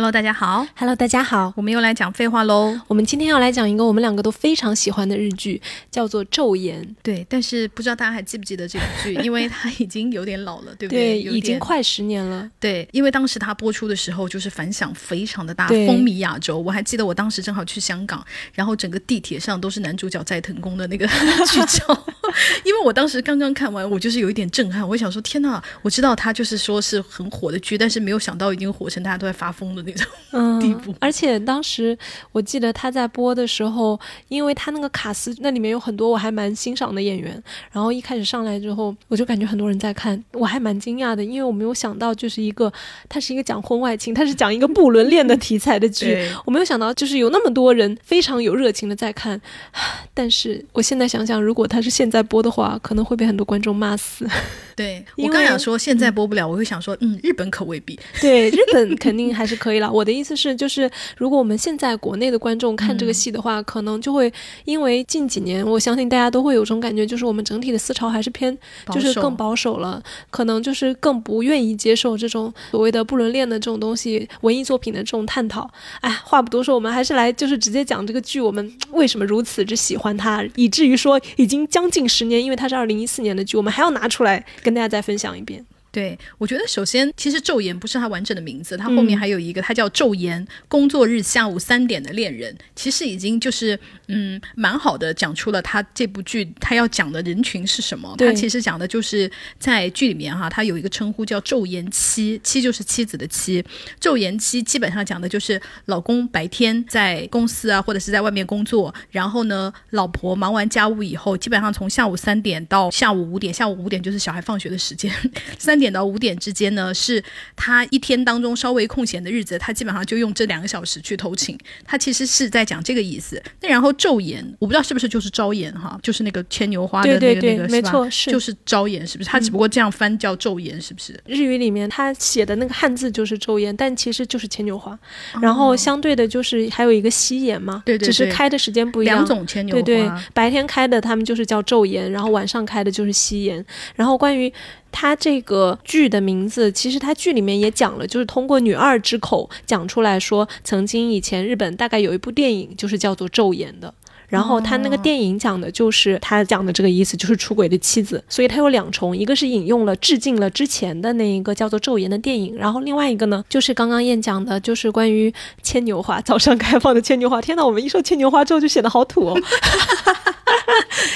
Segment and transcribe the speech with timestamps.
[0.00, 0.66] Hello，大家好。
[0.76, 2.74] Hello，大家好，我们又来讲废话喽。
[2.86, 6.82] 我们今天要来讲一个我们两个都非常喜欢的日剧，叫做《昼颜》。
[7.02, 12.50] 对，但是不知道大家还记不记得这部剧， 因为它已经有点老了，对不对，对已经快十年了。
[12.58, 16.58] 对，因为当时它播出的时候，就是反响非常的大，风靡亚洲。
[16.58, 18.24] 我还记得我当时正好去香港，
[18.54, 21.06] 然后整个地铁上都是男主角斋藤工的那个
[21.52, 22.06] 剧照。
[22.64, 30.12] 因为我当时刚刚看完，我就是有一点震撼，我想说天呐，我知道它就是说是很火的剧，但是没有想到已经火成大家都在发疯的那种。
[30.32, 31.98] 嗯地步而且当时
[32.30, 33.98] 我记得他在播的时候，
[34.28, 42.72] 因为他那个卡斯那里面有很多我还蛮欣赏的演员，然后一开始上来之后，我就感觉很多人在看，我还蛮惊讶的，因为我没有想到就是一个
[43.08, 49.40] 它是一个讲婚外情，它是讲一个不伦恋的题材的剧，我没有想到就是有那么多人非常有热情的在看，
[50.14, 54.24] 但是我现在想想，如果他是现在播的话，可能会被很多观众骂死。
[54.76, 57.98] 对我刚想说现在播不了，我会想说，嗯，日本可未必。
[58.20, 59.90] 对，日本肯定还是可以了。
[59.90, 64.32] 我的意思是，就是如果我们现在国内的观众看这个戏的话，可能就会
[64.64, 68.56] 因为近几年，我相信大家都会有种感觉，就是我们整体的思潮还是偏，
[68.92, 70.00] 就是更保守了，
[70.30, 75.68] 可能就是更不愿意接受这种所谓的不伦恋的这种东西，文艺作品的这种探讨。
[76.00, 85.64] 哎，话不多说，我们还是来就是直接讲这个剧，我们为什么如此之喜欢它，以至于说已经将近十年，因为它是二零一四年的剧，我们还要拿出来跟大家再分享一遍。
[85.92, 89.20] 对，我觉得首先，其实《昼颜》不是他完整的名字，他后面嗯。
[89.20, 98.14] 还有一个，他叫《昼颜》，工作日下午三点的恋人，其实已经就是嗯，蛮好的讲出了他这部剧他要讲的人群是什么。
[98.16, 103.62] 他其实讲的就是在剧里面哈，他有一个称呼叫“昼颜妻”，妻就是妻子的妻。
[104.00, 115.12] 昼颜妻基本上讲的就是老公白天在公司啊或者是在外面工作，然后呢，老婆忙完家务以后，基本上从下午三点到下午五点，下午五点就是小孩放学的时间，
[115.58, 117.22] 三点到五点之间呢，是
[117.56, 121.58] 他一天当中稍微空闲的日子，他基本上就用这两个小时去偷情。
[121.84, 123.42] 他其实是在讲这个意思。
[123.60, 127.72] 那然后昼颜，我不知道是不是就是朝颜哈，就是那个牵牛花的那个对对对那个是吧？
[127.76, 129.30] 没错是就是朝颜，是不是？
[129.30, 131.18] 他只不过这样翻叫昼颜，是不是？
[131.26, 134.98] 日语里面他写的那个汉字就是昼颜，但其实就是牵牛花。
[135.40, 139.18] 然后相对的就是还有一个夕颜嘛，对对对只是开的时间不一样。
[139.18, 139.82] 两种牵牛花。
[139.82, 143.64] 对对，白天开的他们就是叫昼颜，然后晚上开的就是夕颜。
[143.94, 144.52] 然后关于
[144.92, 153.92] 它这个剧的名字，其实它剧里面也讲了，就是通过女二之口讲出来说，曾经以前日本大概有一部电影就是叫做《昼颜》的。
[154.30, 165.30] 然后他那个电影讲的就是他讲的这个意思，就是出轨的妻子，所以他有两重，一个是引用了致敬了之前的那一个叫做《昼颜》的电影，然后另外一个呢，就是刚刚燕讲的，就是关于
[165.62, 167.42] 牵牛花早上开放的牵牛花。
[167.42, 169.34] 天呐，我们一说牵牛花之后就显得好土哦。
[169.34, 170.30] 哈哈哈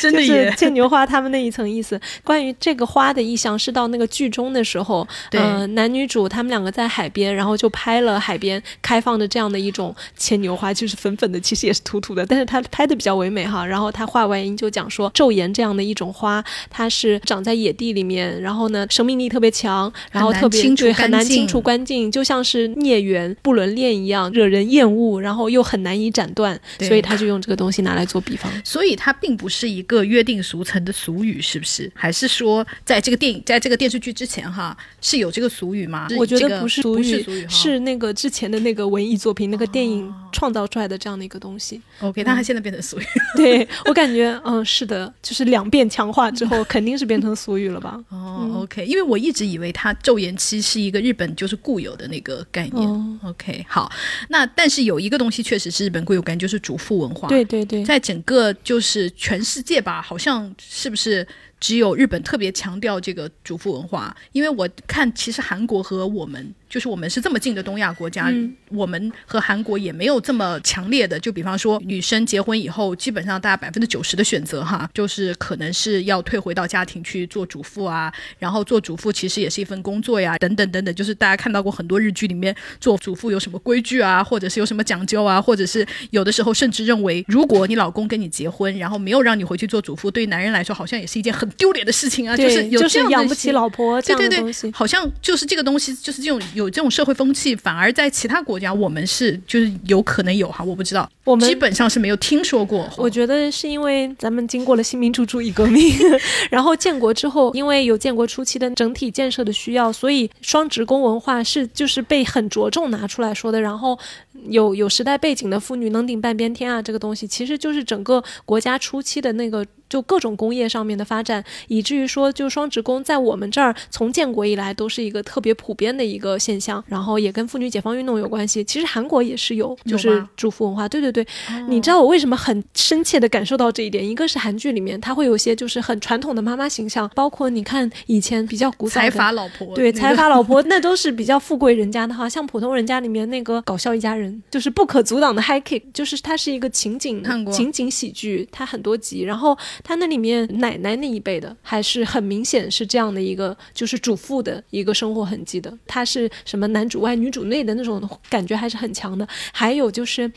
[0.01, 0.53] 真的是。
[0.57, 2.01] 牵牛花他们那一层意思。
[2.23, 13.65] 关于这个花的意象，是到那个剧中的时候，对呃，男女主他们两个在海边，然后就拍了海边开放的这样的一种牵牛花，就是粉粉的，其实也是土土的，但是他拍的比较唯美哈。
[13.65, 28.51] 然后他画外音就讲说，昼颜这样的一种花，它是长在野地里面，然后呢，生命力特别强，然后特别清楚对很难清除干净，就像是孽缘、不伦恋一样，惹人厌恶，然后又很难以斩断，对所以他就用这个东西拿来做比方。
[28.65, 31.91] 所以它并不是一个约定俗成的俗语，是不是？
[31.95, 36.09] 还是说，在这个电影、在这个电视剧之前，哈，是有这个俗语吗？
[36.17, 41.81] 我觉得不是俗语，不是俗语，是那个之前的那个文艺作品、那个电影创造出来的这样的一个东西。
[42.01, 43.05] OK，那它现在变成俗语。
[43.37, 47.99] 对我感觉，嗯，是的，就是两遍强化之后， 肯定是变成俗语了吧？
[48.11, 52.89] 哦、o k 因为我一直以为它昼颜期是一个日本就是固有的那个概念。
[52.89, 53.91] 哦 OK，好，
[54.29, 57.29] 那但是有一个东西确实是日本固有概念，就是主妇文化。
[57.29, 61.27] 对对对，在整个就是全世界吧，好像是不是
[61.59, 64.15] 只有日本特别强调这个主妇文化？
[64.33, 71.17] 因为我看其实韩国和我们，就是我们是这么近的东亚国家，嗯我们和韩国也没有这么强烈的。
[71.21, 94.73] 就比方说，女生结婚以后，基本上大家百分之九十的选择哈，就是可能是要退回到家庭去做主妇啊，然后做主妇其实也是一份工作呀，等等等等，就是大家看到过很多日剧里面做主妇有什么规矩啊，或者是有什么讲究啊，或者是有的时候甚至认为，如果你老公跟你结婚，然后没有让你回去做主妇，对于男人来说好像也是一件很丢脸的事情啊，就是有就是这样的养不起老婆这对对对样的东西，。
[94.73, 101.09] 好像就是这个东西，就是这种有这种社会风气，反而在其他国家我们是就是有可能有哈，我不知道。
[101.25, 102.89] 我们基本上是没有听说过。
[102.99, 105.95] 我觉得是因为咱们经过了新民主主义革命，
[106.51, 113.61] 然后建国之后，因为有建国初期的整体建设的需要，所以双职工文化是就是被很着重拿出来说的。
[113.61, 113.99] 然后
[114.49, 119.65] 有有时代背景的妇女能顶半边天啊，这个东西其实就是整个国家初期的那个。
[119.87, 128.65] 就各种工业上面的发展，以至于说，就双职工在我们这儿从建国以来都是一个特别普遍的一个现象，然后也跟妇女解放运动有关系。
[128.65, 130.89] 其实韩国也是有，就是主妇文化。
[130.89, 131.25] 对对对，
[131.69, 134.05] 你知道我为什么很深切的感受到这一点？
[134.05, 147.23] 一个是韩剧里面它会有些就是很传统的妈妈形象，包括你看以前比较古早财阀老婆，对财阀老婆 那都是比较富贵人家的哈，像普通人家里面那个搞笑一家人，就是不可阻挡的 high kick，就是它是一个情景
[147.53, 149.57] 情景喜剧，它很多集，然后。
[149.83, 155.73] 它那里面奶奶那一辈的，还是很明显是这样的一个，就是主妇的一个生活痕迹的。
[155.87, 159.27] 它是什么男主外女主内的那种感觉还是很强的。
[159.53, 160.31] 还有就是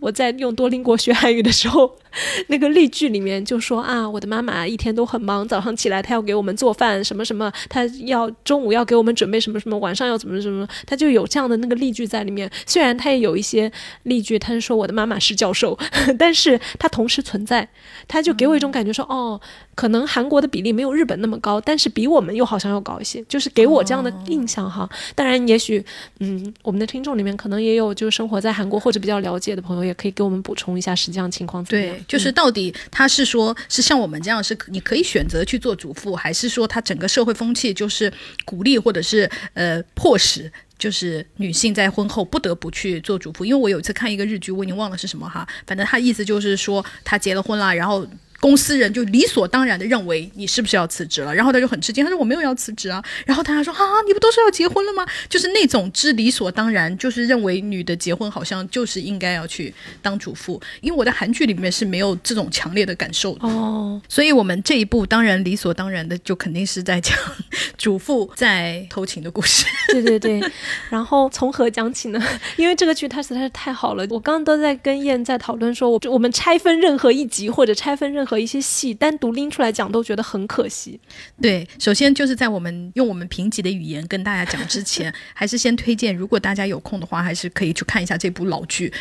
[0.00, 1.96] 我在用多邻国学韩语的时候，
[2.46, 12.48] 那个例句里面就说啊，我的妈妈一天都很忙，早上起来她要给我们做饭什么什么，她要中午要给我们准备什么什么，晚上要怎么什么，她就有这样的那个例句在里面。
[12.66, 13.72] 虽然她也有一些
[14.04, 15.76] 例句，她是说我的妈妈是教授，
[16.18, 17.68] 但是她同时存在，
[18.06, 18.66] 她就给我一种。
[18.76, 19.40] 感觉说哦，
[19.76, 24.88] 可能韩国的比例没有日本那么高，但是比我们又好像要高一些，就是给我这样的印象哈。
[25.14, 25.84] 当然，也许
[26.20, 31.94] 嗯，我们的听众里面可能也有就是生活在韩国或者比较了解的朋友，也可以给我们补充一下实际上情况怎么样。
[31.94, 38.10] 对，就是到底他是说，是像我们这样是你可以选择去做主妇，还是说他整个社会风气就是
[38.46, 40.50] 鼓励或者是呃迫使？
[40.78, 48.06] 就是女性在婚后不得不去做主妇，因为我有一次看一个日剧，我已经忘了是什么哈，反正他意思就是说她结了婚了，然后。
[48.40, 55.06] 公司人就理所当然的认为你是不是要辞职了，然后他就很吃惊，他说我没有要辞职啊，然后他还说啊，你不都是要结婚了吗？
[55.28, 59.72] 就是那种之理所当然，就是认为女的结婚好像就是应该要去
[60.02, 67.16] 当主妇，因为我在韩剧里面是没有这种强烈的感受的哦，所以我们这一部当然理所当然的就肯定是在讲
[67.78, 70.42] 主妇在偷情的故事， 对对对，
[70.90, 72.22] 然后从何讲起呢？
[72.56, 80.98] 因为这个剧它实在是太好了，我刚刚都在跟燕在讨论说，我我们拆分任何一集或者拆分任和一些戏单独拎出来讲，都觉得很可惜。
[81.40, 88.92] 对，首先就是在我们用我们评级的语言跟大家讲之前， 还是先推荐，如果大家有空的话，还是可以去看一下这部老剧。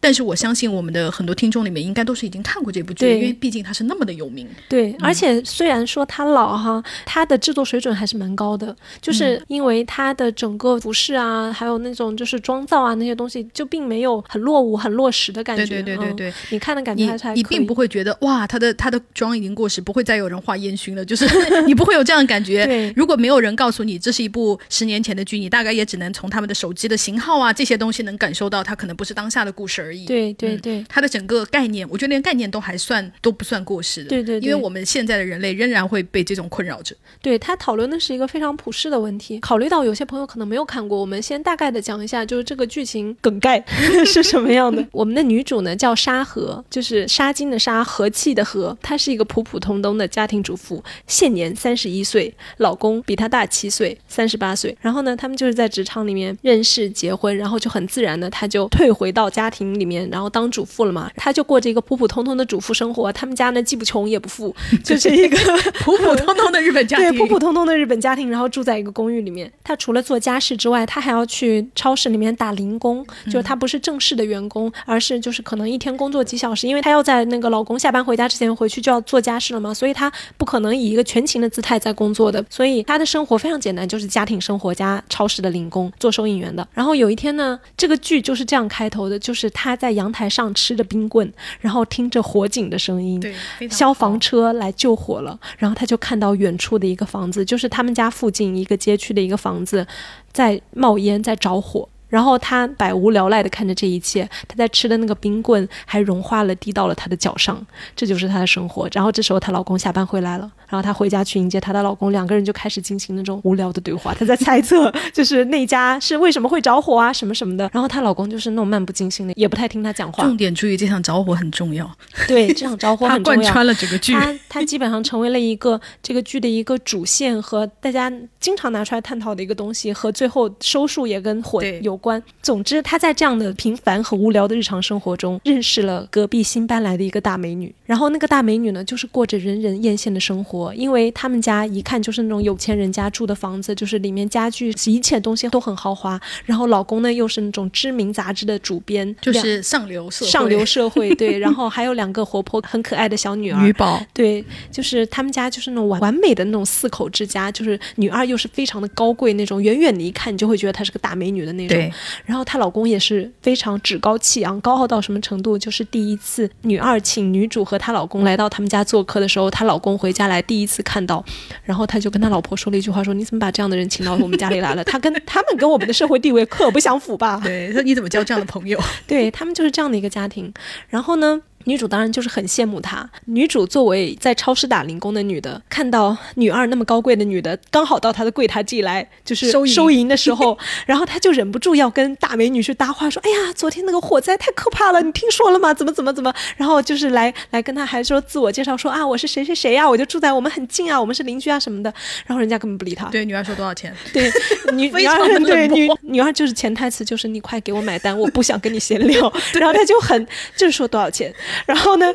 [0.00, 4.48] 但是我相信我们的很多听众里面应该都是已经看过这部剧，因为毕竟它是那么的有名。
[4.68, 15.66] 对，而且虽然说它老哈，它的制作水准还是蛮高的，就是因为它的整个服饰啊，还有那种就是妆造啊那些东西，就并没有很落伍、很落实的感觉。
[15.66, 21.26] 对对对对对，你看的感觉还是还你并不会觉得哇，他的他的妆已经过时，不会再有人画烟熏了，就是
[21.66, 22.64] 你不会有这样的感觉。
[22.66, 30.04] 对，如果没有人告诉你这是一部十年前的剧，你大概也只能从他们的手机的型号啊这些东西能感受到，它可能不是当下的故事而已。
[30.04, 30.58] 对对对。
[30.58, 34.10] 对它的整个概念，我觉得连概念都还算都不算过时的。
[34.10, 36.94] 对对，因为我们现在的人类仍然会被这种困扰着。
[37.22, 39.40] 对他讨论的是一个非常普世的问题。
[39.40, 43.64] 考虑到有些朋友可能没有看过，我们先大概的讲一下，就是这个剧情梗概
[44.04, 44.86] 是什么样的。
[44.92, 48.76] 我们的女主呢叫沙河，就是沙金的沙，和气的和。
[48.82, 54.76] 她是一个普普通通的家庭主妇，现年三十一岁，老公比她大七岁，三十八岁。
[54.80, 60.64] 然后呢，他们就是在职场里面认识、结婚，然后就很自然的，她就退回到家庭里面，然后当主。
[60.68, 63.10] 妇了嘛，她就过着一个普普通通的主妇生活。
[63.10, 64.54] 他们家呢既不穷也不富，
[64.84, 65.38] 就是一个
[65.80, 67.10] 普普通通的日本家庭。
[67.10, 69.50] 对，普普通通的日本家庭，然后住在一个公寓里面。
[69.64, 82.44] 她除了做家事之外，她还要去超市里面打零工，就是她不是正式的员工，而是就是可能一天工作几小时，因为她要在那个老公下班回家之前回去就要做家事了嘛，所以她不可能以一个全勤的姿态在工作的。
[82.50, 86.68] 所以她的生活非常简单，就是家庭生活加超市的零工，做收银员的。
[86.74, 90.48] 然后有一天呢，这个剧就是这样开头的，就是她在阳台上。
[90.58, 93.22] 吃着冰棍，然后听着火警的声音，
[93.70, 95.38] 消防车来救火了。
[95.56, 99.86] 然后他就看到远处的一个房子，就是他们家附近一个街区的一个房子，
[100.32, 101.88] 在冒烟，在着火。
[102.08, 107.64] 然后他百无聊赖地看着这一切，他在吃的那个冰棍还融化了，滴到了他的脚上。
[107.94, 108.88] 这就是她的生活。
[108.92, 114.14] 然后这时候她老公下班回来了，然后她回家去迎接她的老公，两个人就开始进行那种无聊的对话。
[114.14, 117.68] 她在猜测，就是那家是为什么会着火啊，什么什么的。
[117.72, 120.24] 然后她老公就是那种漫不经心的，也不太听她讲话。
[120.24, 121.90] 重点注意，这场着火很重要。
[122.26, 123.40] 对，这场着火很重要。
[123.40, 124.14] 贯穿了整个剧。
[124.14, 128.10] 他他基本上成为了一个这个剧的一个主线和大家
[128.40, 131.97] 经常拿出来探讨的一个东西，和最后收束也跟火有。
[131.98, 132.22] 官。
[132.40, 137.74] 总之，他在这样的平凡和无聊的日常生活中，认识了隔壁新搬来的一个大美女。
[137.84, 146.20] 然后那个大美女呢，就是过着人人艳羡的生活，因为他们家一看就是那种有钱人家住的房子，就是里面家具一切东西都很豪华。
[146.44, 151.38] 然后老公呢，又是那种知名杂志的主编，就是上流社上流社会对。
[151.38, 161.87] 然后还有两个活泼很可爱的小女儿， 女宝对，就是他们家就是那种完完美的那种四口之家，就是女二又是非常的高贵那种，远远的一看你就会觉得她是个大美女的那种。
[162.24, 165.58] 然后她老公也是非常趾高气扬，高傲到什么程度？
[165.58, 171.24] 就是第一次女二请女主和她老公来到他们家做客的时候，她老公回家来第一次看到，
[171.64, 174.84] 然后他就跟他老婆说了一句话：说你怎么把这样的人请到我们家里来了？
[174.88, 177.40] 他跟他们跟我们的社会地位可不相符吧？
[177.44, 178.78] 对，说你怎么交这样的朋友？
[179.06, 180.52] 对他们就是这样的一个家庭。
[180.88, 181.40] 然后呢？
[181.68, 183.06] 女主当然就是很羡慕他。
[183.26, 190.56] 女主作为在超市打零工的女的，看到女二那么高贵的女的刚好到她的柜台进来，就是收银的时候，
[190.86, 195.74] 然后她就忍不住要跟大美女去搭话，说：“哎呀，昨天那个火灾太可怕了，你听说了吗？
[195.74, 201.92] 怎么怎么怎么？”然后就是来来跟她还说自我介绍，说：“啊，我是谁谁谁呀，我就住在我们很近啊，我们是邻居啊什么的。”
[202.26, 203.06] 然后人家根本不理她。
[203.10, 203.94] 对，女二说多少钱？
[204.10, 204.30] 对，
[204.72, 209.30] 女 女二对女女二就是潜台词就是你快给我买单，我不想跟你闲聊。
[209.60, 211.34] 然后她就很就是说多少钱。
[211.66, 212.12] 然后呢，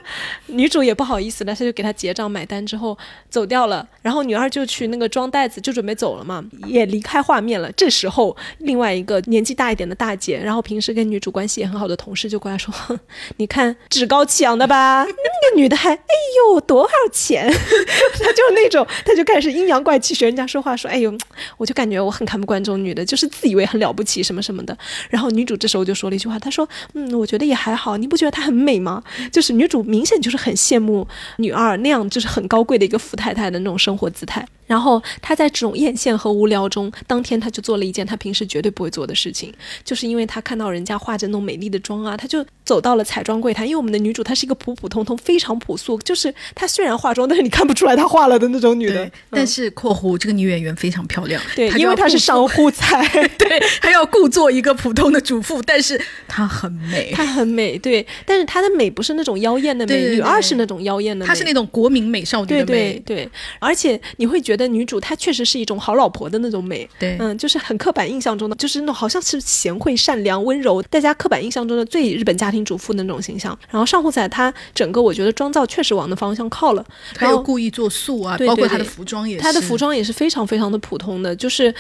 [0.48, 2.98] 女主也不好意思了，她就给他结账买单之后
[3.30, 3.88] 走掉了。
[4.02, 7.72] 然后女二就去那个装袋子，就准备走了嘛，也离开画面了。
[7.74, 12.74] 这时候，另外一个年纪大一点的大姐，然后平时跟女主关系也很好的同事就过来说
[13.38, 17.50] ：“你看趾高气扬的吧，那个女的还哎呦多少钱？”
[18.20, 21.14] 她就那种，她就开始阴阳怪气学人家说话，说：“哎呦，
[21.58, 24.78] 我就感觉我很看不惯这种女的，就是自以为很了不起什么什么的。”
[25.10, 29.02] 然后女主这时候就说了一句话，她说：“嗯，我觉得也还好，你不觉得她很美吗？”
[29.34, 31.06] 就是女主明显就是很羡慕
[31.38, 34.48] 女二那样，就是很高贵的一个富太太的那种生活姿态。
[34.66, 39.54] 然后她在这种艳羡和无聊中，当天她就做了一件她平时绝对不会做的事情，
[39.84, 43.66] 就是因为她看到人家化着那种美丽的妆啊，她就走到了彩妆柜台。
[43.66, 49.10] 因为我们的女主她是一个普普通通、非常朴素，就是她虽然化妆，但是你看不出来她化了的那种女的。
[49.30, 53.02] 但是（括弧）这个女演员非常漂亮，对，因为她是商户彩，
[53.38, 63.28] 对，她要故作一个普通的主妇，但是她很美，她很美，对，但是她的美不是那种妖艳的美，女二是那种妖艳的，她是那种国民美少女的美，对，
[63.60, 73.58] 而且你会觉得女主她确实是一种好老婆的那种美，对，嗯，就是很刻板印象中的，就是那种好像是贤惠、善良、温柔，大家刻板印象中的最日本家庭主妇的那种形象。
[73.70, 76.86] 然后上户彩她整个我觉得妆造确实往那方向靠了，
[77.20, 81.74] 然后故意做素啊，包括她的服装也，她的服装也是非常非常的普通的，就是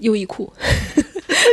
[0.00, 0.52] 优衣库。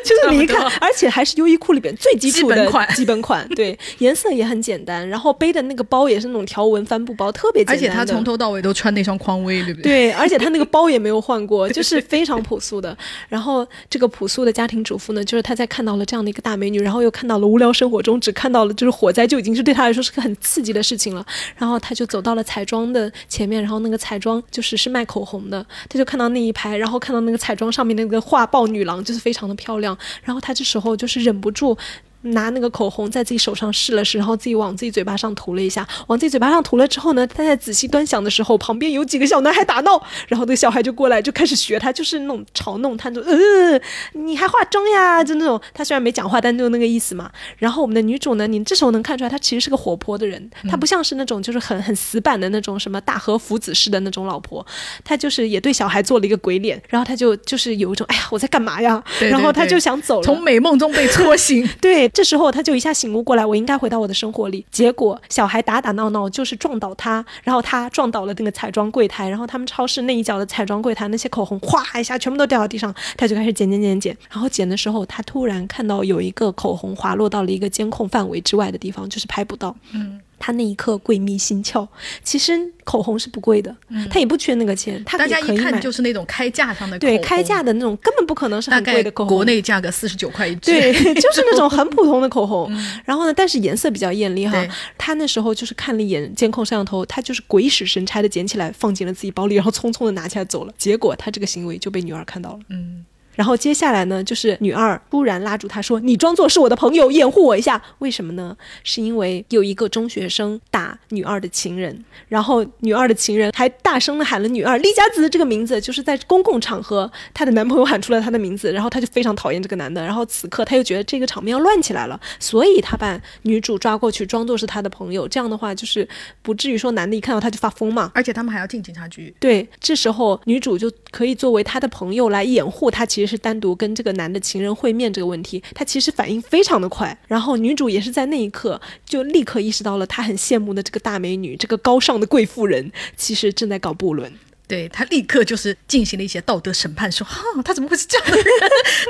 [0.04, 2.56] 就是你一看，而且还是优衣库里边最基础的
[2.96, 7.76] 基本款，对，颜色也很简单，然后背的那个包也是那种条纹帆布包，特别简单。
[7.76, 9.92] 而且他从头到尾都穿那双匡威，对不对？
[9.92, 12.98] 对，而且他那个包也没有换过， 就是非常朴素的。
[13.30, 21.26] 然后这个朴素的家庭主妇呢，就是他在看到了这样的一个大美女，然后又看到了无聊生活中只看到了就是火灾，就已经是对他来说是个很刺激的事情了。
[21.56, 29.98] 然后他就走到了彩妆的前面，然后那个彩妆就是是卖口红的，他就看到那一排，然后看到那个彩妆上面那个画报女郎，就是非常的漂亮。
[30.24, 31.78] 然后他这时候就是忍不住。
[32.26, 35.88] 拿那个口红在自己手上试了试，然后自己往自己嘴巴上涂了一下。
[36.08, 43.80] 往自己嘴巴上涂了之后呢，他在仔细端详的时候，旁边有几个小男孩打闹，然后那个小孩就过来就开始学他，就是那种嘲弄他，就呃，
[44.14, 45.24] 你还化妆呀？
[45.24, 47.32] 就那种他虽然没讲话，但就那个意思嘛。
[47.58, 54.66] 然后我们的女主呢，你这时候能看出来，她其实是个活泼的人，她不像是那种就是很很死板的那种什么大和福子式的那种老婆，
[55.04, 59.04] 她就是也对小孩做了一个鬼脸，然后她就就是有一种哎呀我在干嘛呀？
[59.20, 62.10] 然后她就想走了，从美梦中被戳醒， 对。
[62.16, 64.66] 这时候他就一下醒悟过来，我应该回到我的生活里。
[64.72, 74.18] 结果小孩打打闹闹，就是撞倒他，然后他撞倒了那个彩妆柜台，然后他们超市那一角的彩妆柜台那些口红，哗一下全部都掉到地上，他就开始捡捡捡捡。
[74.32, 79.76] 然后捡的时候，他突然看到有一个口红滑落到了一个监控范围之外的地方，就是拍不到。
[79.92, 80.22] 嗯。
[80.38, 81.88] 她那一刻鬼迷心窍，
[82.24, 83.76] 其实口红是不贵的，
[84.10, 92.72] 她也不缺那个钱，她大家一看就是那种开价上的，对，开价的那种根本不可能是很贵的口红，国内价格四十九块一支，对， 就是那种很普通的口红。
[93.04, 94.66] 然后呢，但是颜色比较艳丽哈。
[94.98, 100.74] 她那时候就是看了一眼监控摄像头，她就是鬼使神差的捡起来放进了自己包里，然后匆匆的拿起来走了。
[100.78, 102.60] 结果她这个行为就被女儿看到了。
[102.70, 103.06] 嗯。
[103.36, 107.82] 然后接下来呢，就是女二突然拉住他说：“你装作是我的朋友，掩护我一下。
[108.00, 108.56] 为什么呢？
[108.84, 120.04] 是因为有一个中学生打女二的情人，然后女二的情人还大声的喊了女二李佳子这个名字，就是在公共场合，她的男朋友喊出了她的名字，然后她就非常讨厌这个男的。
[120.04, 125.28] 然后此刻她又觉得这个场面要乱起来了，所以她把女主抓过去，装作是她的朋友。
[125.28, 126.08] 这样的话，就是
[126.42, 128.12] 不至于说男的一看到她就发疯嘛。
[128.14, 129.36] 而且他们还要进警察局。
[129.40, 133.25] 对，这时候女主就可以作为他的朋友来掩护他，其实。
[133.26, 137.18] 是单独跟这个男的情人会面这个问题，他其实反应非常的快。
[137.28, 144.32] 然后女主也是在那一刻就立刻意识到了，她很羡慕的这个大美女，这个高尚的贵妇人，其实正在搞不伦。
[144.68, 148.46] 对他立刻就是进行了一些道德审判，说哈，他怎么会是这样的人？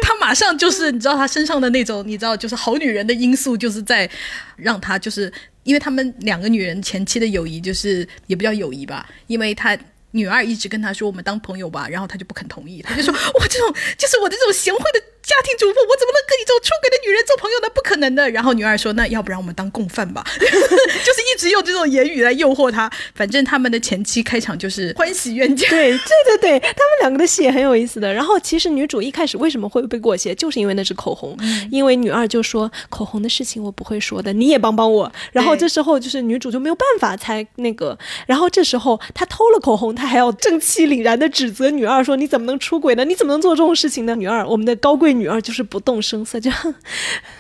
[0.02, 4.10] 他马上就是你知道他身上的那种你知道就是好女人的因素，就是在
[4.58, 5.32] 让他就是
[5.64, 9.78] 因为他们两个女人前期的友谊就是也不叫友谊吧，因为他
[10.16, 15.04] 女二一直跟他说我们当朋友吧，然后他就不肯同意，他就说我这种就是我的这种贤惠的。
[15.26, 17.68] 家庭主妇，我怎么能跟你这种出轨的女人做朋友呢？
[17.74, 18.30] 不可能的。
[18.30, 20.24] 然后女二说：“那要不然我们当共犯吧。
[20.38, 22.90] ”就是一直用这种言语来诱惑他。
[23.16, 25.68] 反正他们的前期开场就是欢喜冤家。
[25.70, 28.14] 对对对对，他们两个的戏也很有意思的。
[28.14, 31.36] 然后其实女主一开始为什么会被裹挟，就是因为那支口红。
[31.72, 35.12] 因为女二就说口红的事情我不会说的，你也帮帮我。
[35.32, 37.98] 然后这时候就是女主就没有办法才那个。
[38.28, 43.04] 然后这时候她偷了口红，她还要正气凛然的指责女二说：“你怎么能出轨呢？
[43.04, 45.15] 你怎么能做这种事情呢？”女二，我们的高贵。
[45.20, 46.52] 女儿就是不动声色，就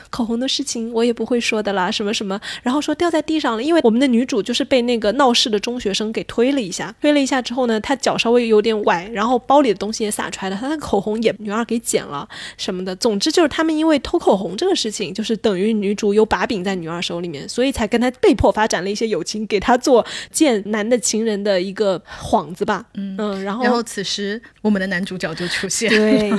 [0.09, 26.31] 口红的事情我也不会说的啦，什么什么，然后说掉在地上了，因为我们的女主就是被那个闹事的中学生给推了一下，推了一下之后呢，她脚稍微有点崴，然后包里的东西也洒出来了，她的口红也女二给捡了什么的，总之就是他们因为偷口红这个事情，就是等于女主有把柄在女二手里面，所以才跟她被迫发展了一些友情，给她做见男的情人的一个幌子吧，嗯嗯，然后然后此时我们的男主角就出现，对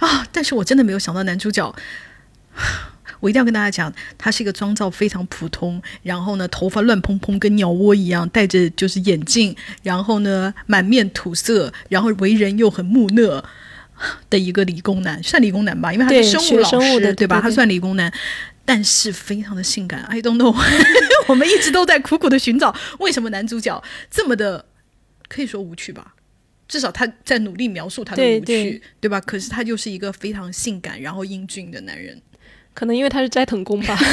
[0.00, 1.74] 啊，但是我真的没有想到男主角。
[3.20, 13.42] 我一定要跟大家讲，他是一个妆造非常普通，然后呢，头发乱蓬蓬，跟鸟窝一样，戴着就是眼镜，然后呢，满面土色，然后为人又很木讷
[14.28, 17.40] 的一个理工男，算理工男吧，因为他是生物老师，对吧？
[17.40, 18.12] 他算理工男，
[18.66, 20.02] 但是非常的性感。
[20.02, 20.54] I don't know，
[21.26, 24.66] 我们一直都在苦苦的寻找，为什么男主角这么的
[25.28, 26.14] 可以说无趣吧？
[26.68, 29.18] 至少他在努力描述他的无趣，对吧？
[29.22, 32.20] 可是他就是一个非常性感，然后英俊的男人。
[32.76, 33.96] 可能因为他是斋藤工吧，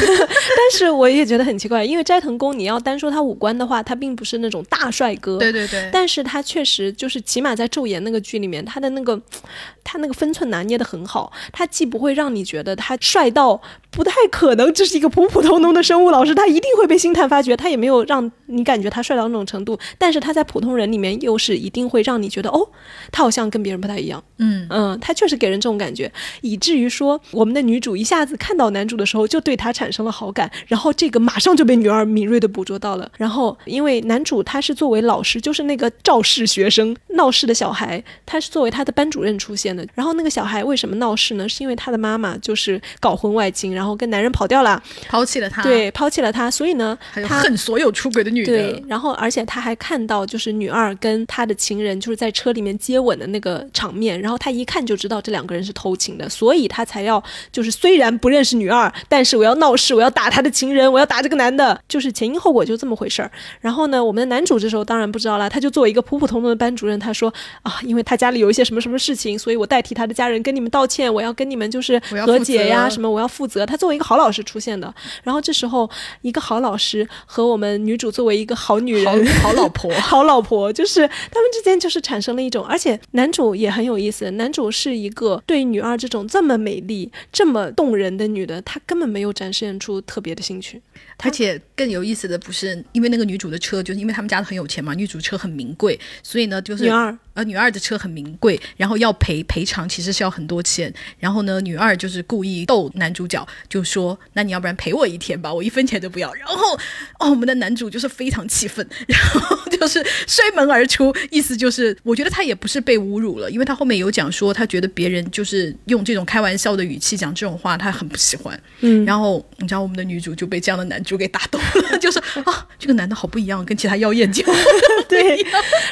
[0.55, 9.22] 但是我也觉得很奇怪，因为斋藤工你要单说他五官的话，他并不是那种大帅哥，对对对，但是他确实就是起码在昼颜那个剧里面，他的那个
[9.84, 22.65] 他那个分寸拿捏的很好，他既不会让你觉得他帅到不太可能这是一个普普通通的生物老师，他一定会被星探发掘，他也没有让你感觉他帅到那种程度，但是他在普通人里面又是一定会让你觉得哦，
[23.12, 28.52] 他好像跟别人不太一样，嗯嗯，他确实给人这种感觉，以至于说我们的女主一下子看。
[28.53, 33.12] 看到男主的时候，就对他产生了好感，然后这个马上就被女二敏锐的捕捉到了。
[33.17, 39.83] 然后，因为男主他是作为老师，就是那个肇事学生闹事的小孩，他是作为他的班主任出现的。
[39.95, 41.50] 然后那个小孩为什么闹事呢？
[41.50, 45.63] 是因为他的妈妈就是搞婚外情，然后跟男人跑掉了，抛弃了他。
[45.63, 46.95] 对，抛弃了他，所以呢，
[47.27, 48.51] 他恨所有出轨的女的。
[48.51, 58.42] 对，然后而且他还看到就是女二跟他的情人就是在车里面接吻的那个场面，然后他一看就知道这两个人是偷情的，所以他才要就是虽然不认。
[58.43, 63.32] 是女二，但是我要闹事，我要打他的情人，我要打这个男的，就是前因后果就这么回事儿。
[63.62, 73.65] 然后呢，我们的男主这时候当然不知道了，他就作为一个普普通通的班主任，他说啊，因为他家里有一些什么什么事情，所以我代替他的家人跟你们道歉，我要跟你们就是和解呀，什么我要负责。
[73.65, 74.93] 他作为一个好老师出现的。
[75.23, 75.89] 然后这时候，
[76.21, 88.23] 一个好老师和我们女主作为一个好女人、好老婆、 好老婆，就是他们之间就是产生了一种，而且男主也很有意思，男主是一个对女二这种这么美丽、这么动人的。
[88.34, 90.82] 女的，她根本没有展现出特别的兴趣，
[91.23, 97.17] 而且更有意思的不是，因为那个女主的车，就是因为他们家很有钱嘛，女主车很名贵，所以呢，就是女二。
[97.33, 100.93] 呃，女二的车很名贵，然后要赔赔偿，其实是要很多钱。
[101.17, 106.77] 然后呢，女二就是故意逗男主角，就说：“那你要不然赔我一天吧，我一分钱都不要。”然后，
[107.19, 118.62] 哦，我们的男主就是非常气愤，然后就是摔门而出，意思就是，我觉得他也不是被侮辱了，因为他后面有讲说，他觉得别人就是用这种开玩笑的语气讲这种话，他很不喜欢。
[118.81, 121.60] 嗯，然后你知道，我们的女主就被这样的男主给打动
[121.91, 124.43] 了， 就是啊，这个男的好不一样，跟其他妖艳就
[125.08, 125.45] 对。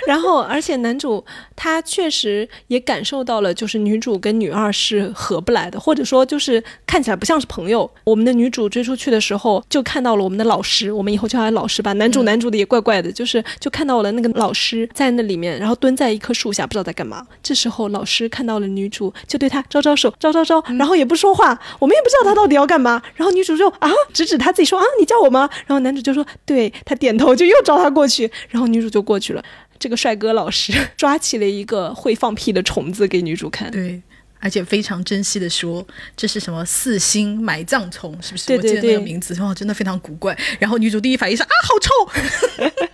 [0.08, 1.24] 然后，而且男主。
[1.64, 7.88] 他确实也感受到了，就是女主跟女二是合不来的，或者说就是看起来不像是朋友。
[8.04, 11.94] 我们的女主追出去的时候，就看到了我们的老师，我们以后叫他老师吧。
[11.94, 17.28] 男主男主的也怪怪的，就是就看到了那个老师在那里面，然后蹲在一棵树下，不知道在干嘛。
[17.44, 23.00] 这时候老师看到了女主，就对他招招手，招招招，然后也不说话，我们也不知道他到底要干嘛。
[23.14, 25.50] 然后女主就啊，指指他自己说啊，你叫我吗？
[25.66, 29.44] 然后男主就说对他点头，就又招他过去，然后女主就过去了。
[29.80, 34.00] 这个帅哥老师抓起了一个会放屁的虫子给女主看，对，
[34.40, 35.84] 而且非常珍惜的说
[36.16, 38.46] 这是什么四星埋葬虫，是不是？
[38.46, 40.38] 对对对，那个名字哇，真的非常古怪。
[40.60, 41.90] 然后女主第一反应是啊，好臭，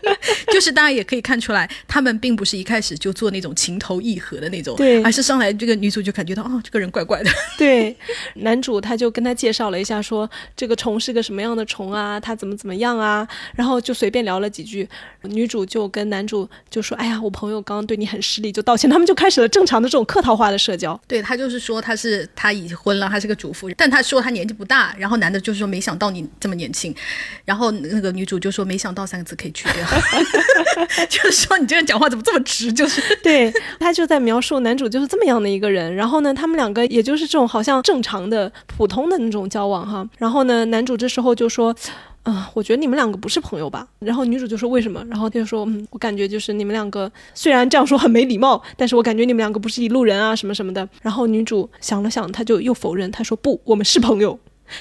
[0.48, 7.96] 就 就是大家也可以看出来，他们并不是一开始就做那种情投意合的那种，对而是上来这个女主就感觉到哦，这个人怪怪的， 对，
[8.36, 14.88] 男主他就跟他介绍了一下，说这个虫是个什么样的虫啊，他怎么怎么样啊，然后就随便聊了几句，
[15.24, 21.00] 女主就跟男主就说：“哎呀，我朋友刚刚对你很失礼，就道歉。”他们就开始了正常的这种客套化的社交。
[21.08, 26.94] 对他就是说他是他已婚了，他是个主妇，但他说他年纪不大，然后男的就是说没想到你这么年轻，
[27.46, 29.88] 然后那个女主就说没想到三个字可以去掉，
[31.10, 40.08] 就是说你这人讲话怎么这么直，就是 对他就在描述男主就是这么样的一个人，然后呢，他们两个也就是这种好像正常的、普通的那种交往哈。
[40.17, 41.75] 然后呢，男主这时候就说。
[42.23, 43.88] 啊、我觉得你们两个不是朋友吧？
[43.99, 45.01] 然后女主就说为什么？
[45.10, 50.86] 然后他就说，嗯，我感觉就是你们两个虽然这样说很没礼貌，但是我感觉你们两个不是一路人啊，什么什么的。
[51.01, 54.38] 然后女主想了想，她就又否认，她说不，我们是朋友。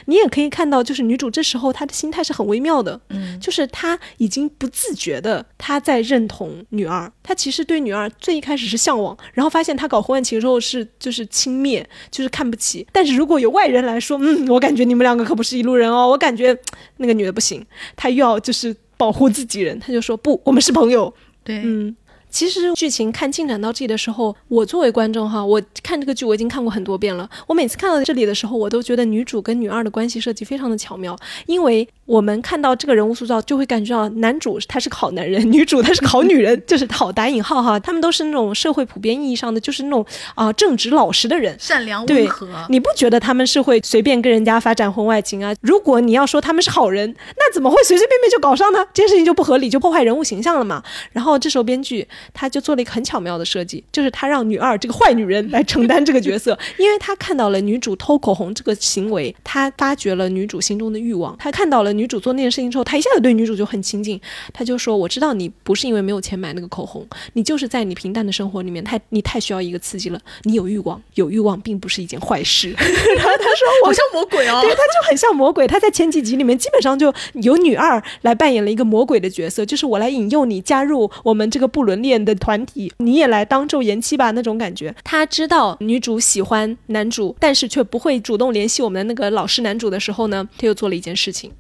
[0.07, 12.87] 你也可以看到，就是女主这时候她的心态是很微妙的，嗯，就是她已经不自觉的她在认同女二，她其实对女二最一开始是向往，然后发现她搞婚外情之后是就是轻蔑，就是看不起。
[12.93, 16.57] 但是如果有外人来说，嗯，我感觉你们两个可不是一路人哦，我感觉
[16.99, 17.65] 那个女的不行，
[17.97, 21.13] 她又要就是保护自己人，她就说不，我们是朋友，
[21.45, 21.95] 对，嗯。
[22.37, 27.27] 其实剧情看进展到这里的时候，我作为观众哈，我看这个剧我已经看过很多遍了。
[27.47, 41.57] 我每次看到这里的时候，我都觉得女主跟女二的关系设计非常的巧妙，因为我们看到这个人物塑造，就会感觉到男主他是个好男人，女主她是个好女人，就是好打引号哈，他们都是那种社会普遍意义上的，就是那种啊、正直老实的人。
[41.59, 45.55] 善良温和，你不觉得他们是会随便跟人家发展婚外情啊？
[45.63, 48.85] 如果你要说他们是好人，那怎么会随随便便就搞上呢？
[48.93, 50.83] 这件事情就不合理，就破坏人物形象了嘛。
[51.13, 64.21] 然后这时候编剧他就做了一个很巧妙的设计，就是他让女二这个坏女人来承担这个角色， 因为他看到了女主偷口红这个行为，他发掘了女主心中的欲望，他看到了女主做那件事情之后，他一下子对女主就很亲近，
[64.53, 74.71] 他就说：“我知道你不是因为没有钱买那个口红，你就是在你平淡的生活里面太你太需要一个刺激了，你有欲望，有欲望并不是一件坏事。”然后他说：“我好像魔鬼哦对，。
[74.71, 75.67] 他就很像魔鬼。
[75.67, 84.95] 他在前几集里面基本上就由女二来扮演了一个魔鬼的角色，就是我来引诱你加入我们这个不伦恋的团体，你也来当昼颜妻吧那种感觉。
[85.05, 91.53] 他知道女主喜欢男主，但是却不会主动联系我们的那个老师男主的时候呢，他又做了一件事情，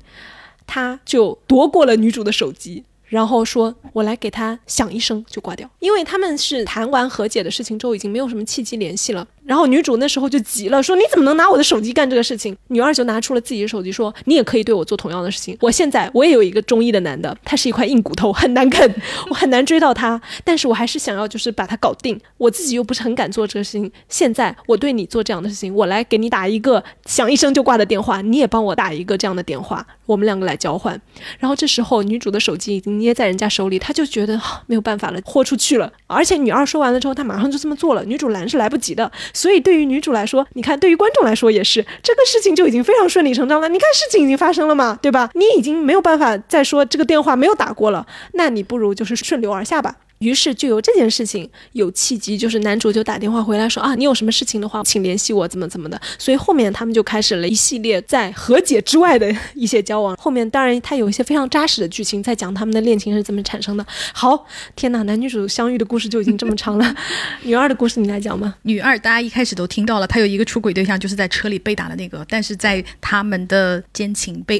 [0.66, 2.84] 他就夺过了女主的手机。
[3.08, 9.24] 然后说：“我来给他响一声就挂掉，因为他们是谈完和解的事情之后，已经没有什么契机联系了。
[9.46, 15.56] 然后女主那时候就急了，说：‘你怎么能拿我的手机干这个事情？’女二就拿出了自己的手机，说：‘你也可以对我做同样的事情。
[15.60, 18.92] 我现在我也有一个中意的男的，他是一块硬骨头，很难啃，
[19.30, 22.20] 我很难追到他，但是我还是想要就是把他搞定。
[22.38, 23.90] 我自己又不是很敢做这个事情。
[24.08, 31.00] 现在我对你做这样的事情，我来给你打一个响一声就挂的电话，你也帮我打一个这样的电话，我们两个来交换。
[31.38, 35.92] 然后这时候女主的手机已经捏在人家手里，她就觉得、没有办法了，豁出去了。
[36.08, 39.10] 而且女二说完了之后，她马上就这么做了，女主拦是来不及的。
[39.36, 43.68] 所以对于女主来说，你看，对于观众来说也是，这个事情就已经非常顺理成章了。
[43.68, 45.28] 你看，事情已经发生了嘛，对吧？
[45.34, 49.96] 你已经没有办法再说这个电话没有打过了，那你不如就是顺流而下吧。
[50.18, 56.00] 于是就由这件事情有契机，就是男主就打电话回来说啊，你有什么事情的话，请联系我，怎么怎么的。
[56.18, 60.16] 所以后面他们就开始了一系列在和解之外的一些交往。
[60.16, 63.84] 后面当然他有一些非常扎实的剧情在讲他们的恋情是怎么产生的。
[64.12, 66.96] 好，天哪，男女主相遇的故事就已经这么长了，
[67.42, 68.54] 女二的故事你来讲吗？
[68.62, 72.24] 女二，大家一开始都听到了，她有一个出轨对象，就是在车里被打的那个。
[72.28, 74.58] 但是在他们的奸情被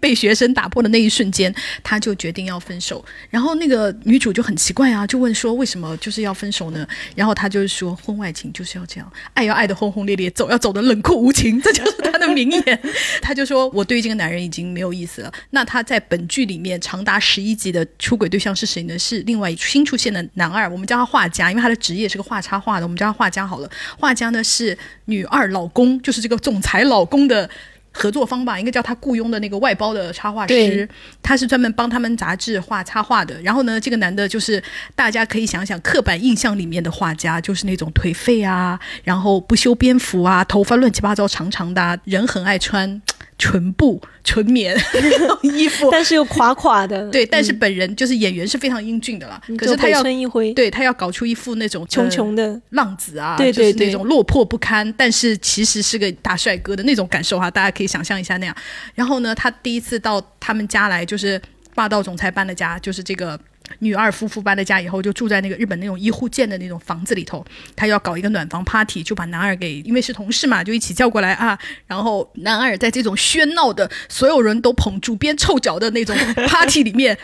[0.00, 3.04] 被学生打破的那一瞬间，她就决定要分手。
[3.30, 6.86] 然后那个女主就很奇怪啊，就问说为什么就是要分手呢？
[7.14, 12.82] 然后他就是说婚外情就是要这样，爱要爱的轰轰烈烈，走要走的冷酷无情， 这就是他的名言。
[13.22, 15.32] 他就说我对这个男人已经没有意思了。
[15.50, 18.98] 那他在本剧里面长达十一集的出轨对象是谁呢？
[18.98, 23.70] 是另外新出现的男二，我们叫他画家，因为他的职业是个画插画的，我们叫他画家好了。
[23.98, 24.76] 画家呢是
[25.06, 27.48] 女二老公，就是这个总裁老公的。
[27.92, 30.88] 合作方吧，应该叫他雇佣的那个外包的插画师，
[31.22, 33.40] 他是专门帮他们杂志画插画的。
[33.42, 34.62] 然后呢，这个男的就是
[34.94, 43.00] 大家可以想想，刻板印象里面的画家，就是那种颓废啊，然后不修边幅啊，头发乱七八糟长长的、啊，人很爱穿
[43.38, 44.76] 纯布、纯棉
[45.42, 45.88] 衣服。
[45.90, 50.02] 但是又垮垮的，对，但是嗯本人就是演员是非常英俊的啦，可是他要
[50.54, 53.72] 对他要搞出一副那种穷呃穷的，浪子啊，对对对。
[53.72, 58.54] 就是那种落魄不堪，但是其实是个大帅哥的那种感受哈、大家可以想象一下那样。
[58.94, 61.40] 然后呢，他第一次到他们家来，就是
[61.74, 63.38] 霸道总裁搬的家，就是这个
[63.80, 67.44] 女二夫妇搬了家以后，就住在那个日本那种一户建的那种房子里头。
[67.74, 71.58] 他要搞一个暖房 party，就把男二给，因为是同事嘛，就一起叫过来啊。
[71.86, 76.16] 然后男二在这种喧闹的，所有人都捧主编臭脚的那种
[76.48, 77.16] party 里面，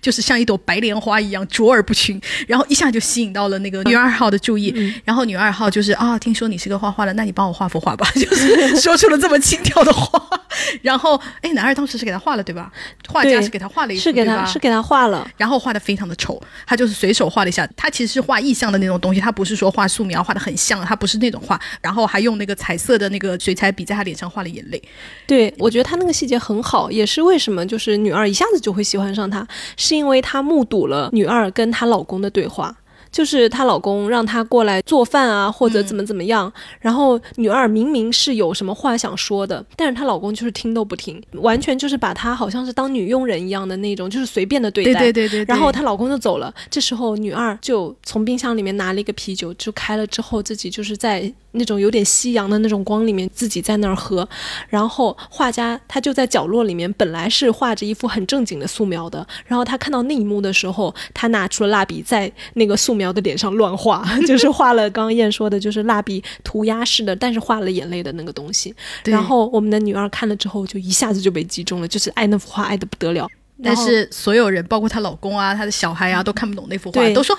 [0.00, 4.94] 就是像一朵白莲花一样卓尔不群，然后一下就吸引到了那个女二号的注意。
[5.04, 10.20] 然后女二号就是啊，听说你是个画画的，那你帮我画幅画吧， 就是说出了这么轻佻的话。
[10.82, 12.70] 然后哎，男二当时是给他画了对吧？
[13.08, 24.80] 画家是给他画了一幅，是给他是给他画了，然后画的非常的丑，他就是随手画了一下，他其实是画意象的那种东西，他不是说画素描画的很像，他不是那种画，然后还用那个彩色的那个水彩笔在他脸上画了眼泪。
[25.26, 32.76] 对，我觉得他那个细节很好，也是为什么就是女二一下子就会喜欢上他，是因为他目睹了女二跟她老公的对话。
[33.12, 36.52] 就是她老公让她过来做饭啊，或者怎么怎么样。
[36.80, 45.00] 然后女二明明是有什么话想说的，但是她老公就是听都不听，完全就是把她好像是当女佣人一样的那种，就是随便的对待。
[45.00, 45.54] 对对对对。
[45.54, 51.32] 然后她老公就走了，这时候女二就从冰箱里面拿了一个啤酒，就开了之后自己就是在。
[51.52, 54.28] 那种有点夕阳的那种光里面，自己在那儿喝，
[54.68, 68.74] 然后画家他就在角落里面，本来是画着一幅很正经的素描的，然后他看到那一幕的时候，他拿出了蜡笔在那个素描的脸上乱画， 就是画了刚刚燕说的，就是蜡笔涂鸦式的，但是画了眼泪的那个东西。
[69.04, 73.28] 然后我们的女儿看了之后，就一下子就被击中了，就是爱那幅画爱的不得了。
[73.62, 77.36] 但是所有人，包括她老公啊、她的小孩啊，都看不懂那幅画，都说，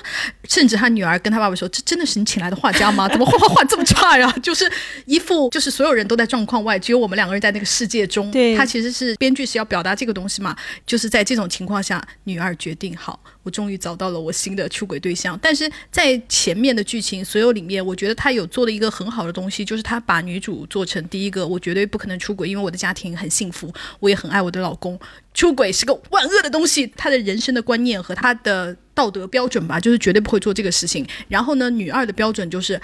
[0.48, 3.08] 甚至她女儿跟她爸爸说：“这真的是你请来的画家吗？
[3.10, 4.72] 怎么画画画这么差呀？”就是
[5.06, 8.30] 一副就是所有人都在状况外，只有我们两个人在那个世界中。
[8.32, 10.56] 对，他其实是编剧是要表达这个东西嘛，
[10.86, 13.20] 就是在这种情况下，女儿决定好。
[13.43, 24.99] 我终于找到了我新的出轨对象，但是在前面的剧情所有里面，我觉得他有做了一个很好的东西，就是他把女主做成第一个，我绝对不可能出轨，因为我的家庭很幸福，我也很爱我的老公，
[25.34, 31.06] 出轨是个万恶的东西，他的人生的观念和他的道德标准吧，就是绝对不会做这个事情。
[31.27, 32.80] 然后呢，女二的标准就是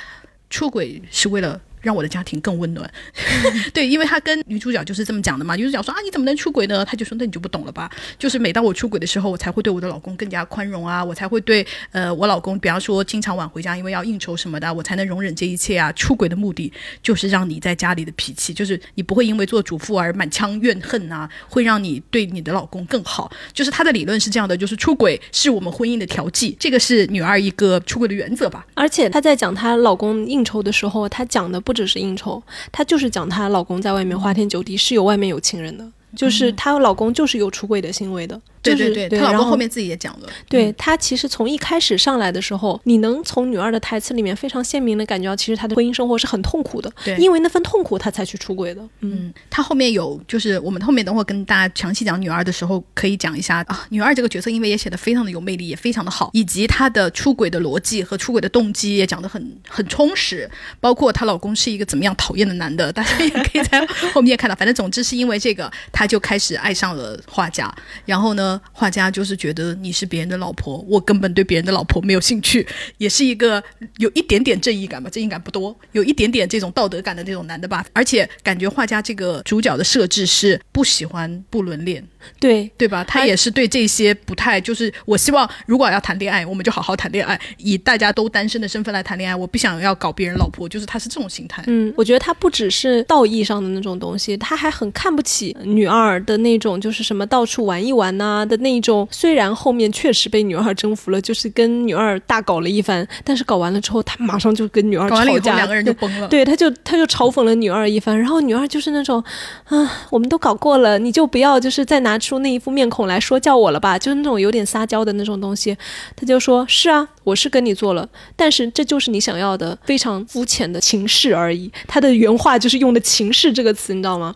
[0.49, 1.61] 出轨是为了。
[1.81, 2.89] 让我的家庭更温暖，
[3.73, 5.55] 对，因为他跟女主角就是这么讲的嘛。
[5.55, 6.83] 女主角说啊，你怎么能出轨呢？
[6.83, 7.89] 他就说那你就不懂了吧。
[8.17, 15.91] 就是每当我出轨的时候，我才会对我的老公更加宽容啊，我才会对呃我老公，比方说经常晚回家，因为要应酬什么的，我才能容忍这一切啊。
[15.93, 23.31] 出轨的目的就是让你在家里的脾气，就是你不会因为做主妇而满腔怨恨啊，会让你对你的老公更好。
[23.53, 28.65] 就是他的理论是这样的，就是出轨是我们婚姻的调剂，这个是女二一个出轨的原则吧。
[28.73, 38.39] 而且她在讲她老公应酬的时候，她讲的不只是应酬，她就是讲她老公在外面花天酒地，是有外面有情人的，就是她老公就是有出轨的行为的。
[38.61, 40.29] 对对对，她老公后面自己也讲了。
[40.49, 46.91] 对她其实从一开始上来的时候，你能从女二的台词里面非常鲜明的感觉到，其实她的婚姻生活是很痛苦的。
[47.03, 48.81] 对，因为那份痛苦，她才去出轨的。
[49.01, 53.85] 嗯，她后面有，就是我们后面等会跟大家详细讲女二的时候，可以讲一下啊。
[53.89, 60.49] 女二这个角色，因为也写的非常的有魅力，也非常的好，以及她的出轨的逻辑和出轨的动机也讲的很很充实。
[60.79, 64.55] 包括她老公是一个怎么样讨厌的男的，大家也可以在 后面看到。
[64.55, 67.73] 反正总之是因为这个，她就开始爱上了画家，
[68.05, 68.46] 然后呢。
[68.71, 72.65] 画家就是觉得你是别人的老婆，我根本对别人的老婆没有兴趣，
[72.97, 73.63] 也是一个
[73.97, 77.85] 有一点点正义感吧，正义感不多，有一点点这种道德感的那种男的吧。
[77.93, 82.05] 而且感觉画家这个主角的设置是不喜欢不伦恋，
[82.39, 83.03] 对对吧？
[83.03, 91.61] 他也是对这些不太，就是我希望如果要谈恋爱，我们就好好谈恋爱，以大家都单身的身份来谈恋爱，我不想要搞别人老婆，就是他是这种心态。
[91.67, 98.77] 嗯，我觉得他不只是道义上的那种东西，他还很看不起女二的那种，就是什么到处玩一玩呐的那。
[98.77, 106.27] 一种虽然后面确实被女二征服了，就是跟女二大搞了一番，但是搞完了之后，他马上就跟女二吵架，两个人就崩了。
[106.27, 109.23] 对，他就他就嘲讽了女二一番，然后女二就是那种，
[109.63, 115.75] 啊，我们都搞过了，你就不要就是再拿出那一副面孔来说教我了吧，就是那种有点撒娇的那种东西。
[116.15, 124.33] 他就说：“是啊，我是跟你做了，但是这就是你想要的非常肤浅的情事而已。”他的原话就是用的“情事”这个词，你知道吗？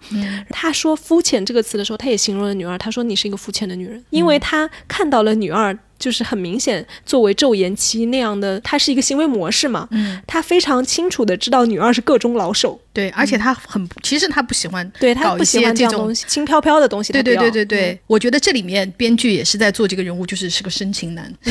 [0.49, 9.87] 他说“肤浅”这个词的时候，他也形容了女二，他说：“你是一个肤浅的女人。”因为他看到了女二，就是很明显作为昼颜妻那样的，他是一个行为模式嘛。
[9.91, 12.77] 嗯，他非常清楚的知道女二是个中老手。
[12.93, 17.13] 对，而且他很，其实他不喜欢，对他不喜欢这种轻飘飘的东西。
[17.13, 21.33] 对对对对对，我觉得这里面编剧也是在做这个人物，就是是个深情男。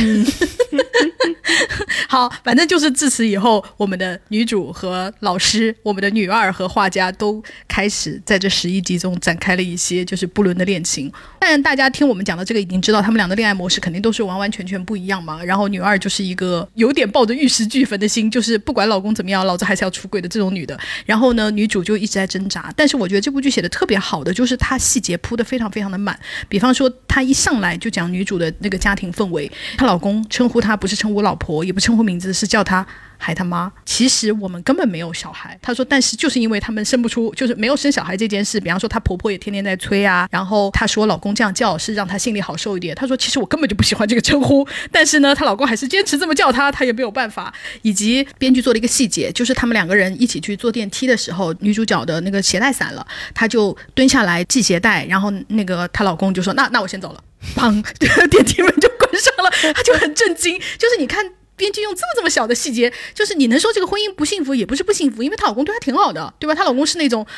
[2.11, 11.13] 好，反正就是自此以后，我们的女主和老师，我们的女二和画家都开始在这十一集中展开了一些就是不伦的恋情。
[11.39, 15.41] 但大家听我们讲的这个，已经知道他们俩的恋爱模式肯定都是完完全全不一样嘛。
[15.45, 20.77] 然后女二就是一个有点抱着玉石俱焚的心，就是不管老公怎么样，老子还是要出轨的这种女的。
[21.07, 22.75] 然后呢，女主就一直在挣扎。
[22.77, 26.19] 但是我觉得这部剧写的特别好的，就是它细节铺的非常非常的满。
[26.49, 32.87] 比方说，她一上来就讲女主的那个家庭氛围，她老公称呼她不是称呼老婆，也不称呼名字，是叫她。
[33.23, 35.55] 还他妈，其实我们根本没有小孩。
[35.61, 38.59] 他说，但是就是因为他们生不出，就是没有生小孩这件事。
[38.59, 40.27] 比方说，她婆婆也天天在催啊。
[40.31, 42.95] 然后她说，老公这样叫是让她心里好受一点。
[42.95, 47.53] 她说，其实我根本就不喜欢这个称呼，但是呢，她老公还是坚持这么叫她，她也没有办法。
[47.83, 57.23] 以及编剧做了一个细节，就是他们两个人一起去坐电梯的时候，女主角的那个鞋带散了，她就蹲下来系鞋带，然后那个她老公就说：“那那我先走了。”
[57.55, 57.85] 砰，
[58.31, 60.59] 电梯门就关上了，她就很震惊。
[60.79, 61.33] 就是你看。
[61.61, 66.55] 编剧用这么这么小的细节，就是你能说这个婚姻不幸福，也不是不幸福，因为她老公对她挺好的，对吧？
[66.55, 67.27] 她老公是那种。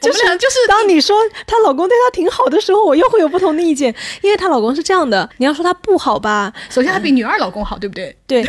[0.00, 5.30] 就是就是，当你说她老公对她挺好的时候，我又会有不同的意见，因为她老公是这样的。
[5.38, 8.17] 你要说她不好吧，首先她比女二老公好，对不对？
[8.28, 8.46] 对，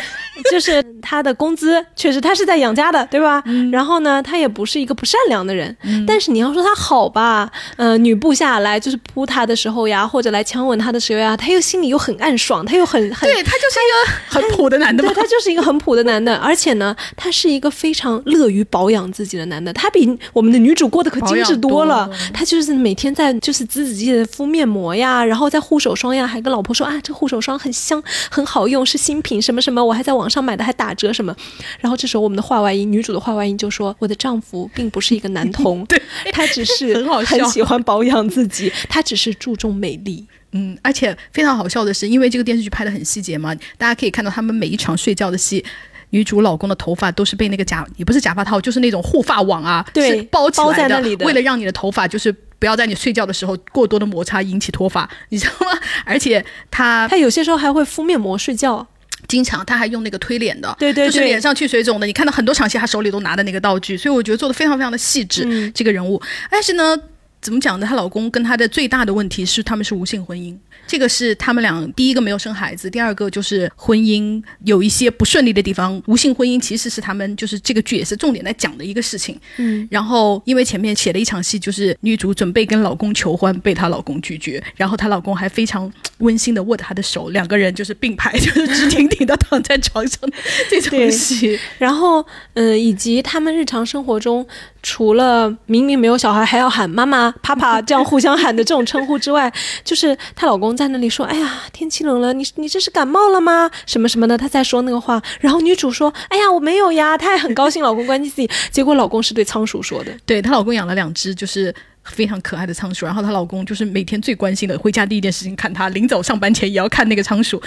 [0.52, 3.42] 就是 他的工资确实他是在养家的，对吧？
[3.72, 5.76] 然后呢，他也不是一个不善良的人。
[6.06, 22.10] 但是你要说他好吧，呃，女部下来就是扑他的时候呀，或者来强吻他的时候呀，他又心里又很暗爽，他又很很，对他就是一个很普的男的，对他就是一个很普的男的，而且呢，他是一个非常乐于保养自己的男的，他比我们的女主过得可精致多了。
[22.34, 31.36] 他就是每天在就是仔仔细细的敷面膜呀，然后在护手霜呀，还跟老婆说啊，这护手霜很香，很好用，是新品，什么什么，我还在网上买的，还打折什么。
[31.80, 36.02] 然后这时候我们的话外音，女主的话外音就说：“我的丈夫并不是一个男 童，对
[36.32, 45.64] 他只是很喜欢保养自己，他只是注重美丽。”嗯，而且非常好笑的是，因为这个电视剧拍的很细节嘛，大家可以看到他们每一场睡觉的戏，
[46.10, 55.80] 女主老公的头发都是被那个假，也不是假发套，就是那种护发网啊，对，包起来的，为了让你的头发就是不要在你睡觉的时候过多的摩擦引起脱发，你知道吗？
[56.04, 58.88] 而且他他有些时候还会敷面膜睡觉，
[59.28, 66.98] 经常他还用那个推脸的，对对，就是脸上去水肿的，你看到很多场戏他手里都拿的那个道具，所以我觉得做的非常非常的细致，这个人物，但是呢。
[67.41, 67.88] 怎么讲呢？
[67.88, 70.58] 她老公跟她的最大的问题是，他们是无性婚姻。
[70.88, 76.02] 这个是他们俩第一个没有生孩子，第二个就是婚姻有一些不顺利的地方。
[76.08, 79.39] 无性婚姻其实是他们就是这个剧也是重点在讲的一个事情。
[79.58, 90.28] 嗯，然后因为前面写了一场戏，就是女主准备跟老公求婚，被她老公拒绝，然后她老公还非常温馨的握着她的手，两个人就是并排，就是直挺挺的躺在床上
[90.69, 91.60] 这种戏。
[91.78, 92.25] 然后，
[92.56, 94.45] 嗯，以及他们日常生活中。
[94.82, 99.52] 除了明明没有小孩还要喊妈妈、啪啪这样互相喊的这种称呼之外，
[99.84, 103.70] 就是她老公在那里说：“哎呀，天气冷了，你你这是感冒了吗？
[103.86, 107.15] 什么什么的。”她在说那个话，然后女主说：“哎呀，我没有呀。
[107.20, 108.50] ”她还很高兴，老公关心自己。
[108.72, 117.62] 结果老公是对仓鼠说的，对她老公养了两只就是非常可爱的仓鼠，然后她老公就是每天最关心的，回家第一件事情看她，临走上班前也要看那个仓鼠。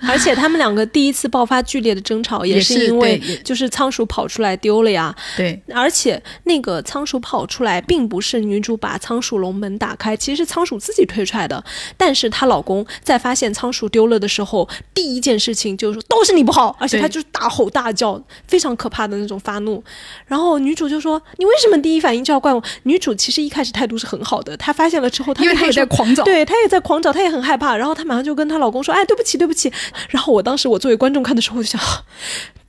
[0.08, 5.14] 而且他们两个第一次爆发剧烈的争吵，也是因为就是仓鼠跑出来丢了呀。
[5.36, 11.62] 对，而且那个仓鼠跑出来，并不是女主把仓鼠笼门打开，其实是仓鼠自己推出来的。
[11.96, 19.82] 但是她老公在发现仓鼠丢了的时候，第一件事情就是说都是你不好，而且他就是大吼大叫，非常可怕的那种发怒。
[20.26, 27.76] 然后女主就说：“你为什么第一反应就要怪我？”女主其实一开始态度是很好的，她发现了之后，因为她也在狂找，对她也在狂找，她也很害怕。
[27.76, 29.70] 然后她马上就跟她老公说：“哎，对不起，对不起。”
[30.08, 31.80] 然后我当时我作为观众看的时候，我就想，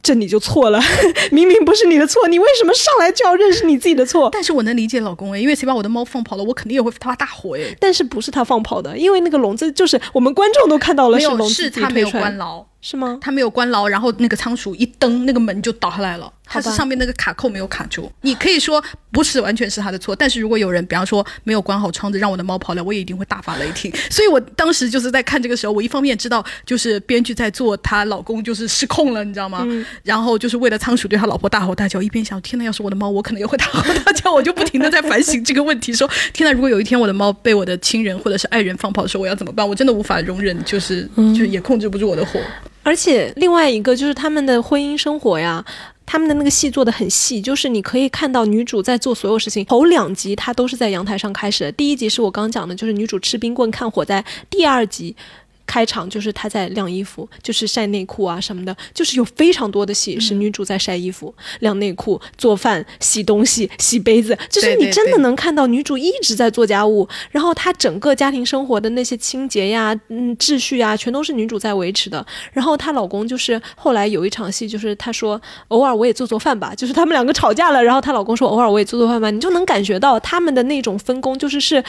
[0.04, 0.82] 这你就错了，
[1.32, 4.30] 明明不是你的错，你为什么上来就要认识你自己的错？
[4.32, 7.76] 但是我能理解老公哎，因为谁把我的猫放跑了，我肯定也会发大火哎。
[7.80, 12.66] 但是不是他放跑的，因为那个笼子就是我们观众都看到了，是笼子他没有关牢。
[12.84, 13.20] 是吗？
[13.22, 16.34] 他没有关牢，然后那个仓鼠一蹬，那个门就倒下来了。
[16.44, 18.12] 它是上面那个卡扣没有卡住。
[18.22, 23.94] 你可以说不是完全是他的错，但是如果有人，比方说没有关好窗子，让我的猫跑了，我也一定会大发雷霆。
[24.10, 29.64] 所以我当时就是在看这个时候，我一方面知道就是编剧在做她老公就是失控了，你知道吗？
[30.04, 34.32] 然后就是为了仓鼠对他老婆大吼大叫，一边想天呐，要是我的猫，我可能也会大吼大叫。
[34.32, 39.68] 我就不停的在反省这个问题，说天呐，如果有一天我的猫被我的亲人或者是爱人放跑的时候，我要怎么办？
[39.68, 42.40] 我真的无法容忍，就是就也控制不住我的火。
[42.84, 45.64] 而且另外一个就是他们的婚姻生活呀，
[46.06, 49.64] 他们的那个戏做的很细，就是你可以看到女主在做所有事情。
[49.66, 55.16] 头两集她都是在阳台上开始的，第一集是我刚讲的，就是女主吃冰棍看火灾；第二集
[55.66, 72.26] 开场就是她在晾衣服，就是晒内裤啊什么的，就是有非常多的戏是女主在晒衣服、晾内裤、做饭、洗东西、洗杯子，就是你真的能看到女主一直在做家务，然后她整个家庭生活的那些清洁呀、嗯秩序啊，全都是女主在维持的。
[72.52, 81.84] 然后她老公就是后来有一场戏，就是她说偶尔我也做做饭吧，就是他们两个吵架了，然后她老公说偶尔我也做做饭吧，你就能感觉到他们的那种分工就是是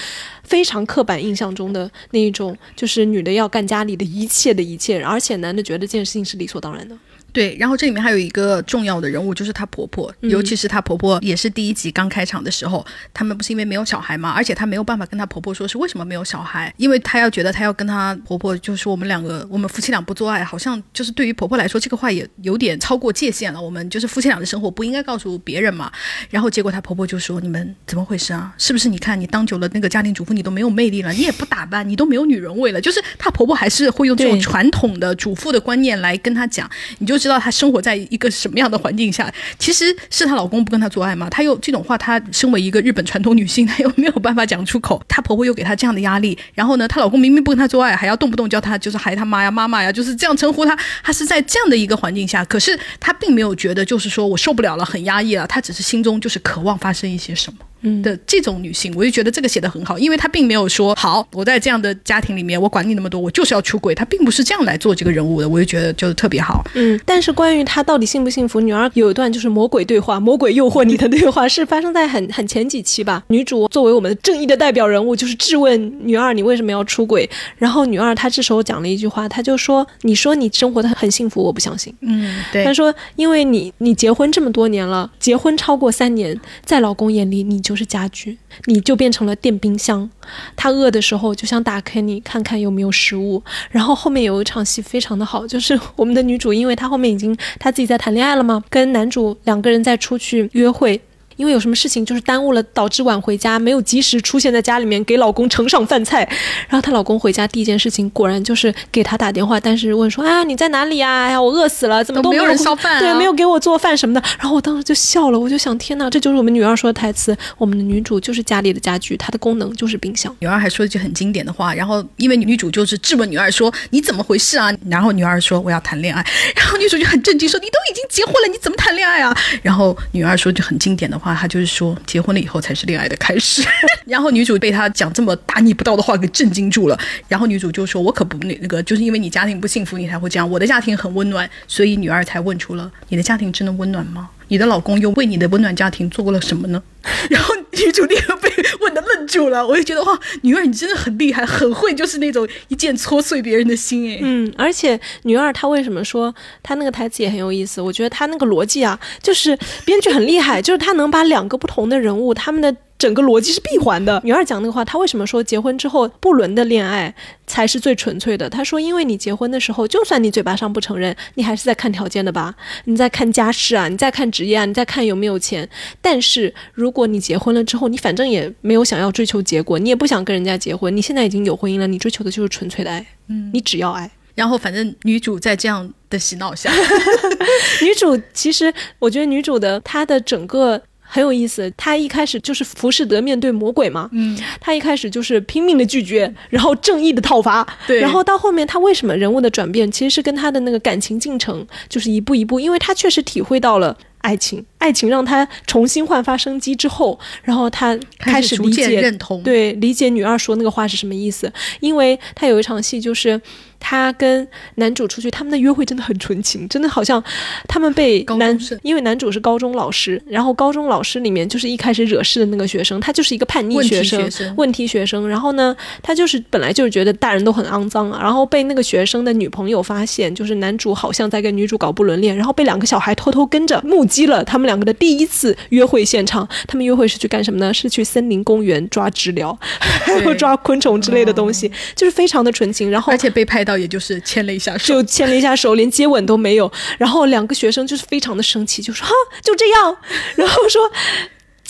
[0.44, 6.96] 非常刻板印象中的那一种，就是女的要干家里的一切的一切，而且男的觉得这件事情是理所当然的。
[7.32, 23.60] 对，然后这里面还有一个重要的人物，就是她婆婆，嗯尤其是她婆婆，也是第一集刚开场的时候，他们不是因为没有小孩嘛，而且她没有办法跟她婆婆说是为什么没有小孩，因为她要觉得她要跟她婆婆，就是我们两个，我们夫妻俩不做爱，好像就是对于婆婆来说，这个话也有点超过界限了。
[23.60, 25.90] 我们就是夫妻俩的生活不应该告诉别人嘛。
[26.28, 28.54] 然后结果她婆婆就说：“你们怎么回事啊？
[28.58, 39.32] 是不是你看你当久了那个家庭主妇，你都没有魅力了，你也不打扮，你都没有女人味了？”就是她婆婆还是会用这种传统的主妇的观念来跟她讲，你就知道她生活在一个什么样的环境下。
[39.58, 45.00] 其实是她老公不跟她做爱嘛，她又这种话，她身为一个日本传统女性， 她又没有办法讲出口。
[45.08, 50.76] 她婆婆又给她这样的压力，然后呢，她老公明明不跟她做爱，还要动不动叫她就是喊她妈呀、妈妈呀，就是这样称呼她。
[51.04, 57.58] 她是在这样的一个环境下，可是她并没有觉得就是说我受不了了，很压抑了，她只是心中就是渴望发生一些什么。
[58.02, 66.64] 的这种女性，我就觉得这个写的很好，因为她并没有说好，我在这样的家庭里面，我管你那么多，我就是要出轨，她并不是这样来做这个人物的，我就觉得就是特别好。
[66.74, 73.22] 嗯，但是关于她到底幸不幸福，女儿有一段就是魔鬼对话，魔鬼诱惑你的对话，是发生在很很前几期吧。
[73.28, 90.10] 女主作为我们的正义的代表人物，就是质问女二你为什么要出轨，然后女二她这时候讲了一句话，她就说：“你说你生活的很幸福，我不相信。”嗯，对她说：“因为你你结婚这么多年了，结婚超过三年，在老公眼里你就都是家具，你就变成了电冰箱。
[90.54, 93.42] 他饿的时候就想打开你看看有没有食物。
[93.70, 101.00] 然后后面有一场戏非常的好，就是我们的女主，因为她后面已经她自己在谈恋爱了嘛，跟男主两个人在出去约会。”
[101.42, 106.20] 因为有什么事情就是耽误了，导致晚回家，没有及时出现在家里面给老公盛上饭菜。
[106.68, 111.24] 然后她老公回家第一件事情，果然就是给她打电话，但是问说：“啊，你在哪里呀？
[111.24, 117.36] 哎呀，我饿死了，怎么都没有人烧饭啊对，没有给我做饭什么的。”然后我当时就笑了，我就想，天哪，这就是我们女二说的台词。
[117.58, 120.32] 我们的女主就是家里的家具，她的功能就是冰箱。
[120.38, 124.72] 女二还说了一句很经典的话，然后因为女主就是质问女二说你怎么回事啊？
[124.88, 126.24] 然后女二说我要谈恋爱，
[126.54, 129.36] 然后女主就很震惊说你都已经结婚了，你怎么谈恋爱啊？
[129.62, 133.62] 然后女二说句很经典的话，他就是说结婚了以后才是恋爱的开始。
[134.06, 144.28] 然后女主被他讲这么大逆不道的话给震惊住了，然后女主就说我可不那那个，就是因为你家庭不幸福，你才会这样，我的家庭很温暖，所以女二才问出了你的家庭真的温暖吗？
[144.52, 146.82] 你的老公又为你的温暖家庭做过了什么呢？
[147.30, 148.50] 然后女主立刻被
[148.80, 154.18] 问的愣住了，我就觉得哇，女二你真的很厉害，很会，就是那种一剑戳碎别人的心哎。
[154.20, 157.80] 嗯，而且女二她为什么说她那个台词也很有意思？
[157.80, 162.76] 我觉得她那个逻辑啊，就是编剧很厉害，就是她能把两个不同的人物他们的。
[163.02, 164.20] 整个逻辑是闭环的。
[164.22, 167.12] 女二讲那个话，她为什么说结婚之后不伦的恋爱
[167.48, 168.48] 才是最纯粹的？
[168.48, 172.54] 她说，因为你结婚的时候，就算你嘴巴上不承认，你还是在看条件的吧？
[172.84, 175.68] 你在看家世啊，你在看职业啊，你在看有没有钱。
[176.00, 183.04] 但是如果你结婚了之后，你反正也没有想要追求结果，你也不想跟人家结婚，你现在已经有婚姻了，你追求的就是纯粹的爱。
[183.26, 184.08] 嗯，你只要爱。
[184.36, 186.72] 然后反正女主在这样的洗脑下，
[187.82, 190.80] 女主其实，我觉得女主的她的整个
[191.12, 191.70] 很有意思。
[191.76, 203.94] 他一开始就是浮士德面对魔鬼嘛，嗯，他一开始就是拼命的拒绝，然后正义的讨伐，对然后到后面他为什么人物的转变，其实是跟他的那个感情进程就是一步一步，因为他确实体会到了。
[204.22, 211.52] 爱情，爱情让他重新焕发生机之后，然后他开始理解认同，对，理解女二说那个话是什么意思。
[211.80, 213.40] 因为他有一场戏，就是
[213.82, 217.22] 她跟男主出去，他们的约会真的很纯情，真的好像
[217.66, 225.28] 他们被男因为男主是高中老师，然后高中老师里面就是一开始惹事的那个学生，他就是一个叛逆问题学生，问题学生。
[225.28, 236.48] 然后呢，他就是本来就是觉得大人都很肮脏啊，然后被那个学生的女朋友发现，就是男主好像在跟女主搞不伦恋，然后被两个小孩偷偷跟着目击了他们两个的第一次约会现场。
[236.66, 237.74] 他们约会是去干什么呢？
[237.74, 242.90] 是去森林公园抓知了， 还有抓昆虫之类的东西，就是非常的纯情。
[242.90, 246.70] 然后而且被拍到也就是牵了一下手，就牵了一下手，连接吻都没有。
[246.98, 249.12] 然后两个学生就是非常的生气，就说哈
[249.42, 249.96] 就这样，
[250.36, 250.80] 然后说。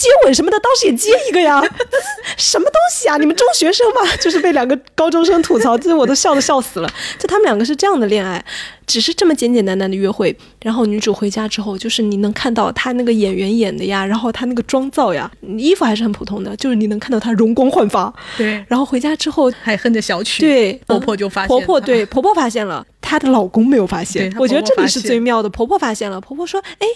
[0.03, 1.61] 接吻什么的，倒是也接一个呀，
[2.35, 3.15] 什么东西啊？
[3.15, 4.01] 你们中学生吗？
[4.19, 6.93] 就是被两个高中生吐槽，这我都笑都笑死了。
[7.17, 8.43] 就他们两个是这样的恋爱，
[8.85, 10.35] 只是这么简简单单的约会。
[10.61, 18.13] 然后女主回家之后，就是你能看到她那个演员演的呀，然后她那个妆造呀，衣服还是很普通的，就是你能看到她容光焕发。
[18.37, 24.33] 对，然后回家之后还哼着小曲，对，婆婆就发现，婆婆对婆婆发现了，她的老公没有发现。
[24.37, 26.87] 我觉得这里是最妙的，婆婆发现了，婆婆说：“哎。”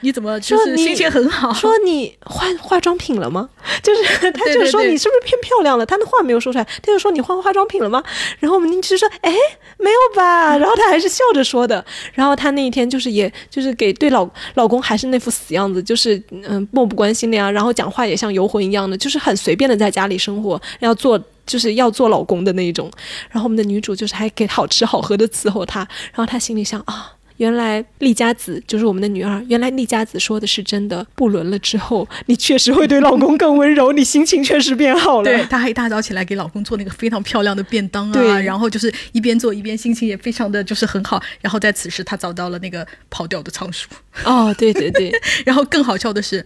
[0.00, 1.52] 你怎么就是心情很好？
[1.52, 3.48] 说你换化妆品了吗？
[3.82, 5.84] 就是他就是说你是不是变漂亮了？
[5.84, 8.02] 他的话没有说出来，他就说你换化妆品了吗？
[8.38, 9.32] 然后我们邻居说哎
[9.78, 11.84] 没有吧， 然后他还是笑着说的。
[12.14, 22.90] 然后他那一天就是也就是给对老老公还是那副死样子，就是嗯漠不关心的呀，然后讲话也像游魂一样的，就是很随便的在家里生活，要做就是要做老公的那一种。
[23.30, 25.80] 然后我们的女主就是还给好吃好喝的伺候他，
[26.12, 27.12] 然后他心里想啊。
[27.38, 29.42] 原来丽佳子就是我们的女二。
[29.48, 31.04] 原来丽佳子说的是真的。
[31.14, 35.24] 不伦了之后，你确实会对老公更温柔，你心情确实变好了。
[35.24, 41.20] 对，她还一大早起来给老公做那个非常漂亮的便当啊，然后就是一边做一边心情也非常的就是很好。
[41.40, 43.88] 然后在此时，她找到了那个跑掉的仓鼠。
[44.24, 45.12] 哦，对对对。
[45.46, 46.44] 然后更好笑的是，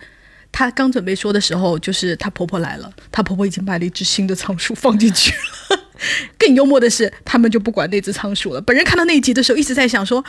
[0.50, 5.32] 她刚准备说的时候，就是她婆婆来了，她婆婆已经买了一只新的仓鼠放进去
[5.70, 5.80] 了。
[6.38, 8.60] 更幽默的是，他们就不管那只仓鼠了。
[8.60, 10.24] 本人看到那一集的时候，一直在想说。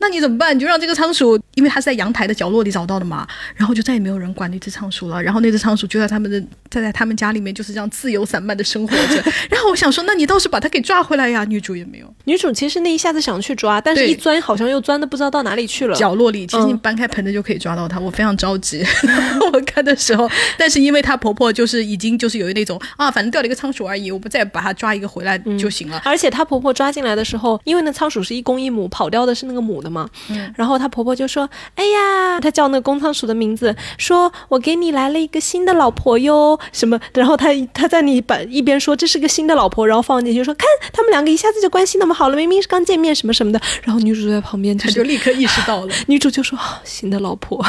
[0.00, 0.56] 那你怎么办？
[0.56, 5.22] 你就让这个仓鼠，因为它是在阳台的角落里找到的嘛，然后就再也没有人管那只仓鼠了。
[5.22, 6.40] 然后那只仓鼠就在他们的
[6.70, 9.22] 在在他们家里面就是这样自由散漫的生活着。
[9.50, 11.44] 然后我想说，那你倒是把它给抓回来呀！
[11.44, 12.14] 女主也没有。
[12.24, 15.94] 女主其实那一下子想去抓，但是一钻好像又钻的不知道到哪里去了。
[15.94, 18.00] 角落里，其实你搬开盆子就可以抓到它。
[18.00, 18.82] 我非常着急，
[19.52, 20.26] 我看的时候，
[20.56, 26.00] 但是因为她婆婆就是已经就是有那种啊，反正掉了一个仓鼠而已，我不再把它抓一个回来就行了。
[26.04, 30.80] 而且她婆婆抓进来的时候，因为那仓鼠是一公一母，跑掉的是那个母的嘛，嗯，然后。
[30.80, 36.98] 她婆婆就说：“哎呀，她叫那个公仓鼠的名字，说我给你来了一个新的老婆哟，什么？
[37.12, 43.60] 然后她她在你把一边说这是个新的老婆，然后放进去说看他们两个一下子就关系那么好了，明明是刚见面什么什么的。
[43.84, 45.94] 然后女主在旁边，她就立刻意识到了。
[46.06, 47.62] 女主就说新的老婆，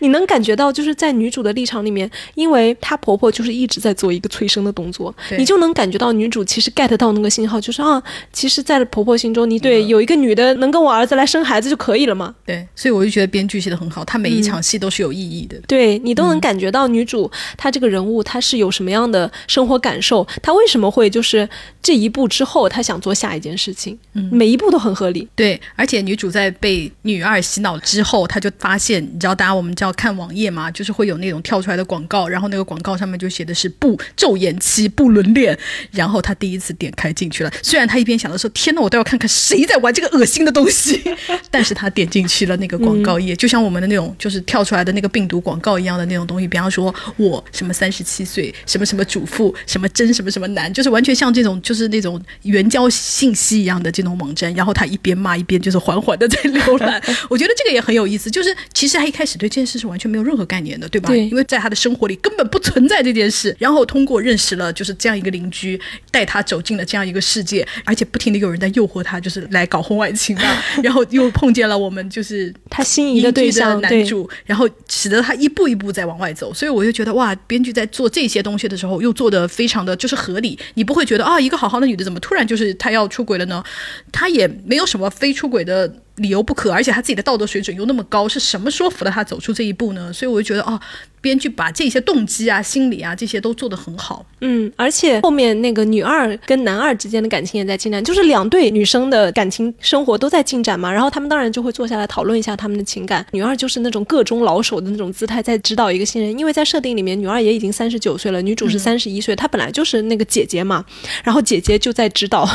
[0.00, 8.02] 你能感觉到就是在女主的立场里面，因为她婆婆就是一直在做一个催生的动作，你就能感觉到女主其实 get 到那个信号，就是啊，
[8.32, 15.56] 其实，在婆婆心中，你对有一个女的能跟我儿子来生孩子就可以了嘛。”对，所以我就觉得编剧写的很好，他每一场戏都是有意义的。
[15.66, 21.48] 对你都能感觉到女主她这个人物她是有什么样的生活感受，她为什么会就是
[21.82, 25.26] 这一步之后她想做下一件事情，嗯，每一步都很合理。
[25.34, 35.58] 对，而且女主在被女二洗脑之后，她就发现，你知道，大家我们叫看网页嘛，就是会有那种跳出来的广告，然后那个广告上面就写的是不昼颜期不伦恋，
[35.90, 37.52] 然后她第一次点开进去了。
[37.62, 41.02] 虽然她一边想的时候天呐，我都要看看谁在玩这个恶心的东西，
[41.56, 42.76] 但是他点进去了那个。
[42.86, 46.46] 广告页就像我们的那种，就是跳出来的那个病毒广告一样的那种东西。
[46.46, 54.52] 比方说，我什么三十七岁，什么什么主妇，什么真什么什么男，就是完全像这种，就是那种援交信息一样的这种网站。
[54.54, 57.02] 然后他一边骂一边就是缓缓的在浏览。
[57.30, 61.08] 我觉得这个也很有意思，就是其实他一开始对这件事是完全没有任何概念的，对吧？
[61.08, 61.26] 对。
[61.26, 63.56] 因为在他的生活里根本不存在这件事。
[63.58, 65.80] 然后通过认识了就是这样一个邻居，
[66.10, 70.62] 带他走进了这样一个世界，而且不停的有人在诱惑他，就是来搞婚外情啊。
[70.82, 72.54] 然后又碰见了我们，就是。
[72.68, 83.64] 他心仪的对象男主，然后使得他一步一步在往外走，所以我就觉得哇，编剧在做这些东西的时候又做的非常的就是合理，你不会觉得啊，一个好好的女的怎么突然就是她要出轨了呢？
[84.12, 85.90] 她也没有什么非出轨的。
[86.16, 90.10] 理由不可，而且他自己的道德水准又那么高，是什么说服了他走出这一步呢？
[90.10, 90.80] 所以我就觉得，哦，
[91.26, 94.24] 编剧把这些动机啊、心理啊这些都做得很好。
[94.42, 100.92] 嗯，而且后面那个女二跟男二之间的感情也在进展，就是两对女生的感情生活都在进展嘛。
[100.92, 103.26] 然后他们当然就会坐下来讨论一下他们的情感。
[103.32, 110.84] 女二就是那种各中老手的那种姿态，在指导一个新人，因为在设定里面，女二也已经三十九岁了，女主是三十一岁，她本来就是那个姐姐嘛。
[111.24, 112.48] 然后姐姐就在指导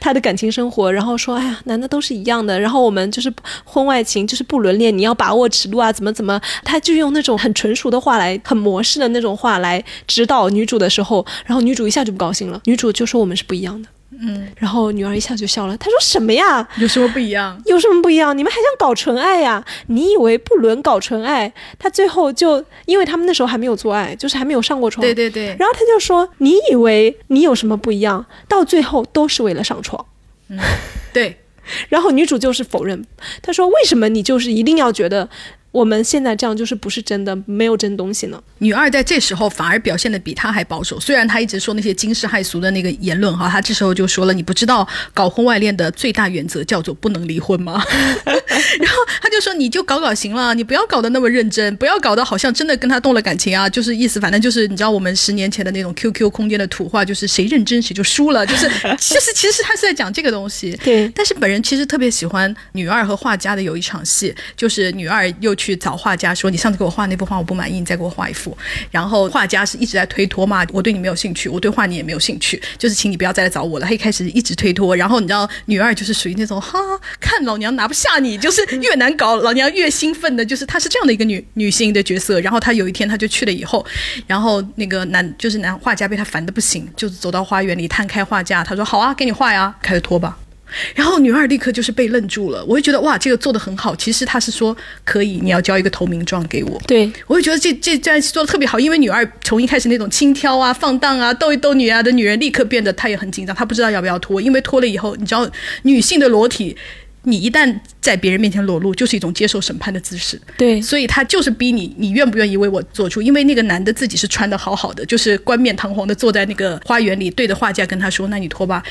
[0.00, 3.32] 她的感情生活，然后说：“哎呀，男的都是一样的。”然后我们就是
[3.64, 3.84] 婚。
[3.84, 13.88] 外情就是不伦恋，你要把握尺度啊，怎么怎么，她就用那种很纯熟的话来，很模式的那种话来指导女主的时候，然后女主一下就不高兴了，女主就说我们是不一样的，
[14.20, 16.66] 嗯，然后女儿一下就笑了，她说什么呀？
[16.78, 17.60] 有什么不一样？
[17.66, 18.36] 有什么不一样？
[18.36, 19.64] 你们还想搞纯爱呀？
[19.88, 28.24] 你以为不伦搞纯爱，他最后就因为他们那时候还没有做爱，就是还没有上过床，对对对，然后他就说你以为你有什么不一样？
[28.48, 30.04] 到最后都是为了上床，
[30.48, 30.58] 嗯，
[31.12, 31.38] 对。
[31.88, 33.06] 然后女主就是否认，
[33.40, 35.26] 她说：“为什么你就是一定要觉得
[35.74, 38.40] 我们现在这样就是不是真的，没有真东西呢？
[38.58, 47.82] 女二在这时候反而表现的比他还保守，虽然他一直说那些惊世骇俗的那个言论哈，他这时候就说了，你不知道搞婚外恋的最大原则叫做不能离婚吗？
[48.24, 58.70] 然后他就说你就搞搞行了，你不要搞得那么认真，不要搞得好像真的跟他动了感情啊，就是意思反正就是你知道我们十年前的那种 QQ 空间的土话，就是谁认真谁就输了，就是
[59.00, 60.70] 其实其实他是在讲这个东西。
[60.84, 68.56] 对，但是本人其实特别喜欢女二和画家的有一场戏，就是女二又去找画家说你上次给我画那幅画我不满意，你再给我画一幅。
[68.90, 73.86] 然后画家是一直在推脱嘛，我对你没有兴趣，我对画你也没有兴趣，就是请你不要再来找我了。
[73.86, 76.78] 他一开始一直推脱，然后你知道女二就是属于那种哈，
[77.18, 82.38] 看老娘拿不下你，就是越难搞，老娘越兴奋的，就是她是这样的一个女女性的角色。
[82.40, 83.84] 然后她有一天她就去了以后，
[84.26, 90.38] 然后那个男就是男画家被她烦的不行，就走到花园里摊开画架，他说好啊，给你画呀，开始拖吧。
[90.94, 93.94] 然后女二立刻就是被愣住了，我会觉得哇，这个做的很好。
[93.96, 96.80] 其实他是说可以，你要交一个投名状给我。
[96.86, 105.48] 对，我会觉得这这段戏做的特别好，因为女二从一开始那种轻佻啊、放荡啊、逗一逗女啊的女人，立刻变得她也很紧张，她不知道要不要脱，因为脱了以后，你知道
[105.82, 106.76] 女性的裸体。
[107.26, 110.38] 你一旦在别人面前裸露，就是一种接受审判的姿势。
[110.58, 113.22] 对，所以他就是逼你，你愿不愿意为我做出？
[113.22, 118.82] 因为那个男的自己是穿的好好的，就是冠冕堂皇的坐在那个花园里，对着画架跟他说：“那你脱吧。”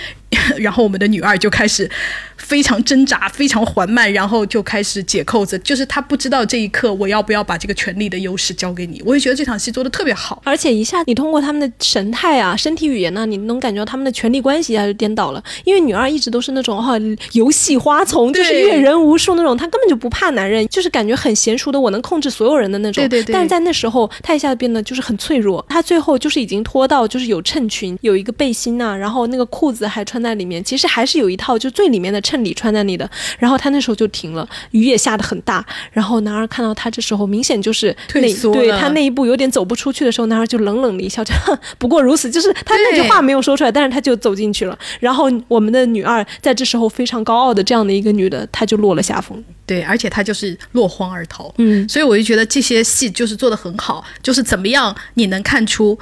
[0.58, 1.90] 然后我们的女二就开始
[2.38, 5.58] 非常挣扎，非常缓慢，然后就开始解扣子。
[5.60, 9.02] 就是她不知道这一刻我要不要把这个权力的优势交给你。
[9.06, 15.44] 我也觉得这场戏做的特别好，而且一下你通过他们的神态啊、身体语言呢，你能感觉到他们的权力关系一下就颠倒了。
[15.64, 16.94] 因为女二一直都是那种哈
[17.34, 18.34] 游戏花丛。
[18.34, 23.04] 就是阅人无数那种，她根本就不怕男人，就是感觉很娴熟的，我能控制所有人的那种。
[23.04, 23.32] 对对对。
[23.34, 25.64] 但是在那时候，她一下子变得就是很脆弱。
[25.70, 33.10] 她最后就是已经脱到就是有衬裙，有一个背心呐，然后那个裤子还穿在里面，其实还是有一套就最里面的衬里穿在里的。
[33.38, 35.64] 然后他那时候就停了，雨也下得很大。
[35.92, 41.34] 然后男二看到他这时候明显就是退缩对他那一步有点走不出去的时候，男二就冷冷的一笑，就
[41.78, 42.32] 不过如此。
[42.32, 44.78] 就是他那句话没有说出来，但是他就走进去了。
[45.00, 49.44] 然后我们的女二在这时候非常高傲的这样的一个女的，她就落了下风。
[49.66, 51.54] 对，而且她就是落荒而逃。
[51.58, 55.98] 嗯，所以我就觉得这些戏就是做的很好，就是怎么样你能看出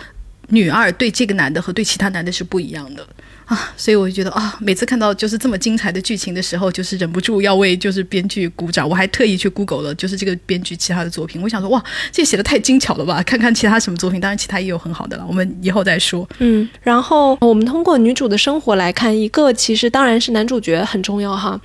[0.49, 3.05] 女二对这个男的和对其他男的是不一样的。
[3.46, 8.88] 啊，所以我就觉得啊，每次看到就是这么精彩的剧情的时候，就是忍不住要为就是编剧鼓掌。
[8.88, 11.42] 我还特意去 Google 了，就是这个编剧其他的作品。
[11.42, 13.22] 我想说，哇，这写的太精巧了吧？
[13.24, 16.28] 看看其他什么作品，当然其他也有很好的了，我们以后再说。
[16.39, 21.60] 嗯，然后我们通过女主的生活来看，一个其实当然是男主角很重要哈。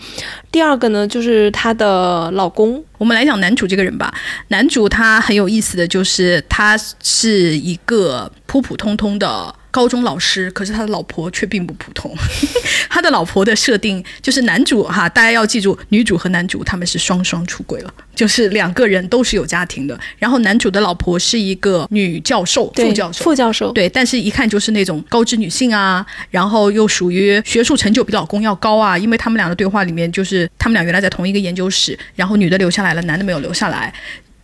[0.50, 2.82] 第二个呢，就是她的老公。
[2.98, 4.12] 我们来讲男主这个人吧。
[4.48, 9.54] 男主他很有意思的就是他是一个普普通通的。
[9.76, 12.10] 高中老师，可是他的老婆却并不普通。
[12.88, 20.00] 他的老婆的设定就是男主哈，大家要记住，女主和男主他们是双双出轨了，就是两个人都是有家庭的。
[20.18, 28.96] 然后男主的老婆是一个女教授，副教授，副教授，对，但是一看就是那种高知女性啊，然后又属于学术成就比老公要高啊。
[28.96, 33.92] 因为他们俩的对话里面，就是他们俩原来在同一个研究室，然后女的留下来了，男的没有留下来。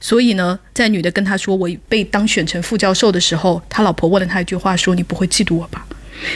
[0.03, 5.87] 所以呢，在女的跟他说我被当选成副教授的时候，他老婆问了他一句话，说：“你不会嫉妒我吧？”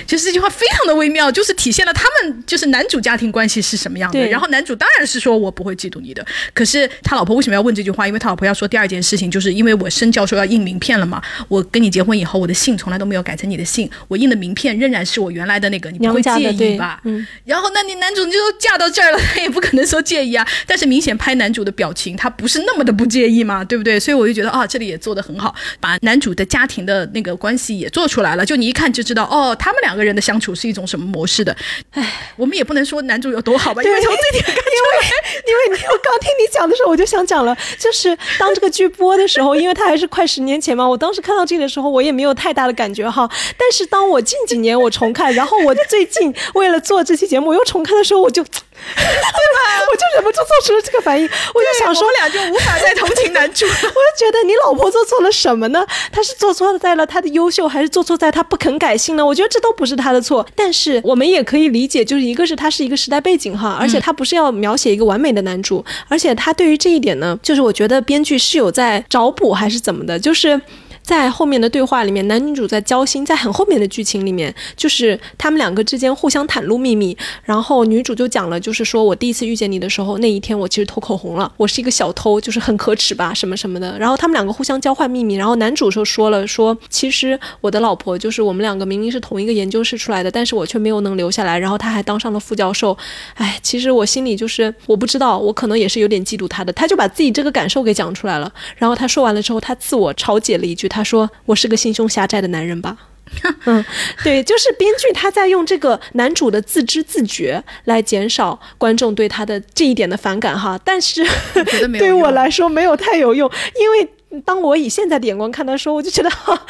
[0.06, 4.26] 就是这句话非常的微妙，就是体现了他们就是男主家庭关系是什么样的。
[4.26, 6.24] 然后男主当然是说我不会嫉妒你的，
[6.54, 8.06] 可是他老婆为什么要问这句话？
[8.06, 11.22] 因为他老婆要说第二件事情，就是因为我申教授要印名片了嘛。
[11.48, 17.00] 我跟你结婚以后，我的姓从来都没有改成你的姓，我印的名片仍然是我原来的那个，你不会介意吧？
[17.04, 17.26] 嗯。
[17.44, 20.46] 然后那你男主就嫁到这儿了，他也不可能说介意啊。
[20.66, 23.98] 但是明显拍男主的表情，他不是那么的不介意嘛，对不对？
[23.98, 28.44] 所以我就觉得啊，这里也做得很好，把男主的家庭的那个关系也做出来了。
[28.44, 30.56] 就你一看就知道，哦，他们两个人的相处。
[30.56, 31.54] 是一种什么模式的？
[31.90, 35.10] 唉，我们也不能说男主有多好吧，因为从这点看出来，
[35.46, 43.30] 因为我刚听你讲的时候，我就想讲了，就是当这个剧播的时候，因为它还是快十年前嘛，我当时看到这里的时候，我也没有太大的感觉哈。
[43.58, 48.42] 但是当我近几年我重看，然后我最近为了做这期节目我又重看的时候，我就。
[48.96, 49.86] 对吧？
[49.90, 51.24] 我就忍不住做出了这个反应，
[51.54, 53.66] 我就想说，俩就无法再同情男主。
[53.66, 55.86] 我就觉得你老婆做错了什么呢？
[56.12, 59.24] 她是做错在了她的优秀，还是做错在她不肯改姓呢？
[59.24, 60.46] 我觉得这都不是她的错。
[60.54, 70.60] 但是我们也可以理解，就是一个是她是一个时代背景哈，而且她不是要描写一个完美的男主，而且她对于这一点呢，就是我觉得编剧是有在找补还是怎么的，就是。
[71.06, 83.96] 在后面的对话里面，男女主在交心，在很后面的剧情里面，就是他们两个之间互相袒露秘密，然后女主就讲了，就是说我第一次遇见你的时候，那一天我其实偷口红了，我是一个小偷，就是很可耻吧，什么什么的。
[84.00, 92.98] 然后他们两个互相交换秘密，然后男主就说了，说其实我的老婆就是我们两个明明是同一个研究室出来的，但是我却没有能留下来，然后他还当上了副教授。
[93.34, 96.72] 哎，其实我心里就是我不知道，我可能也是有点嫉妒他的。
[96.72, 98.52] 他就把自己这个感受给讲出来了。
[98.74, 102.96] 然后他说完了之后，他自我嘲解了一句，他说：“我是个心胸狭窄的男人吧。
[103.66, 103.84] ”嗯，
[104.24, 110.80] 对，就是编剧他在用这个男主的自知自觉来减少观众对他的这一点的反感哈。
[110.82, 111.22] 但是
[111.98, 116.66] 对我来说没有太有用，因为当我以现在的眼光看的时候，我就觉得哈。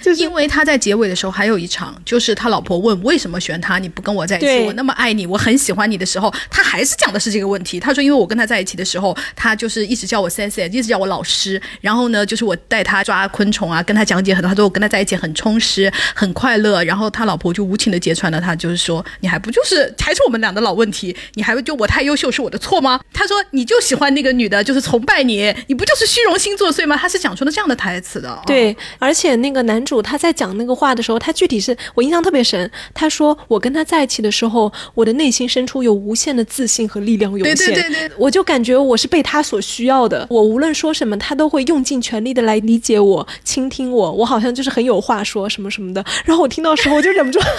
[0.00, 7.80] 就是因为他在结尾的时候还有一场，就是他老婆问为什么选他，你不跟我在一起，我那么爱你，我很喜欢你的时候，他还是讲的是这个问题。
[7.80, 11.60] 他说，因为我跟他在一起的时候，他就是一直叫我 Sensei，一直叫我老师。
[11.80, 16.84] 然后呢，就是我带他抓昆虫啊，跟他讲解很多，他说我跟他在一起很充实，很快乐。
[16.84, 23.00] 然后他老婆就无情的揭穿了他，就是说你还不就是还是我们俩的老问题，你还就我太优秀是我的错吗？
[23.12, 26.96] 他说你就喜欢那个女的，就是崇拜你，你不就是虚荣心作祟吗？
[26.96, 28.40] 他是讲出了这样的台词的。
[28.46, 29.84] 对，而且那个男。
[29.88, 32.70] 主他在讲那个话的时候，他具体是我印象特别深。
[32.94, 37.56] 他说我跟他在一起的时候，我的内心深处有无限的自信和力量涌现。
[37.56, 40.26] 对对对，我就感觉我是被他所需要的。
[40.28, 44.12] 我无论说什么，他都会用尽全力的来理解我、倾听我。
[44.12, 46.04] 我好像就是很有话说什么什么的。
[46.26, 47.54] 然后我听到时候，我就忍不住， 是吧？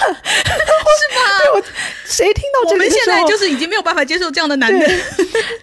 [1.40, 1.62] 对我
[2.04, 2.84] 谁听到这里？
[2.84, 5.00] 我们现在就是已经没有办法接受这样的男人。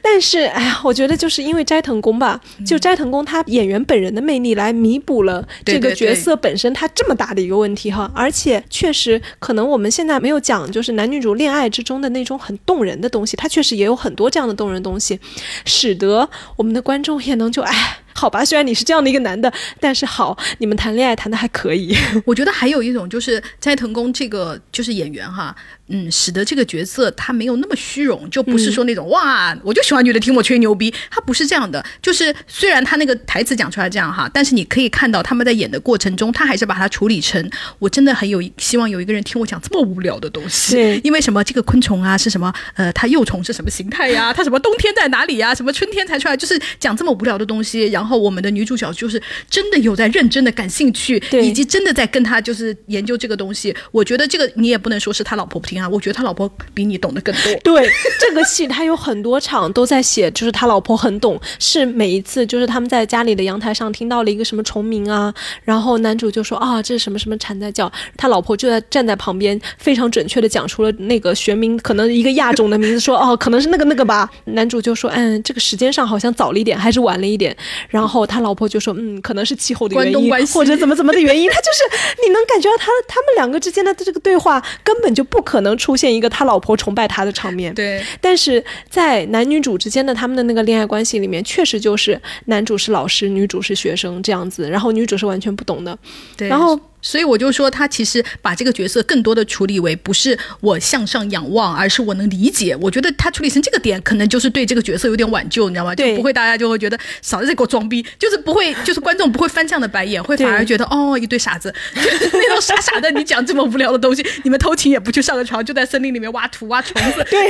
[0.02, 6.57] 但是哎呀，我觉得就是因为斋藤工吧，就斋藤工他演员本人的魅力来弥补了这个角色本。
[6.58, 15.20] 本身它这么大的一个问题哈，而且确实可能我们现在没有讲，就是男女主恋爱之中的那种很动人的东西，它确实也有很多这样的动人东西，
[15.66, 18.00] 使得我们的观众也能就哎。
[18.18, 21.96] 好吧，虽然你是这样的一个男的，但是好，你们谈恋爱谈的还可以。
[22.26, 25.56] 我觉得还有一种就是斋藤工这个就是演员哈，
[25.90, 31.86] 嗯，使得这个角色他没有那么虚荣，就不是说那种哇，我就喜欢女的听我吹牛逼，他不是这样的。
[32.02, 37.48] 就是虽然他那个台词讲出来这样哈，但是你可以看到他们在演的过程中，他还是把它处理成
[37.80, 41.00] 我真的很有希望有一个人听我讲这么无聊的东西。
[41.04, 42.52] 因为什么这个昆虫啊是什么？
[42.76, 44.34] 呃，它幼虫是什么形态呀？
[44.34, 45.54] 它什么冬天在哪里呀？
[45.54, 46.38] 什么春天才出来？
[46.38, 48.88] 就是讲这么无聊的东西，然后我们的女主角。
[48.94, 53.76] 就是真的有在认真的感兴趣，以及真的在跟他就是研究这个东西。
[53.92, 57.54] 我觉得这个你也不能说是他老婆不听啊，我觉得他老婆比你懂得更多。
[57.64, 57.88] 对
[58.20, 61.40] 这个戏，他有很多场都在写，就是他老婆很懂。
[61.60, 65.34] 是每一次就是他们在家里的阳台上听到了一个什么虫鸣啊，
[65.64, 74.28] 然后男主就说啊这是什么什么蝉在叫，他老婆就在站在旁边非常准确的讲出了那个学名，可能一个亚种的名字，说哦可能是那个那个吧。
[74.46, 77.56] 男主就说嗯这个时间上好像早了一点还是晚了一点，
[77.90, 78.78] 然后他老婆就。
[78.78, 87.74] 就说嗯，可能是气候的原因，或者怎么怎么的原因， 他就是你能感觉到他他们两个之间的这个对话根本就不可能出现一个他老婆崇拜他的场面。
[87.74, 95.98] 对，但是在男女主之间的他们的那个恋爱关系里面，确实就是男主是老师，女主是学生这样子，然后女主是完全不懂的。
[96.38, 96.80] 对，然后。
[97.02, 102.76] 所以我就说，他其实把这个角色更多的处理为不是我向上仰望，而是我能理解。
[102.82, 105.96] 我觉得他处理成这个点，可能就是对这个角色有点挽救，你知道吗？
[105.96, 113.10] 就不会大家就会觉得少在这给我装逼，就是不会，就是观众不会翻这样的白眼，会反而觉得哦，一堆傻子， 那种傻傻的。
[113.12, 117.50] 你讲这么无聊的东西，你们偷情也不去上个床，就在森林里面挖土挖虫子，对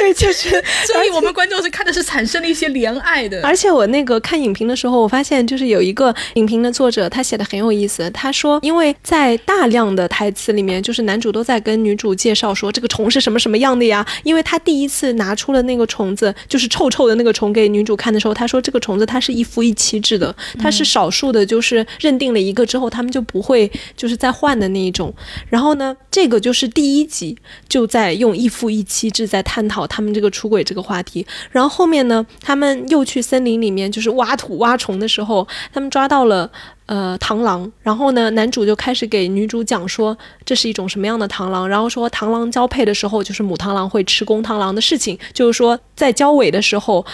[0.00, 0.48] 对，就是。
[0.86, 3.42] 所以我们观众是看的是产生了一些怜爱的。
[3.42, 8.75] 而且我那个看影评的时候，我发现就是有一个影评的作者，他写的很有意思，他说因为。
[8.76, 14.06] 因为在大量的台词里面，就是男主都在跟女主介绍说这个虫是什么什么样的呀。
[14.22, 25.10] 因为他第一次拿出了那个虫子，就是臭臭的那个虫给女主看的时候，他说这个虫子它是一夫一妻制的，它是少数的，就是认定了一个之后，他们就不会就是再换的那一种。
[25.48, 27.34] 然后呢，这个就是第一集
[27.70, 31.26] 就在用一夫一妻制在探讨他们这个出轨这个话题。
[31.50, 36.52] 然后后面呢，他们又去森林里面就是挖土挖虫的时候，他们抓到了。
[36.86, 47.04] 呃，螳螂，然后呢，男主就开始给女主讲说这是一种什么样的螳螂，然后说螳螂交配的时候，就是母螳螂会吃公螳螂的事情，就是说在交尾的时候，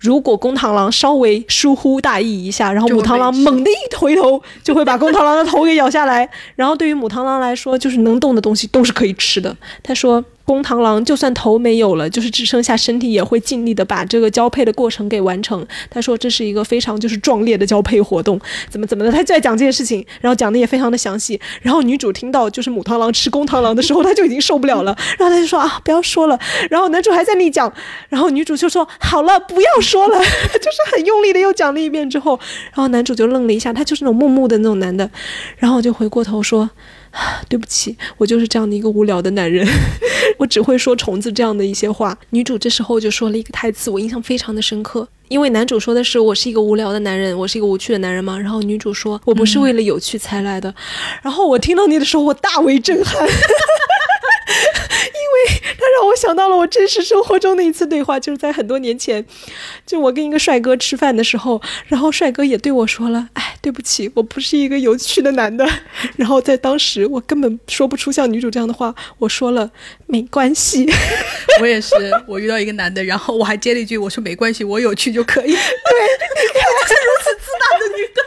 [0.00, 6.28] 如果公螳螂稍微疏忽大意一下，然后母螳螂猛地一回头，就会把公螳螂的头给咬下来。
[6.56, 9.56] 然后对于母螳螂来说，就是能动的东西都是可以吃的。
[9.84, 15.66] 他说公螳螂就算头没有了，就是只剩下身体，也会尽力的把这个交配的过程给完成。
[15.88, 21.40] 他说这是一个非常就是壮烈的交配活动，怎么怎么的，他就在讲这件事情，然后讲的也非常的详细。
[21.60, 26.38] 然后女主听到就是母螳螂吃公螳螂的时候，她就已经受不了了，然后她就说啊不要说了。
[26.68, 27.72] 然后男主还在那里讲，
[28.08, 35.08] 然后女主就说好了不要说了， 就是很用力的又讲了一遍之后，然后男主就愣了一下，他就是那种木木的那种男的，
[35.56, 36.68] 然后就回过头说。
[37.48, 39.66] 对不起，我就是这样的一个无聊的男人，
[40.38, 42.16] 我只会说虫子这样的一些话。
[42.30, 48.38] 女主这时候就说了一个台词，我印象非常的深刻，因为男主说的是我是一个无聊的男人，我是一个无趣的男人嘛。
[48.38, 50.74] 然后女主说我不是为了有趣才来的。
[51.22, 53.26] 然后我听到你的时候，我大为震撼。
[55.02, 59.24] 因为他让我想到了我真实生活中的一次对话，就是在很多年前，
[59.86, 65.68] 就我跟一个帅哥吃饭的时候，然后帅哥也对我说了：“哎，对不起，我不是一个有趣的男的。
[66.16, 69.70] ”然后在当时，我根本说不出像女主这样的话，我说了
[70.06, 70.86] ：“没关系。
[71.60, 71.94] ”我也是，
[72.26, 78.22] 我遇到一个男的，然后我还接了一句：“我说没关系，我有趣就可以。”对，你看，是如此自大的女的。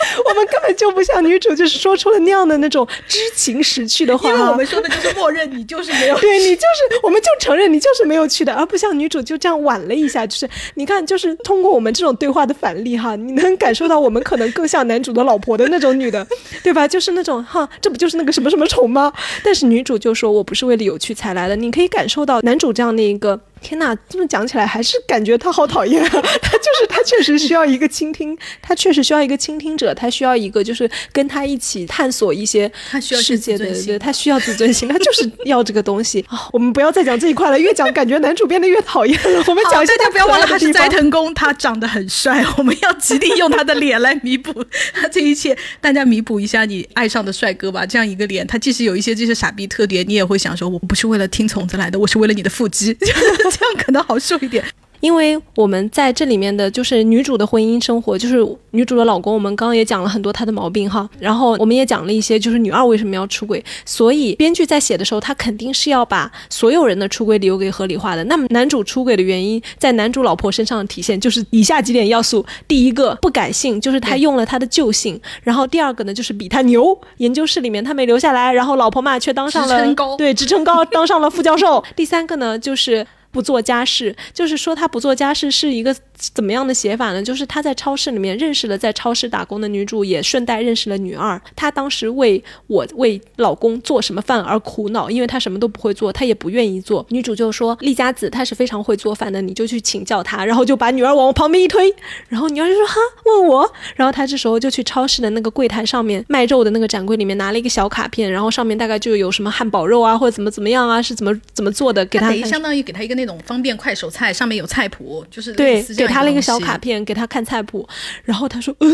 [0.28, 4.28] 我们根本就不像女主，就是说出了那样的那种知情识趣的话。
[4.28, 10.26] 因为我们说的就是默认你就是没有， 对你就是，我们就承认你就是没有去的，而不像女主就这样挽了一下。
[10.26, 16.26] 就是你看，就是通过我们这种对话的反例哈，你能感受到我们可能更像男主的老婆的那种女的，
[16.62, 16.86] 对吧？
[16.86, 19.12] 就是那种哈，这不就是那个什么什么虫吗？
[19.42, 23.38] 但是女主就说我不是为了有趣才来的，你可以感受到男主这样的一个。
[23.62, 26.08] 天哪，这么讲起来还是感觉他好讨厌啊！
[26.42, 36.48] 他就是他，确实需要一个倾听，他确实需要一个倾听者，他需要一个就是跟他一起探索一些世界的，对，他需要自尊心，他就是要这个东西 啊！
[36.52, 39.44] 我们不要再讲这一块了，越讲感觉男主变得越讨厌了。
[39.46, 45.56] 我们讲一下大家不要忘了他是斋藤工，他长得很帅，我们要极力用他的脸来弥补他这一切。
[45.80, 52.96] 大家弥补一下你爱上的帅哥吧，这样一个脸，他即使有一些这些傻逼特点，你也会想说，我不是为了听虫子来的，我是为了你的腹肌。
[53.52, 54.64] 这样可能好受一点。
[55.00, 68.22] 因为我们在这里面的就是女主的婚姻生活，就是女主的老公，我们刚刚也讲了很多他的毛病哈，然后我们也讲了一些就是女二为什么要出轨，所以编剧在写的时候，他肯定是要把所有人的出轨理由给合理化的。
[68.24, 83.06] 那么男主出轨的原因，在男主老婆身上体现就是以下几点要素：第一个不改姓，就是他用了他的旧姓；然后第二个呢，就是比他牛，研究室里面他没留下来，然后老婆嘛却当上了对职称高，当上了副教授；第三个呢，就是。
[83.30, 85.94] 不做家事，就是说他不做家事是一个。
[86.34, 87.22] 怎么样的写法呢？
[87.22, 91.40] 就是他在超市里面认识了在超市打工的女主，也顺带认识了女二。
[91.56, 97.04] 他当时为我为老公做什么饭而苦恼，因为他什么都不会做，他也不愿意做。
[97.08, 101.92] 女主就说：“丽佳子她是非常会做饭的，你就去请教她。”然后就把女儿往我旁边一推，
[102.28, 102.94] 然后女儿就说：“哈，
[103.24, 115.80] 问我。”然后他这时候就去超市的那个柜台上面卖肉的那个展柜里面拿了一个小卡片，然后上面大概就有什么汉堡肉啊，或者怎么怎么样啊，是怎么怎么做的，给他等于相当于给他一个那种方便快手菜，上面有菜谱，就是对。
[116.10, 117.88] 他了一个小卡片，给他看菜谱，
[118.24, 118.88] 然后他说：“呃，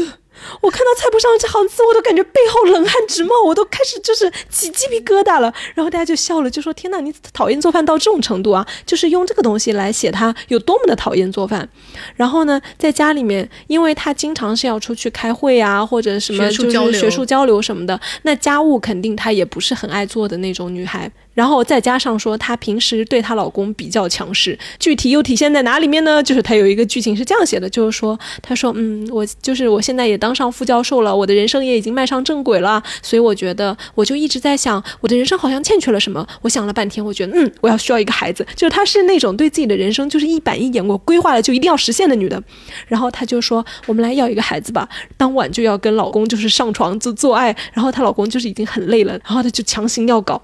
[0.61, 8.67] 我看到菜谱上这行字，我都感觉背后冷汗直冒，我都开始就是起鸡皮疙瘩了。”然后大家就笑了，就说：“天哪，你讨厌做饭到这种程度啊？
[8.85, 11.69] 就是用这个东西来写他有多么的讨厌做饭。”
[12.15, 21.11] 然后呢，在家里面，因为他经常是要出去开会啊，或者什么就是学术交流什么的，那家务肯定他也不是很爱做的那种女孩。
[21.37, 26.23] 然后再加上说，她平时对她老公比较强势，具体又体现在哪里面呢？
[26.23, 36.27] 就是她有一个剧情是这样写的，就是说，她说，嗯，我就是我现在也当上副教授了，我的人生也已经迈上正轨了，所以我觉得，我就一直在想，我的人生好像欠缺了什么。
[36.41, 38.47] 我想了半天，我觉得，嗯，我要需要一个孩子。
[38.57, 42.43] 就是她是那种对自己的人生就是一板一眼，我规划了就一定要实现的女的。
[42.87, 44.89] 然后她就说，我们来要一个孩子吧。
[45.19, 50.41] 当晚就要跟老公就是上床做做爱，然后她老公就是已经很累了，然后她就强行要搞。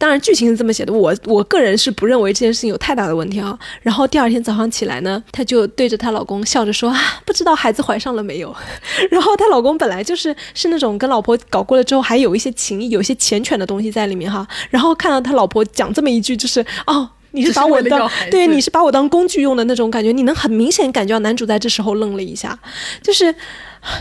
[0.00, 3.56] 当然，剧情是这么写的，我我个人是不认为这件事情有太大的问题啊。
[3.82, 8.56] 然后第二天早上起来呢，她就对着她老公笑着说：“啊，不知道孩子怀上了没有。
[9.12, 14.48] ”然后她老公本来就是是那种跟老婆搞过了之后还有一些情谊、有一些缱绻的东西在里面哈。
[14.70, 22.58] 然后看到他老婆讲这么一句，就是哦，你是把我当对，你是把我当工具用的那种感觉，你能很明显感觉到男主在这时候愣了一下，
[23.02, 23.34] 就是。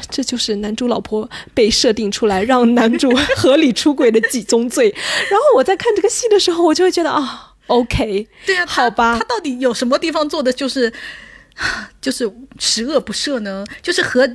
[0.10, 4.94] 这就是男主老婆被设定出来让男主 合理出轨的几宗罪。
[5.30, 10.92] 然后我在看这个戏的时候，我就会觉得啊，OK，对啊，好吧，他到底有什么地方做的就是
[12.02, 13.66] 就是十恶不赦呢？
[13.82, 14.26] 就是和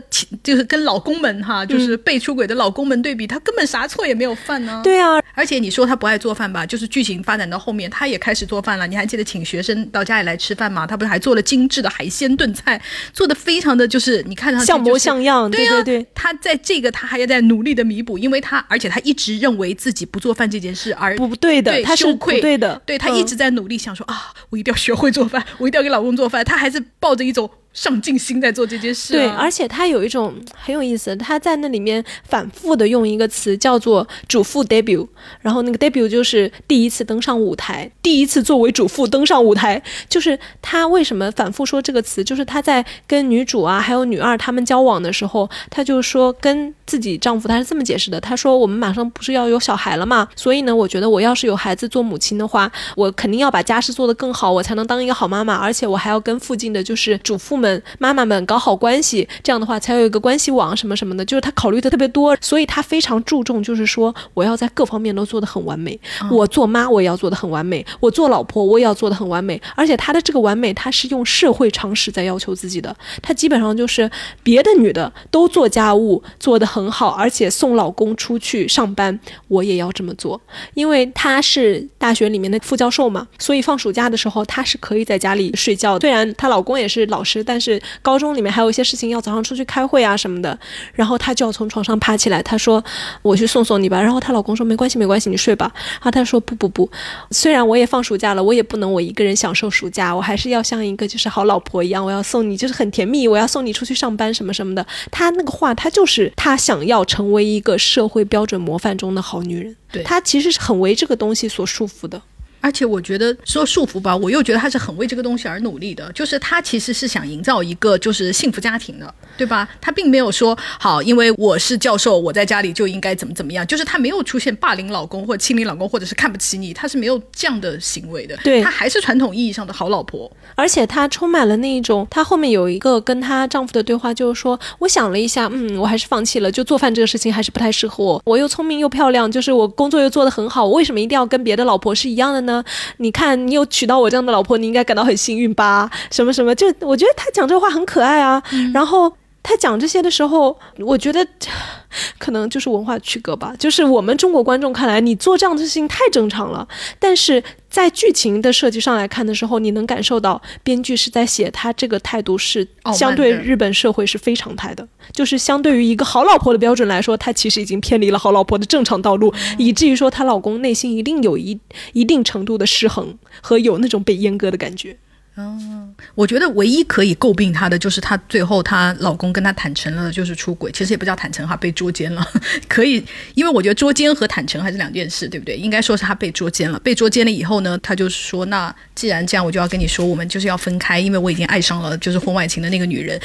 [0.42, 4.80] 就是跟老公们哈，就是被出轨的老公们对比，他根本啥错也没有犯呢。
[4.84, 8.86] 对啊，而且你说他不爱做饭吧，就是剧情发展到后面，他也开始做饭了。
[8.86, 10.86] 你还记得请学生到家里来吃饭吗？
[10.86, 12.80] 他不是还做了精致的海鲜炖菜，
[13.14, 15.50] 做的非常的就是你看上去像模像样。
[15.50, 22.80] 对对对，他在这个他还要在努力的弥补，因为他而且他一直认为自己不做饭这件事而不对的，他是不对的。
[22.84, 26.44] 对他一直在努力想说啊，我一定要学会做饭， 我一定要给老公做饭。
[26.44, 27.50] 他还是抱着一种。
[27.74, 35.06] 上进心在做这件事，对，而且他有一种很有意思，他在那里面反复的用一个词叫做“主妇 debut”，
[35.40, 57.63] 然后那个 debut 就是第一次登上舞台，第一次作为主妇登上舞台，就是他为什么反复说这个词，就是他在跟女主啊还有女二他们交往的时候，他就说跟自己丈夫他是这么解释的，他说我们马上不是要有小孩了嘛，所以呢，我觉得我要是有孩子做母亲的话，我肯定要把家事做得更好，我才能当一个好妈妈，而且我还要跟附近的就是主妇们。
[57.64, 65.98] 们妈妈们搞好关系，这样的话才有一个关系网什么什么的，就是他考虑的特别多，所以他非常注重，就是说我要在各方面都做得很完美。
[66.30, 69.60] 我做妈我也要做得很完美，我做老婆我也要做得很完美。
[69.74, 72.94] 而且他的这个完美，他是用社会常识在要求自己的。
[73.22, 74.10] 他基本上就是
[74.42, 80.40] 别的女的都做家务做得很好，而且送老公出去上班，我也要这么做。
[80.74, 85.98] 因为他是大学里面的副教授嘛，所以放暑假的时候他是可以在家里睡觉。
[86.00, 90.59] 虽然她老公也是老师，但但是高中里面还有一些事情要早上出去开会啊什么的，
[90.92, 92.42] 然后她就要从床上爬起来。
[92.42, 92.84] 她说
[93.22, 96.90] ：“我去送送你吧。”然后她老公说：“没关系，没关系，你睡吧。”然后她说：“不不不，
[97.30, 109.76] 虽然我也放暑假了，我也不能我一个人享受暑假，我还是要像一个就是好老婆一样，我要送你，就是很甜蜜，我要送你出去上班什么什么的。”她那个话，她就是她想要成为一个社会标准模范中的好女人。
[109.92, 112.20] 对，她其实是很为这个东西所束缚的。
[112.64, 116.10] 而且我觉得说束缚吧，我又觉得他是很为这个东西而努力的。
[116.12, 119.68] 就是他其实是想营造一个就是幸福家庭的，对吧？
[119.82, 123.66] 他并没有说好，因为我是教授，我在家里就应该怎么怎么样。
[123.66, 128.34] 就是他没有出现霸凌老公或者欺凌老公，或者是看不起你，他是没有这样的行为的。
[128.38, 130.32] 对，他还是传统意义上的好老婆。
[130.54, 138.22] 而且他充满了那一种，他后面有一个跟她丈夫的对话，就是说，我想了一下，嗯，我还是放弃了，就做饭这个事情还是不太适合我。
[138.24, 142.53] 我又聪明又漂亮，就是我工作又做得很好，我为什么一定要跟别的老婆是一样的呢？
[142.98, 143.34] 你看。
[143.46, 145.90] 你有娶到我这样的老婆，你应该感到很幸运吧？
[146.11, 148.42] 什么什么，就我觉得他讲这话很可爱啊。
[148.72, 149.12] 然后
[149.45, 151.24] 他讲这些的时候，我觉得
[152.18, 153.55] 可能就是文化区隔吧。
[153.57, 156.66] 就是我们中国观众看来，你做这样的事情太正常了，
[156.99, 157.45] 但是。
[157.74, 162.64] 在剧情的设计上来看的时候，你能感受到编剧是在写他这个态度是
[162.97, 171.59] 相对日本社会是非常态的，就是相对于一个好老婆的标准来说，他其实已经偏离了好老婆的正常道路，以至于说她老公内心一定有一
[171.95, 174.97] 一定程度的失衡和有那种被阉割的感觉。
[175.37, 182.24] 嗯，我觉得唯一可以诟病她的就是她最后她老公跟她坦诚了，就是出轨，其实也不叫坦诚哈，被捉奸了。
[182.68, 183.05] 可以，
[183.35, 185.57] 因为我觉得捉奸和坦诚还是两件事，对不对？
[185.57, 186.78] 应该说是她被捉奸了。
[186.78, 193.20] 被捉奸了以后呢，她就是说：“那既然这样，我就要跟你说，我们就是要分开，因为我已经爱上了就是婚外情的那个女人。”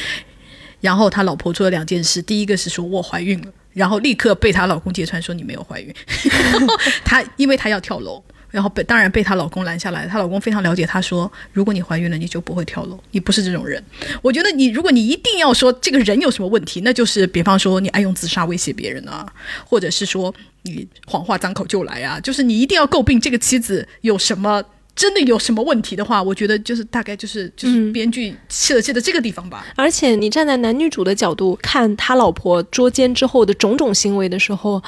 [0.82, 5.93] 然后她老婆做了两件事，第一个是说我怀孕了，然后立刻被她老公揭穿说你没有怀孕。
[7.05, 8.24] 她因为她要跳楼。
[8.51, 13.83] 然后被当然被她老公拦下来，她老公非常了解她，说如果你怀孕了，你就不会跳楼，你不是这种人。
[14.21, 19.25] 我觉得你如果你一定要说这个人有什么问题，那就是比方说你爱用自杀威胁别人啊，
[19.65, 20.33] 或者是说
[20.63, 24.63] 你谎话张口就来啊，就是你一定要诟病这个妻子有什么
[24.95, 29.65] 真的有什么问题的话，我觉得就是大概就是就是编剧设计的这个地方吧。
[29.75, 34.81] 而且你站在男女主的角度看他老婆捉奸之后的种种行为的时候，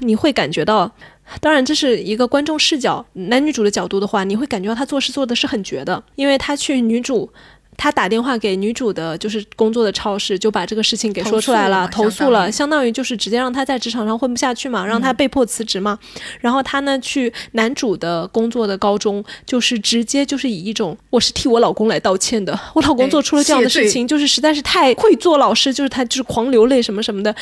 [0.00, 0.92] 你会感觉到。
[1.40, 7.30] 当然，这是一个观众视角，男女主的角度的话，你会感觉到他做事做的是很绝的，因为他去女主，
[7.76, 15.98] 他打电话给女主的，就是工作的超市，就把这个事情给说出来了，投诉了，相当于就是直接让他在职场上混不下去嘛，让他被迫辞职嘛。
[16.40, 27.34] 然后他呢去男主的工作的高中，就是直接就是以一种我是替我老公来道歉的， 我老公做出了这样的事情，就是实在是太会做老师，就是他就是狂流泪什么什么的，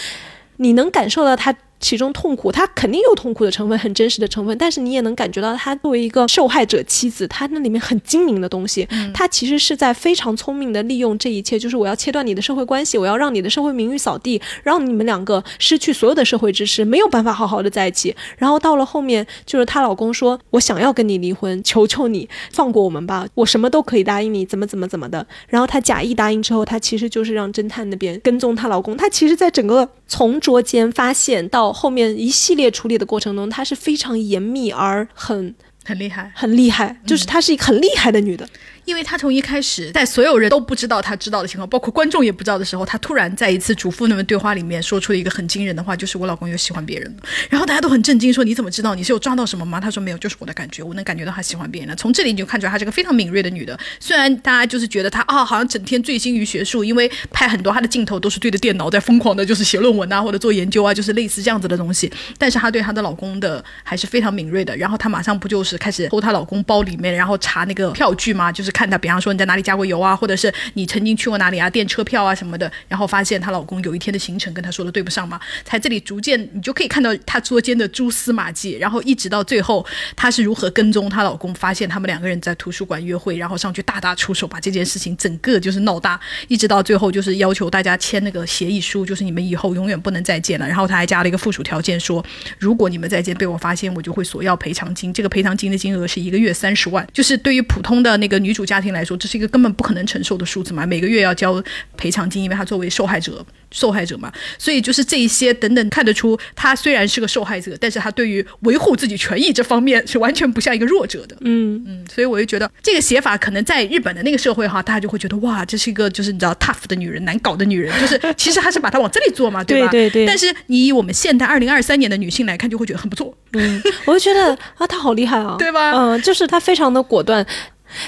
[0.59, 1.55] 你能感受到他。
[1.81, 18.15] 其中痛苦，他肯定有痛苦的成分，很真实的成分，但是你也能感觉到他作为一个受害者妻子，他那里面很精明的东西，他其实是在非常聪明的利用这一切，就是我要切断你的社会关系，我要让你的社会名誉扫地，让你们两个失去所有的社会支持，没有办法好好的在一起。
[18.37, 28.97] 然后到了后面，就是她老公说：“我想要跟你离婚，求求你放过我们吧，我什么都可以答应你，怎么怎么怎么的。”然后她假意答应之后，她其实就是让侦探那边跟踪她老公。
[28.97, 35.55] 她其实，在整个从捉奸发现到后面一系列处理的过程中，她是非常严密而很
[35.85, 38.49] 很厉害，很厉害，就是她是一个很厉害的女的。
[38.89, 47.17] 因为他从一开始在所有人都不知道他知道的情况，包括观众也不知道的时候，他突然在一次主妇那们对话里面说出了一个很惊人的话，就是我老公又喜欢别人。
[47.51, 48.95] 然后大家都很震惊，说你怎么知道？
[48.95, 49.79] 你是有抓到什么吗？
[49.79, 51.95] 他说没有，就是我的感觉，我能感觉到他喜欢别人了。
[51.97, 53.79] 从这里你就看出来，她是个非常敏锐的女的。
[54.01, 62.11] 虽然大家就是觉得她啊，好像整天醉心于学术，因为拍很多她的镜头都是对着电脑在疯狂的，就是写论文啊或者做研究啊，就是类似这样子的东西。
[62.39, 64.75] 但是她对她的老公的还是非常敏锐的。
[64.75, 68.51] 然后她马上不就是开始偷她老公包里面，然后查那个票据吗？
[68.51, 72.71] 就是看她，比方说你在哪里加过油啊，或者是你曾经去过哪里啊，电车票啊什么的。
[72.87, 78.77] 然后发现她老公有一天的行程跟她说的对不上嘛，才这里逐渐你就可以看到她捉奸的蛛丝马迹。
[78.79, 90.67] 然后一直到最后，她是如何跟踪她老公，发现他们两个人在图书馆约会，然后上去大打出手，把这件事情整个就是闹大，一直到最后就是要求大家签那个协议书，就是你们以后永远不能再见了。
[90.69, 92.25] 然后他还加了一个附属条件，说
[92.59, 95.13] 如果你们再见被我发现，我就会索要赔偿金。
[95.13, 101.63] 这个赔偿金的金额是一个月三十万，就是对于普通的那个女主家庭来说，这是一个根本不可能承受的数字嘛，每个月要交
[101.97, 103.45] 赔偿金，因为她作为受害者。
[103.71, 111.37] 受害者嘛，所以就是这一些等等，看得出他虽然是个受害者，但是他对于维护自己权益这方面是完全不像一个弱者的。
[111.43, 119.89] 嗯嗯，所以我就觉得这个写法可能在日本的那个社会哈，大家就会觉得哇，这是一个就是你知道 tough 的女人，难搞的女人，就是其实他是把她往这里做嘛，对吧？
[119.91, 120.27] 对对对。
[120.27, 123.37] 但是你以我们现代二零二三年的女性来看，就会觉得很不错。
[123.53, 125.93] 嗯， 我就觉得啊，她好厉害啊，对吧？
[125.93, 127.47] 嗯，就是她非常的果断，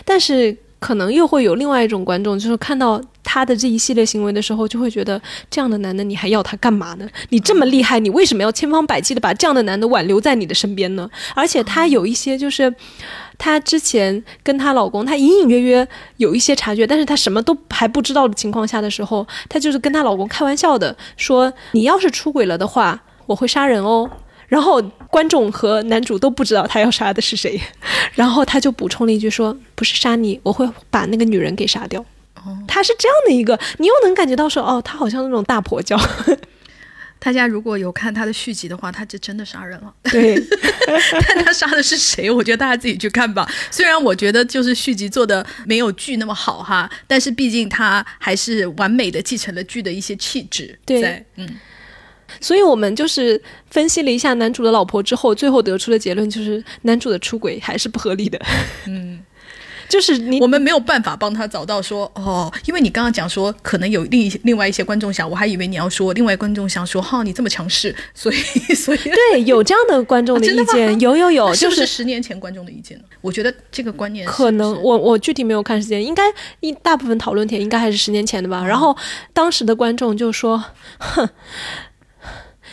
[0.05, 0.57] 但是。
[0.81, 5.21] 可能又会有另外一种观众，就是看到他的这一系列行为的时候，就会觉得
[5.51, 7.07] 这样的男的你还要他干嘛呢？
[7.29, 11.07] 你这么厉害，你为什么要千方百计的把这样的男的挽留在你的身边呢？
[11.35, 12.75] 而且他有一些就是，
[13.37, 24.09] 她之前跟她老公，她隐隐约约有一些察觉，但是她什么都还不知道的情况下的时候，她就是跟她老公开玩笑的说：“你要是出轨了的话，我会杀人哦。”
[24.51, 27.59] 然后观众和男主都不知道他要杀的是谁，
[28.15, 32.05] 然后他就补充了一句说：“不是杀你，我会把那个女人给杀掉。”
[32.67, 35.97] 他是这样的一个，你又能感觉到说，哦，他好像那种大婆教。
[37.21, 39.95] 大家如果有看他的续集的话，他就真的杀人了。
[40.05, 40.43] 对，
[41.29, 42.31] 但他杀的是谁？
[42.31, 43.47] 我觉得大家自己去看吧。
[43.71, 50.79] 虽然我觉得就是续集做的没有剧那么好哈，但是毕竟他还是完美的继承了剧的一些气质。
[50.87, 51.47] 对，嗯。
[52.41, 58.39] 所以我们就是分析了一下男主的老婆之后，最后得出的结论就是男主的出轨还是不合理的。
[58.87, 59.21] 嗯，
[59.89, 68.37] 就是你我们没有办法帮他找到说哦，因为你刚刚讲说可能有另另外一些观众想，我还以为你要说另外观众想说哈你这么强势，所以
[68.75, 76.23] 所以对有这样的观众的意见，有有有，就是十年前观众的意见我觉得这个观念可能我我具体没有看时间，应该
[76.61, 78.65] 一大部分讨论帖应该还是十年前的吧。
[78.65, 78.97] 然后
[79.33, 80.63] 当时的观众就说，
[80.99, 81.29] 哼。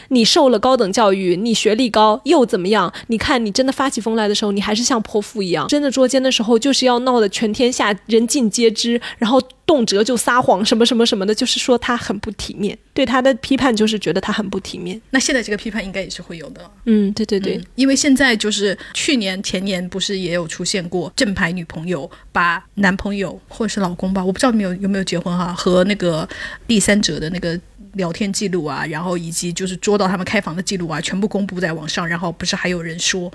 [0.09, 2.91] 你受了高等教育，你学历高又怎么样？
[3.07, 12.77] 你看你真的发起疯来的时候，你还是像泼妇一样；真的捉奸的时候，就是要闹得全天下人尽皆知，然后动辄就撒谎，什么什么什么的，就是说他很不体面。
[12.93, 14.99] 对他的批判就是觉得他很不体面。
[15.11, 16.61] 那现在这个批判应该也是会有的。
[16.85, 26.27] 嗯，对对对，因为现在就是去年前年不是也有出现过正牌女朋友把男朋友或者是老公吧，我不知道你有有没有结婚哈，和那个
[26.65, 27.59] 第三者的那个。
[27.97, 32.07] 聊天记录啊，然后以及就是捉到他们开房的记录啊，全部公布在网上。
[32.07, 33.29] 然后不是还有人说，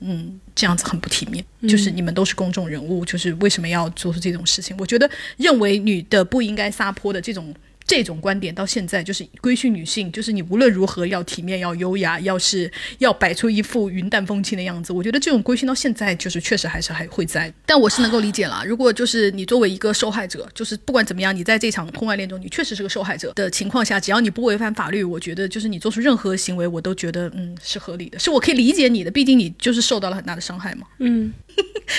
[0.00, 4.76] 嗯，这样子很不体面，就是你们都是公众人物，就是为什么要做出这种事情？
[4.78, 5.08] 我觉得
[5.38, 7.54] 认为女的不应该撒泼的这种。
[7.88, 14.92] 这种观点到现在就是规训女性，就是你无论如何要体面、要优雅，要是要摆出一副云淡风轻的样子。
[14.92, 18.62] 我觉得这种规训到现在就是确实还是还会在，但我是能够理解了。
[18.66, 29.10] 如果就是你作为一个受害者，就是不管怎么样，你在这场婚外恋中，你确实是个受害者的情况下，只要你不违反法律，我觉得就是你做出任何行为，我都觉得嗯是合理的，是我可以理解你的。
[29.10, 30.86] 毕竟你就是受到了很大的伤害嘛。
[30.98, 31.32] 嗯。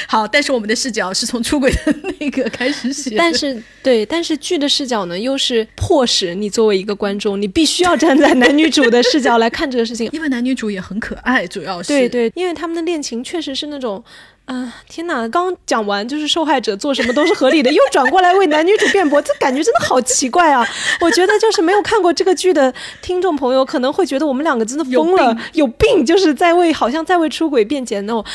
[0.07, 11.88] 好，但是我们的视角是从出轨的那个开始写，但是对，但是剧的视角呢，又是迫使你作为一个观众，你必须要站在男女主的视角来看这个事情， 因为男女主也很可爱，主要是。
[11.88, 14.03] 对对，因为他们的恋情确实是那种，
[14.49, 20.67] 啊，天哪，刚讲完就是受害者做什么都是合理的，又转过来为男女主辩驳，这感觉真的好奇怪啊！
[20.99, 28.25] 我觉得就是没有看过这个剧的听众朋友可能会觉得我们两个真的疯了，有病，就是在为好像在为出轨辩解那种。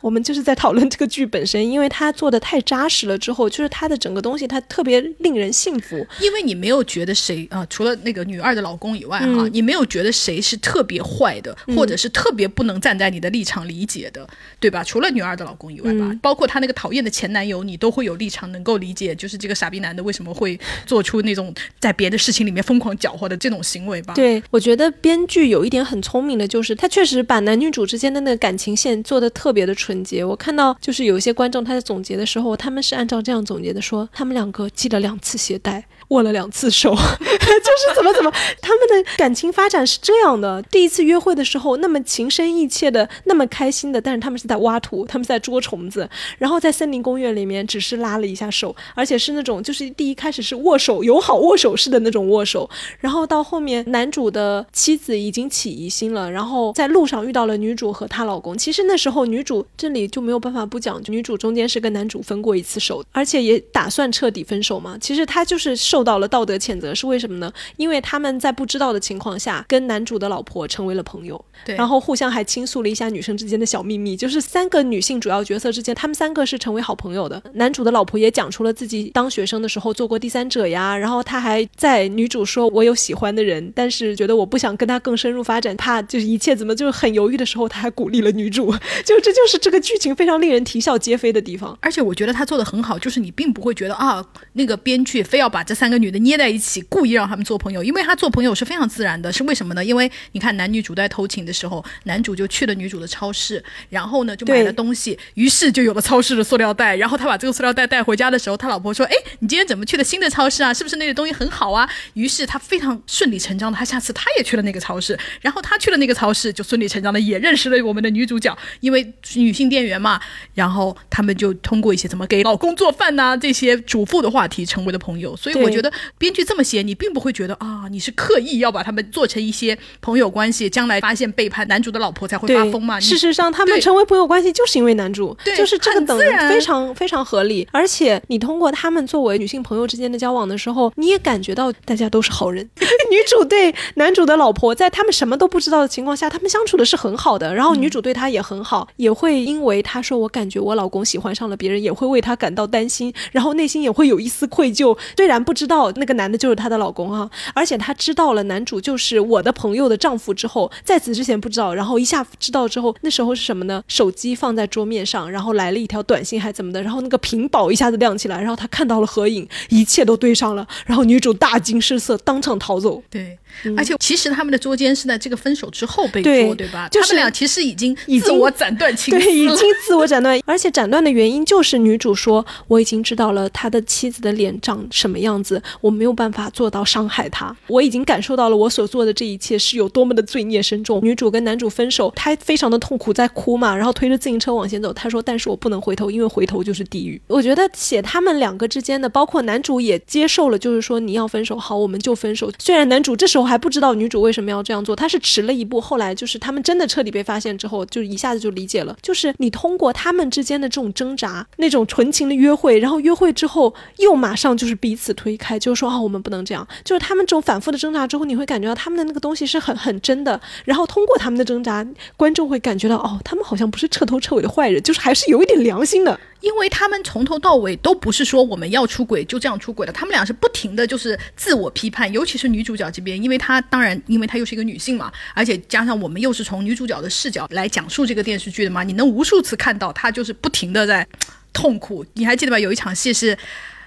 [0.00, 3.18] 我们就是在讨论这个剧本身，因为它做的太扎实了。
[3.18, 6.06] 之后就是它的整个东西，它特别令人信服。
[6.20, 14.24] 因为你没有觉得谁啊，除了那个女二的老公以外哈，你没有觉得谁是特别坏的，或者是特别不能站在你的立场理解的，
[14.60, 14.84] 对吧？
[14.84, 24.12] 除了女二的老公以外吧，包括她那个讨厌的前男友，你都会有立场能够理解，就是这个傻逼男的为什么会做出那种在别的事情里面疯狂搅和的这种行为吧？
[24.12, 29.86] 对，我觉得编剧有一点很聪明的，就是他确实把男女主之间的那个感情线做的特别的纯。
[29.86, 30.24] 纯洁。
[30.24, 35.84] 我看到就是有一些观众他在总结的时候，他们是按照这样总结的说，他们两个系了两次鞋带。
[36.08, 38.30] 握了两次手， 就是怎么怎么，
[38.62, 40.62] 他们的感情发展是这样的。
[40.70, 58.56] 第一次约会的时候，那么情深意切的，那么开心的，但是他们是在挖土，他们在捉虫子，然后在森林公园里面只是拉了一下手，而且是那种就是第一开始是握手友好握手式的那种握手，然后到后面男主的妻子已经起疑心了，然后在路上遇到了女主和她老公。
[58.56, 64.96] 其实那时候女主这里就没有办法不讲，女主中间是跟男主分过一次手，而且也打算彻底分手嘛。
[65.00, 65.95] 其实她就是受。
[65.96, 67.50] 受到了道德谴责是为什么呢？
[67.78, 77.42] 因为他们在不知道的情况下跟男主的老婆成为了朋友，对，然后互相还倾诉了一下女生之间的小秘密，就是三个女性主要角色之间，他们三个是成为好朋友的。
[77.54, 88.70] 男主的老婆也讲出了自己当学生的时候做过第三者呀，然后他还在女主说我有喜欢的人，但是觉得我不想跟他更深入发展，怕就是一切怎么就是很犹豫的时候，他还鼓励了女主，
[89.06, 91.74] 就这就是这个剧情非常令人啼笑皆非的地方。
[91.80, 94.22] 而且我觉得他做的很好，就是你并不会觉得啊，
[94.52, 95.85] 那个编剧非要把这三。
[95.86, 99.32] 三个女的捏在一起，故意让他们做朋友，因为他做朋友是非常自然的。
[99.32, 99.84] 是为什么呢？
[99.84, 106.96] 因为你看男女主在偷情的时候，男主就去了女主的超市，然后呢就买了东西，于是就有了超市的塑料袋。
[106.96, 110.74] 然后他把这个塑料袋带回家的时候，他老婆说：“哎，你今天怎么去的新的超市啊？
[110.74, 120.20] 是不是那个东西很好啊？”于是他非常顺理成章的，他下次他也去了那个超市，然后他去了那个超市，就顺理成章的也认识了我们的女主角，因为女性店员嘛。
[120.54, 125.36] 然后他们就通过一些怎么给老公做饭呐这些主妇的话题成为了朋友。
[125.36, 125.75] 所以我。
[125.76, 132.98] 觉得编剧这么写，你并不会觉得啊，你是刻意要把他们做成一些朋友关系，将来发现背叛男主的老婆才会发疯嘛？
[132.98, 136.18] 事实上，他们成为朋友关系就是因为男主，就是这个等
[136.48, 137.68] 非常非常合理。
[137.70, 142.66] 而且你通过他们作为女性朋友之间的交往的时候，你也感觉到大家都是好人。
[143.10, 147.54] 女主对男主的老婆，在他们什么都不知道的情况下，他们相处的是很好的。
[147.54, 154.96] 然后女主对他也很好，也会因为他说我感觉我老公喜欢上了别人，也会为他感到担心，然后内心也会有一丝愧疚。
[155.18, 155.65] 虽然不知。
[155.66, 163.82] 知道那个男的就是她的老公啊，而且她知道了男主就是我的朋友的丈夫之后，在此之前不知道，然后一下知道之后，那时候是什么呢？
[163.88, 173.02] 手机放在桌面上，然后来了一条短信还怎么的，然后那个屏保一下子亮起来，然后她看到了合影，一切都对上了，然后女主大惊失色，当场逃走。
[173.10, 173.36] 对，
[173.76, 176.88] 而且其实他们的捉奸是在这个分手之后被捉，对吧？
[176.92, 185.55] 就是他们俩其实已经自我斩断情对，已经自我斩断，而且斩断的原因就是女主说我已经知道了他的妻子的脸长什么样子。
[185.80, 191.00] 我没有办法做到伤害他，我已经感受到了我所做的这一切是有多么的罪孽深重。
[191.02, 194.92] 女主跟男主分手，她非常的痛苦，在哭嘛，然后推着自行车往前走。
[194.92, 202.50] 她说：“但是我不能回头，因为回头就是地狱。”我觉得写他们两个之间的，包括男主也接受了，就是说你要分手，好，我们就分手。
[202.58, 205.80] 虽然男主这时候还不知道女主为什么要这样做，他是迟了一步。
[205.80, 215.86] 后来就是他们真的彻底被发现之后，就一下子就理解了，就是你通过他们之间的这种挣扎，那种纯情的约会，然后约会之后又马上就是彼此推开，还就是说。
[215.86, 216.66] 啊，我们不能这样。
[216.82, 220.40] 就是他们这种反复的挣扎之后，你会感觉到他们的那个东西是很很真的。
[220.64, 221.86] 然后通过他们的挣扎，
[222.16, 226.18] 观众会感觉到，哦，他们好像不是彻头彻尾的坏人，就是还是有一点良心的。
[226.40, 232.12] 因为他们从头到尾都不是说我们要出轨就这样出轨的，他们俩是不停的就是自我批判。
[232.12, 241.06] 尤其是女主角这边，因为她当然，因为她又是一个女性嘛，而且加上我们又是从女主角的视角来讲述这个电视剧的嘛，你能无数次看到她就是不停的在
[241.52, 242.04] 痛苦。
[242.14, 242.58] 你还记得吧？
[242.58, 243.38] 有一场戏是。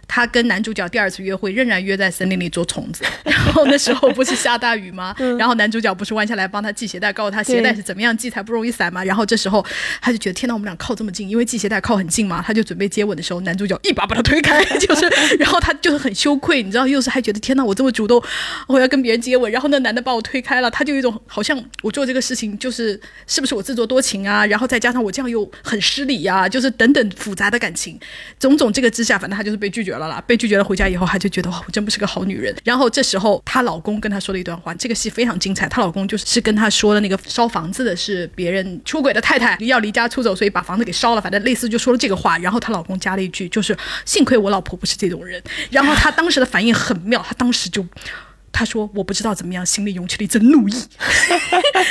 [0.10, 3.06] 她跟男主角第二次约会，仍然约在森林里捉虫子。
[3.24, 5.16] 然后那时候不是下大雨吗？
[5.38, 9.04] 然后男主角不是弯下来帮她系鞋带，告诉她鞋带是怎么样系才不容易散吗？
[9.04, 9.64] 然后这时候
[10.02, 12.44] 她就觉得天哪，我们俩靠这么近，因为系鞋带靠很近嘛。
[12.46, 15.08] 她就准备接吻的时候，男主角一把把她推开， 就是，
[15.38, 18.20] 然后她就是很羞愧，你知道，又是还觉得天哪，我这么主动，
[18.68, 24.44] 我要跟别人接吻，然后那男的把我推开了，她就有一种好像我做这个事情就是是不是我自作多情啊？
[24.48, 28.00] 然后再加上我这样又很失礼呀，就是等等复杂的感情，
[28.40, 30.64] 种种这个之下，反正她就是被拒绝了被拒绝了。
[30.64, 32.56] 回家以后，她就觉得哇，我真不是个好女人。
[32.64, 35.68] 然后这时候，她老公跟她说了一段话，这个戏非常精彩。
[35.68, 41.22] 她老公就是跟她说的那个烧房子的是别人出轨的太太，要离家出走，所以把房子给烧了。
[41.22, 42.38] 反正类似就说了这个话。
[42.38, 45.42] 然后她老公加了一句，就是幸亏我老婆不是这种人。
[45.72, 47.84] 然后她当时的反应很妙，她当时就
[48.52, 50.74] 她说我不知道怎么样，心里涌起了一阵怒意。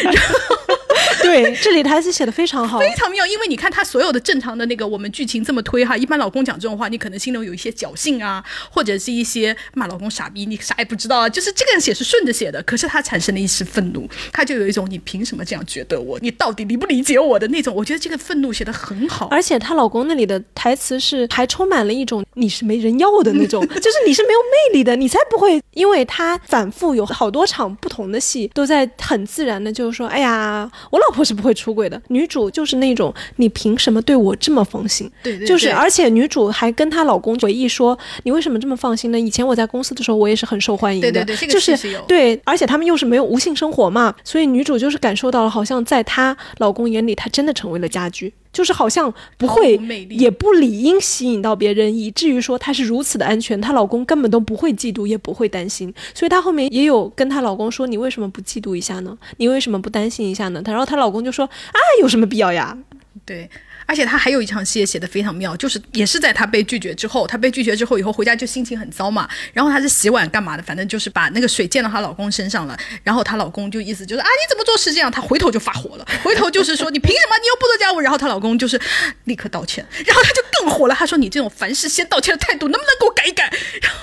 [0.05, 0.58] 然后。
[1.23, 3.27] 对，这里台词写的非常好，非常妙。
[3.27, 11.29] 因为你看他所有的正常的那个我们剧情这么推哈，一般老公讲这种话，你可能心里有一些侥幸啊，或者是一些骂老公傻逼，你啥也不知道啊。
[11.29, 16.19] 就是这个人写是顺着写的，可是他产生了一丝愤怒，他就有一种你凭什么这样觉得我？
[16.21, 17.75] 你到底理不理解我的那种？
[17.75, 25.61] 我觉得这个愤怒写的很好，而且她老公那里的台词是还充满了一种你是没人要的那种，就是你是没有魅力的，你才不会。
[25.73, 30.99] 因为他反复有好多场不同的戏，都在很自然的，就是说，哎呀，我。
[31.09, 32.01] 老婆是不会出轨的。
[32.09, 35.11] 女主就是那种，你凭什么对我这么放心？
[35.23, 39.19] 对对，就是，而且女主还跟她老公回忆说，你为什么这么放心呢？
[39.19, 41.11] 以前我在公司的时候，我也是很受欢迎的。
[41.11, 48.31] 对对对，就是对，而且他们又是没有无性生活嘛，所以女主就是感受到了，好像在她老公眼里，她真的成为了家居。
[48.53, 49.77] 就是好像不会，
[50.11, 55.93] 也不理应吸引到别人，以至于说她是如此的安全，她老公根本都不会嫉妒，也不会担心。
[56.15, 59.17] 所以她后面也有跟她老公说：“你为什么不嫉妒一下呢？
[59.37, 62.77] 你为什么不担心一下呢？”她然后她老公就说：“啊，有什么必要呀？”
[63.25, 63.49] 对。
[63.89, 69.27] 而且他还有一场戏也写的非常妙，就是也是在他被拒绝之后，他被拒绝之后以后回家就心情很糟嘛。
[69.55, 72.79] 然后他是洗碗干嘛的，反正就是把那个水溅到她老公身上了。
[73.03, 75.11] 然后她老公就意思就是啊，你怎么做是这样？
[75.11, 77.39] 她回头就发火了，回头就是说你凭什么？
[77.41, 78.01] 你又不做家务。
[78.01, 78.79] 然后她老公就是
[79.25, 83.45] 立刻道歉，然后他就更火了，他说你这种凡事先道歉的态度能不能给我改一改？
[83.81, 83.99] 然后，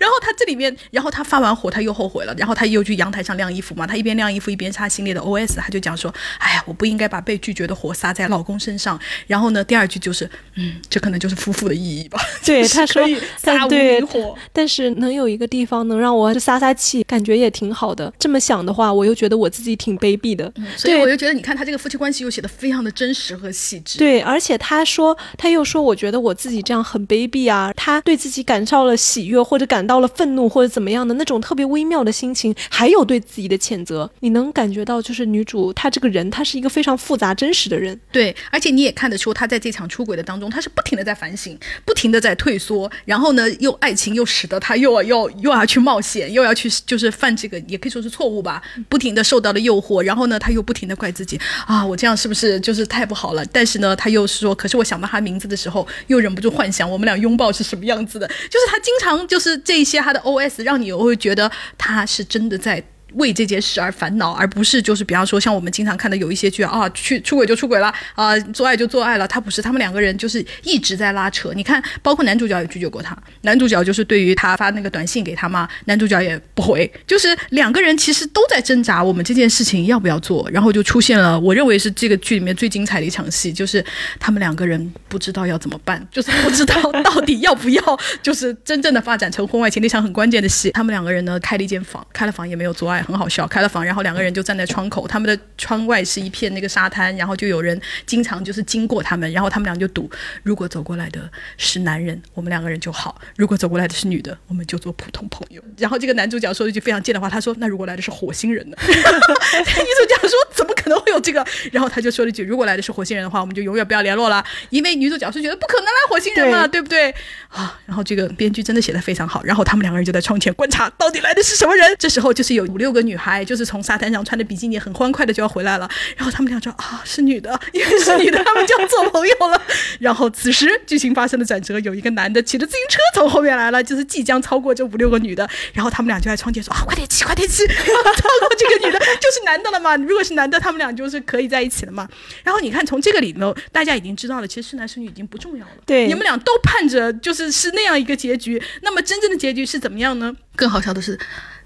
[0.00, 8.98] 然后他这里面，然后他发完火他又后悔了，然后他又去阳台上晾衣服嘛，他一边晾衣服一边擦心里的 OS，他就讲说，哎呀，我不应该把被拒绝的火撒在老公身上。
[9.26, 10.02] 然后呢，第二句。
[10.02, 12.18] 就是，嗯，这可能就是夫妇的意义吧。
[12.44, 13.04] 对， 他说
[13.36, 18.12] 撒对火，但是能有一个地方能让我撒撒气，感觉也挺好的。
[18.18, 20.52] 这么想的话，我又觉得我自己挺卑鄙的。
[20.76, 23.98] 所以我就觉得，你看他这个夫妻关系又写的非常的真实和细致。
[23.98, 27.72] 对，而且他说，他又说，我觉得我自己这样很卑鄙啊。
[27.76, 37.98] 他对自己感到了喜悦，或者感到了愤怒，或者怎么样的那种特别微妙的心情，还有对自己的谴责，你能感觉到，就是女主她这个人，她是一个非常复杂真实的人。
[38.10, 39.82] 对，而且你也看看得出，他在这场。
[39.88, 53.44] 出轨的当中，他是不停的在反省，不停的在退缩，然后呢，又爱情又使得他又要又又要去冒险，又要去就是犯这个也可以说是错误吧，不停的受到了诱惑，然后呢，他又不停的怪自己啊，我这样是不是就是太不好了？
[53.46, 62.82] 但是呢，他又是说，可是我想到他名字的时候，又忍不住幻想我们俩拥抱是什么样子的，就是他经常就是这一些他的 O S，让你会觉得他是真的在。
[63.14, 69.26] 为这件事而烦恼，而不是就是比方说像我们经常看的有一些剧啊，去出轨就出轨了啊，做爱就做爱了。
[69.26, 71.52] 他不是，他们两个人就是一直在拉扯。
[71.54, 80.48] 你看，包括男主角也拒绝过他，男主角就是对于他发那个短信给他嘛，男主角也不回，就是两个人其实都在挣扎，我们这件事情要不要做。
[80.50, 83.84] 然后就出现了，我认为是这个剧里面最精彩的一场戏，就是
[84.18, 87.82] 他们两个人不知道要怎么办，就是不知道到底要不要，
[88.22, 90.70] 就是真正的发展成婚外情那场很关键的戏。
[90.72, 93.01] 他们两个人呢开了一间房，开了房也没有做爱。
[93.04, 100.10] 很好笑，开了房，然后两个人就站在窗口，他们的窗外是一片那个沙滩，然后就有人经常就是经过他们，然后他们俩就赌，
[100.42, 105.62] 如果走过来的是男人，我们两个人就好；如果走过来的是女的，我们就做普通朋友。
[105.78, 117.12] 然后这个男主角说了一句非常贱的话，他说：“那如果来的是火星人呢？”女主角说：“怎么可能会有这个？”然后他就说了一句：“如果来的是火星人的话，我们就永远不要联络了，因为女主角是觉得不可能来火星人嘛，对不对？”
[117.48, 121.94] 啊，然后这个编剧真的写的非常好，然后他们两个人就在窗前观察，到底来的是什么人？
[121.98, 125.88] 这时候就是有五六个女孩，就是从沙滩上穿着比基尼，很欢快的就要回来了。
[126.16, 129.60] 然后他们俩说啊，是女的，因为是女的，他们就要做朋友了。
[129.98, 135.48] 然后此时剧情发生了转折，有一个男的骑着自行车从后面来了，就是即将超过这五六个女的。
[135.74, 139.94] 然后他们俩就在窗前说啊，快点骑，快点骑， 超过这个女的就是男的了嘛。
[139.96, 142.08] 如果是男的，他们俩就是可以在一起了嘛。
[142.42, 145.72] 然后你看，从这个里头，大家已经知道了，其实是男是女已经不重要了。
[145.84, 147.42] 对，你们俩都盼着就是。
[147.42, 150.32] 是是那样一个结局，那么真正的结局是怎么样呢？
[150.54, 151.18] 更好笑的是，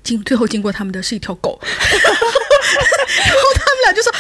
[0.03, 1.61] 经最后经过他们的是一条狗。
[3.19, 4.11] 然后他们俩就说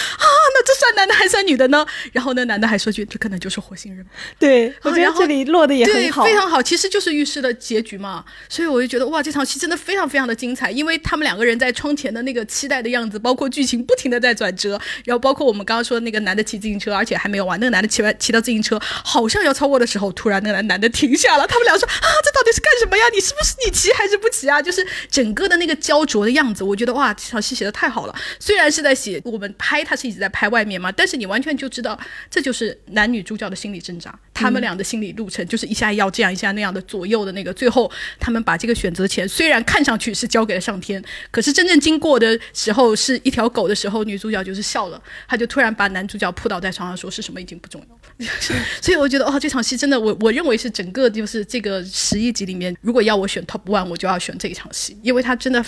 [0.66, 1.86] 这算男的还算女的呢？
[2.12, 4.05] 然后那男的还说句，这可能就是火星人。
[4.36, 6.60] 对，我觉得这里落的也很好，非常好。
[6.60, 8.24] 其实就是预示了结局嘛。
[8.48, 21.47] 所以我就觉得哇，这场戏真的非常非常的精彩，因为他们两个人在窗前的那个期待的样子，包括剧情不停的在转折，然后包括我们刚刚说那个男的骑自行车，而且还没有完，那个男的骑完骑到自行车好像要超过的时候，突然那个男的停下了。
[21.47, 23.05] 他们俩说啊，这到底是干什么呀？
[23.14, 24.60] 你是不是你骑还是不骑啊？
[24.60, 28.14] 就是整个的那个焦灼的样子，我觉得哇，这场戏写的太好了。
[28.40, 31.99] 虽然是在写我们拍，他是一直在拍外面嘛，但是你完全就知道，
[32.31, 47.81] 这就是男女主角的心理挣扎，他们俩的心理路程就是一下要这样，一下那样的左右的那个，最后他们把这个选择权虽然看上去是交给了上天，可是真正经过的时候是一条狗的时候，女主角就是笑了，她就突然把男主角扑倒在床上说是什么已经不重
[48.19, 48.27] 要，
[48.81, 55.65] 所以我觉得哦，这场戏真的，我我认为是整个就是这个十一集里面，如果要我选 top one，我就要选这一场戏，因为它真的。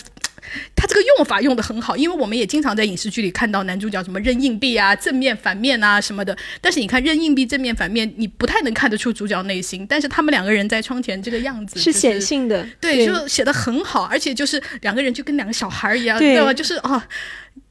[0.74, 6.36] 他这个用法用的很好，因为我们也经常在影视剧里看到男主角什么扔硬币啊、正面反面啊什么的。
[6.60, 9.86] 但是你看扔硬币正面反面，你不太能看得出主角内心。
[9.89, 16.52] 但是他们两个人在窗前这个样子是显性的，对，就写的很好，而且就是两个人就跟两个小孩一样，对吧？
[16.52, 17.06] 就是啊。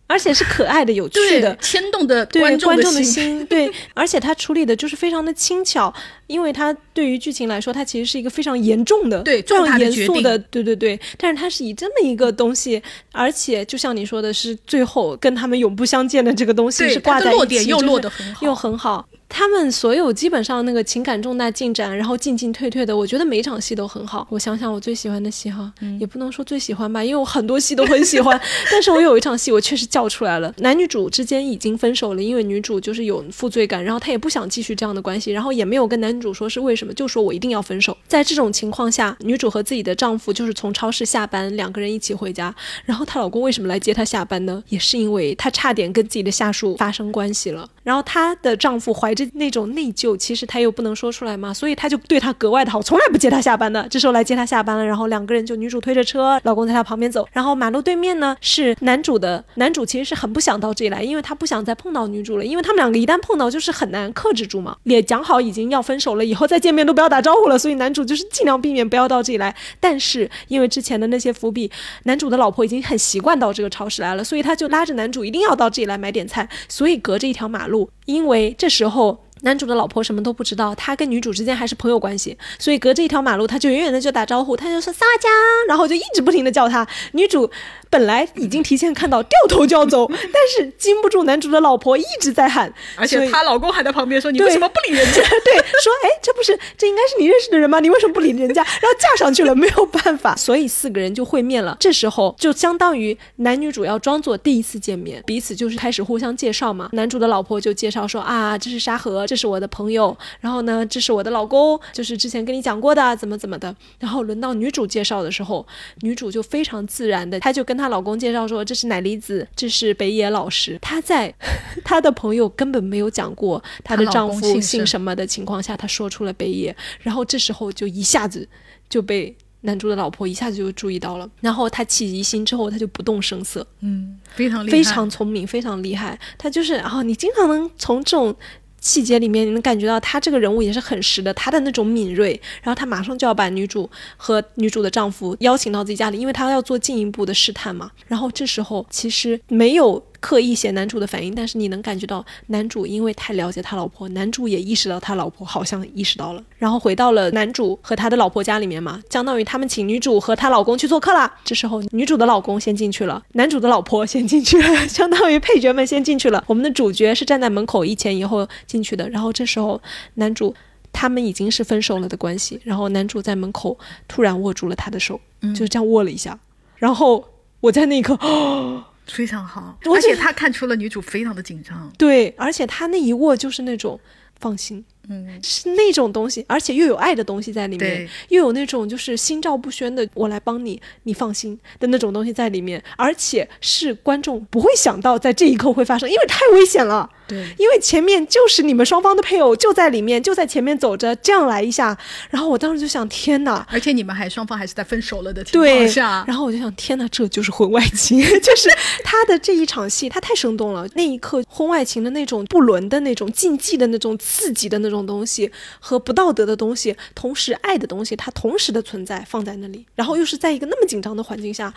[0.07, 3.45] 而且是可爱的、有趣的，牵动的对观众观众的心。
[3.45, 5.93] 对， 而且他处理的就是非常的轻巧，
[6.27, 10.99] 因为他对于剧情来说，它其实是一个非常严重的、对非常严肃的，对对对。
[11.17, 12.81] 但是它是以这么一个东西，
[13.11, 19.05] 而且就像你说的是，最后跟他们永不相见的这个东西是挂在一起，落点又落得很好又很好。
[19.29, 24.25] 他们所有基本上那个情感重大进展，然后进进退退的，我觉得每一场戏都很好。
[24.29, 28.39] 我想想，我最喜欢的戏哈，嗯也不能说最喜欢吧，因为我很多戏都很喜欢。
[28.71, 30.53] 但是我有一场戏，我确实叫出来了。
[30.57, 37.95] 男女主之间已经分手了，因为女主就是有负罪感，然后她也不想继续这样的关系，然后也没有跟男主说是为什么，就说我一定要分手。
[38.07, 42.53] 在这种情况下，女主和自己的丈夫就是从超市下班，两个人一起回家。
[42.85, 44.63] 然后她老公为什么来接她下班呢？
[44.69, 47.69] 也是因为她差点跟自己的下属发生关系了。
[47.83, 53.87] 然后她的丈夫怀这那种内疚，其实他又不能说出来嘛，所以他就对她格外的好，从来不接她下班的。
[53.89, 69.55] 这时候来接她下班了，然后两个人就女主推着车，老公在她旁边走，然后马路对面呢是男主的，男主其实是很不想到这里来，因为他不想再碰到女主了，因为他们两个一旦碰到就是很难克制住嘛，也讲好已经要分手了，以后再见面都不要打招呼了，所以男主就是尽量避免不要到这里来。
[69.79, 71.71] 但是因为之前的那些伏笔，
[72.03, 79.06] 男主的老婆已经很习惯到这个超市来了，所以他就拉着男主一定要到这里来买点菜，所以隔着一条马路，因为这时候。
[79.41, 85.29] 男主的老婆什么都不知道，他跟女主之间还是朋友关系，所以隔着一条马路，他就远远的就打招呼，他就说撒娇，
[85.67, 86.87] 然后就一直不停的叫他。
[87.13, 87.49] 女主
[87.89, 97.79] 本来已经提前看到，掉头就要走， 但是经不住男主的老婆一直在喊，而且她老公还在旁边说：“你为什么不理人家 对，说哎，这不是这应该是你认识的人吗？
[97.79, 98.61] 你为什么不理人家？
[98.81, 101.75] 然后架上去了，没有办法，所以四个人就会面了。
[101.79, 106.89] 这时候就相当于男女主要装作第一次见面，彼此就是开始互相介绍嘛。
[106.93, 113.73] 男主的老婆就介绍说啊，这是沙河，这是我的朋友，然后呢，这是我的老公，就是之前跟你讲过的，怎么怎么的。
[113.99, 115.65] 然后轮到女主介绍的时候，
[116.01, 120.77] 女主就非常自然的，她就跟她老公介绍说，这是奶梨子，这是北野老师。
[120.81, 121.33] 她在
[121.85, 128.47] 她的朋友根本没有讲过她的丈夫姓什么的情况下，她说出了北野，然后这时候就一下子
[128.89, 129.35] 就被。
[129.61, 136.17] 男主的老婆一下子就注意到了，然后她起疑心之后，她就不动声色，嗯，非常厉害，非常聪明，非常厉害。
[136.37, 138.33] 她就是啊、你经常能从这种
[138.79, 142.39] 细节里面，你能感觉到他这个人物也是很实的，他的那种敏锐。
[142.61, 147.91] 然后他马上就要把女主和女主的丈夫邀请到自己家里，因为他要做进一步的试探嘛。
[148.07, 150.03] 然后这时候其实没有。
[150.19, 161.33] 刻意写男主的反应，但是你能感觉到男主因为太了解他老婆，男主也意识到他老婆好像意识到了，然后回到了男主和他的老婆家里面嘛，相当于他们请女主和她老公去做客啦。
[161.43, 166.43] 这时候女主的老公先进去了，男主的老婆先进去了，相当于配角们先进去了。
[166.47, 169.81] 我们的主角是站在门口一前一后进去的，然后这时候
[170.15, 170.53] 男主。
[170.93, 173.77] 他们已经是分手了的关系，然后男主在门口
[174.07, 175.19] 突然握住了她的手，
[175.53, 176.39] 就是这样握了一下，
[176.77, 177.23] 然后
[177.59, 183.99] 我在那一刻，哦，非常好，而且他看出了女主非常的紧张，对，而且他那一握就是那种
[184.39, 197.09] 放心，嗯，是那种东西，而且又有爱的东西在里面，又有那种就是心照不宣的我来帮你，你放心的那种东西在里面，而且是观众不会想到在这一刻会发生，因为太危险了。
[197.27, 201.97] 对，因为前面就是你们双方的配偶就在里面，就在前面走着，这样来一下，
[202.29, 203.67] 然后我当时就想，天哪！
[203.69, 208.69] 而且你们还双方还是在分手了的情对况，下，然后我就想，天哪，这就是婚外情， 就是
[209.03, 210.87] 他的这一场戏，他太生动了。
[210.95, 221.73] 那一刻，婚外情的那种不伦的那种禁忌的那种刺激的那种东西和不道德的东西，同时爱的东西，它同时的存在放在那里，然后又是在一个那么紧张的环境下。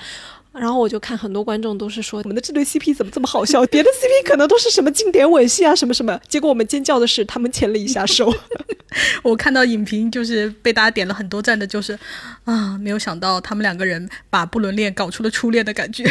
[0.53, 3.65] 然后我就看很多观众都是说我们的这对 CP 怎么这么好笑？
[3.67, 8.35] 别的 CP 可能都是什么经典吻戏啊什么什么，结果我们尖叫的是他们牵了一下手。
[9.23, 11.97] 我看到影评就是被大家点了很多赞的，就是
[12.45, 16.03] 啊，没有想到他们两个人把不伦恋搞出了初恋的感觉，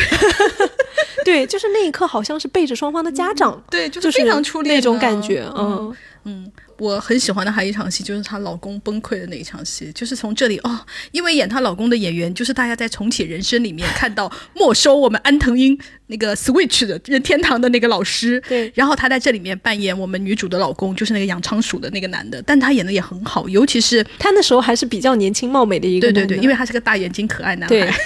[1.26, 5.94] 对，就是那一刻好像是背着双方的家长，对，就就是非常初恋那种啊感觉，嗯。
[6.26, 10.80] 嗯，我很喜欢的还有一场戏，就是她老公崩溃的那一场戏，就是从这里哦，
[11.12, 15.78] 因为演她老公的演员，就是大家在重启人生里面看到没收我们安藤英
[16.08, 18.72] 那个 Switch 的任天堂的那个老师，对。
[18.74, 27.90] 然后她在这里面扮演我们女主的老公，就是那个养仓鼠的那个男的，但他演的也很好，尤其是他那时候还是比较年轻貌美的一个，对对对，因为他是个大眼睛可爱男对。
[27.90, 28.00] 孩。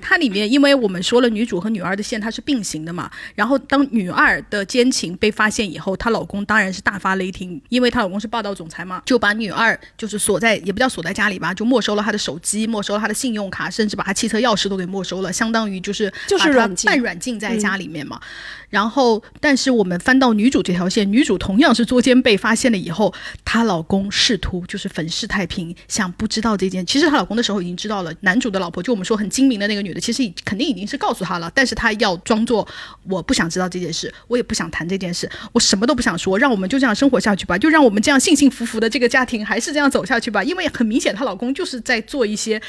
[0.00, 18.20] 它里面，因为我们说了女主和女二的线它是并行的嘛，然后当女二的奸情被发现以后，她老公当然是大发雷霆，因为她老公是霸道总裁嘛，就把女二就是锁在也不叫锁在家里吧，就没收了她的手机，没收了她的信用卡，甚至把她汽车钥匙都给没收了，相当于就是就是软禁半软禁在家里面嘛。
[18.68, 23.12] 然后，但是我们翻到女主这条线，女主同样是作奸被发现了以后，
[23.44, 26.84] 她老公试图就是粉饰太平，想不知道这件。
[26.84, 32.66] 其实她老公的时候已经知道了，男主的老婆就我们说很精明的那个女的其实肯定已经是告诉她了，但是她要装作
[33.08, 40.42] 我不想知道这件事，我也不想谈这件事，我什么都不想说，让我们就这样生活下去吧，就让我们这样幸幸福福的这个家庭还是这样走下去吧。
[40.42, 42.60] 因为很明显，她老公就是在做一些，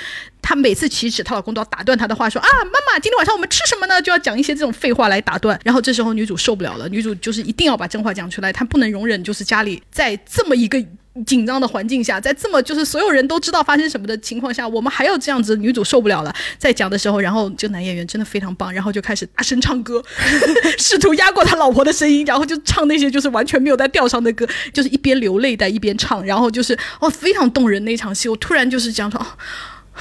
[0.41, 4.01] 她每次起止，她老公都要打断她的话，说啊，妈妈，今天晚上我们吃什么呢？
[4.01, 5.59] 就要讲一些这种废话来打断。
[5.63, 10.83] 然后这时候女主受不了了，女主就是一定要把真话讲出来，她不能容忍就是家里在这么一个。
[11.25, 16.31] 紧张的环境下，在这么就是所有人都知道发生什么的情况下，我们还要这样子，女主受不了了。
[16.59, 19.99] 在讲的时候，然后这个男演员真的非常棒，然后就开始大声唱歌，
[20.77, 29.19] 试图压过他老婆的声音，然后就唱那些就是完全没有在调上的歌，就是一边流泪在一边唱，然后就是哦非常动人那场戏，我突然就是讲说。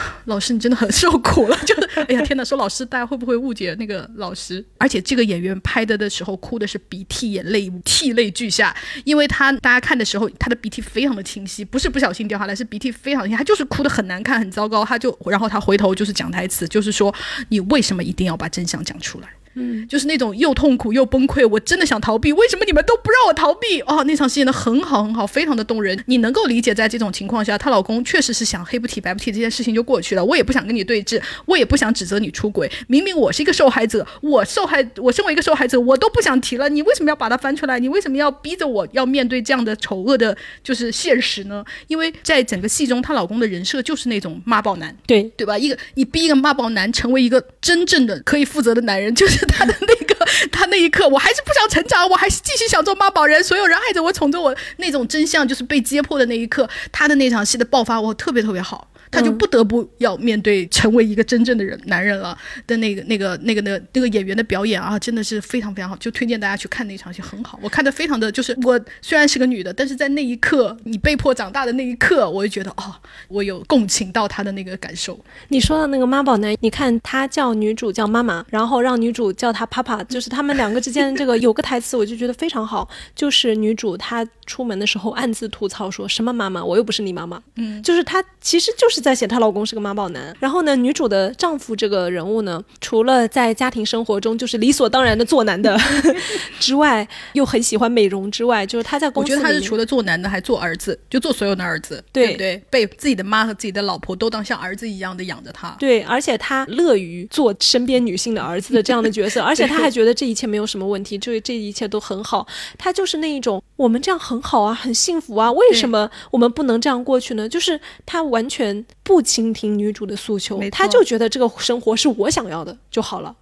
[0.27, 2.45] 老师，你真的很受苦了， 就是哎呀天呐！
[2.45, 4.65] 说老师，大家会不会误解那个老师？
[4.79, 8.75] 而且这个演员拍的的时候哭的是鼻涕眼泪涕泪俱下，
[9.05, 14.85] 因为他大家看的时候，他的鼻涕非常的清晰，不是不小心掉下来，是鼻涕非常清晰，他就是哭的很难看，很糟糕。
[14.85, 17.15] 他就然后他回头就是讲台词，就是说
[17.49, 19.29] 你为什么一定要把真相讲出来？
[19.57, 23.81] 嗯，就是那种又痛苦又崩溃，我真的想逃避，为什么你们都不让我逃避？
[23.81, 25.99] 哦，那场戏演的很好很好，非常的动人。
[26.07, 30.25] 你能够理解，在这种情况下，她老公确实是想黑不提白不提这件事情就过去了。
[30.25, 32.71] 我也不想跟你对峙，我也不想指责你出轨。
[32.87, 36.69] 明明我是一个受害者，我受害，我身为一个受害者，我都不想提了。
[36.69, 37.79] 你为什么要把它翻出来？
[37.79, 41.65] 你为什么要逼着我要面对这样的丑恶的，就是现实呢？
[41.87, 45.57] 因为在整个戏中，她老公的人设就是那种妈宝男，对对吧？
[45.57, 50.17] 一个你逼一个妈宝男成为一个真正的可以负责的男人，就是他的那个。
[50.51, 53.43] 他那一刻，我还是不想成长，我还是继续想做妈宝人。
[53.45, 58.89] 所有人爱着我，宠着我，那种真相就是被揭破的那一刻，他的那场戏的爆发，我特别特别好。
[59.11, 67.59] 他就不得不要面对成为一个真正的人男人了的那个那个那个那那个演员的表演啊，真的是非常非常好，就推荐大家去看那场戏，很好。
[67.63, 72.95] 我看的非常的就是我虽然是个女的，但是在那一刻你被迫长大的那一刻，我就觉得哦，
[73.29, 75.19] 我有共情到他的那个感受。
[75.49, 88.96] 你说的那个妈宝男，你看他叫女主叫妈妈，然后让女主叫他 papa，就是他们两个之间的这个有个台词，我就觉得非常好， 就是女主她出门的时候暗自吐槽说什么妈妈，我又不是你妈妈，嗯，就是她其实就是。
[88.97, 95.79] 是在写她老公是个妈宝男，然后呢，女主的丈夫这个人物呢，除了在家庭生活中就是理所当然的做男的
[96.59, 102.57] 之外，又很喜欢美容之外，就是他在公司，我觉得他是除了做男的，还做儿子，就做所有的儿子，对不对？
[102.71, 112.47] 被自己的妈和自己的老婆都当像儿子一样的养着他，对，而且他乐于做身边女性的儿子的这样的角色， 而且他还觉得这一切没有什么问题，这这一切都很好，
[112.79, 117.47] 他就是那一种我们这样很好啊，很幸福啊，为什么我们不能这样过去呢？
[117.47, 118.86] 就是他完全。
[119.03, 123.37] 不倾听女主的诉求，他就觉得这个生活是我想要的就好了。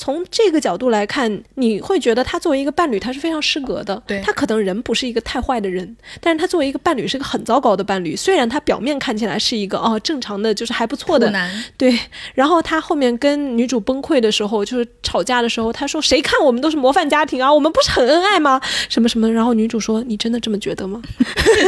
[0.00, 4.02] 从这个角度来看，你会觉得他作为一个伴侣，他是非常失格的。
[4.06, 8.16] 对他可能人不是一个太坏的人，但是他作为一个伴侣是个很糟糕的伴侣。
[8.16, 11.98] 虽然他表面看起来是一个哦正常的，就是还不错的男，对。
[12.32, 18.58] 然后他后面跟女主崩溃的时候，就是吵架的时候，他说：“谁看我们都是模范家庭啊，我们不是很恩爱吗？
[18.88, 21.02] 什么什么？”然后女主说：“你真的这么觉得吗？”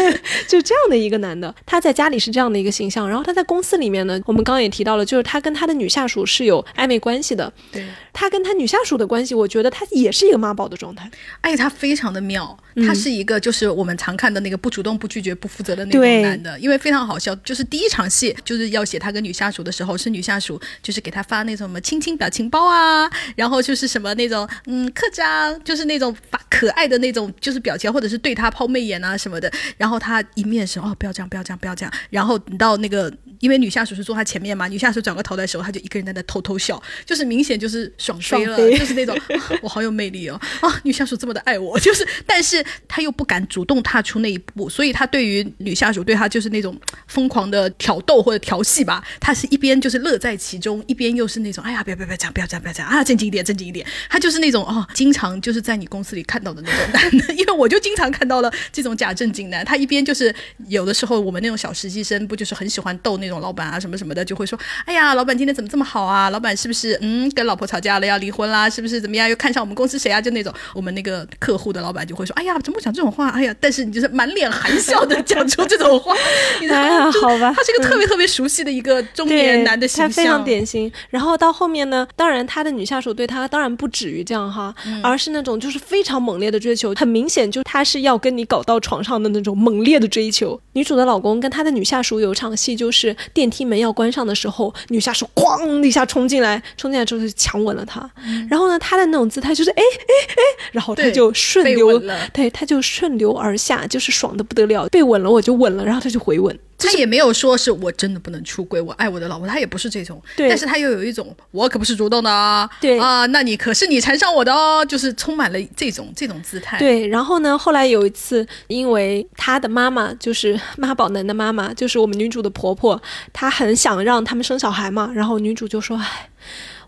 [0.48, 7.52] 就这样的一个男的，他在家里是这样的一个形象，然后他在公司里面呢，我们刚刚也提到了，就是他跟他的女下属是有暧昧关系的。
[7.70, 7.84] 对。
[8.14, 11.10] 他跟他女下属的关系，我觉得他也是一个妈宝的状态。
[11.40, 16.58] 哎，他非常的妙，他是一个就是我们常看的那个不主动、不拒绝、不负责的那种男的。
[16.60, 29.50] 因为非常好笑，就是第一场戏就是要写他跟女下属的时候，是女下属就是给他发那种什么亲亲表情包啊，然后就是什么那种嗯刻章，就是那种发可爱的那种就是表情，或者是对他抛媚眼啊什么的。
[29.76, 31.92] 然后他一面是哦不要这样，不要这样，不要这样。
[32.10, 37.92] 然后到那个因为女下属是坐他前面嘛，女下属转过头来的时候，他就一个人在那偷偷笑，就是明显就是。
[37.98, 39.18] 爽飞了，就是那种
[39.60, 40.80] 我好有魅力哦啊！
[40.84, 49.02] 女下属这么的爱我，就是，但是他又不敢主动踏出那一步，所以他对于女下属对他就是那种疯狂的挑逗或者调戏吧。
[49.20, 53.86] 他是一边就是乐在其中，一边又是那种哎呀，不要不要不要这样，不要这样，不要这样啊，正经一点，正经一点。
[54.08, 59.64] 他就是那种哦，经常就是在你公司里看到的那种男的， 因为我就经常看到了这种假正经男。
[59.64, 60.34] 他一边就是
[60.68, 66.30] 有的时候我们那种小实习生不就是很喜欢逗那种老板啊什么什么的，就会说哎呀，老板今天怎么这么好啊？
[66.30, 67.91] 老板是不是嗯跟老婆吵架？
[67.98, 69.28] 了要离婚啦，是不是怎么样？
[69.28, 70.20] 又看上我们公司谁啊？
[70.20, 73.28] 就那种，我们那个客户的老板就会说：“哎呀，怎么讲这种话？
[73.30, 76.14] 哎呀！”但是你就是满脸含笑的讲出这种话，
[76.60, 80.90] 哎呀，好吧，他是一个特别特别熟悉的一个中年男的形象，非常典型。
[81.10, 90.60] 然后到后面呢，当然他的女下属对他当然不止于这样哈，而是那种就是非常猛烈的追求，很明显就他是要跟你搞到床上的那种猛烈的追求。
[90.72, 98.08] 女主的老公跟他的女下属有场戏，就是电梯门要关上的时候，女下属哐一下冲进来，冲进来之后就强吻了他。
[98.48, 102.00] 然后呢，他的那种姿态就是哎哎哎，然后他就顺流，
[102.32, 106.58] 对，他就顺流而下，就是爽的不得了，被吻了我就吻了，然后他就回吻。
[106.84, 110.20] 他也没有说是我真的不能出轨，我爱我的老婆，他也不是这种。
[110.36, 123.00] 对但是他又有一种我可不是主动的啊，对啊，那你可是你缠上我的哦，就是充满了这种这种姿态。，对，然后呢，后来有一次，因为他的妈妈就是 妈宝男的妈妈，就是我们女主的婆婆，
[123.32, 126.30] 她很想让他们生小孩嘛，然后女主就说：“唉。”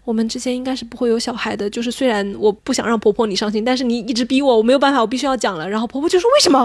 [0.04, 5.68] 我们之间应该是不会有小孩的，就是虽然我不想让婆婆你伤心，但是你一直逼我，我没有办法，我必须要讲了。
[5.68, 6.58] 然后婆婆就说为什么？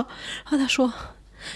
[0.44, 0.91] 然后她说。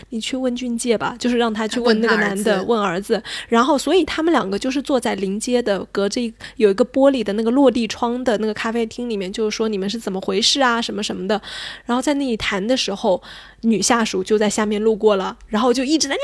[0.09, 3.23] 你去问俊介吧，就是让他去问那个男的，问儿子问儿子。
[3.49, 11.39] 然后，所以他们两个就是坐在临街的隔着一有一个玻璃的那个落地窗的那个咖啡厅里面，就是说你们是怎么回事啊，什么什么的。
[11.83, 13.21] 然后在那里谈的时候，
[13.63, 16.21] 女下属就在下面路过了，然后就一直在呀，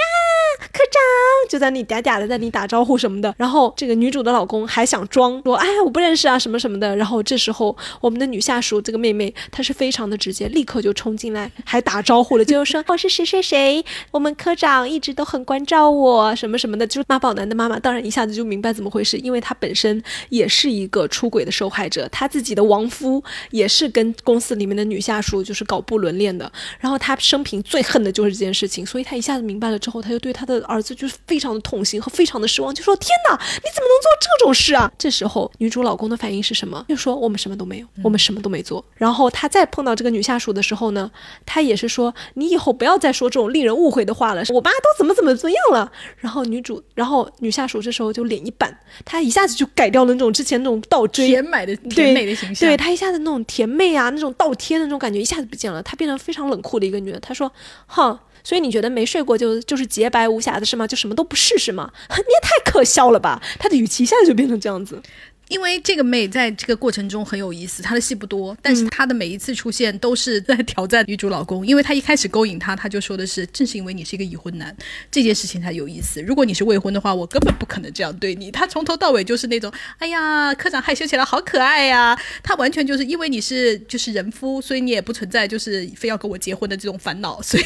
[0.72, 1.02] 科长
[1.50, 3.34] 就在那嗲嗲的在那打招呼什么的。
[3.38, 6.96] 然后这个女主的老公还想装说，哎我不认识啊什么什么的。
[6.96, 16.86] 然后这时候我们的女下属这个妹妹她是非常的直接，立刻就冲进来，还打招呼了，就说我是谁谁谁，我们科长一直都很关照我什么什么的。
[16.86, 26.52] 就是妈宝男的妈妈当然一下子就明白怎么回事，因为她本身也是一个出轨的受害者，她自己的亡夫也是跟公司里面的女下属就是搞不伦恋的。
[26.80, 36.84] 然后她生平最恨的就是这件事情，所以他一下子明白了之后，他就对他的儿子就是非常的痛心和非常的失望，就说：“天哪，你怎么能做这种事啊？”这时候女主老公的反应是什么？
[36.90, 41.12] 就说：“我们什么都没有，我们什么都没做。”然后他再碰到这个女下属的时候呢，
[41.46, 48.76] 他也是说：“你以后不要再说这种令人误会的话了，我妈都怎么怎么怎么样了。”然后女主，然后女下属这时候就脸一板，
[49.06, 52.68] 她一下子就改掉了那种之前那种倒追甜美的甜美的形象。
[52.68, 57.34] 对她一下子那种甜妹啊，那种倒贴的那种感觉一下子不见了，她变成非常冷酷的一个女他。
[57.34, 57.52] 说
[57.88, 60.86] ：“哼，所以你觉得没睡过就就是洁白无瑕的是吗？
[60.86, 61.92] 就什么都不是是吗？
[62.10, 65.02] 你也太可笑了吧！”他的语气一下子就变成这样子。
[65.50, 71.66] 因为这个妹在这个过程中很有意思，她的戏不多，但是她的每一次出现都是在挑战女主老公。
[71.66, 74.76] 因为她一开始勾引他，他就说的是，正是因为你是一个已婚男，
[75.12, 76.22] 这件事情才有意思。
[76.22, 78.52] 如果你是未婚的话，我根本不可能这样对你。
[78.52, 87.64] 她从头到尾就是那种，哎呀，科长害羞起来好可爱呀、她完全就是因为你是就是人夫，所以你也不存在就是非要跟我结婚的这种烦恼，所以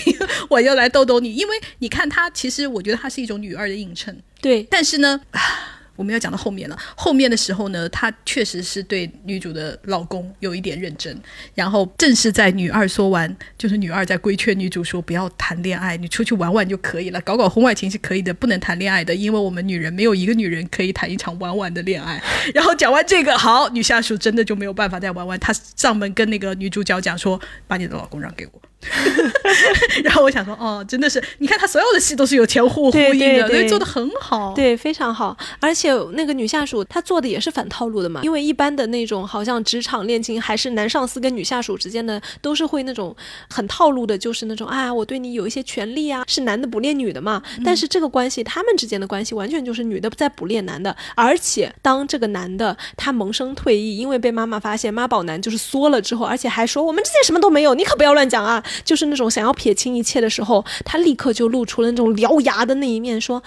[0.49, 1.35] 我要来逗逗你。
[1.35, 4.18] 因为你看她，其实我觉得她是一种女二的映衬。
[4.39, 5.41] 对，但是呢，啊
[5.95, 6.78] 我们要讲到后面了。
[6.95, 11.15] 后面的时候呢，她确实是对女主的老公有一点认真。
[11.53, 22.22] 然后正是在女二说完，就是女二在规劝女主说不要谈恋爱，你出去玩玩就可以了，搞搞婚外情是可以的，不能谈恋爱的，因为我们女人没有一个女人可以谈一场玩玩的恋爱。
[22.53, 28.61] 然后讲完这个，好，女下属真的就没有办法再玩玩，她上门跟那个女主角讲说，把你的老公让给我。
[30.03, 34.53] 然后我想说，哦，真的是，你看他所有的戏都是有前后呼对应的，对对所以做的很好。
[34.53, 35.35] 对，非常好。
[35.60, 43.15] 而且那个女下属她做的也是反套路的嘛，因为一般的那种好像职场恋情，还是男上司跟女下属之间的，都是会那种
[43.49, 47.41] 很套路的，就是那种啊，我对你有一些权利啊，是男的捕猎女的嘛。
[47.64, 63.41] 但是这个关系，他们之间的关系完全就是女的在捕猎男的，而且当这个男的他萌生退役，因为被妈妈发现妈宝男就是缩了之后，而且还说我们之间什么都没有，你可不要乱讲啊，就是那种想要撇清一切的时候，他立刻就露出了那种獠牙的那一面，说。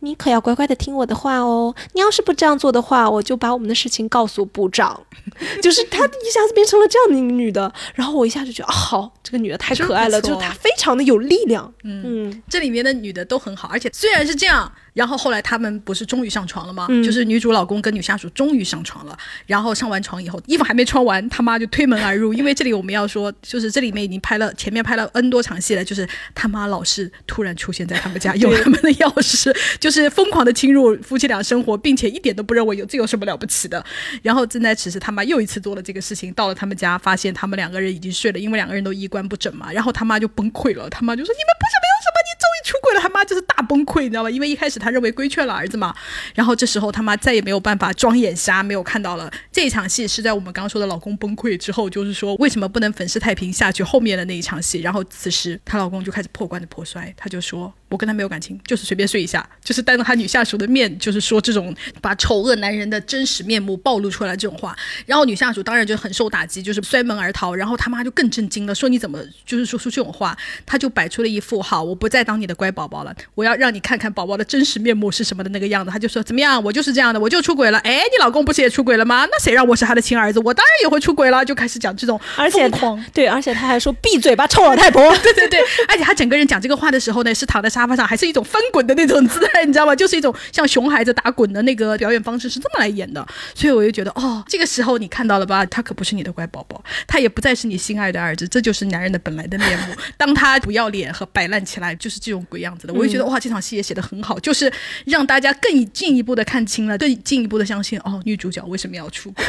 [0.00, 1.74] 你可要乖乖的听我的话哦！
[1.92, 5.02] 你要是不这样做的话，我就把我们的事情告诉部长。
[5.60, 11.74] 就是她一下子变成了这样的一个女的，然后我一下就觉得，啊，好，这个女的太可爱了，就是她非常的有力量。
[11.82, 16.88] 嗯这里面的女的都很好，而且虽然是这样，然后后来他们不是终于上床了吗？
[16.90, 19.16] 嗯就是女主老公跟女下属终于上床了，
[19.46, 22.34] 然后上完床以后，衣服还没穿完，他妈就推门而入。
[22.34, 33.84] 因为这里我们要说，就是这里面已经拍了前面拍了 N 多场戏了，就是他妈老是突然出现在他们家，有他们的钥匙，就是疯狂的侵入夫妻俩生活，并且一点都不认为有这有什么了不起的。
[34.22, 39.70] 然后正在此时，他妈又一次做了这个事情，到了他们家，发现他们两个人已经睡了，因为两个人都衣冠不整嘛。
[39.70, 44.30] 然后他妈就崩溃了，他妈就说：“你们不是没有什么，你终于出轨了。”他妈就是大崩溃，你知道吗？
[44.30, 45.94] 因为一开始他认为规劝了儿子嘛，
[46.34, 54.80] 然后这时候他妈再也没有办法装眼瞎，没有看到了这一场戏是在我们刚刚说的老公崩溃之后，就是说为什么不能粉饰太平下去后面的那一场戏。
[54.80, 67.54] 然后此时她老公就开始破罐子破摔，他就说：“我跟他没有感情，就是随便睡一下，就是当着他女下属的面，就是说这种把丑恶男人的真实面目暴露出来这种话。”然后女下属当然就很受打击，就是摔门而逃。
[67.54, 70.36] 然后他妈就更震惊了，说：“你怎么就是说出这种话？”
[70.66, 75.90] 他就摆出了一副好，我不再当你的乖宝宝了，我要让你看看宝宝的真实面目是什么的那个样子。
[75.90, 76.62] 他就说：“怎么样？
[76.62, 77.78] 我就是这样的，我就出轨了。
[77.78, 79.26] 哎，你老公不是也出轨了吗？
[79.30, 80.38] 那谁让我是他的亲儿子？
[80.40, 83.04] 我当然也会出轨了。”就开始讲这种而且疯狂。
[83.14, 85.16] 对，而且他还说闭嘴吧，臭老太婆。
[85.18, 89.94] 对对对，而且他整个人讲这个话的时候呢，是躺在沙沙发上，还是一种翻滚的那种姿态，你知道吗？
[89.94, 93.24] 就是一种像熊孩子打滚的那个表演方式是这么来演的。
[93.54, 95.64] 所以我就觉得，哦，这个时候你看到了吧？
[95.66, 99.94] 他可不是你的乖宝宝，他也不再是你心爱的儿子，这就是男人的本来的面目。
[100.16, 102.92] 当他不要脸和摆烂起来，就是这种鬼样子的。
[102.92, 104.72] 我就觉得，哇，这场戏也写得很好，就是
[105.04, 109.44] 让大家更进一步的看清了，更进一步的相信，哦，女主角为什么要出轨？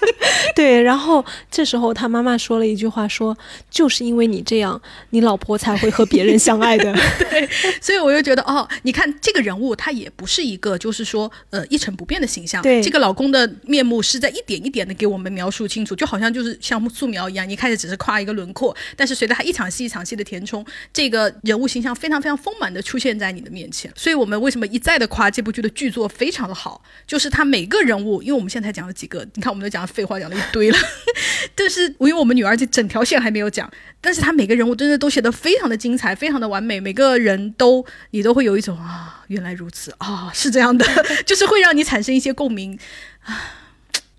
[0.56, 3.36] 对，然后这时候他妈妈说了一句话，说
[3.70, 4.80] 就是因为你这样，
[5.10, 6.94] 你老婆才会和别人相爱的。
[7.18, 7.48] 对，
[7.80, 12.62] 所以我就觉得，哦，你看这个人物，他也不是一个就是说呃一成不变的形象。
[12.62, 23.90] 对，这个老公的面目是在一点一点的给我们描述清楚，就好像就是像素描一样，一开始只是夸一个轮廓，但是随着他一场戏一场戏的填充，这个人物形象非常非常丰满的出现在你的面前。
[23.96, 30.78] 所以我们为什么一再的夸这部剧的剧作非常的好，就是他每个人物，因为我们现在才讲了几个，你看我们都讲了废话讲了一堆了，
[31.54, 33.70] 但是因为我们女儿这整条线还没有讲，
[34.00, 40.84] 但是他每个人物真的都写的非常的精彩，非常的完美，每个人都都你都会有一种啊，原来如此啊，是这样的，
[41.24, 42.78] 就是会让你产生一些共鸣
[43.22, 43.62] 啊。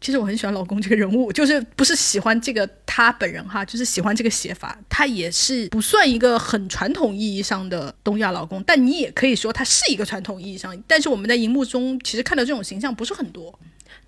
[0.01, 4.77] 其实我很喜欢老公这个人物，就是不是喜欢这个他本人哈，就是喜欢这个写法。
[4.89, 10.76] 他也是不算一个很传统意义上的东亚老公，但你也可以说他是一个传统意义上。
[10.88, 13.59] 但是我们在荧幕中其实看到这种形象不是很多。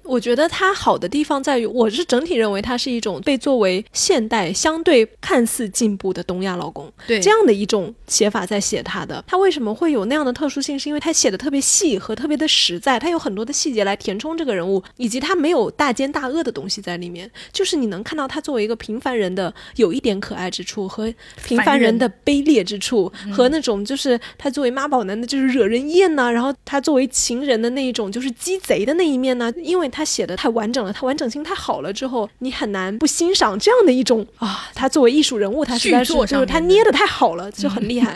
[0.07, 9.21] 我觉得它好的地方在于，我是整体认为它是一种被作为现代相对看似进步的东亚老公，对这样的一种写法在写他的。
[9.27, 10.79] 他为什么会有那样的特殊性？
[10.79, 17.29] 是因为他写的特别细和特别的实在，他有很多的细节来填充这个人物，以及他没有大奸大恶的东西在里面。
[17.51, 21.13] 就是你能看到他作为一个平凡人的有一点可爱之处，和
[21.43, 29.91] 平凡人的卑劣之处，和那种就是他作为妈宝男的就是惹人厌呐，然后他作为情人的那一种就是鸡贼的那一面呢，因为。
[29.97, 34.69] 他写的太完整了，他完整性太好了，之后你很难不欣赏这样的一种啊。
[34.75, 38.15] 他作为艺术人物，他实在是就是他捏的太好了，就很厉害。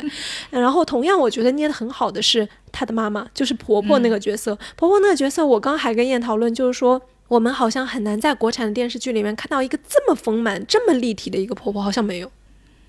[0.52, 4.56] 然后同样，我觉得捏的很好的是他的妈妈，就是婆婆那个角色。
[4.76, 12.32] 婆婆那个角色，我刚还跟燕讨论，就是说我们好像很难在国产的电视剧里面看到一个这么丰满、这么立体的一个婆婆，好像没有，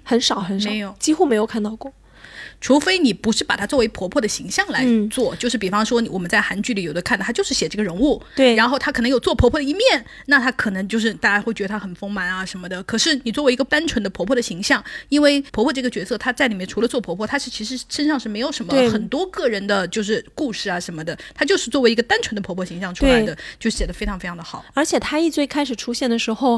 [0.04, 1.90] 很少很少，没有，几乎没有看到过。
[2.62, 12.80] 除非你不是把她作为婆婆的形象来做，就是比方说我们在韩剧里有的看的，她就是写这个人物，对，然后她可能有做婆婆的一面，那她可能就是大家会觉得她很丰满啊什么的。
[12.84, 24.64] 可是你作为一个单纯的婆婆的形象，因为婆婆这个角色她在里面除了做婆婆，她是其实身上是没有什么很多个人的就是故事啊什么的，她就是作为一个单纯的婆婆形象出来的，就写的非常非常的好。
[24.72, 26.54] 而且她一最开始出现的时候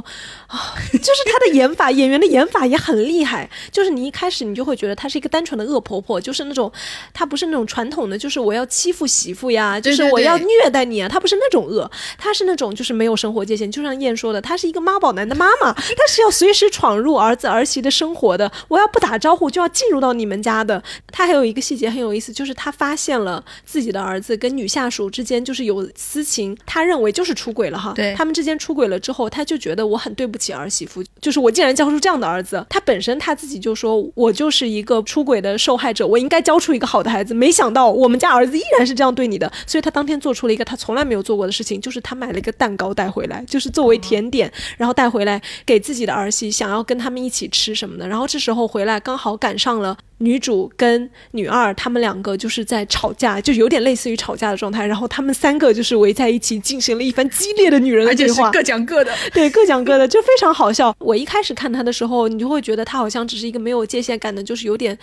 [0.48, 6.70] 啊，就是她的演法， 演员的演法也很厉害，就是你一开始你就会觉得她是一个单纯的恶婆婆婆，就是那种。
[7.12, 11.08] 她不是那种传统的，就是我要欺负媳妇呀，就是我要虐待你啊。
[11.08, 13.70] 她不是那种恶，她是那种就是没有生活界限。
[13.70, 18.50] 就像燕说的，她是一个妈宝男的妈妈，她是要随时闯入儿子儿媳的生活的。
[18.68, 20.82] 我要不打招呼就要进入到你们家的。
[21.12, 27.92] 她还有一个细节很有意思，就是她发现了自己的儿子跟女下属之间就是有私情，他认为就是出轨了哈。
[27.94, 32.64] 对，他们之间出轨了之后，他就觉得我很对不起儿媳妇，就是我竟然教出这样的儿子。
[32.68, 36.58] 他本身他自己就说，我就是一个出轨的受害害者，我应该教。
[36.64, 48.08] 出一个好的孩子，没想到我们家儿子依然是这样对你的，所以他当天做出了一个他从来没有做过的事情，就是他买了一个蛋糕带回来，就是作为甜点，然后带回来给自己的儿媳，想要跟他们一起吃什么的。
[48.08, 49.94] 然后这时候回来刚好赶上了。
[50.24, 54.86] 女主跟女二他们两个就是在吵架，就有点类似于吵架的状态。
[54.86, 60.94] 然后他们三个就是围在一起进行了一番激烈的女人的对话，各讲各的，对，各讲各的，就非常好笑。
[60.98, 64.96] 我一开始看她的时候，你就会觉得她好像只是一个没有界限感的，就是有点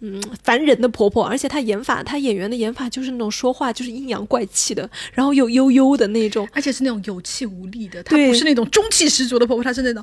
[0.00, 1.24] 嗯烦人的婆婆。
[1.24, 8.02] 而且她演法，她演员的演法就是那种说话就是阴阳怪气的，然后又悠悠的那种， 而且是那种有气无力的。
[8.02, 10.02] 她不是那种中气十足的婆婆，她是那种，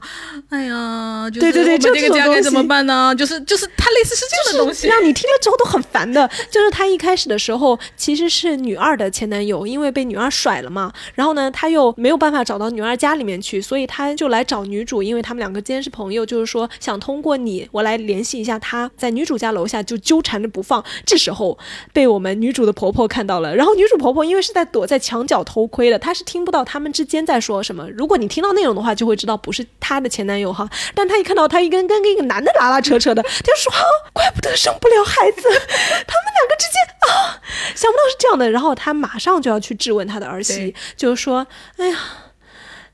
[0.49, 3.13] 哎呀，对对对，这个家该怎么办呢？
[3.15, 4.62] 就是就是她类似是这样的。
[4.88, 20.84] 让你听了之后都很烦的，就是他一开始的时候其实是女二的前男友，因为被女二甩了嘛，然后呢他又没有办法找到女二家里面去，所以他就来找女主，因为他们两个之间是朋友，就是说想通过你我来联系一下他，在女主家楼下就纠缠着不放。
[21.06, 21.57] 这时候
[21.91, 27.90] 被我们女主的婆婆看到了，然后女主婆婆因为是在躲在墙角偷窥的，她是听不到他们之间在说什么。
[27.91, 33.72] 如果你听到内容的话，就会知道不是她的前男友哈，但她一看到他一跟跟一个男的拉拉扯扯的，就说
[34.14, 34.56] 怪不 得。
[34.56, 37.41] 生不了孩子，他们两个之间啊，
[37.76, 38.52] 想不到是这样的。
[38.52, 41.48] 然后他马上就要去质问他的儿媳，就是说
[41.78, 41.98] ：“哎呀，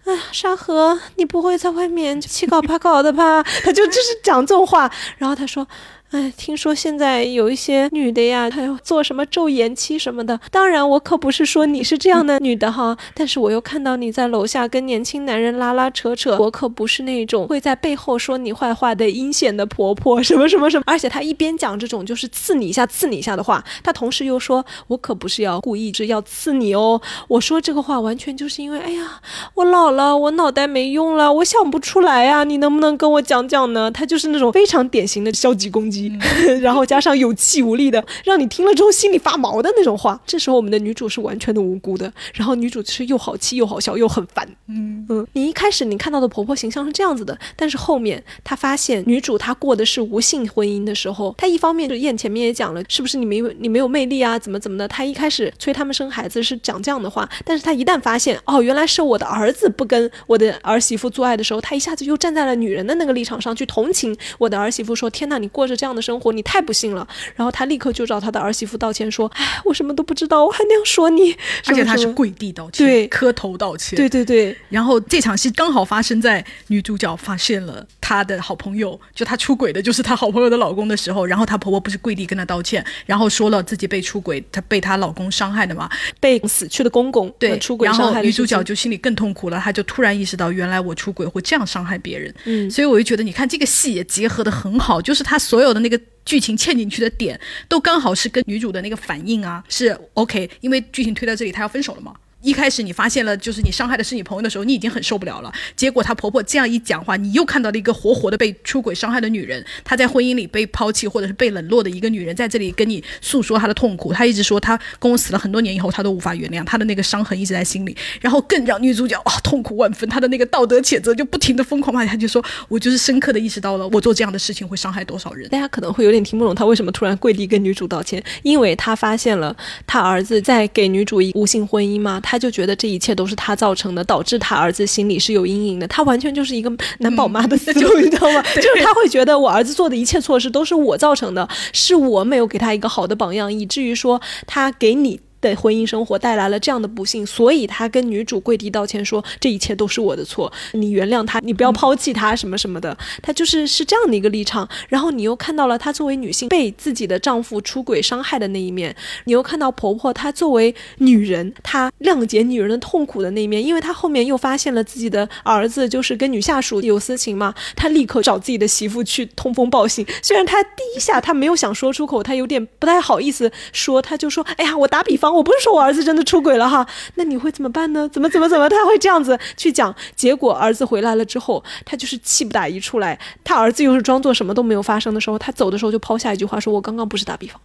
[0.05, 3.43] 哎，沙河，你不会在外面七搞八搞的吧？
[3.63, 5.67] 他就就是讲这种话，然后他说。
[6.11, 10.39] 哎，听说现在有一些女的呀，她要做什么昼颜期什么的。
[10.49, 20.83] 当然，我可不是说你是这样的女的哈，但是我又看到你在楼下跟年轻男人拉拉扯扯，我可不是那种会在背后说你坏话的阴险的婆婆，什么什么什么。
[20.87, 26.99] 而且她一边讲这种就是刺你一下、刺你一下的话，她同时又说我可不是要故意是要刺你哦。
[27.27, 29.21] 我说这个话完全就是因为，哎呀，
[29.53, 33.91] 我老了，我脑袋没用了，我想不出来呀，你能不能跟我讲讲呢？
[33.91, 35.98] 她就是那种非常典型的消极攻击。
[36.61, 40.19] 然后加上有气无力的，让你听了之后心里发毛的那种话。
[40.25, 44.47] 这时候我们的女主是完全的无辜的，然后女主是又好气又好笑又很烦。
[44.67, 54.87] 嗯嗯，你一开始你看到的婆婆形象是这样子的，但是后面她发现女主她过的是无性婚姻的时候，她一方面就燕前面也讲了，是不是你没有你没有魅力啊，怎么怎么的？
[54.87, 66.31] 她一开始催他们生孩子是讲这样的话，但是她一旦发现哦，原来是我的儿子不跟我的儿媳妇做爱的时候，她一下子又站在了女人的那个立场上去同情我的儿媳妇，说天呐，你过着这样的生活。
[66.31, 71.35] 你太不幸了，然后他立刻就找他的儿媳妇道歉，说：“哎，我什么都不知道，我还那样说你。”
[71.65, 74.55] 而且他是跪地道歉，对，磕头道歉，对对对。
[74.69, 85.89] 然后这场戏刚好发生在女主角发现了她的好朋友，就她出轨的就是她好朋友的老公的时候，然后她婆婆不是跪地跟她道歉，然后说了自己被出轨，她被她老公伤害的嘛，
[86.19, 92.33] 被死去的公公对出轨然后女主角就心里更痛苦了，她就突然意识到，原来我出轨会这样伤害别人。
[92.45, 95.99] 嗯，所以我就觉得，你看这个戏也结合的很好，就是她所有的那个。
[96.25, 102.13] 剧情嵌进去的点都刚好是跟女主的那个反应啊，是 OK，因为剧情推到这里，她要分手了嘛。
[102.41, 105.51] 一开始你发现了，就是你伤害的是你朋友的时候，你已经很受不了了。
[105.75, 114.13] 结果她婆婆这样一讲话，你又看到了一个活活的被出轨伤害的女人，她在婚姻里被抛弃或者是被冷落的一个女人，在这里跟你诉说她的痛苦。
[114.13, 117.95] 她一直说她跟我死了很多年以后，她都无法原谅，她的那个伤痕一直在心里。
[118.21, 125.49] 然后更让女主角啊痛苦万分，她的那个道德谴责就不停的疯狂骂，她就说我就是深刻的意识到了，我做这样的事情会伤害多少人。
[125.49, 129.53] 大家可能会有点听不懂，她为什么突然跪地跟女主道歉，因为她发现了
[129.85, 133.09] 她儿子在给女主一无性婚姻嘛，她就觉得这一切。
[133.19, 135.85] 都是他造成的，导致他儿子心里是有阴影的。
[135.89, 138.41] 他完全就是一个男宝妈的思路，你知道吗？
[138.55, 145.19] 就是他会觉得我儿子做的一切错事都是我造成的，是我没有给他一个好的榜样，以至于说他给你。
[145.41, 154.67] 的婚姻生活带来了这样的不幸，所以他跟女主跪地道歉说：“这一切都是我的错，你原谅他，你不要抛弃他，什么什么的。”他就是是这样的一个立场。
[154.89, 158.93] 然后你又看到了她作为女性被自己的丈夫出轨伤害的那一面，
[159.25, 170.05] 你又看到婆婆她作为女人，她谅解女人的痛苦的那一面，因为她后面又发现了自己的儿子就是跟女下属有私情嘛，她立刻找自己的媳妇去通风报信。
[170.21, 176.85] 虽然她第一下她没有想说出口，她有点不太好意思说，她就说：“哎呀，我打比方。”我不是说我儿子真的出轨了哈，
[177.15, 178.07] 那你会怎么办呢？
[178.09, 179.93] 怎么怎么怎么他会这样子去讲？
[180.15, 183.19] 结果儿子回来了之后，他就是气不打一处来。
[183.43, 187.59] 他儿子又是装作什么都没有发生的时候，他走的时候就抛下一句话说：“我刚刚不是打比方。”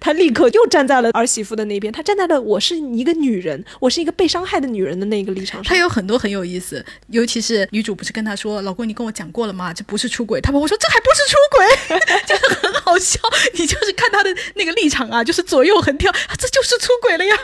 [0.00, 5.64] 他立刻又站在了儿媳妇的那边，他站在了我是一个女人，我是一个被伤害的女人的那个立场上。
[5.64, 9.72] 他有很多很有意思，尤其是女主不是跟他说：“老公，你跟我讲过了吗？
[9.72, 13.18] 这不是出轨。”他婆婆说：“这还不是出轨，真 的很好笑。
[13.54, 17.36] 你就是看他的那个立场啊，就是左右横跳，这就是出轨了呀。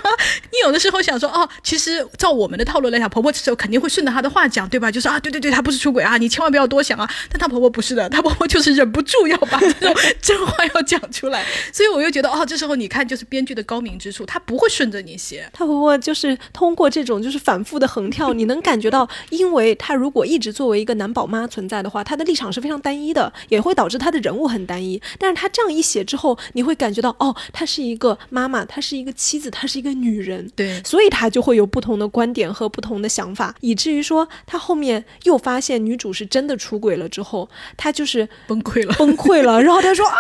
[0.52, 4.90] 你有的时候想说，哦，其实照我们的套路来讲，婆婆这时候肯定会顺着她的话讲，对吧？
[4.90, 7.08] 就是啊，对对对，她不是出轨啊，你千万不要多想啊。
[7.30, 13.14] 但他婆婆不是的，他婆婆就是忍不住要把这种 真话要讲出来，所以我又觉得，哦，这时候你看就。
[13.14, 25.00] 是编剧的高明之处，他不会顺着你写，他婆婆就是通过这种就是反复的横跳，你能感觉到，因为他如果一直作为一个男宝妈存在的话，他的立场是非常单一的，也会导致他的人物很单一。
[25.16, 40.16] 但是他这样一写之后，你会感觉到，哦，她是一个妈妈，她是一个妻子，她是一个女人，对，所以他就会有不同的观点和不同的想法，以至于说他后面又发现女主是真的出轨了之后，他就是崩溃了，崩溃了，然后他说啊，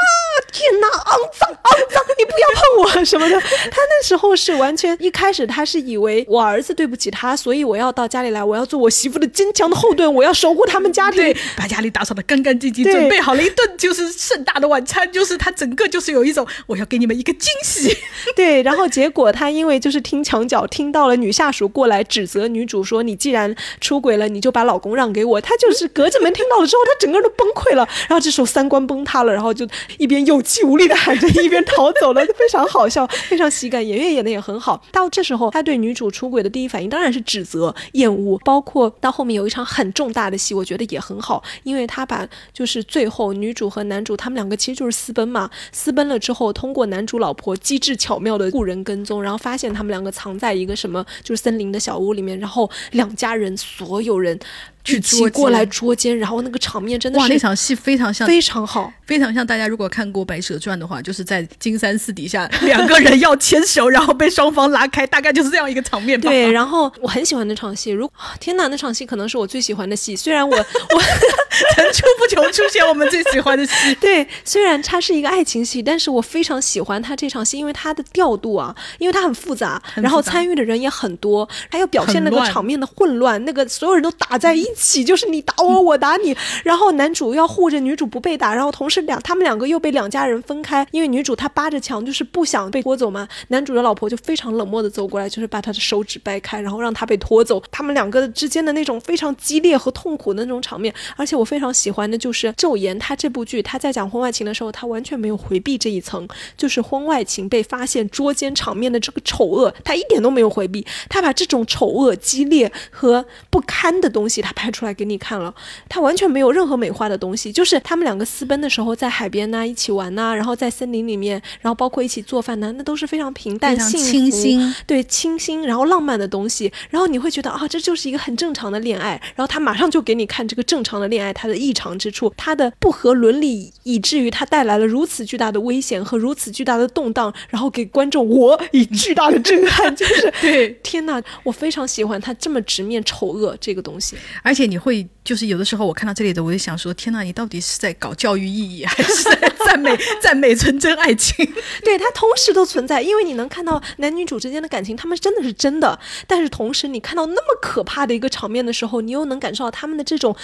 [0.52, 3.04] 天哪，肮脏，肮脏， 你不要碰我。
[3.04, 3.38] 什么的？
[3.40, 17.94] 他那时候是完全一开始他是以为我儿子对不起他，所以我要到家里来，我要做我媳妇的坚强的后盾，我要守护他们家庭，把家里打扫的干干净净，准备好了一顿就是盛大的晚餐，就是他整个就是有一种我要给你们一个惊喜。
[18.36, 25.40] 对，然后结果他因为就是听墙角听到了女下属过来指责女主说你既然出轨了，你就把老公让给我。
[25.40, 29.66] 他就是隔着门听到了之后，他整个人都崩溃了，然后这时候三观崩塌了，然后就
[29.98, 30.40] 一边有。
[30.44, 33.86] 气无力的喊着，一边逃走了就，非常好笑， 非常喜感。
[33.86, 34.82] 演员演的也很好。
[34.92, 38.38] 到这时候，他对女主出轨的第一反应当然是指责、厌恶。
[38.44, 54.38] 包括到后面有一场很重大的戏，我觉得也很好，因为他把就是最后女主和男主他们两个其实就是私奔嘛，私奔了之后，通过男主老婆机智巧妙的雇人跟踪，然后发现他们两个藏在一个什么就是森林的小屋里面，然后两家人所有人。
[54.84, 66.28] 去起过来捉奸，然后那个场面真的是哇，那场戏非常像，非常好，非常像大家如果看过《白蛇传》的话，就是在金山寺底下两个人要牵手，然后被双方拉开，大概就是这样一个场面吧。
[66.30, 70.62] 对，然后我很喜欢那场戏，如天哪，那场戏可能是我最喜欢的戏，虽然我我
[71.74, 73.94] 层出不穷出现我们最喜欢的戏。
[73.98, 84.73] 对，虽然它是一个爱情戏，但是我非常喜欢它这场戏，因为它的调度啊，因为它很复杂，然后参与的人也很多，还要表现那个场面的混乱，那个所有人都打在一。
[84.74, 97.62] 起就是你打我，我打你，然后男主要护着女主不被打，然后同时两他们两个又被两家人分开，因为女主她扒着墙就是不想被拖走嘛，男主的老婆就非常冷漠的走过来，就是把他的手指掰开，然后让他被拖走。
[97.70, 106.26] 他们两个之间的那种非常激烈和痛苦的那种场面，而且我非常喜欢的就是《昼颜》，他这部剧他在讲婚外情的时候，他完全没有回避这一层，
[106.56, 114.63] 就是婚外情被发现捉奸场面的这个丑恶，他一点都没有回避，他把这种丑恶、激烈和不堪的东西他拍。
[114.70, 115.54] 出来给你看了，
[115.88, 144.64] 他完全没有任何美化的东西，就是他们两个私奔的时候，在海边呐，一起玩呐，然后在森林里面，然后包括一起做饭呐，那都是非常平淡、清新，对，清新，然后浪漫的东西，然后你会觉得啊，这就是一个很正常的恋爱，然后他马上就给你看这个正常的恋爱它的异常之处，它的不合伦理，以至于它带来了如此巨大的危险和如此巨大的动荡，然后给观众我以巨大的震撼，就是对，天呐，我非常喜欢他这么直面丑恶这个东西，而 而且。
[144.64, 151.46] 你会就是有的时候，我看到这里的，我就想说：天哪，你到底是在搞教育意义，还是在赞美赞美纯真爱情？
[151.84, 155.98] 对，它同时都存在，因为你能看到男女主之间的感情，他们真的是真的。
[156.26, 160.34] 但是同时，你看到那么可怕的一个场面的时候，你又能感受到他们的这种。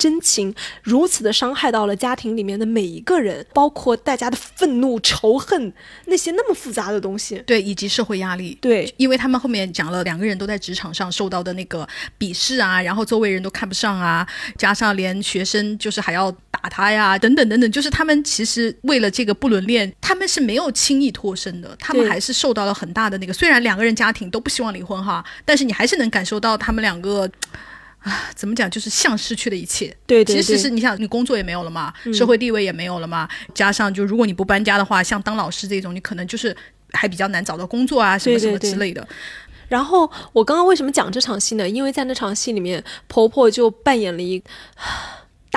[0.00, 5.70] 真情如此的伤害到了家庭里面的每一个人，包括大家的愤怒、仇恨
[6.06, 11.86] 那些那么复杂的东西，对，以及社会压力，对，因为他们后面讲了两个人都在职场上受到的那个
[12.18, 27.30] 鄙视啊，然后周围人都看不上啊，加上连学生就是还要打他呀，等等等等，就是他们其实为了这个不伦恋，他们是没有轻易脱身的，他们还是受到了很大的那个，虽然两个人家庭都不希望离婚哈，但是你还是能感受到他们两个。
[28.00, 28.70] 啊，怎么讲？
[28.70, 29.94] 就是像失去了一切。
[30.06, 36.56] 对，其实是你想，你工作也没有了嘛，社会地位也没有了嘛，加上就如果你不搬家的话，像当老师这种，你可能就是
[36.92, 39.06] 还比较难找到工作啊，什么什么之类的。
[39.68, 41.68] 然后我刚刚为什么讲这场戏呢？
[41.68, 44.42] 因为在那场戏里面，婆婆就扮演了一。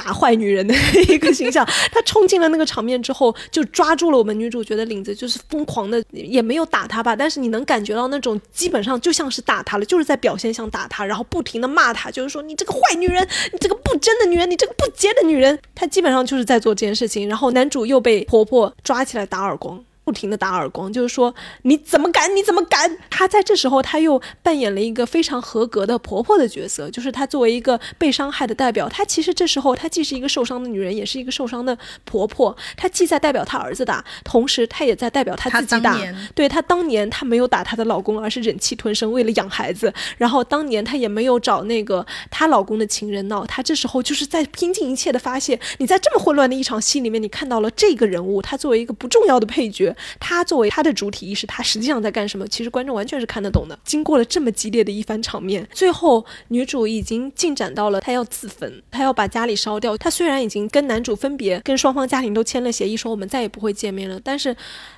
[0.03, 0.73] 打坏女人的
[1.07, 19.83] 一个形象，他冲进了那个场面之后，就抓住了我们女主角的领子，就是疯狂的，也没有打她吧，但是你能感觉到那种基本上就像是打她了，就是在表现像打她，然后不停的骂她，就是说你这个坏女人，你这个不贞的女人，你这个不洁的女人，她基本上就是在做这件事情，然后男主又被婆婆抓起来打耳光。
[20.03, 22.35] 不停的打耳光，就是说你怎么敢？
[22.35, 22.97] 你怎么敢？
[23.09, 32.55] 她在这时候，她又扮演了一个非常合格的婆婆的角色，就是她作为一个被伤害的代表，她其实这时候她既是一个受伤的女人，也是一个受伤的婆婆。
[32.75, 35.97] 她既在代表她儿子打，同时她也在代表她自己打。
[36.35, 39.93] 对她当年她没有打她的老公，而是忍气吞声，为了养孩子。
[40.17, 45.57] 然后当年她也没有找那个她老公的情人闹，她这时候就是在拼尽一切的发泄。
[45.77, 49.92] 你在这么混乱的一场戏里面，你看到了这个人物，她作为一个不重要的配角。
[50.19, 52.47] 他作为他的主体意识，他实际上在干什么？
[52.47, 53.77] 其实观众完全是看得懂的。
[53.83, 59.97] 经过了这么激烈的一番场面，最后女主已经进展到了她要自焚，她要把家里烧掉。
[59.97, 64.55] 她虽然已经跟男主分别，跟双方家庭都签了协议，说我们再也不会见面了，但是。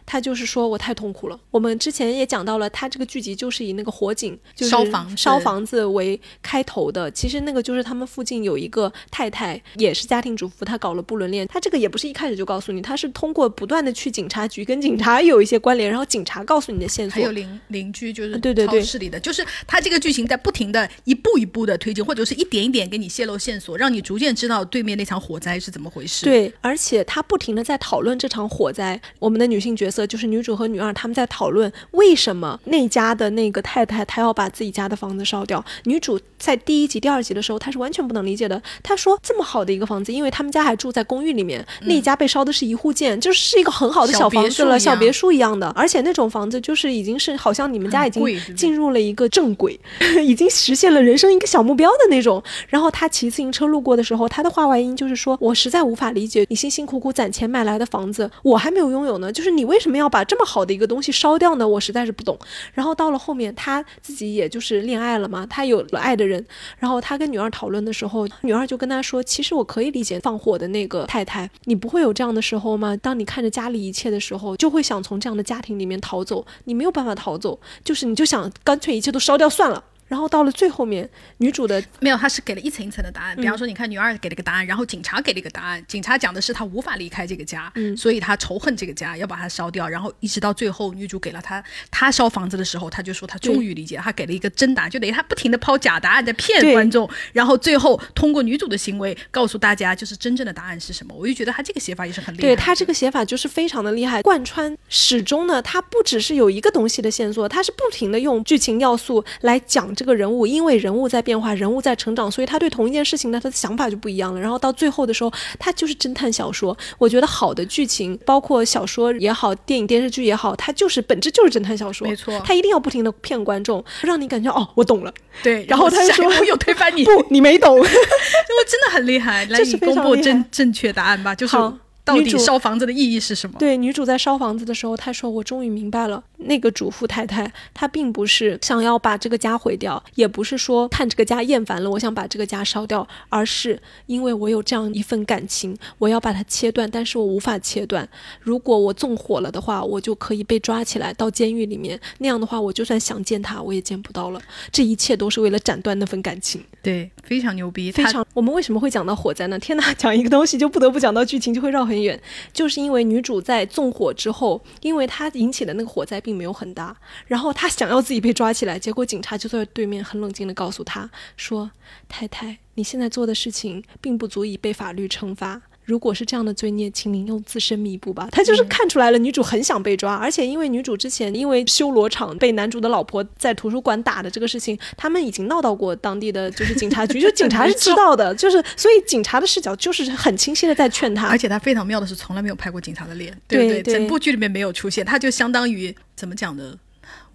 [0.07, 1.39] 她就是说我太痛苦了。
[1.49, 7.09] 我们之前也讲到了，她这个剧集就是以那个火警，就是烧房烧房子为开头的。
[7.09, 11.47] 其实那个就是他们附近有一个太太，也是家庭主妇，她搞了不伦恋。
[11.47, 17.15] 她这个也不是一开始就告诉你，她是通过不断的去警察局跟警察有一些关联，然后警察告诉你的线索。
[17.15, 26.25] 还有邻邻居就是对对对超市里的，就是他这个剧情在不停的一步一步的推进，或者是一点一点给你泄露线索，让你逐渐知道对面那场火灾是怎么回事。
[26.25, 29.01] 对，而且他不停的在讨论这场火灾。
[29.17, 29.95] 我们的女性角色。
[29.95, 35.63] 色就是女主和女二他们在讨论为什么那家的那个太太她要把自己家的房子烧掉。
[35.85, 38.61] 女主在第一集、第二集的时候，她是完全不能理解的。
[38.83, 44.74] 她说这么好的一个房子，因为他们家还住在公寓里面，那家被烧的是一户建，就是一个很好的小房子了。
[44.75, 48.23] 的小别墅一样的，而且那种房子就是已经是好像你们家已经
[48.55, 49.79] 进入了一个正轨，
[50.23, 52.41] 已经实现了人生一个小目标的那种。
[52.67, 61.67] 然后他骑自行车路过的时候，他的话外音就是说：“我实在无法理解你辛辛苦苦攒钱买来的房子，我还没有拥有呢，就是你为什么要把这么好的一个东西烧掉呢？
[61.67, 62.37] 我实在是不懂。”
[62.73, 66.45] 然后到了后面，他自己也就是恋爱了嘛，他有了爱的人，
[66.77, 72.95] 然后他跟女儿讨论的时候，女儿就跟他说：“其实我可以理解放火的那个太太，你不会有这样的时候吗？
[72.97, 83.35] 当你看着家里一切的时候，就就会想从这样的家庭里面逃走，你没有办法逃走，就是你就想干脆一切都烧掉算了。”然后到了最后面，女主的没有，她是给了一层一层的答案。
[83.35, 85.83] 比方说，你看女二给了个答案，然后警察给了一个答案。
[85.87, 89.87] 警察讲的是她无法离开这个家，嗯所以她仇恨这个家，要把它烧掉。
[89.87, 97.09] 然后一直到最后，女主给了她，她烧房子的时候，她就说她终于理解，她给了一个真答案，就等于她不停的抛假答案在骗观众。
[97.33, 101.15] 然后最后通过女主的行为告诉大家，就是真正的答案是什么。
[101.15, 102.41] 我就觉得她这个写法也是很厉害。
[102.43, 110.75] 对她这个写法就是非常的厉害，贯穿始终呢，她不只是有一个东西的线索，她是不停的用剧情要素来讲这个人物，因为。
[110.75, 114.39] 人物在变化，人物在成长，所以他对同一件事情呢，他的想法就不一样了。
[114.39, 116.77] 然后到最后的时候，他就是侦探小说。
[116.97, 122.05] 我觉得好的剧情，包括小说也好，电影电视剧也好，它就是本质就是侦探小说。
[122.05, 125.13] 没错，他一定要不停的骗观众，让你感觉哦，我懂了。
[125.41, 127.73] 对，然后他就说我有推翻你， 不，你没懂。
[127.79, 131.55] 我真的很厉害， 来，你公布正正确答案吧，就是。
[132.03, 133.55] 到底烧房子的意义是什么？
[133.57, 148.07] 对，女主在烧房子的时候，她说：“我终于明白了，那个主妇太太，她并不是想要把这个家毁掉，也不是说看这个家厌烦了，我想把这个家烧掉，而是因为我有这样一份感情，我要把它切断，但是我无法切断。
[148.41, 154.39] 如果我纵火了的话，我就可以被抓起来到监狱里面，那样的话，我就算想见他，我也见不到了。
[154.71, 156.63] 这一切都是为了斩断那份感情。
[156.83, 158.23] 对，非常牛逼，非常。
[158.35, 159.57] 我们为什么会讲到火灾呢？
[159.57, 161.95] 天哪，讲一个东西就不得不讲到剧情，就会绕很。
[161.95, 162.21] 很远，
[162.51, 166.95] 就是因为女主在纵火之后，因为她引起的那个火灾并没有很大，
[167.25, 171.71] 然后他想要自己被抓起来，结果警察就在对面很冷静的告诉他说
[172.09, 178.27] ：“太太，你现在做的事情并不足以被法律惩罚。”如果是这样的罪孽，请您用自身弥补吧。
[178.31, 191.27] 他就是看出来了，女主很想被抓，而且因为女主之前因为修罗场被男主的老婆在图书馆打的这个事情，他们已经闹到过当地的就是警察局，就警察是知道的，就是所以警察的视角就是很清晰的在劝他。
[191.27, 193.93] 而且他非常妙的是，从来没有拍过警察的脸，对对？
[193.93, 196.75] 整部剧里面没有出现，他就相当于怎么讲呢？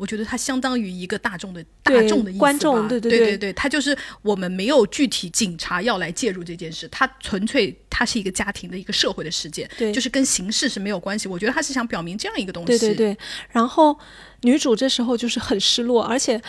[0.01, 11.29] 我觉得它相当于一个大众的大众的观众，对对对对，它就是我们没有具体警察要来介入这件事，它纯粹它是一个家庭的一个社会的事件，对，就是跟形式是没有关系。
[11.29, 13.19] 我觉得他是想表明这样一个东西，对对对。
[13.51, 13.99] 然后
[14.41, 16.41] 女主这时候就是很失落，而且。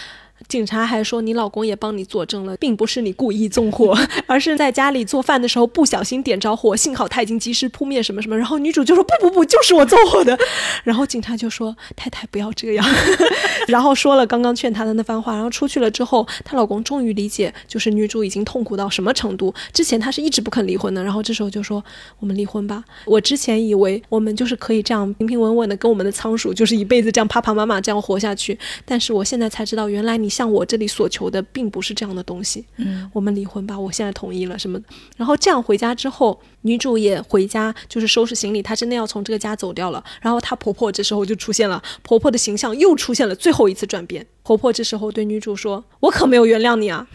[0.47, 3.97] 警察还说，你老公也帮你作证了，并不是你故意纵火，
[4.27, 8.37] 而是在家里做饭的时候不小心点着火，幸好他已经及时扑灭什么什么。
[8.37, 10.37] 然后女主就说不不不，就是我纵火的。
[10.83, 12.85] 然后警察就说太太不要这样，
[13.69, 15.33] 然后说了刚刚劝她的那番话。
[15.33, 19.53] 然后出去了之后，她老公终于理解，就是女主已经痛苦到什么程度。
[19.71, 21.81] 之前他是一直不肯离婚的，然后这时候就说
[22.19, 22.83] 我们离婚吧。
[23.05, 30.30] 我之前以为我们就是可以这样平平稳稳的跟我们的仓鼠就是一辈子这样啪啪妈妈这样活下去，但是我现在才知道，原来你。
[30.31, 34.79] 像我这里所求的并不是这样的东西，嗯，我们离婚吧，我现在同意了什么？
[35.17, 40.03] 然后这样回家之后，女主也回家，就是收拾行李，她真的要从这个家走掉了。
[40.21, 44.25] 然后她婆婆这时候就出现了，婆婆的形象又出现了最后一次转变。
[44.43, 47.05] 婆婆这时候对女主说：“我可没有原谅你啊，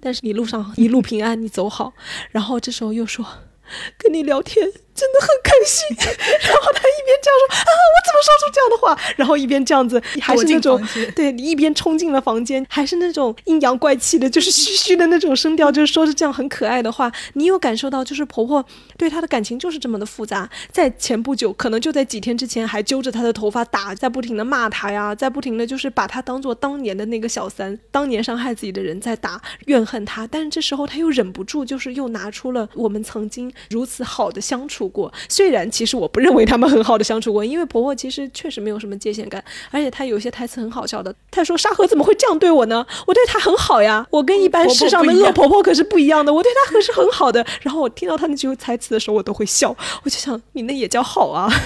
[0.00, 1.92] 但是你路上一路平安，你走好。”
[2.32, 3.26] 然后这时候又说
[3.98, 4.70] ：“跟你聊天。”
[5.00, 5.96] 真的很开心，
[6.46, 9.14] 然后他一边这样说啊，我怎么说出这样的话？
[9.16, 10.78] 然后一边这样子，还是那种
[11.16, 17.10] 对，你一边冲进了房间，还是那种阴阳怪气的，就是嘘嘘的那种声调， 就是说着这样很可爱的话。
[17.32, 18.62] 你有感受到，就是婆婆
[18.98, 20.50] 对她的感情就是这么的复杂。
[20.70, 30.26] 在前不久，可能就在几天之前，还揪着她的头发打，在不停的骂她呀，在不停的就是把她当做当年的那个小三，当年伤害自己的人在打，怨恨她。
[30.26, 34.89] 但是这时候她又忍不住，就是又拿出了我们曾经如此好的相处。
[34.90, 41.14] 过，虽然其实我不认为他们很好的相处过，因为婆婆其实确实没有什么界限感，而且她有些台词很好笑的。
[41.30, 42.86] 她说：“沙河怎么会这样对我呢？
[43.06, 51.48] 我对她很好呀，我跟一般世上的恶婆婆可是不一样的，我对她可是很好的。”然后我听到她那句台词的时候，我都会笑，我就想，你那也叫好啊。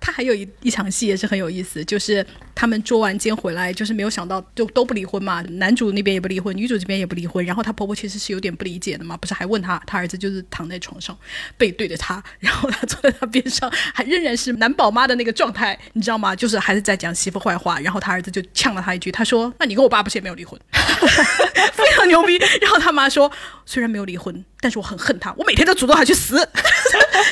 [0.00, 2.24] 他还有一一场戏也是很有意思，就是
[2.58, 7.46] 他们捉完奸回来，就是没有想到就都不离婚嘛，男主那边也不离婚，女主这边也不离婚。
[7.46, 11.16] 然后她婆婆其实是有点不理解的嘛，不是还问她，她儿子就是躺在床上
[11.56, 16.34] 背对着她，然后她坐在她边上，还仍然是男宝妈的那个状态，你知道吗？
[16.34, 17.78] 就是还是在讲媳妇坏话。
[17.78, 20.60] 然后她儿子就呛了她一句，他说：“那你跟我爸不是也没有离婚？”
[21.72, 22.36] 非常牛逼。
[22.60, 23.30] 然后他妈说
[23.64, 26.34] ：“虽然没有离婚，但是我很恨他，我每天都诅咒他去死。”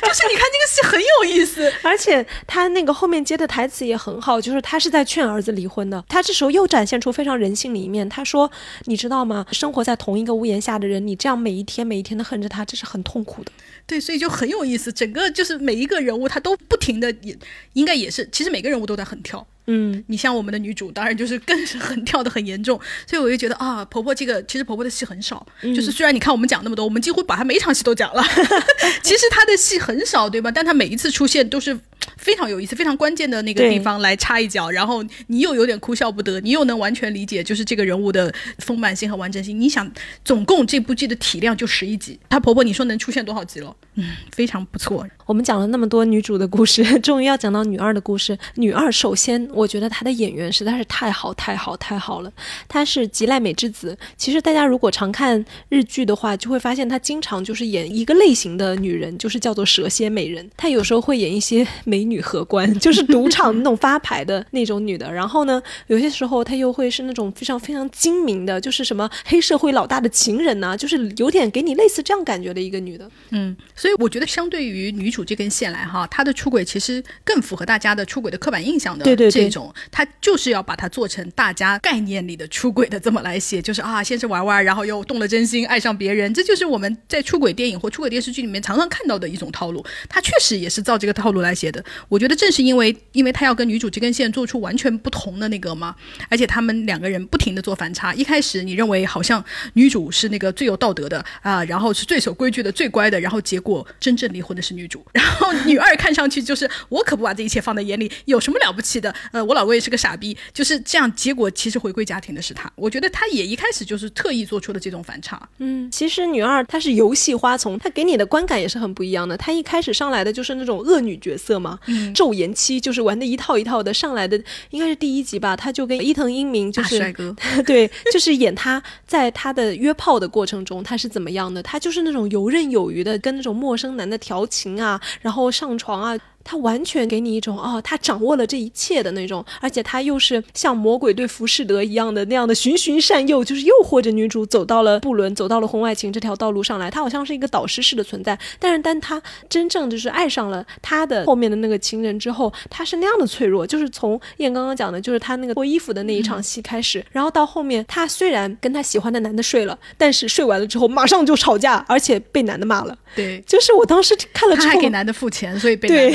[0.02, 6.04] 就是你看这个戏很有意思，而且他那个后面接的台词也很好，就是他是在劝儿子离婚的。
[6.10, 8.06] 他这时候又展现出非常人性的一面。
[8.06, 8.50] 他说
[8.84, 9.46] ：“你知道吗？
[9.50, 13.50] 生活在同一个屋檐下的人，你这样每一天每一天的恨着他，这是很痛苦的。”
[13.88, 14.92] 对，所以就很有意思。
[14.92, 17.34] 整个就是每一个人物，他都不停的也
[17.72, 19.46] 应该也是，其实每个人物都在横跳。
[19.66, 28.22] 嗯，你像我们的女主，当然就是更是很跳的很严重，所以我就觉得啊，婆婆这个其实婆婆的戏很少，就是虽然你看我们讲那么多，我们几乎把她每一场戏都讲了，
[29.02, 30.50] 其实她的戏很少，对吧？
[30.50, 31.78] 但她每一次出现都是
[32.16, 39.58] 非常有意思、非常关键的那个地方来插一脚，然后你又有点哭笑不得，你又能完全理解就是这个人物的丰满性和完整性。
[39.60, 39.90] 你想，
[40.24, 43.74] 总共这部剧的体量就十一集，她婆婆你说能出现多少集了？
[43.96, 45.06] 嗯，非常不错。
[45.26, 48.38] 我们讲了那么多女主的故事， 终于要讲到女二的故事。
[48.54, 49.36] 女二首先。
[49.52, 52.30] 我觉得她的演员实在是太好太好太好了，
[52.68, 53.96] 她是吉濑美智子。
[54.16, 60.48] 其实大家如果常看日剧的话，就会发现她经常就是演一个类型的女人，就是叫做蛇蝎美人。
[60.56, 65.10] 她有时候会演一些美女荷官，就是赌场那种发牌的那种女的。
[65.10, 73.10] 然后呢，有些时候她又会是那种非常非常精明的，就是什么黑社会老大的情人呐，就是有点给你类似这样感觉的一个女的。
[73.30, 73.56] 嗯，
[73.86, 79.04] 所以我觉得相对于女主这根线来哈，她的出轨其实更符合大家的出轨的刻板印象的。
[79.04, 79.44] 对对对。
[79.44, 89.86] 这种他就是要把它做成大家概念里的出轨的这么来写，就是啊，先是玩玩，然后又动了真心，爱上别人，这就是我们在出轨电影或出轨电视剧里面常常看到的一种套路。
[90.08, 91.84] 她确实也是照这个套路来写的。
[92.08, 95.94] 我觉得正是因为，因为她要跟女主这根线做出完全不同的那个嘛，
[96.28, 98.12] 而且他们两个人不停的做反差。
[98.14, 99.44] 一开始你认为好像
[99.74, 109.12] 女主是那个最有道德的啊，然后是最守规矩的、最乖的，然后结果真正离婚的是女主， 然后女二看上去就是我可不把这一切放在眼里，有什么了不起的？
[109.32, 111.10] 呃，我老公也是个傻逼，就是这样。
[111.14, 115.48] 结果其实回归家庭的是他，我觉得他也一开始就是特意做出了这种反差。
[115.58, 119.36] 嗯，其实女二她是游戏花丛，她给你的观感也是很不一样的。
[119.36, 123.92] 她一开始上来的就是那种恶女角色嘛，嗯昼颜妻就是玩的一套一套的。
[123.96, 124.38] 上来的
[124.70, 127.34] 应该是第一集吧，她就跟伊藤英明就是帅哥，
[127.64, 136.16] 对，就是演她在她的约炮的过程中她是怎么样的，她就是那种游刃有余的跟那种陌生男的调情啊，然后上床啊。
[136.48, 146.88] 他完全给你一种哦，他掌握了这一切的那种，而且他又是像魔鬼对浮士德一样的那样的循循善诱，就是诱惑着女主走到了布伦，走到了婚外情这条道路上来。
[146.88, 153.66] 他好像是一个导师式的存在，但是当他真正就是爱上了他的后面的那个情人之后，他是那样的脆弱。
[153.66, 162.96] 就是从燕刚刚讲的，就是他那个脱衣服的那一场戏开始，然后到后面，他虽然跟他喜欢的男的睡了，但是睡完了之后马上就吵架，而且被男的骂了。
[163.16, 166.14] 对，就是我当时看了之后，他还给男的付钱，所以被对。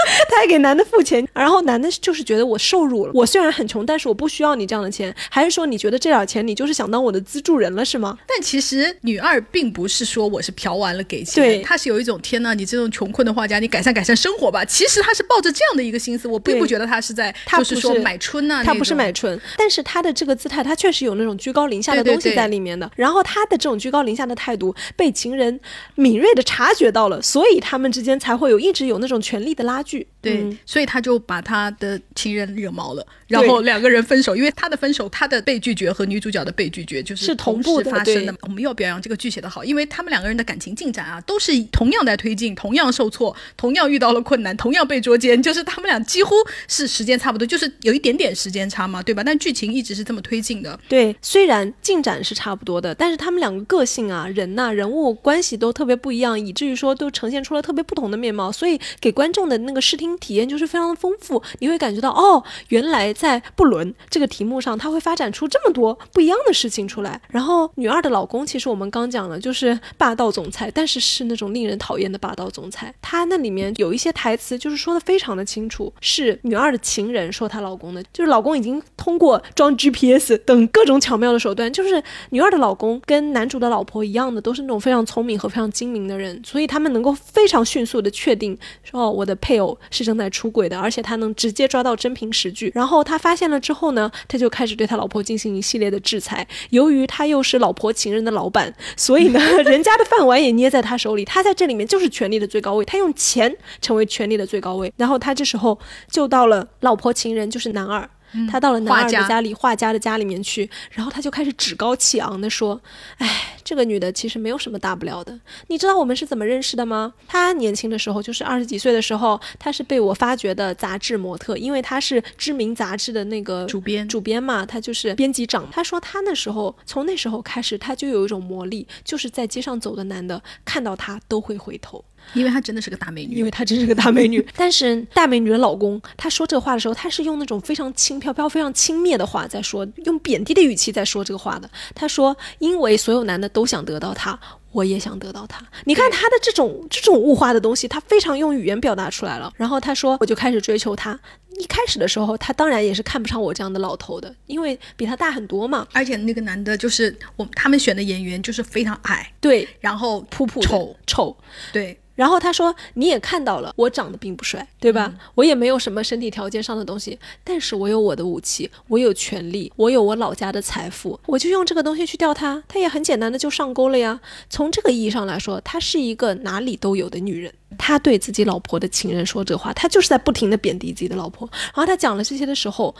[0.29, 3.11] 他还给男的付钱，然后男的就是觉得我受辱了。
[3.13, 5.13] 我虽然很穷，但是我不需要你这样的钱。
[5.29, 8.17] 还是说你觉得这点钱你就是想当我的资助人了是吗？
[8.27, 14.63] 但其实女二并不是说我是嫖完了给钱，对，她是有一种天呐，你这种穷困的画家，你改善改善生活吧。
[14.65, 22.89] 其实她是抱着这样的一个心思，我并不觉得她是在她不是说买春呐，她不是买春，但是她的这个姿态，她确实有那种居高临下的东西在里面的。
[22.95, 25.59] 然后她的这种居高临下的态度被情人
[25.95, 30.00] 敏锐的察觉到了，所以他们之间才会有一直有那种权力的拉锯。
[30.21, 34.35] 对，所以他就把他的情人惹毛了，然后两个人分手。
[34.35, 38.33] 因为他的分手，他的被拒绝和女主角的被拒绝就是同步发生的。
[38.41, 46.35] 我们要表扬这个剧写的好，因为他们两个人的感情进展啊，都是同样在推进，同样受挫，同样遇到了困难，同样被捉奸， 就是他们俩几乎
[46.67, 49.23] 是时间差不多，就是有一点点时间差嘛，对吧？
[49.23, 50.79] 但剧情一直是这么推进的。
[50.87, 60.11] 对，虽然进展是差不多的，但是他们两个个性啊、人呐、人物关系都特别不一样，以至于说都呈现出了特别不同的面貌，所以给观众的那个视听。
[60.21, 67.21] 体验就是非常的丰富，你会感觉到哦，原来在不伦这个题目上，他会发展出这么多不一样的事情出来。
[67.29, 72.93] 然后女二的老公，其实我们刚讲了，就是霸道总裁，但是是那种令人讨厌的霸道总裁。
[73.01, 90.01] 他那里面有一些台词，就是说的非常的清楚，是女二的情人说她老公的，就是老公已经通过装 GPS 等各种巧妙的手段，就是女二的老公跟男主的老婆一样的，都是那种非常聪明和非常精明的人，所以他们能够非常迅速的确定说，哦，我的配偶是。
[90.01, 92.71] 正在出轨的，而且他能直接抓到真凭实据。
[92.73, 96.47] 然后他发现了之后呢，他就开始对他老婆进行一系列的制裁。
[96.69, 101.25] 由于他又是老婆情人的老板，所以呢， 人家的饭碗也捏在他手里。
[101.25, 104.91] 他在这里面就是权力的最高位，他用钱成为权力的最高位。
[104.97, 105.77] 然后他这时候
[106.09, 108.09] 就到了老婆情人，就是男二。
[108.49, 112.81] 他到了男二的画家家里，画家的家里面去，然后他就开始趾高气昂的说
[113.17, 115.39] ：“哎，这个女的其实没有什么大不了的。
[115.67, 117.13] 你知道我们是怎么认识的吗？
[117.27, 125.67] 她年轻的时候，就是二十几岁的时候，她是被我发掘的杂志模特，因为她是知名杂志的那个主编主编嘛，她就是编辑长。
[125.71, 132.03] 她说她那时候从那时候开始，她就有一种魔力，就是在街上走的男的看到她都会回头。”
[132.33, 134.45] 因为她真的是个大美女，因为她真是个大美女。
[134.55, 141.69] 但是大美女的老公，他说这个话的时候，他是用那种非常轻飘飘、非常轻蔑的话在说，用贬低的语气在说这个话的。
[141.93, 144.39] 他说：“因为所有男的都想得到她，
[144.71, 149.51] 我也想得到她。”你看他的这种这种物化的东西，他非常用语言表达出来了。
[149.55, 151.19] 然后他说：“我就开始追求她。”
[151.59, 155.85] 一开始的时候，他当然也是看不上我这样的老头的，因为比他大很多嘛。
[155.91, 161.35] 而且那个男的，就是我他们选的演员，就是非常矮，对，然后普普丑丑，
[161.73, 161.97] 对。
[162.13, 165.13] 然后他说：“你也看到了，我长得并不帅，对吧？
[165.35, 174.19] 我也没有什么身体条件上的东西，但是我有我的武器，我有权利，我有我老家的财富，我就用这个东西去钓他，他也很简单的就上钩了呀。
[174.49, 177.51] 从这个意义上来说，她是一个哪里都有的女人。
[177.77, 181.49] 他对自己老婆的情人说这话，他就是在不停的贬低自己的老婆。
[181.51, 182.93] 然后他讲了这些的时候。”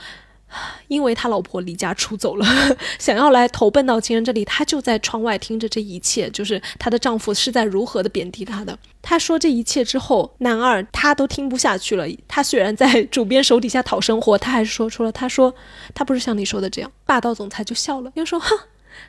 [0.88, 2.46] 因为他老婆离家出走了，
[3.00, 8.78] 想要来投奔到情人这里，他就在窗外听着这一切，就是他的丈夫是在如何的贬低她的。
[9.02, 12.06] 他说这一切之后，男二他都听不下去了。
[12.28, 15.54] 他虽然在主编手底下讨生活，他还是说出了，他说
[15.96, 16.92] 他不是像你说的这样。
[17.06, 18.58] 霸道总裁就笑了，又说哼。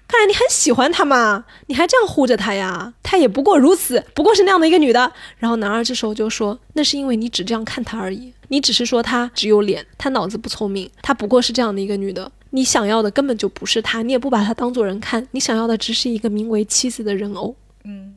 [0.09, 2.93] 看来你很喜欢她嘛，你还这样护着她呀？
[3.03, 5.13] 她也不过如此，不过是那样的一个女的。
[5.39, 12.31] 然后男二这时候就说：“那是因为你只这样看她而已，你只是说她只有脸，她脑子不聪明，她不过是这样的一个女的。
[12.51, 17.55] 你想要的根本就不是她，你也不把她当做人看，你想要的只是一个名为妻子的人偶。”
[17.85, 18.15] 嗯。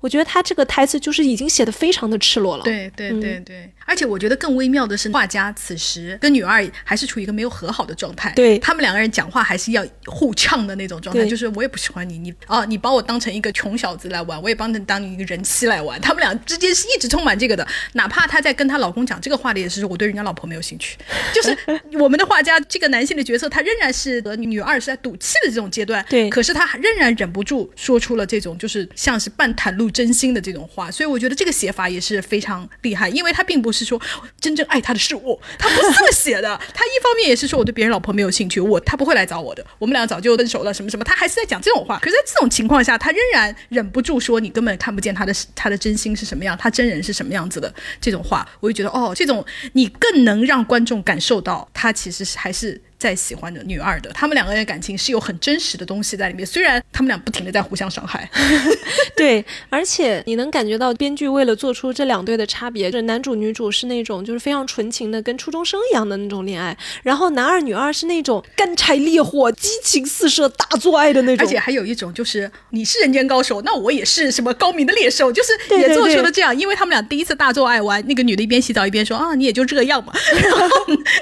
[0.00, 2.64] 我觉得他这个台词就是已经写的非常的赤裸了。
[2.64, 8.32] 对对对对，而且我觉得更微妙的是，画家此时跟女二还是处于一个没有和好的状态。
[8.34, 16.00] 对他们两个人讲话还是要互呛的那种状态，就是我也不喜欢你，你啊，你把我当成一个穷小子来玩，我也帮你当你一个人妻来玩。
[16.00, 20.96] 他们俩之间是一直充满这个的，哪怕她在跟她老公讲这个话的也是我对人家老婆没有兴趣。
[21.34, 21.56] 就是
[21.98, 26.04] 我们的画家这个男性的角色，他仍然是和女二是在赌气的这种阶段。
[26.08, 30.66] 对，可是他仍然忍不住说出了这种就是像是半袒露真心的这种。
[30.66, 34.00] 话，所以我觉得这个写法也是非常厉害，因为他并不是说
[34.40, 36.60] 真正爱他的是我，他不是这么写的。
[36.74, 41.98] 他一方面也是说我对别人老婆没有兴趣，我他不会来找我的，我们俩早就分手了，什么什么，他还是在讲这种话。
[42.00, 49.44] 可是在这种情况下，他仍然忍不住说你根本看不见他的他的真心是什么样，他真人是什么样子的这种话，我就觉得哦，这种
[49.74, 52.80] 你更能让观众感受到他其实是还是。
[52.98, 56.46] 在喜欢的女二的，他们两个人的感情是有很真实的东西在里面。
[56.46, 58.28] 虽然他们俩不停的在互相伤害，
[59.14, 71.46] 对，而且你能感觉到编剧为了做出这两对的差别，就是男主女主是那种就是非常纯情的，跟初中生一样的那种恋爱，然后男二女二是那种干柴烈火、激情四射、大做爱的那种。
[71.46, 76.58] 而且还有一种就是你是人间高手，那我也是什么高明的猎手，就是也做出了这样。
[76.58, 80.68] 因为他们俩第一次大做爱完，那个女的一边洗澡一边说啊，你也就这样嘛， 然后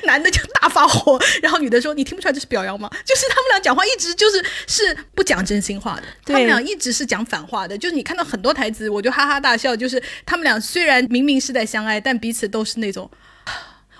[0.05, 1.64] 男的就大发火，然后。
[1.65, 2.89] 女的说：“你听不出来这是表扬吗？
[3.05, 7.77] 就是他们俩讲话一直就是是不讲真心话的，他们俩一直是讲反话的。
[7.77, 9.75] 就是你看到很多台词，我就哈哈大笑。
[9.75, 13.11] 就是他们俩虽然明明是在相爱，但彼此都是那种。”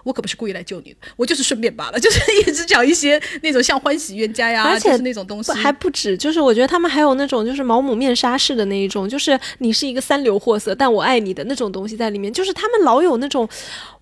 [0.05, 13.49] 我可不是故意来救你的，我就是顺便罢了， 就是一直讲一些那种像欢喜冤家呀，而且那种东西还不止，就是我觉得他们还有那种就是毛姆面纱式的那一种，就是你是一个三流货色，但我爱你的那种东西在里面，就是他们老有那种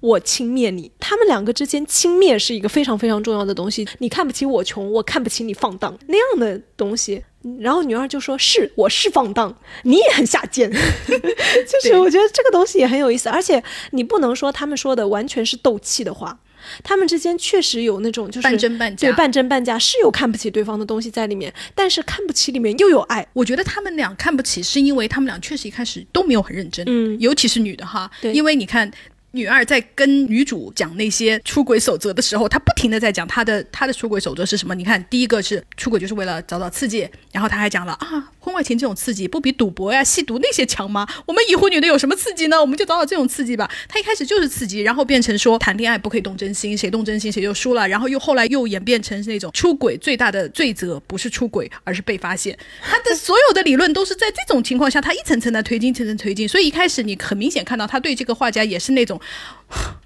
[0.00, 7.22] 我轻蔑你，他们两个之间轻蔑是一个非常非常重要的东西，你看不起我穷，我看不起你放荡那样的东西。
[7.60, 10.70] 然后女二就说：“是，我是放荡，你也很下贱。
[10.70, 16.38] ”就是我觉得这个东西也很有意思，而且你不能说他们说的完全是斗气的话，
[16.84, 23.26] 他们之间确实有那种就是半真半假，对，半真半假是有看不起对方的东西在里面，但是看不起里面又有爱。
[23.32, 28.90] 我觉得他们俩看不起是因为他们俩确实一开始都没有很认真，嗯，尤其是女的哈，对，因为你看。
[29.32, 34.74] 女二在跟女主讲那些出轨守则的时候，她不停的在讲她的她的出轨守则是什么？
[34.74, 41.06] 你看，第一个是出轨就是为了找找刺激，然后她还讲了啊，婚外情这种刺激不比赌博呀、吸毒那些强吗？
[41.26, 42.60] 我们已婚女的有什么刺激呢？
[42.60, 43.70] 我们就找找这种刺激吧。
[43.88, 52.58] 她一开始就是刺激，然后变成说谈恋爱不可以动真心，谁动真心谁就输了，然后又后来又演变成那种出轨最大的罪责不是出轨，而是被发现。
[52.82, 56.48] 她的所有的理论都是在这种情况下，她一层层的推进，层层推进。
[56.48, 59.20] 所以一开始你很明显看到她对这个画家也是那种。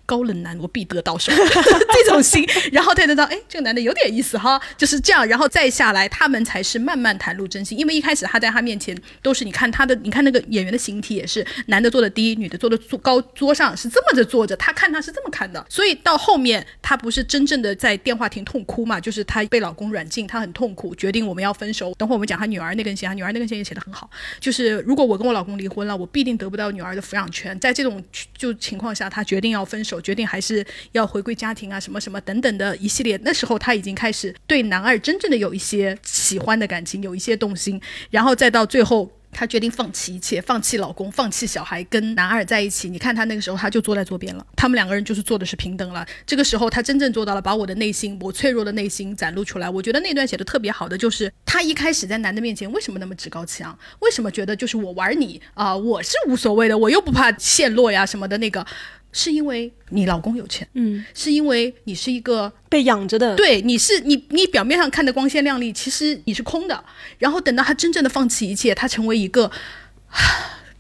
[0.06, 1.32] 高冷男我必得到手
[1.92, 7.78] 这种心， 然后他知道，哎，这个男的有点意思哈，就是这样，然后再下来，他们才是慢慢袒露真心。
[7.78, 15.64] 因为一开始他在他面前都是，你看他的，你看那个演员的形体也是，男的坐的低，女的坐的坐高桌上是这么着坐着，他看他是这么看的。
[15.68, 21.92] 所以到后面他不是真正的在电话亭痛哭嘛，就是他被老公软禁，他很痛苦，决定我们要分手。
[21.98, 24.08] 等会我们讲他女儿那根线，他女儿那根线也写的很好，
[24.38, 27.58] 就是如果我跟我老公离婚了，我必定得不到女儿的抚养权。
[27.58, 28.02] 在这种
[28.36, 29.95] 就情况下，他决定要分手。
[29.97, 33.18] 我决定还是要回归家庭啊，什么什么等等的一系列。
[33.24, 39.10] 那时候他已经开始对男二真正的有一些喜欢的感情，有一些动心，然后再到最后。
[39.32, 42.89] 她决定放弃一切，放弃老公，放弃小孩，跟男二在一起。
[42.89, 44.47] 你看她那个时候，她就坐在桌边了。
[44.56, 46.06] 他们两个人就是做的是平等了。
[46.24, 49.68] 这个时候，她真正做到了，把我的内心，我脆弱的内心展露出来。
[49.68, 53.78] 我觉得那段写的特别好的，就是她一开始在男的面前为什么那么趾高气昂？
[53.98, 58.64] 为什么觉得就是我玩你啊，我是无所谓的，我又不怕陷落呀什么的那个。
[59.12, 66.84] 是因为你老公有钱，嗯，是因为你是一个被养着的，对，你是你，你表面上看的光鲜亮丽，其实你是空的。
[67.18, 69.50] 然后等到他真正的放弃一切，他成为一个。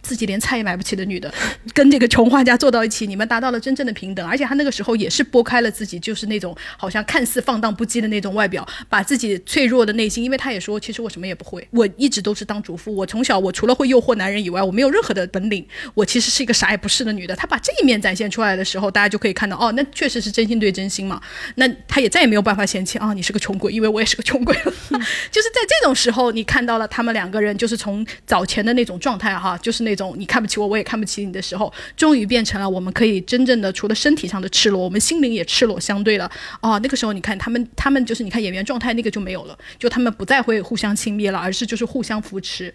[0.06, 1.32] 自己连菜也买不起的女的，
[1.74, 4.24] 跟这个穷画家坐到一起，你们达到了真正的平等。
[4.24, 17.34] 而且她那个时候也是拨开了自己，就是那种好像看似放荡不羁的那种外表，把自己脆弱的内心，因为他也说，其实我什么也不会，我一直都是当主妇，我从小我除了会诱惑男人以外，我没有任何的本领，我其实是一个啥也不是的女的。
[17.34, 21.20] 她把这一面展现出来的时候，大家就可以看到，哦，那确实是真心对真心嘛。
[21.56, 24.72] 那她也再也没有办法嫌弃啊，你是个穷鬼， 因为我也是个穷鬼了。
[25.30, 30.76] 就是在这种时候，你看到了他们两个人，就是从早前的那种状态哈，就是那种你看不起我，我。
[30.76, 36.30] 也看不起你的时候，终于变成了我们可以真正的除了身体上的赤裸，我们心灵也赤裸相对了。
[36.60, 42.70] 哦，那个时候你看他们，他们就是你看演员状态那个就没有了，就他们不再会互相轻蔑了，而是就是互相扶持。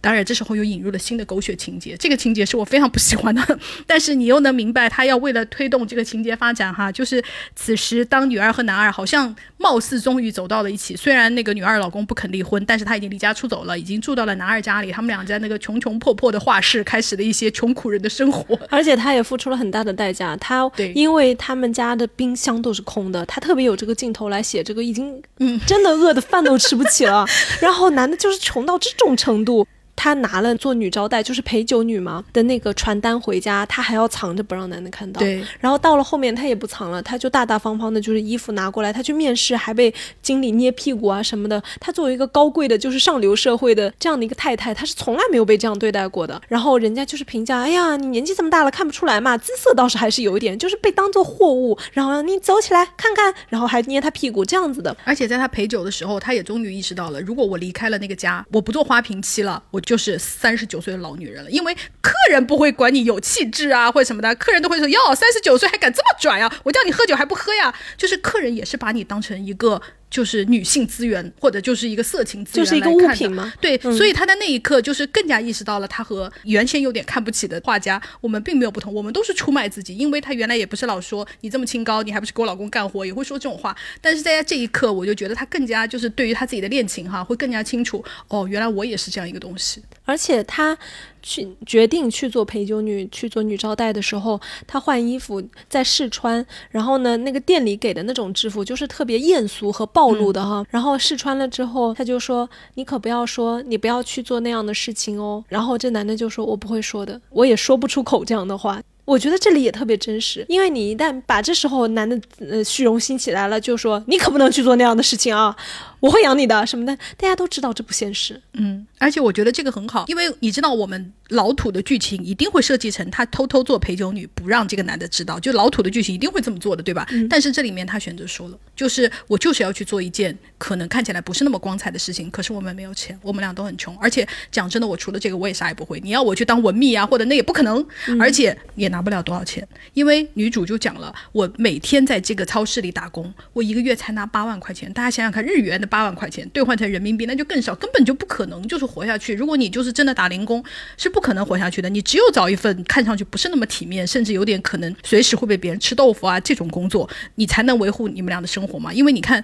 [0.00, 7.22] 当然这时候又引入了新的狗血情节，这个情节是我非常不喜欢的，但是你又能明白他要为了推动这个情节发展哈，就是
[7.54, 17.44] 此时当女二和男二好像貌似终于走到了一起，虽然那个女二老公不肯离婚，但是他已经离家出走了，已经住到了男二家里，他们俩在那个穷穷破破的画室开始了一些。
[17.50, 20.36] 穷苦人的生活， 而且他也付出了很大的代价。
[20.38, 27.24] 他因为他们家的冰箱都是空的，他特别有这个镜头来写这个已经嗯真的饿的饭都吃不起了。
[27.60, 29.66] 然后男的就是穷到这种程度。
[29.96, 35.18] 她拿了做女招待，就是陪酒女嘛的那个传单回家，她还要藏着不让男的看到。
[35.20, 35.42] 对。
[35.60, 38.92] 然后到了后面，她也不藏了，她就大大方方的，就是衣服拿过来。
[38.92, 41.62] 她去面试还被经理捏屁股啊什么的。
[41.80, 46.40] 她作为一个高贵的，就是上流社会的这样的一个太太，她是从来没有被这样对待过的。
[46.48, 51.78] 然后人家就是评价，哎呀，你年纪这么大了，看不出来嘛，姿色倒是还是有一点，就是被当做货物。
[51.92, 54.94] 然后你走起来看看，然后还捏她屁股这样子的。
[55.04, 59.80] 而且在她陪酒的时候，她也终于意识到了，如果我离开了那个家，我不做花瓶妻了，我。
[59.84, 66.52] 就是三十九岁的老女人了，因为客人不会管你有气质啊或者什么的，客人都会说哟，三十九岁还敢这么拽啊？
[66.64, 67.74] 我叫你喝酒还不喝呀？
[67.96, 69.80] 就是客人也是把你当成一个。
[70.14, 73.52] 就是女性资源，或者就是一个色情资源，就是一个物品吗？
[73.60, 83.76] 对，所以他在那一刻就是更加意识到了，他和原先有点看不起的画家，我们并没有不同，我们都是出卖自己，因为他原来也不是老说你这么清高，你还不是给我老公干活，也会说这种话。
[84.00, 90.78] 但是在这一刻，我就觉得他更加就是对于他自己的恋情哈，会更加清楚哦，原来我也是这样一个东西，而且他。
[91.24, 100.64] 去决定去做陪酒女，去做女招待的时候，她换衣服在试穿，然后呢，那个店里给的那种制服就是特别艳俗和暴露的哈。
[100.70, 115.54] 然后试穿了之后，他就说：“你可不要说，你不要去做那样的事情哦。”然后这男的就说：“我不会说的，我也说不出口这样的话。”我觉得这里也特别真实，因为你一旦把这时候男的呃虚荣心起来了，就说你可不能去做那样的事情啊，
[116.04, 118.40] 我会养你的什么的，大家都知道这不现实。
[118.52, 127.06] 嗯，而且我觉得这个很好，因为你知道我们老土的剧情一定会设计成他偷偷做陪酒女，不让这个男的知道，就老土的剧情一定会这么做的，对吧？
[127.28, 137.84] 但是这里面他选择说了，就是我就是要去做一件可能看起来不是那么光彩的事情，可是我们没有钱，我们俩都很穷，而且讲真的，我除了这个我也啥也不会，你要我去当文秘啊，或者那也不可能，
[138.18, 138.94] 而且也。
[138.94, 144.92] 拿不了多少钱，因为女主就讲了，我每天在这个超市里打工，我一个月才拿八万块钱。
[144.92, 149.32] 大家想想看，日元的八万块钱兑换成人民币，那就更少，根本就不可能就是活下去。
[149.32, 150.60] 如果你就是真的打零工，
[150.96, 151.88] 是不可能活下去的。
[151.88, 158.92] 你只有找一份看上去不是那么体面，甚至有点可能随时会被别人吃豆腐啊这种工作，你才能维护你们俩的生活嘛。
[158.92, 159.40] 因为你看，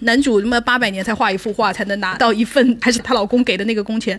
[0.00, 4.18] 男主他妈八百年才画一幅画，才能拿到一份还是她老公给的那个工钱。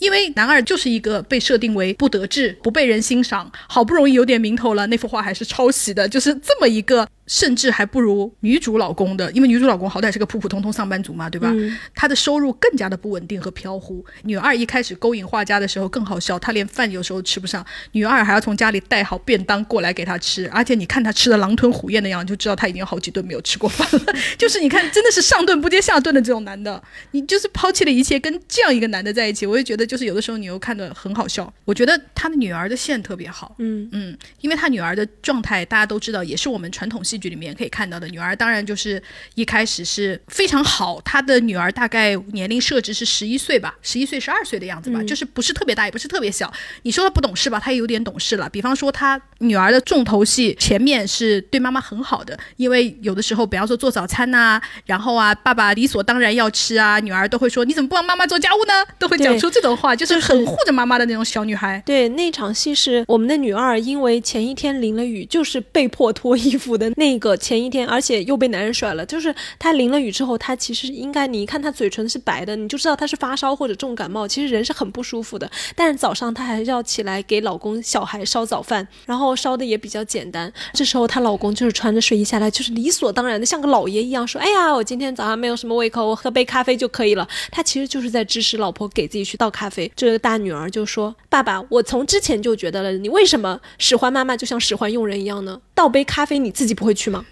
[0.00, 7.06] 因为男二就是一个被设定为不得志、不被人欣赏，好不容易有点名头了，那幅画还是抄袭的，就是这么一个。
[7.30, 11.54] 甚至还不如女主老公的，因为女主老公好歹是个普普通通上班族嘛，对吧？
[11.94, 14.04] 他的收入更加的不稳定和飘忽。
[14.24, 24.12] 女二一开始勾引画家的时候更好笑，她连饭有时候吃不上，女二还要从家里带好便当过来给他吃，而且你看她吃的狼吞虎咽的样子，就知道她已经有好几顿没有吃过饭了。
[24.36, 26.82] 就是你看，真的是上顿不接下顿的这种男的，
[27.12, 31.52] 你就是抛弃了一切跟这样一个男的在一起，我就觉得就是有的时候你又看的很好笑。
[31.64, 38.08] 我觉得他的女儿的线特别好，嗯嗯，因为他女儿的状态大家都知道，也是我们传统戏剧里面可以看到的。
[38.08, 39.00] 女儿当然就是
[39.34, 46.52] 一开始是非常好，她的女儿大概年龄设置是十一岁吧，十一岁十二岁的样子吧，就是不是特别大，也不是特别小。
[46.82, 48.48] 你说她不懂事吧，她也有点懂事了。
[48.48, 58.72] 比方说他女儿的重头戏前面是对妈妈很好的，因为有的时候，比方说做早餐呐，然后啊，爸爸理所当然要吃啊，女儿都会说你怎么不帮妈妈做家务呢？
[58.98, 61.82] 都会讲出这种话，就是很护着妈妈的那种小女孩。
[61.86, 69.06] 对，那场戏是我们的女二，因为前一天淋了雨，就是被迫脱衣服的那个前一天，而且又被男人甩了。
[69.06, 75.50] 就是她淋了雨之后，她其实应该，你一看她嘴唇是白的，你就知道她是发烧或者重感冒，其实人是很不舒服的。
[75.74, 80.52] 但是早上她还是要起来给老公小孩烧早饭，然后烧的也比较简单。
[80.72, 89.90] 这时候她老公就是穿着睡衣下来，就是理所当然的像个老爷一样说：“哎呀，我今天早上没有什么胃口，我喝杯咖啡就可以了。”他其实就是在支持老婆给自己去倒咖啡。
[89.94, 95.60] 这个大女儿就说：“爸爸，我从之前就觉得了，你为什么使唤妈妈就像使唤佣人一样呢？
[95.74, 97.24] 倒杯咖啡你自己不会去吗？”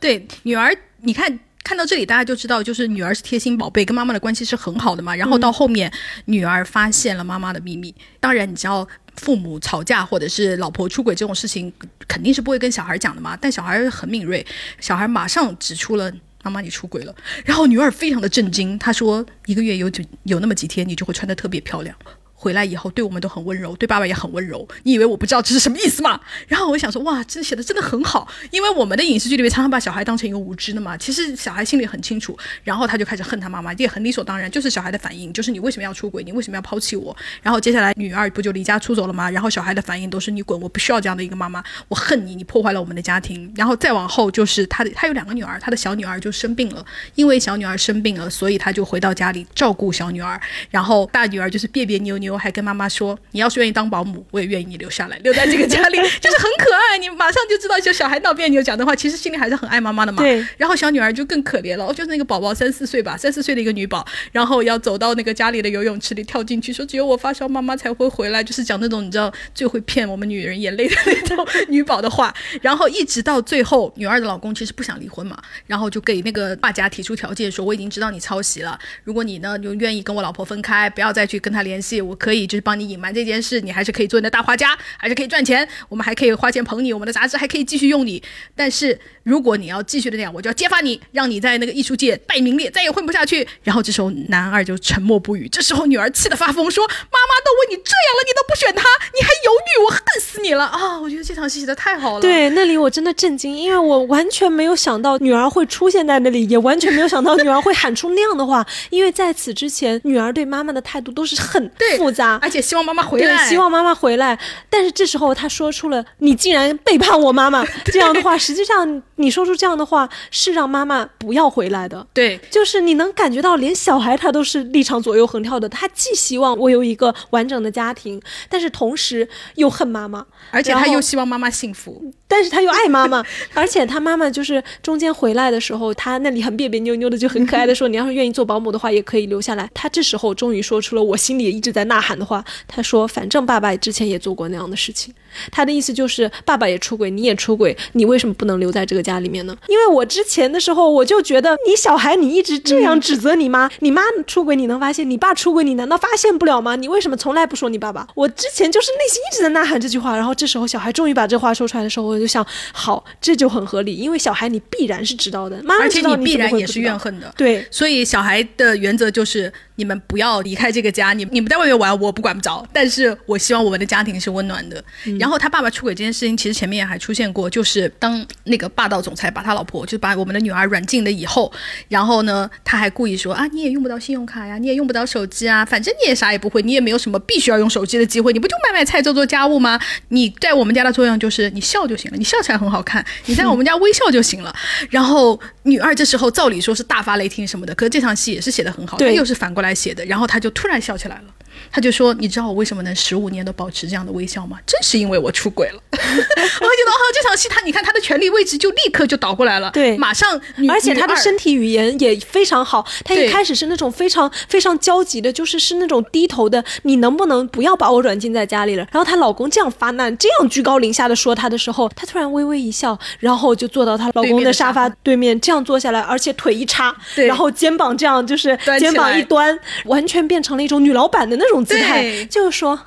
[0.00, 5.14] 对，女儿，你看看到这里，大家就知道，就是女儿是贴心宝贝，跟妈妈的关系是很好的嘛。
[5.14, 5.92] 然后到后面，
[6.24, 7.94] 女儿发现了妈妈的秘密。
[8.20, 8.86] 当然，你知道，
[9.18, 11.72] 父母吵架或者是老婆出轨这种事情，
[12.06, 13.36] 肯定是不会跟小孩讲的嘛。
[13.40, 14.44] 但小孩很敏锐，
[14.80, 16.12] 小孩马上指出了。
[16.44, 17.14] 妈妈，你出轨了。
[17.44, 21.94] 然后女儿非常的震惊，她说：“一个月有几有那么几天，你就会穿的特别漂亮。”
[22.40, 24.66] 回来以后对我们都很温柔，对爸爸也很温柔。
[24.84, 26.20] 你以为我不知道这是什么意思吗？
[26.46, 30.96] 然后我想说，哇，这写的真的很好，因为我们的影视剧里面常常把小孩当成一个无知的嘛。
[30.96, 36.22] 其实小孩心里很清楚，然后他就开始恨他妈妈，也很理所当然，就是小孩的反应，就是你为什么要出轨？
[36.22, 37.16] 你为什么要抛弃我？
[37.42, 39.28] 然后接下来女二不就离家出走了吗？
[39.28, 43.52] 然后小孩的反应都是你滚，我不需要这样的一个妈妈，我恨你，你破坏了我们的家庭。
[43.56, 46.84] 然后再往后就是他的，他有两个女儿，他的小女儿就生病了，
[47.16, 50.40] 因为小女儿生病了，所以他就回到家里照顾小女儿。
[50.70, 53.18] 然后大女儿就是别别扭扭，还跟妈妈说。
[53.30, 56.98] 你要是愿意当保姆，我也愿意你留下来，留在这个家里，就是很可爱。
[56.98, 60.22] 你马上就知道，就小孩闹别扭讲的话，其实心里还是很爱妈妈的嘛。
[60.22, 60.44] 对。
[60.56, 72.34] 然后小女儿就更可怜了，就是那个宝宝三四岁吧，三四岁的一个女宝，然后要走到那个家里的游泳池里跳进去，说只有我发烧，妈妈才会回来，就是讲那种你知道最会骗我们女人眼泪的那种女宝的话。
[72.62, 75.36] 然后一直到最后，女儿的老公其实不想离婚嘛，
[75.66, 82.98] 然后就给那个画家提出条件，说我已经知道你抄袭了，如果你呢就愿意跟我老婆分开，不要再去跟她联系，我可以就是帮你隐。
[82.98, 88.20] 瞒这件事，你还是可以做你的大画家，还是可以赚钱，我们还可以花钱捧你，我们的杂志还可以继续用你。
[88.56, 93.46] 但是如果你要继续的那样，我就要揭发你，让你在那个艺术界败名裂，再也混不下去。
[93.62, 95.48] 然后这时候男二就沉默不语。
[95.48, 98.82] 这时候女儿气得发疯，说：“妈妈都为你这样了，你都不选他，
[99.14, 102.20] 你还犹豫，我恨死你了啊！”我觉得这场戏写的太好了。
[102.20, 108.66] 对，那里我真的震惊，因为我完全没有想到女儿会出现在那里，也完全没有想到女儿会喊出那样的话。
[108.90, 111.70] 因为在此之前，女儿对妈妈的态度都是很
[112.08, 112.88] 复杂，而且希望。
[112.88, 114.38] 妈妈回来，希望妈妈回来。
[114.70, 117.62] 但是这时候他说出了“你竟然背叛我妈妈
[117.92, 122.06] ”这样的话，实际上你说出这样的话是让妈妈不要回来的。
[122.14, 125.68] 对，就是你能感觉到，连小孩他都是立场左右横跳的。
[125.68, 128.18] 他既希望我有一个完整的家庭，
[128.48, 132.10] 但是同时又恨妈妈，而且他又希望妈妈幸福。
[132.28, 133.24] 但是他又爱妈妈，
[133.54, 142.44] 而且他妈妈就是中间回来的时候，他那里很别别扭扭的，就很可爱的说：“你要是愿意做保姆的话，也可以留下来。”他这时候终于说出了我心里也一直在呐喊的话。
[142.66, 145.12] 他说：“反正爸爸之前也做过那样的事情。”
[145.50, 149.56] 他的意思就是，爸爸也出轨，你也出轨，你为什么不能留在这个家里面呢？
[149.68, 156.76] 因为我之前的时候，我就觉得你小孩，你一直这样指责你妈，你妈出轨你能发现，你爸出轨你难道发现不了吗？
[156.76, 158.06] 你为什么从来不说你爸爸？
[158.14, 169.52] 我之前就是内心一直在呐喊这句话，然后这时候小孩终于把这话说出来的时候，我就想，好，这就很合理，因为小孩你必然是知道的，妈而且你必然也是怨恨的，对，所以小孩的原则就是。
[169.78, 172.66] 你们不要离开这个家，你你们在外面玩，我不管不着。
[172.72, 174.82] 但是我希望我们的家庭是温暖的。
[175.20, 181.52] 然后他爸爸出轨这件事情，其实前面还出现过，就是当那个霸道总裁把他老婆，就把我们的女儿软禁了以后，
[181.88, 189.80] 然后呢，他还故意说啊，你也用不到信用卡呀，你也用不到手机啊，反正你也啥也不会，你也没有什么必须要用手机的机会，你不就买买菜、做做家务吗？
[190.08, 194.54] 你在我们家的作用就是你笑就行了，你笑起来很好看，你在我们家微笑就行了。
[194.90, 200.50] 然后女二这时候照理说是大发雷霆什么的，可是这场戏也是写的很好，又是反过来写的，然后她就。
[200.58, 201.22] 突然笑起来了。
[201.70, 204.58] 他就说：“你知道我为什么能十五年都保持这样的微笑吗？
[204.66, 205.82] 正是因为我出轨了。
[205.92, 212.84] ”我觉得哦，这场戏他你看他的权力位置就立刻就倒过来了，对，马上，而且他的身体语言也非常好。
[213.04, 218.86] 他一开始是那种非常非常焦急的，就是是那种低头的，你能不能不要把我软禁在家里了？
[218.90, 226.94] 然后她老公这样发难，这样居高临下的说她的时候，她突然微微一笑，然后就坐到她老公的沙发对面，这样坐下来，而且腿一叉，
[227.26, 232.78] 然后肩膀这样就是肩膀一端，完全变成了一种女老板的那种姿态，就是说。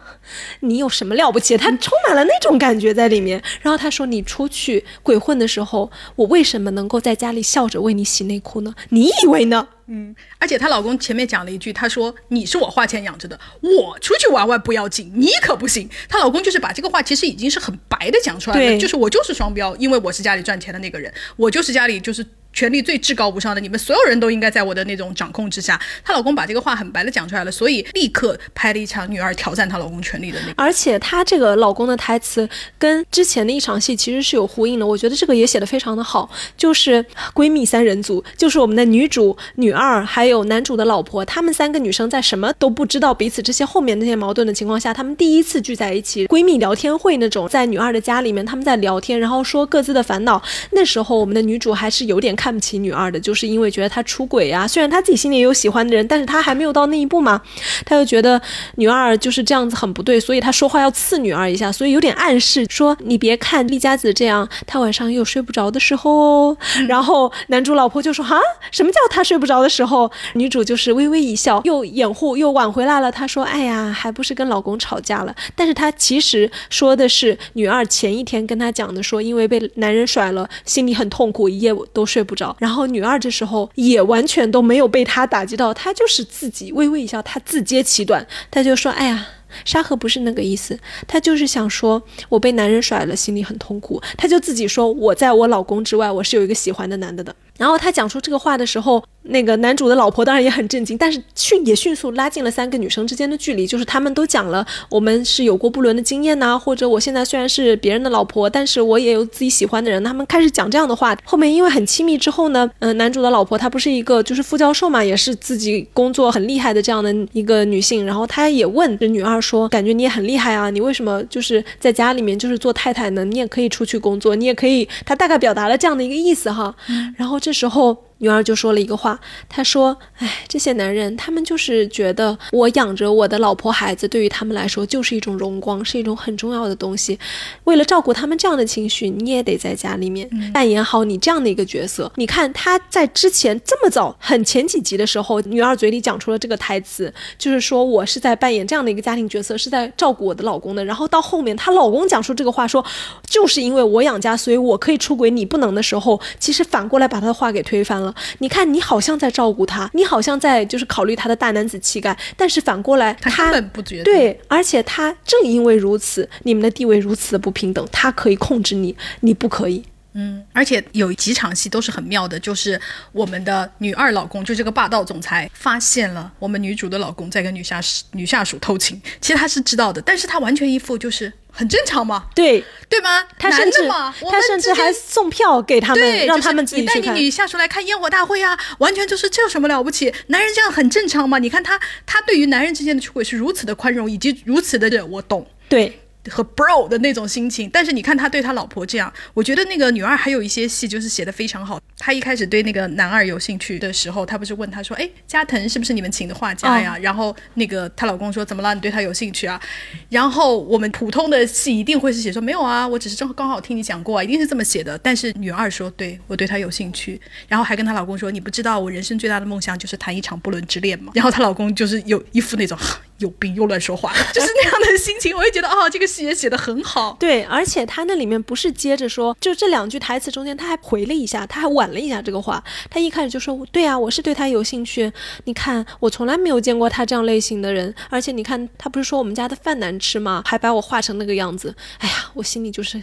[0.62, 1.58] 你有什么了不起？
[1.58, 3.42] 他充满了那种感觉在里面。
[3.62, 8.74] 然后他说：“你出去鬼混的时候，我为什么能够在家里笑着为你洗内裤呢？
[8.90, 22.24] 你以为呢？”嗯，而且她老公前面讲了一句，他说：“你是我花钱养着的，我出去玩玩不要紧，你可不行。”她老公就是把这个话其实已经是很白的讲出来了，就是我就是双标，因为我是家里赚钱的那个人，我就是家里就是。
[22.54, 25.80] 权力最至高无上的，你们所有人都应该在我的那种掌控之下。
[26.04, 30.54] 她老公把这个话很白的讲出来了，所以立刻拍了一场女儿挑战她老公权力的那。
[30.58, 32.48] 而且她这个老公的台词
[32.78, 36.30] 跟之前的一场戏其实是有呼应的，我觉得这个也写的非常的好。
[36.58, 50.42] 就是闺蜜三人组，就是我们的女主、女二还有男主的老婆，她们三个女生在什么都不知道彼此这些后面那些矛盾的情况下，她们第一次聚在一起，闺蜜聊天会那种，在女二的家里面，她们在聊天，然后说各自的烦恼。
[50.72, 52.36] 那时候我们的女主还是有点。
[52.42, 54.68] 看不起女二的，就是因为觉得她出轨呀。
[54.68, 57.40] 虽然她自己心里也有喜欢的人，但是她还没有到那一步嘛。
[57.86, 58.42] 她就觉得
[58.78, 66.58] 女二就是这样子很不对，所以她说话要刺女二一下，所以有点暗示说你别看丽佳子这样，她晚上也有睡不着的时候哦。
[66.88, 68.40] 然后男主老婆就说哈，
[68.72, 70.12] 什么叫她睡不着的时候？
[70.34, 73.12] 女主就是微微一笑，又掩护又挽回来了。
[73.12, 75.36] 她说哎呀，还不是跟老公吵架了。
[75.56, 82.31] 但是她其实说的是女二前一天跟她讲的，说因为被男人甩了，心里很痛苦，一夜都睡不。
[82.32, 89.28] 不着，然后女二这时候也完全都没有被他打击到，她就是自己微微一笑，她自揭其短，她就说：“哎呀，
[89.66, 99.04] 沙河不是那个意思，她就是想说我被男人甩了，心里很痛苦。”她就自己说：“我在我老公之外，我是有一个喜欢的男的的。”然后他讲出这个话的时候。
[99.24, 103.68] 那个男主的老婆当然也很震惊，但是迅也迅速拉近了三个女生之间的距离。
[103.68, 110.04] 就是他们都讲了，我们是有过不伦的经验呐，或者我现在虽然是别人的老婆，但是我也有自己喜欢的人。
[110.04, 111.16] 他们开始讲这样的话。
[111.24, 118.04] 后面因为很亲密之后呢，嗯，男主的老婆她不是一个就是副教授嘛，也是自己工作很厉害的这样的一个女性。
[118.04, 123.24] 然后她也问这女二说：“感觉你也很厉害啊，你为什么就是在家里面就是做太太呢？
[123.24, 126.74] 你也可以出去工作，你也可以。”她大概表达了这样的一个意思哈。
[127.16, 128.11] 然后这时候。
[128.22, 129.20] 女儿就说了一个话，
[129.50, 137.18] 她说：“哎，这些男人，他们就是觉得我养着我的老婆孩子，对于他们来说就是一种荣光，是一种很重要的东西。
[137.64, 142.12] 为了照顾他们这样的情绪，你也得在家里面扮演好你这样的一个角色。
[142.18, 150.86] 你看他在之前这么早，很前几集的时候，女儿嘴里讲出了这个台词，就是说我是在扮演这样的一个家庭角色，是在照顾我的老公的。
[150.86, 152.86] 然后到后面，她老公讲出这个话，说
[153.28, 164.04] 就是因为我养家，所以我可以出轨，你不能的时候，其实反过来把她的话给推翻了。”你看，你好像在照顾他，你好像在就是考虑他的大男子气概，但是反过来，他根本不觉得。
[164.04, 169.84] 对，而且他正因为如此，你们的地位如此的不平等，他可以控制你，你不可以。
[170.14, 172.80] 嗯，而且有几场戏都是很妙的，就是
[173.12, 177.80] 我们的女二老公，就这个霸道总裁，发现了我们女主的老公在跟女下
[178.12, 183.24] 女下属偷情，其实他是知道的，但是他完全一副就是很正常嘛，对对吗？
[183.40, 190.14] 他甚至他甚至还送票给他们，让他们自己去带你女下属来看烟火大会啊，完全就是这有什么了不起？
[190.28, 191.40] 男人这样很正常嘛？
[191.40, 195.98] 你看他，他对于男人之间的出轨是如此的宽容，以及如此的我懂，对。
[196.30, 201.80] 和 bro 的那种心情，但是你看他对他老婆这样，我觉得那个女二还有一些戏就是写的非常好。
[201.98, 208.74] 他一开始对那个男二有兴趣的时候，他不是问他说：“哎，加藤是不是你们请的画家呀？”然后那个她老公说：“怎么了？
[208.74, 209.62] 你对他有兴趣啊？”
[210.10, 222.78] 然后我们普通的戏一定会是写说：“没有啊，我只是正好刚好听你讲过啊，一定是这么写的。”但是女二说：“对我对他有兴趣。”然后还跟她老公说：“你不知道我人生最大的梦想就是谈一场不伦之恋吗？”然后她老公就是有一副那种。
[223.22, 227.16] 有病又乱说话，就是那样的心情，我也觉得哦，这个戏也写得很好。
[227.20, 232.64] 对，而且他那里面不是接着说，就这两句台词中间，他还回了一下，他还挽了一下这个话。
[232.90, 235.12] 他一开始就说：“对啊，我是对他有兴趣。
[235.46, 240.44] 你看，我从来没有见过他这样类型的人，而且你看，他不是说我们家的饭难吃吗？
[240.46, 241.76] 还把我画成那个样子。
[242.00, 243.02] 哎呀，我心里就是。”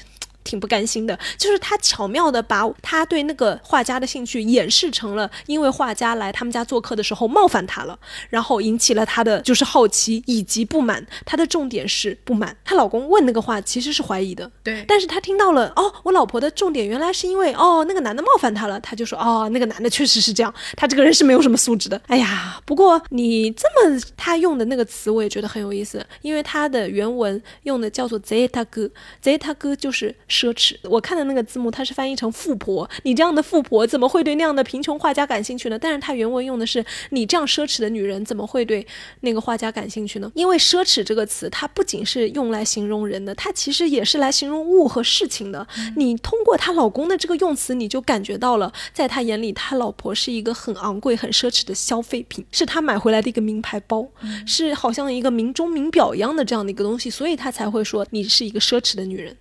[0.48, 1.18] 挺不甘心的。
[1.36, 7.98] 就是他巧妙的把他对那个画家的兴趣掩饰成了，因为画家来他们家做客的时候冒犯他了，
[8.30, 11.06] 然后引起了他的就是好奇以及不满。
[11.26, 12.56] 他的重点是不满。
[12.64, 14.84] 她老公问那个话其实是怀疑的，对。
[14.88, 22.00] 但是她听到了，哦，我老婆的重点原来是因为哦那个男的冒犯她了，她就说哦那个男的确实是这样，他这个人是没有什么素质的。
[22.06, 28.88] 哎呀，不过你这么他用的那个词我也觉得很有意思，因为他的原文用的叫做 zeta 哥
[29.22, 30.76] ，zeta 哥就是奢侈。
[30.84, 35.78] 我看的那个字幕它是翻译成富婆，你这样的富婆怎么会对那样的贫穷画家感兴趣呢？
[35.78, 38.86] 但是它原文用的是你这样奢侈的女人怎么会对
[39.20, 40.30] 那个画家感兴趣呢？
[40.34, 45.66] 因为奢侈这个词它不仅是用来形容人的，它其实也是来形容物和事情的。
[45.96, 54.06] 你通过她老公的这个用词，你就感觉到了，在他眼里，他老婆是一个很昂贵、很奢侈的消费品，是他买回来的一个名牌包，
[54.46, 59.36] 是好像一个名钟名表一样的这样的一个东西，所以他才会说你是一个奢侈的女人。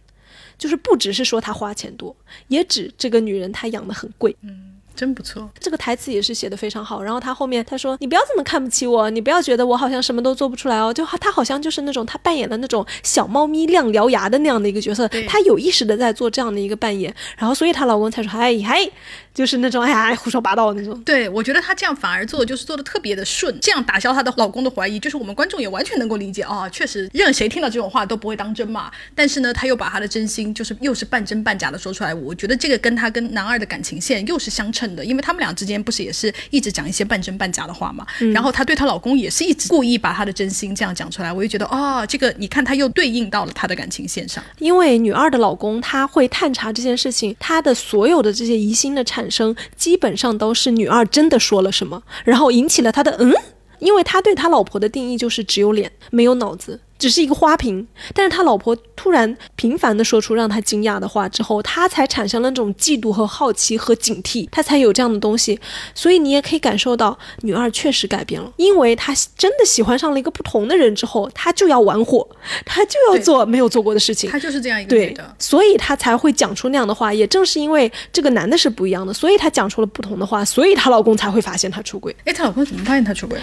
[0.57, 2.15] 就是不只是说她花钱多，
[2.47, 4.35] 也指这个女人她养的很贵。
[4.41, 5.47] 嗯，真不错。
[5.59, 7.03] 这个台词也是写的非常好。
[7.03, 17.13] 然后他后面他说：“你不要这么看不起我，你不要觉得我好像什么都做不出来哦。”就他好像就是那种他扮演的那种小猫咪亮獠牙的那样的一个角色，他有意识的在做这样的一个扮演。
[17.37, 18.89] 然后所以她老公才说：“嗨嗨。”
[19.37, 28.89] 就是那种哎呀胡说八道那种，对我觉得她这样反而做就是做的特别的顺，这样打消她的老公的怀疑，就是我们观众也完全能够理解啊，确实任谁听到这种话都不会当真嘛。
[29.13, 38.03] 但是呢，她又把她的真心就是又是半真半假的说出来，我觉得这个跟她跟男二的感情线又是相称的，因为他们俩之间不是也是一直讲一些半真半假的话嘛。
[38.33, 50.17] 然后她对她老公也是一直故意把她的真心这样讲出来，我就觉得哦，这个你看她又对应到了她的感情线上，因为女二的老公他会探查这件事情，他的所有的这些疑心的产生基本。
[50.17, 53.31] 上都是女二真的说了什么，然后引起了他的嗯，
[53.77, 56.79] 因为他对他老婆的定义就是只有脸没有脑子。
[56.97, 65.59] 只是一个花瓶，但是他老婆突然频繁的说出让他惊讶的话之后，他才产生了那种嫉妒和好奇和警惕，他才有这样的东西。
[65.93, 72.27] 所以你也可以感受到女二确实改变了，因为她真的喜欢上了一个不同的人之后，她就要玩火，
[72.65, 74.29] 她就要做没有做过的事情。
[74.29, 77.13] 她就是这样一个女的，所以她才会讲出那样的话。
[77.13, 82.15] 也正是因为这个男的是不一样的，所以她讲出了不同的话，所以她老公才会发现她出轨。
[82.25, 83.39] 哎，她老公怎么发现她出轨？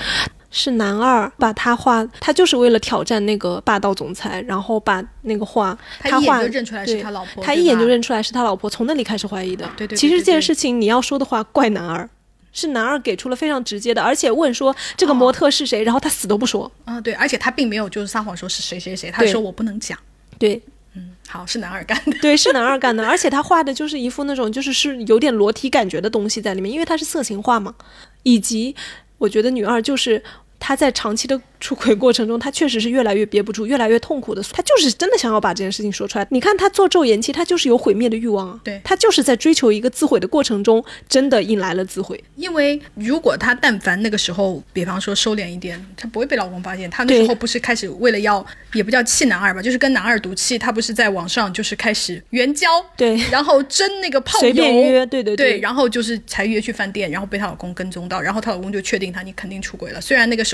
[0.56, 9.68] 是男二把他画，他就是为了挑战那个霸道总裁，然后把那个画，他一眼就认出来是他老婆，他一眼就认出来是他老婆，从那里开始怀疑的。
[9.76, 9.98] 对对。
[9.98, 12.08] 其实这件事情你要说的话，怪男二，
[12.52, 16.70] 是男二给出了非常直接的，而且问说这个模特是谁，然后他死都不说。
[16.84, 19.98] 啊，对，而且他并没有就是撒谎说是谁谁谁，他说我不能讲。
[20.38, 20.62] 对，
[20.94, 22.16] 嗯，好，是男二干的。
[22.22, 27.74] 对，是男二干的，而且他画的就是一副那种就是是有点裸体感觉的东西在里面，因为他是色情画嘛，
[28.22, 28.76] 以及
[29.18, 30.22] 我觉得女二就是。
[30.66, 34.42] 他在长期的出轨过程中，他确实是越来越憋不住，越来越痛苦的。
[34.44, 36.26] 他就是真的想要把这件事情说出来。
[36.30, 38.58] 你看他做昼颜期，他就是有毁灭的欲望啊。
[38.64, 42.18] 对，他就是在追求一个自毁的过程中，真的引来了自毁。
[42.36, 46.88] 因为如果他但凡那个时候，比方说收敛一点，他不会被老公发现。
[46.88, 48.42] 他那时候不是开始为了要，
[48.72, 50.58] 也不叫气男二吧，就是跟男二赌气。
[50.58, 60.00] 他不是在网上就是开始援交，对，然后争那个炮友，随便约，对对对，然后就是才约去饭店，然后被她老公跟踪到，然后她老公就确定她你肯定出轨了。
[60.00, 60.53] 虽然那个时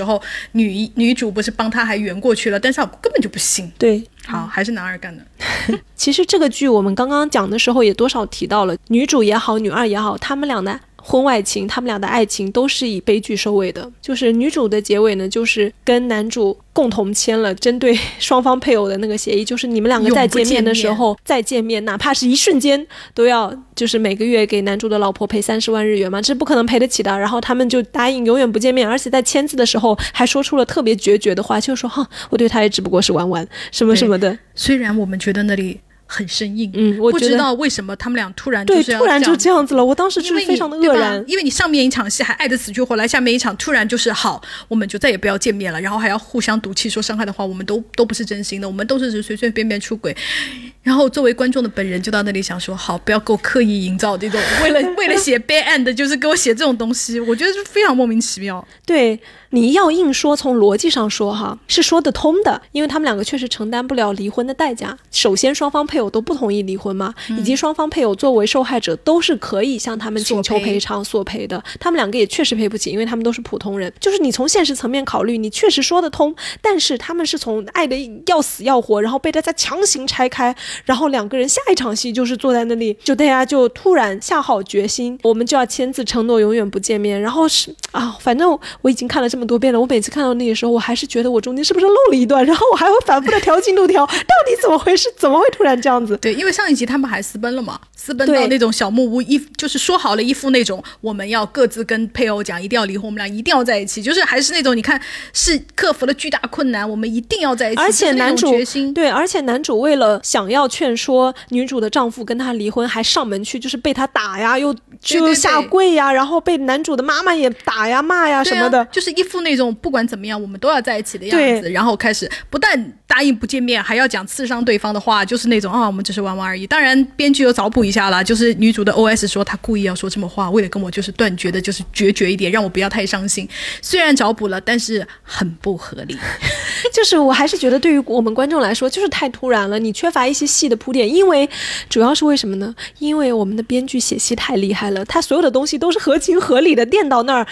[0.51, 0.89] 女。
[0.95, 3.71] 女主不是帮他还圆过去了，但是根本就不信。
[3.77, 5.23] 对，好，还是男二干的。
[5.95, 10.79] 其实这个剧我们刚刚讲的时候也多少提到了，女主也好，女二也好，他们俩的。
[11.03, 13.91] 婚外情，他们俩的爱情都是以悲剧收尾的。
[14.01, 27.17] 就是女主的结尾呢，就是跟男主共同签了针对双方配偶的那个协议，就是你们两个再见面的时候再见面，哪怕是一瞬间，都要就是每个月给男主的老婆赔三十万日元嘛，这是不可能赔得起的。
[27.17, 34.37] 然后他们就答应永远不见面，而且在签字的时候还说出了特别决绝的话，就说哈，我对他也只不过是玩玩什么什么的。
[34.55, 35.79] 虽然我们觉得那里。
[36.13, 50.13] 很生硬，嗯，我不知道为什么他们俩突然对突然就这样子了，我当时就是非常的愕然，因为你上面一场戏还爱的死去活来，下面一场突然就是好，我们就再也不要见面了，然后还要互相赌气说伤害的话，我们都都不是真心的，我们都是随随便便出轨，
[50.83, 59.17] 然后作为观众的本人就到那里想说好，不要给我刻意营造这种为了为了写 bad end 就是给我写这种东西，我觉得是非常莫名其妙，对。
[59.51, 64.97] 你要硬说，从逻辑上说，哈，是说得通的，因为他们两个确实承担不了离婚的代价。
[65.11, 71.61] 首先，双方配偶都不同意离婚嘛，以及双方配偶作为受害者都是可以向他们请求赔偿索赔的。
[71.79, 73.91] 他们两个也确实赔不起，因为他们都是普通人。
[73.99, 76.33] 就是你从现实层面考虑，你确实说得通。
[76.61, 77.97] 但是他们是从爱的
[78.27, 80.55] 要死要活，然后被大家强行拆开，
[80.85, 87.19] 然后两个人下一场戏就是坐在那里，就大家就突然下好决心，我们就要签字承诺永远不见面。
[87.19, 95.11] 然后是啊，反正我已经看了这么多遍了，我每次看到那个时候，我还是觉得我中间是不是漏了一段，然后我还会反复的调进度条， 到底怎么回事？
[95.17, 96.17] 怎么会突然这样子？
[96.17, 104.99] 对，因为上一集他们还私奔了嘛，私奔到那种小木屋，一就是说好了一副那种我们要各自跟配偶讲，一定要离婚，我们俩一定要在一起，就是还是那种你看
[105.33, 126.67] 是克服了巨大困难，我们一定要在一起，而且男主决心对，而且男主为了想要劝说女主的丈夫跟他离婚，还上门去，就是被他打呀，又就下跪呀，然后被男主的妈妈也打呀、骂呀什么的，就是一副那种不管怎么样我们都要在一起的样子，然后开始不但答应不见面，还要讲刺伤对方的话，就是那种啊，我们只是玩玩而已。
[126.67, 133.47] 当然，编剧又找补一下了，就是女主的 O.S 说她故意要说这么话，为了跟我就是断绝的，就是决绝一点，让我不要太伤心。
[133.81, 136.17] 虽然找补了，但是很不合理。
[136.93, 141.07] 就是我还是觉得对于我们观众来说，就是太突然了，你缺乏一些戏的铺垫。
[141.07, 141.49] 因为
[141.89, 142.75] 主要是为什么呢？
[142.99, 147.47] 因为我们的编剧写戏太厉害了，他所有的东西都是合情合理的垫到那儿。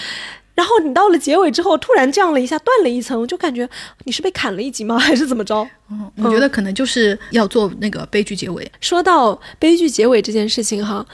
[0.59, 3.67] 然后你到了结尾之后，突然降了一下，断了一层，我就感觉
[4.03, 5.65] 你是被砍了一级吗， 还是怎么着？
[5.89, 8.69] 嗯，我觉得可能就是要做那个悲剧结尾。
[8.81, 11.05] 说到悲剧结尾这件事情哈，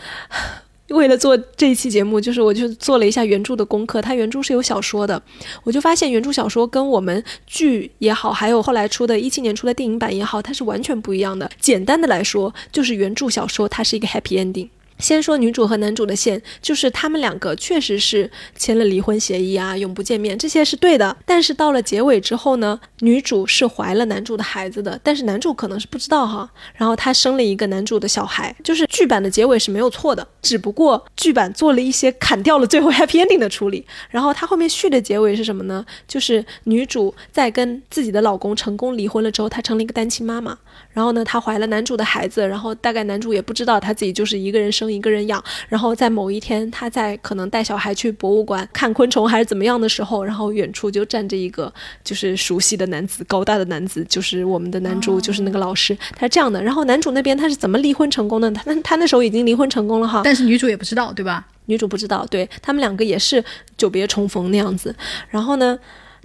[0.87, 4.01] 为了做这一期节目，就是我就做了一下原著的功课。
[4.01, 5.21] 它原著是有小说的，
[5.63, 11.47] 我就发现原著小说跟我们剧也好，还有后来出的一七年出的电影版也好，它是完全不一样的。
[11.59, 14.69] 简单的来说，就是原著小说它是一个 happy ending。
[14.97, 21.15] 先说女主和男主的线，就是他们两个确实是签了离婚协议啊，永不见面，这些是对的。
[21.25, 26.49] 但是到了结尾之后呢，女主是怀了男主的孩子的，但是男主可能是不知道哈。
[26.75, 33.85] 然后她生了一个男主的小孩，就是剧版的结尾是没有错的，只不过剧版做了一些砍掉了最后 happy ending 的处理。
[34.09, 35.85] 然后他后面续的结尾是什么呢？
[36.07, 40.57] 就是女主在跟自己的老公成功离婚了之后，她成了一个单亲妈妈。
[40.91, 44.84] 然后呢，她怀了男主的孩子，然后大概男主也不知道她自己就是一个人生。
[44.91, 51.71] 一个人养，然后在某一天，他在可能带小孩去博物馆看昆虫还是怎么样的时候，然后远处就站着一个
[52.03, 56.61] 就是熟悉的男子，高大的男子，就是我们的男主，就是那个老师，他是这样的。
[56.61, 58.51] 然后男主那边他是怎么离婚成功的？
[58.51, 61.45] 他他那时候已经离婚成功了哈，但是女主也不知道，对吧？
[61.65, 63.43] 女主不知道，对他们两个也是
[63.75, 64.95] 久别重逢那样子。
[65.29, 65.77] 然后呢？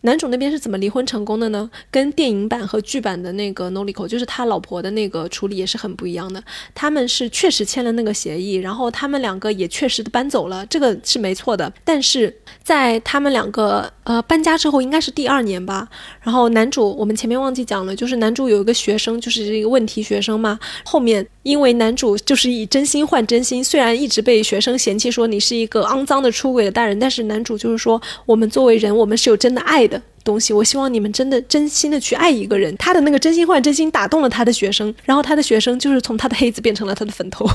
[0.02, 1.70] 男主那边是怎么离婚成功的呢？
[1.90, 6.42] 跟电影版和剧版的那个 Noliko，就是他老婆的那个处理也是很不一样的。
[6.74, 11.72] 他们是确实签了那个协议，然后他们两个也确实搬走了，这个是没错的。
[11.84, 15.88] 但是在他们两个呃搬家之后，应该是第二年吧。
[16.22, 20.58] 然后男主我们前面忘记讲了，就是男主有一个学生，就是这个问题学生嘛。
[20.84, 29.86] 后面因为男主就是以真心换真心，虽然一直被学生嫌弃说你是一个肮脏的出轨的大人，但是男主就是说我们作为人，我们是有真的爱。
[29.86, 32.74] 的东西，我希望你们真的真心的去爱一个人。
[32.76, 37.46] 他的那个真心换真心打动了他的学生，然后他的学生就是从他的黑子变成了他的粉头，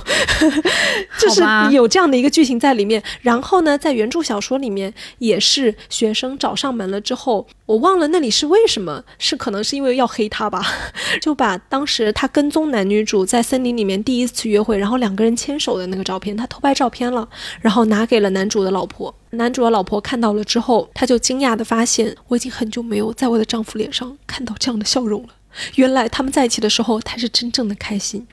[1.19, 3.02] 就是有这样的一个剧情在里面。
[3.22, 10.66] 然后呢，在原著小说里面也是学生找上门了之后，我忘了那里是为什么，是可能是因为要黑他吧，
[11.22, 17.27] 就把当时他跟踪男女主在森林里面第一次约会，然后两个人牵手的那个照片，他偷拍照片了，
[17.61, 19.14] 然后拿给了男主的老婆。
[19.35, 25.30] 男主的老婆看到了之后，她就惊讶地发现，我已经很久没有在我的丈夫脸上看到这样的笑容了。
[25.75, 28.25] 原来他们在一起的时候，他是真正的开心。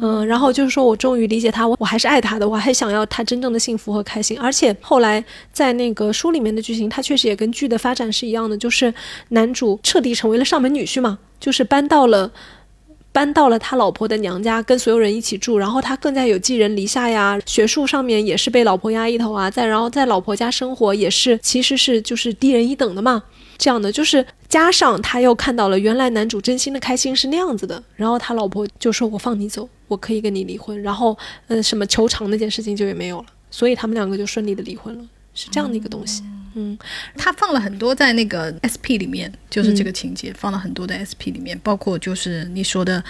[0.00, 4.38] 嗯，然后就是说我终于理解他，我我还是爱他的，我还想要他真正的幸福和开心。
[4.38, 5.22] 而且后来
[5.52, 8.94] 在那个书里面的剧情，他确实也跟剧的发展是一样的，就是
[9.28, 12.30] 男主彻底成为了上门女婿嘛，就是搬到了。
[13.12, 17.38] 搬到了他老婆的娘家，跟所有人一起住，然后他更加有寄人篱下呀。
[17.44, 23.22] 学术上面也是被老婆压一头啊，在然后在老婆家生活也是，其实是就是低人一等的嘛。
[23.58, 31.16] 这样的就是加上他又看到了原来男主真心的开心是那样子的，然后他老婆就说：“我放你走，我可以跟你离婚。”然后，
[31.48, 36.22] 嗯，什么求偿那件事情就也没有了，所以他们两个就顺利的离婚了，是这样的一个东西。
[36.54, 36.76] 嗯，
[37.16, 43.02] 他放了很多在那个 SP 里面，就是这个情节放了很多的 SP 里面，包括就是你说的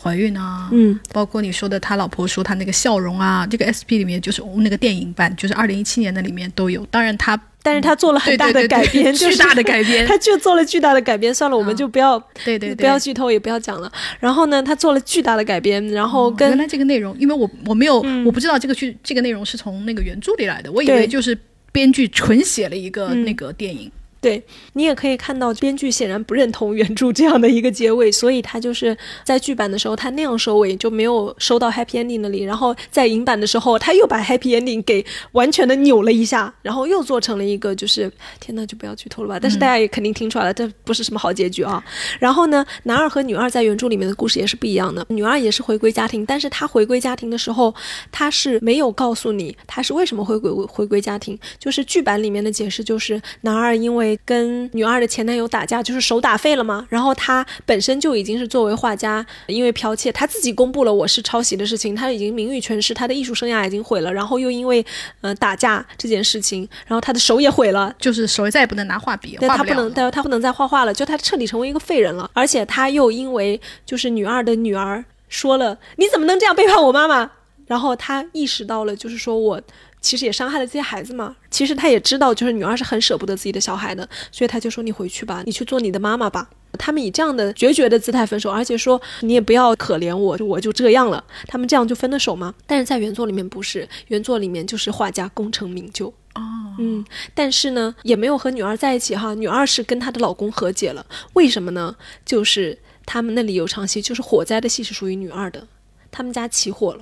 [0.00, 6.86] 怀孕啊，嗯，包括你说的他老婆说他那个笑容啊，这个 SP 里面就是那个电影版，就是二零一七年的里面都有。
[6.86, 11.34] 当然他，但是他做了很大的改编， 巨大的改编， 他就做了巨大的改编。
[11.34, 13.90] 算了，我们就不要对对不要剧透，也不要讲了。
[14.20, 21.36] 然后呢，他做了巨大的改编，然后跟原来这个内容，因为我我没有我不知道这个剧这个内容是从那个原著里来的，我以为就是。
[21.74, 23.90] 编剧纯写了一个那个电影，
[24.24, 32.42] 对你也可以看到，编剧显然不认同原著这样的一个结尾，所以他就是在剧版的时候他那样收尾，就没有收到 happy ending 那里。
[32.42, 39.38] 然后在影版的时候，他又把 happy ending 给完全的扭了一下，然后又做成了一个就是天呐，就不要剧透了吧。
[39.38, 41.84] 但是大家也肯定听出来了，这不是什么好结局啊。
[42.18, 45.04] 然后呢，男二和女二在原著里面的故事也是不一样的。
[45.10, 47.74] 女二也是回归家庭，但是她回归家庭的时候，
[48.10, 51.38] 她是没有告诉你她是为什么会回回归家庭。
[51.58, 56.86] 就是剧版里面的解释就是，男二因为跟女二的前男友打架，就是手打废了嘛。
[56.88, 64.12] 然后他本身就已经是作为画家，因为剽窃，他自己公布了我是抄袭的事情，他已经名誉全失，他的艺术生涯已经毁了。
[64.12, 64.84] 然后又因为
[65.20, 72.30] 呃打架这件事情，然后他的手也毁了，就是手再也不能拿画笔，他不能，他他不能再画画了，就他彻底成为一个废人了。
[72.32, 77.30] 而且他又因为就是女二的女儿说了，你怎么能这样背叛我妈妈？
[77.66, 79.60] 然后他意识到了，就是说我。
[80.04, 81.34] 其实也伤害了这些孩子嘛。
[81.50, 92.54] 其实他也知道，就是女儿是很舍不得自己的小孩的，所以他就说：“你回去吧，你去做你的妈妈吧。”他们以这样的决绝的姿态分手，而且说：“你也不要可怜我，我就这样了。”他们这样就分的手吗？
[92.66, 96.42] 但是在原作里面不是，原作里面就是画家功成名就哦，
[96.78, 97.02] 嗯，
[97.32, 99.32] 但是呢，也没有和女儿在一起哈。
[99.34, 101.96] 女二是跟她的老公和解了，为什么呢？
[102.26, 102.76] 就是
[103.06, 105.66] 他们那里有场戏，就是火灾的戏是属于女二的，
[106.10, 107.00] 他们家起火了。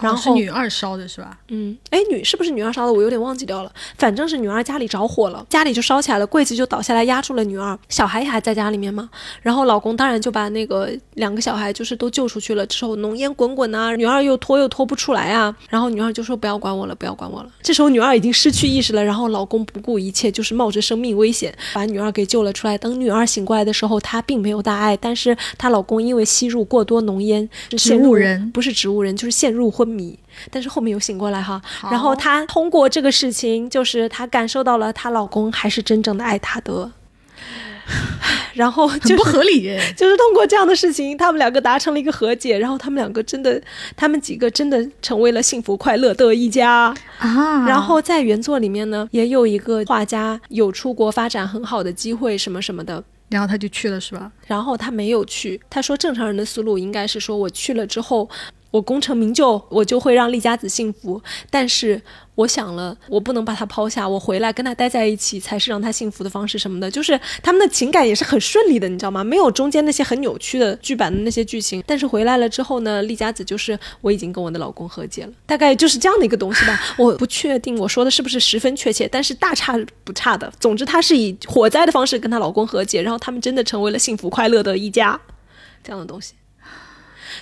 [0.00, 1.38] 然后是女二烧的是吧？
[1.48, 2.92] 嗯，哎，女是不是女二烧的？
[2.92, 3.72] 我有点忘记掉了。
[3.96, 9.08] 反正是女二家里着火了，家里就烧起来了，柜子就倒下来压住了女二，小孩也还在家里面嘛。
[9.42, 12.66] 然后老公当然就把那个两个小孩就是都救出去了。
[12.66, 15.54] 之后浓烟滚滚啊，女二又拖又拖不出来啊。
[15.68, 17.50] 然后女二就说不要管我了，不要管我了。
[17.62, 22.76] 这时候女二已经失去意识了，然后老公不顾一切，就是冒着生命危险把女二给救了出来。
[22.78, 30.18] 等女二醒过来的时候，她并没有大碍，但是她老公因为吸入过多浓烟，植物人不是植物人，就是陷入昏迷。
[30.50, 31.60] 但是后面又醒过来哈，
[31.90, 36.92] 然后她通过这个事情，就是她感受到了她老公还是真正的爱她的，
[38.54, 39.62] 然后就不合理，
[39.96, 43.60] 就是通过这样的事情，他们两个达成了一个和解，然后他们两个真的，
[43.96, 47.66] 他们几个真的成为了幸福快乐的一家啊。
[47.66, 54.30] 然后在原作里面呢，也有一个画家有出国发展很好的机会什么什么的，然后他就去了是吧？
[54.46, 58.28] 然后他没有去，他说正常人的思路应该是说我去了之后。
[58.70, 61.20] 我功成名就，我就会让丽家子幸福。
[61.48, 62.00] 但是
[62.34, 66.90] 我想了，我不能把他抛下，我回来跟他待在一起才是让他幸福的方式什么的。
[66.90, 69.24] 就是他们的情感也是很顺利的，你知道吗？
[69.24, 71.82] 没有中间那些很扭曲的剧版的那些剧情。
[71.86, 76.78] 但是回来了之后呢，丽家子就是我已经跟我的老公和解了，大概就是这样的一个东西吧。
[76.98, 80.52] 我不确定我说的是不是十分确切，但是大差不差的。
[80.60, 85.18] 总之，她是以火灾的方式跟她老公和解，然后他们真的成为了幸福快乐的一家，
[85.82, 86.34] 这样的东西。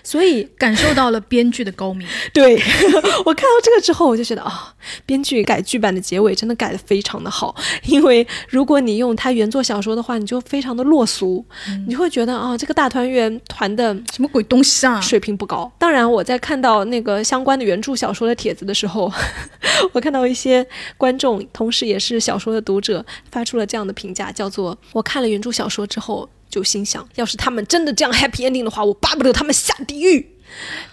[0.07, 2.07] 所以感受到了编剧的高明。
[2.33, 2.55] 对
[3.27, 4.73] 我看到这个之后，我就觉得啊，
[5.05, 7.53] 编剧改剧版的结尾真的改得非常的好。
[7.87, 11.45] 因为如果你用他原作小说的话，你就非常的落俗，
[11.89, 15.71] 你会觉得啊，这个大团圆团的什么鬼东西啊，水平不高。
[15.77, 19.13] 当然，我在看到那个相关的原著小说的帖子的时候，
[19.93, 20.65] 我看到一些
[20.97, 26.29] 观众，同时也是小说的读者，发出了这样的评价，叫做我看了原著小说之后。
[26.49, 30.33] 就心想，要是他们真的这样 happy ending 的话，我巴不得他们下地狱。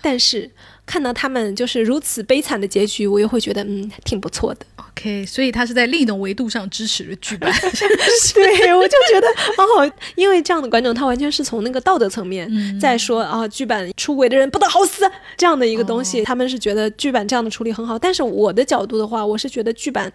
[0.02, 0.50] 但是
[0.86, 4.66] 看到他们就是如此悲惨的结局，我又会觉得嗯，挺不错的。
[4.78, 7.50] OK，所以他是在另一种维度上支持了剧本。
[8.34, 12.50] 对，我就觉得哦，因为这样的观众，他完全是从那个道德层面
[12.80, 17.98] 在说啊，剧版出轨的人不得好死这样的一个东西，他们是觉得剧版这样的处理很好。
[17.98, 20.12] 但是我的角度的话，我是觉得剧版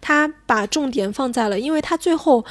[0.00, 2.44] 他把重点放在了，因为他最后。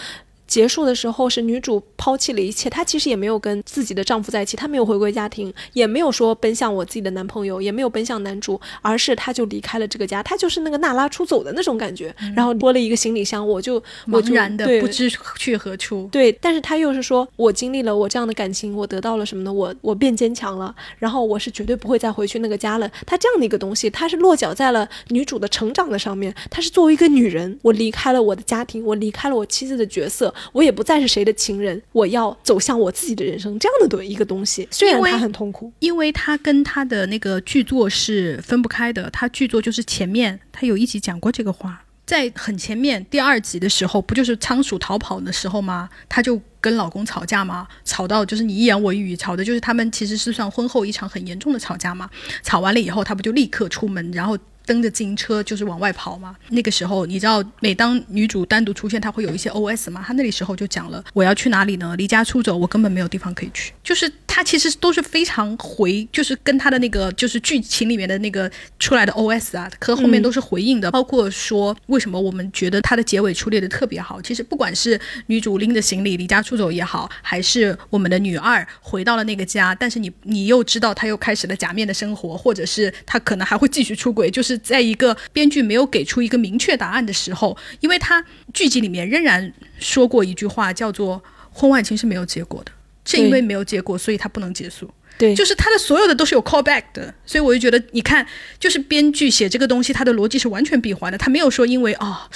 [0.52, 16.10] 结束的时候是女主抛弃了一切，她其实也没有跟自己的丈夫在一起，她没有回归家庭，也没有说奔向我自己的男朋友，也没有奔向男主，而是她就离开了这个家，她就是那个娜拉出走的那种感觉，然后多了一个行李箱，我就茫然的不知去何处。
[16.12, 19.54] 对，但是她又是说我经历了我这样的感情，我得到了什么呢？
[19.54, 22.92] 我我变坚强了，然后我是绝对不会再回去那个家了。
[23.06, 30.34] 她这样的一个东西，她是落脚在了女主的成长的上面，她是作为一个女人，我离开了我的家庭，我离开了我妻子的角色。
[30.52, 34.68] 我也不再是谁的情人，我要走向我自己的人生，这样的一个东西。
[34.72, 39.10] 虽然他很痛苦，因为他跟他的那个剧作是分不开的。
[39.12, 45.90] 他剧作就是前面他有一集讲过这个话，在很前面第二集的时候，不就是仓鼠逃跑的时候吗？
[46.08, 46.42] 他就。
[46.62, 47.68] 跟老公吵架吗？
[47.84, 52.08] 吵到就是你一言我一语，吵的就是他们其实是算婚后一场很严重的吵架嘛。
[52.44, 56.36] 吵完了以后，他不就立刻出门，然后蹬着自行车就是往外跑嘛。
[56.50, 60.04] 那个时候，你知道，每当女主单独出现，她会有一些 OS 嘛。
[60.06, 61.96] 她那里时候就讲了，我要去哪里呢？
[61.98, 63.74] 离家出走，我根本没有地方可以去。
[63.84, 68.50] 就是她其实都是非常回，就是跟她的那个就是剧情里面的那个
[68.80, 70.92] 出来的 OS 啊，和后面都是回应的。
[70.92, 74.22] 包括说为什么我们觉得她的结尾处理的特别好。
[74.22, 88.24] 其实不管是女主拎着行李离家出走也好，还是我们的女二回到了那个家，但是你你又知道她又开始了假面的生活，或者是她可能还会继续出轨，就是在一个编剧没有给出一个明确答案的时候，因为他
[88.54, 92.72] 剧集里面仍然说过一句话，叫做“婚外情是没有结果的”，
[93.04, 94.90] 正因为没有结果，所以它不能结束。
[95.18, 98.26] 对，就是他的所有的都是有 callback 的，所以我就觉得，你看，
[98.60, 102.30] 就是编剧写这个东西，他的逻辑是完全闭环的，他没有说因为啊。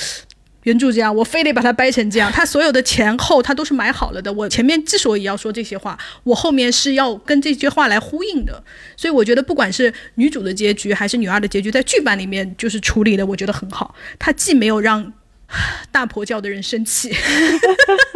[0.65, 2.31] 原著这样，我非得把它掰成这样。
[2.31, 4.31] 他所有的前后，他都是买好了的。
[4.31, 8.63] 我前面之所以要说这些话，我后面是要跟这些话来呼应的。
[8.95, 13.95] 所以我觉得，不管是女主的结局还是女二的结局，在剧版里面就是处理的，我觉得很好。
[14.19, 15.13] 他既没有让
[15.91, 17.15] 大婆教的人生气，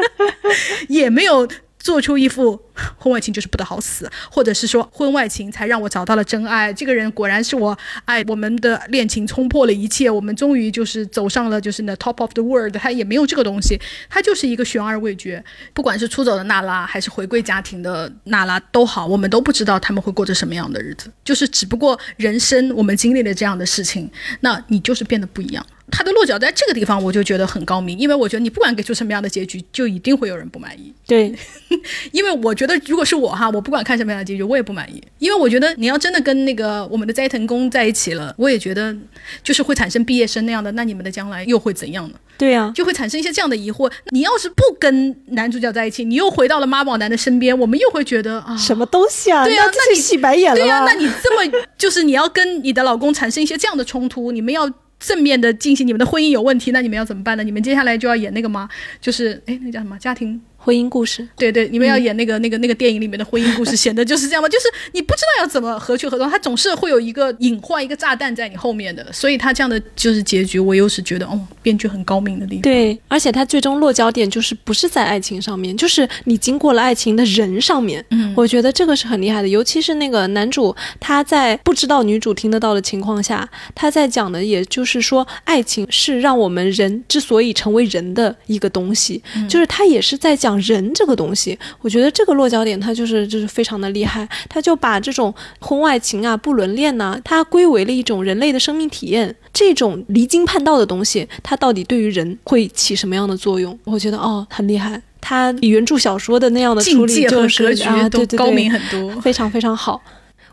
[0.89, 1.47] 也没有。
[1.81, 2.61] 做出一副
[2.98, 6.74] 婚外情就是不得好死，或者是说婚外情才让我找到了真爱。
[6.74, 12.75] 这个人果然是我爱，我们的恋情冲破了一切，我们终于就是走上了就是那 top of the world。
[12.77, 15.43] 他也没有这个东西，他就是一个悬而未决。
[15.74, 21.11] 不管是出走的娜拉，还是回归家庭的娜拉都好，我们都不知道他们会过着什么样的日子。
[21.24, 24.09] 就是只不过人生我们经历了这样的事情，
[24.41, 25.66] 那你就是变得不一样。
[25.91, 30.93] 他的落脚在这个地方，我就觉得很高明，因为我觉得你不管给出什么样的结局，就一定会有人不满意。
[31.08, 31.33] 对，
[32.14, 38.95] 因为我觉得如果是我哈，我不管看什么样的结局，我也不满意，因为我觉得你要真的跟那个我们的斋藤工在一起了，我也觉得
[39.43, 42.15] 就是会产生毕业生那样的，那你们的将来又会怎样呢？
[42.38, 43.91] 对呀，就会产生一些这样的疑惑。
[44.11, 49.43] 你要是不跟男主角在一起，你又回到了妈宝男的身边，我们又会觉得啊，什么东西啊？
[49.45, 50.59] 对呀，那你洗白眼了？
[50.59, 54.72] 对呀，那你这么就是你要跟你的老公产生一些这样的冲突，你们要。
[54.99, 57.41] 正面的进行你们的婚姻有问题，那你们要怎么办呢？
[57.41, 58.67] 你们接下来就要演那个吗？
[58.99, 60.41] 就是哎，那叫什么家庭？
[60.61, 64.49] 婚姻故事，对对，你们要演那个那个那个电影里面的婚姻故事， 显得就是这样吗？
[64.49, 72.61] 就是你不知道要怎么何去何从，他总是会有一个隐患、一个炸弹在你后面的，所以他这样的就是结局，我又是觉得哦，编剧很高明的地方。
[72.61, 78.05] 对，而且他最终落脚点就是不是在爱情上面，就是你经过了爱情的人上面。
[78.11, 90.48] 嗯，我觉得这个是很厉害的，尤其是那个男主他在不知道女主听得到的情况下，他在讲的也就是说，爱情是让我们人之所以成为人的一个东西，就是他也是在讲。
[90.57, 99.35] 人这个东西，我觉得这个落脚点它就是就是非常的厉害，他就把这种婚外情啊、不伦恋呐，它归为了一种人类的生命体验。
[99.51, 103.77] 这种离经叛道的东西，它到底对于人会起什么样的作用？
[103.83, 110.01] 我觉得哦，很厉害，他比原著小说的那样的处理就是啊，对对对，高明很多，非常非常好。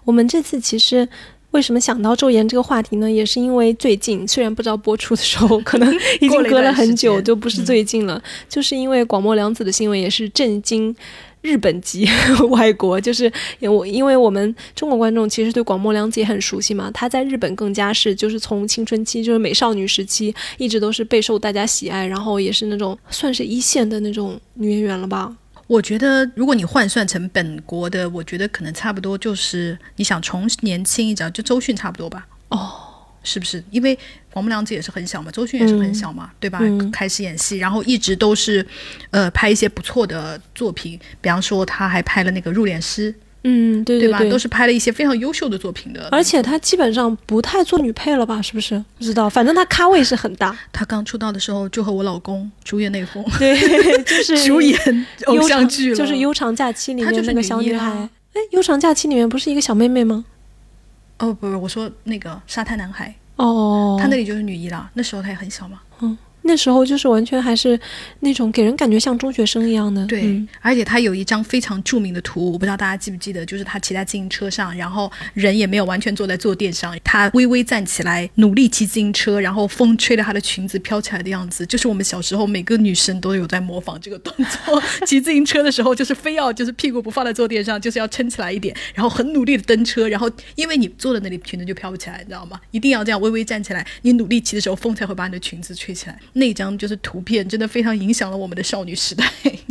[0.04, 1.08] 我们这次其实。
[1.56, 3.10] 为什么想到昼颜这个话题呢？
[3.10, 8.22] 也是因为最近，虽然不知道播出的时候 可能已经隔了很久，就不是最近了。
[8.46, 10.94] 就是因为广末凉子的新闻也是震惊
[11.40, 12.06] 日本籍
[12.50, 25.34] 外国，就是我因为我们中国观众其实对广末凉子也很熟悉嘛，她在日本更加是就是从青春期就是美少女时期一直都是备受大家喜爱，然后也是那种算是一线的那种女演员了吧。
[25.66, 32.26] 我觉得，如果你换算成本国的，我觉得可能差不多就是你想重年轻一点，就周迅差不多吧。
[32.48, 32.70] 哦，
[33.24, 33.62] 是不是？
[33.70, 33.98] 因为
[34.32, 36.60] 黄木良子也是很小嘛，周迅也是很小嘛，对吧？
[36.92, 38.64] 开始演戏，然后一直都是，
[39.10, 43.12] 呃，拍一些不错的作品，比方说他还拍了那个《入殓师》。
[43.48, 44.18] 嗯，对对吧？
[44.28, 48.42] 都是拍了一些非常优秀的作品的，而且他基本上不太做女配了吧？
[48.42, 48.76] 是不是？
[48.98, 50.56] 不知道，反正他咖位是很大。
[50.72, 57.88] 他刚出道的时候就和我老公主演那封， 对，就是 主演偶像剧了，就是《悠长假期》里面那个小女孩。
[58.34, 60.24] 哎，《悠长假期》里面不是一个小妹妹吗？
[61.18, 63.14] 哦，不是，我说那个沙滩男孩。
[63.36, 65.80] 哦，他那里就是女一了，那时候他也很小嘛。
[66.00, 66.16] 嗯。
[66.46, 67.78] 那时候就是完全还是
[68.20, 70.42] 那种给人感觉像中学生一样的，对。
[70.60, 84.82] 而且他有一张非常著名的图，我不知道大家记不记得，就是他骑在自行车上，然后人也没有完全坐在坐垫上，他微微站起来，努力骑自行车，然后风吹着他的裙子飘起来的样子，就是我们小时候每个女生都有在模仿这个动作。
[85.06, 92.60] 骑自行车的时候，就是非要就是屁股不放在坐垫上，就是要撑起来一点，然后很努力的蹬车，然后因为你坐在那里，裙子就飘不起来，你知道吗？
[92.70, 96.18] 一定要这样微微站起来，你努力骑的时候，风才会把你的裙子吹起来。
[96.36, 99.24] 那张就是图片，真的非常影响了我们的少女时代。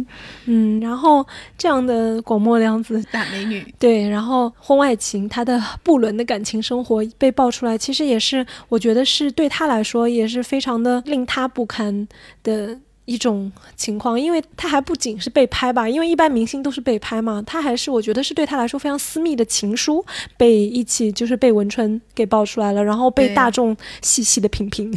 [0.45, 1.25] 嗯，然后
[1.57, 12.07] 这样的广末凉子大美女，对，然后婚外情，她的不伦的感情生活被爆出来，其实也是我觉得是对她来说也是非常的令她不堪
[12.43, 20.03] 的一种情况，因为他还不仅是被拍吧，因为一般明星都是被拍嘛，他还是我觉得是对他来说非常私密的情书
[20.37, 24.91] 被一起就是被文春给爆出来了，然后被大众细细的品评。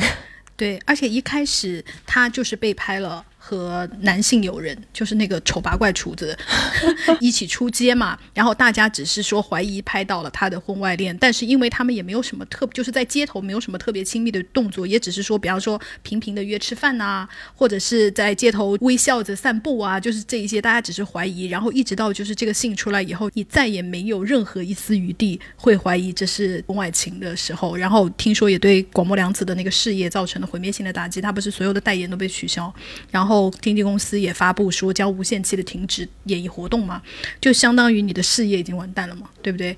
[0.58, 3.24] 对，而且一开始他就是被拍了。
[3.48, 6.36] 和男性友人，就是那个丑八怪厨子，
[7.18, 8.18] 一起出街嘛。
[8.34, 21.46] 然后大家只是说怀疑拍到了他的婚外恋，但是因为他们也没有什么特，就是在街头没有什么特别亲密的动作，也只是说，比方说频频的约吃饭呐，或者是在街头微笑着散步啊，就是这一些，大家只是怀疑。
[21.46, 27.74] 然后一直到就是这个信出来以后，你再也没有任何一丝余地会怀疑这是婚外情的时候。
[27.74, 32.70] 然后听说也对广末凉子的那个事业造成了毁灭性的打击，他不是所有的代言都被取消，
[33.10, 33.37] 然后。
[33.38, 37.00] 后经纪公司也发布说将无限期的停止演艺活动嘛，
[37.40, 39.76] 就相当于你的事业已经完蛋了嘛，对不对？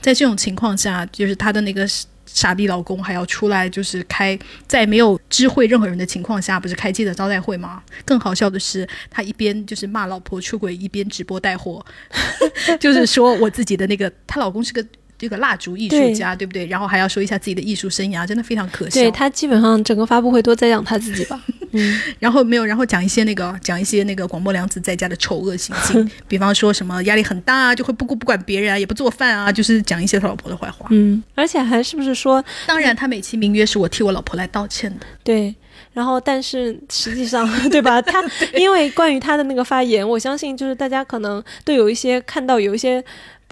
[0.00, 1.88] 在这种情况下，就是她的那个
[2.26, 7.82] 傻逼老公还要出来，就是开在没有知会任何人的情况下，不是开记者招待会吗？
[8.04, 11.84] 更好笑的是，他一边就是骂老婆出轨，一边直播带货，
[12.78, 14.84] 就是说我自己的那个，她老公是个。
[15.22, 16.66] 这个蜡烛艺术家，对不对？
[16.66, 19.00] 然后还要说一下自己的艺术生涯，真的非常可笑。
[19.00, 21.40] 对他基本上整个发布会都在讲他自己吧。
[21.70, 30.88] 嗯，然后没有，然后讲一些那个讲一些那个广末凉子在家的丑恶行径， 比方说什么压力很大啊，就会不顾不管别人啊，也不做饭啊，就是讲一些他老婆的坏话。
[30.90, 35.06] 嗯，而且还是不是说，当然他美其名曰是我替我老婆来道歉的。
[35.22, 35.54] 对，
[35.92, 38.02] 然后但是实际上， 对吧？
[38.02, 38.20] 他
[38.54, 43.02] 因为关于他的那个发言，我相信就是大家可能都有一些看到有一些。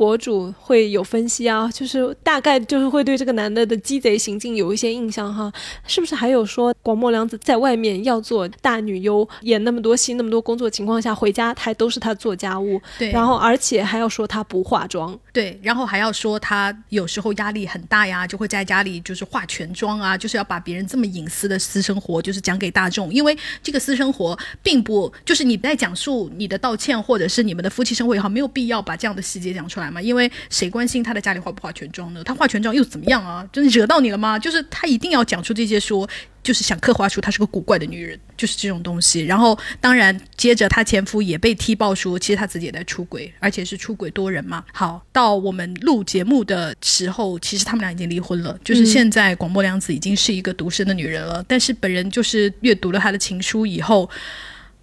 [0.00, 5.52] 博主会有分析啊，就是大概就是会对这个男的的鸡贼行径有一些印象哈，
[5.86, 6.14] 是不是？
[6.14, 29.89] 还有说广末凉子在外面要做大女优，演那么多戏、那么多工作情况下，回家还都是他做家务，对，然后而且还要说他不化妆，对，然后还要说他有时候压力很大呀，就会在家里就是化全妆啊，就是要把别人这么隐私的私生活就是讲给大众，因为这个私生活并不就是你在讲述你的道歉或者是你们的夫妻生活也好，没有必要把这样的细节讲出来。
[29.92, 32.22] 嘛，因为谁关心他的家里化不化全妆呢？
[32.24, 33.48] 他化全妆又怎么样啊？
[33.52, 34.38] 真的惹到你了吗？
[34.38, 36.08] 就是他一定要讲出这些，说
[36.42, 39.24] 就是想刻画出她是个古怪的女人，就是这种东西。
[39.24, 44.64] 然后当然接着她前夫也被踢爆说，其实他自己也在出轨，而且是出轨多人嘛。
[44.72, 48.58] 好，到我们录节目的时候，其实他们俩已经离婚了。
[48.64, 54.08] 就是现在广末凉子已经是一个独身的女人了，但是本人就是阅读了他的情书以后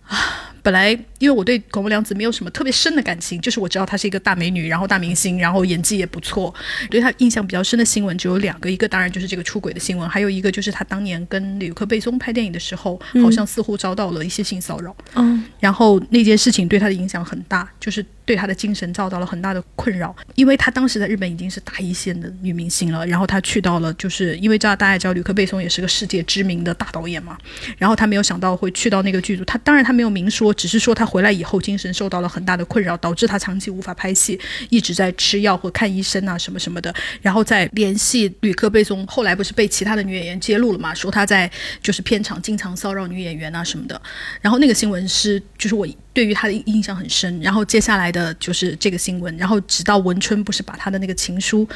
[0.03, 0.44] 啊。
[0.68, 6.54] 本来因为我对广末凉子没有什么特别深的感情，就是我知道她是一个大美女，然后大明星，然后演技也不错。
[6.90, 14.94] 对她印象比较深的新闻只有两个，一个当然就是这个出轨的新闻，还有一个就是她当年跟吕克贝松拍电影的时候，好像似乎遭到了一些性骚扰。
[15.16, 20.14] 嗯，然后那件事情对她的影响很大，就是对她的精神遭到了很大的困扰。
[20.36, 27.38] 因为她当时在日本已经是大一线的女明星了，然后她去到了，就是因为知道大家知道吕克贝松也是个世界知名的大导演嘛，
[27.78, 30.54] 然后她没有想到会去到那个剧组，她当然她没有明说。
[30.58, 34.38] 只是说他回来以后精神受到了很大的困扰，导致他长期无法拍戏，
[34.69, 36.94] 一直在吃药或看医生啊什么什么的。
[37.22, 40.94] 然后再联系吕克贝松，后来不是被其他的女演员揭露了嘛？
[40.94, 41.50] 说他在
[41.82, 44.02] 就是片场经常骚扰女演员啊什么的。
[44.42, 47.40] 然后那个新闻是就是我对于他的印象很深。
[47.40, 51.68] 然后接下来的就是这个新闻，然后直到文春不是把他的那个情书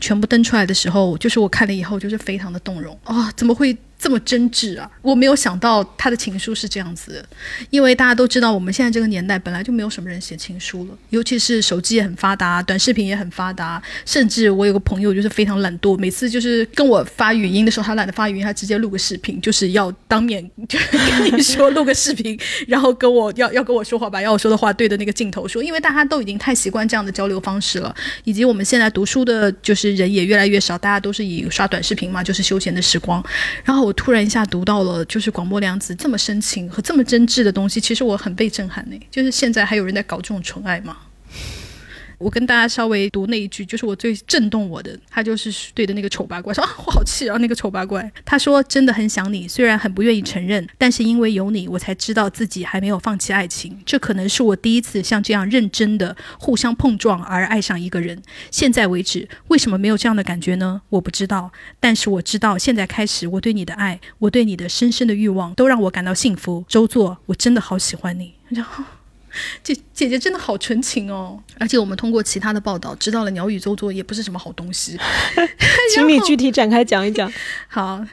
[0.00, 3.32] 全部登出来的时候，就是我看了以后就是非常的动容啊！
[3.36, 3.76] 怎么会？
[4.04, 4.90] 这么真挚啊！
[5.00, 7.24] 我没有想到他的情书是这样子，
[7.70, 33.24] 因为大家都知道，我们现在这个年代本来就没有什么人写情书了，尤其是手机也很发达，短视频也很发达，甚至我有个朋友就是非常懒惰，每次就是跟我发语音的时候，他懒得发语音，他直接录个视频，就是要当面就跟你说录个视频，然后跟我要要跟我说话，把要我说的话对着那个镜头说，因为大家都已经太习惯这样的交流方式了，以及我们现在读书的就是人也越来越少，大家都是以刷短视频嘛，就是休闲的时光，
[33.64, 33.93] 然后我。
[33.94, 39.00] 突然一下读到了，就是广播良子这么深情和这么真挚的东西，其实我很被震撼呢。
[39.10, 40.96] 就是现在还有人在搞这种纯爱吗？
[42.24, 47.36] 我跟大家稍微读那一句，就是我最震动我的，他就是对着那个丑八怪说啊，我好气啊！
[47.36, 53.78] 那个丑八怪，他说真的很想你，虽然很不愿意承认，但是因为有你，我才知道自己还没有放弃爱情。
[53.84, 58.22] 这可能是我第一次像这样认真的互相碰撞而爱上一个人。
[58.50, 60.80] 现在为止，为什么没有这样的感觉呢？
[60.88, 66.64] 我不知道，但是我知道，现在开始，我对你的爱，我对你的深深的欲望，都让我感到幸福。
[66.66, 68.32] 周作，我真的好喜欢你。
[68.48, 68.82] 然后。
[69.62, 74.98] 姐姐姐真的好纯情哦，而且我们通过其他的报道知道了鸟语周作也不是什么好东西，
[75.94, 77.32] 请你具体展开讲一讲。
[77.68, 78.04] 好，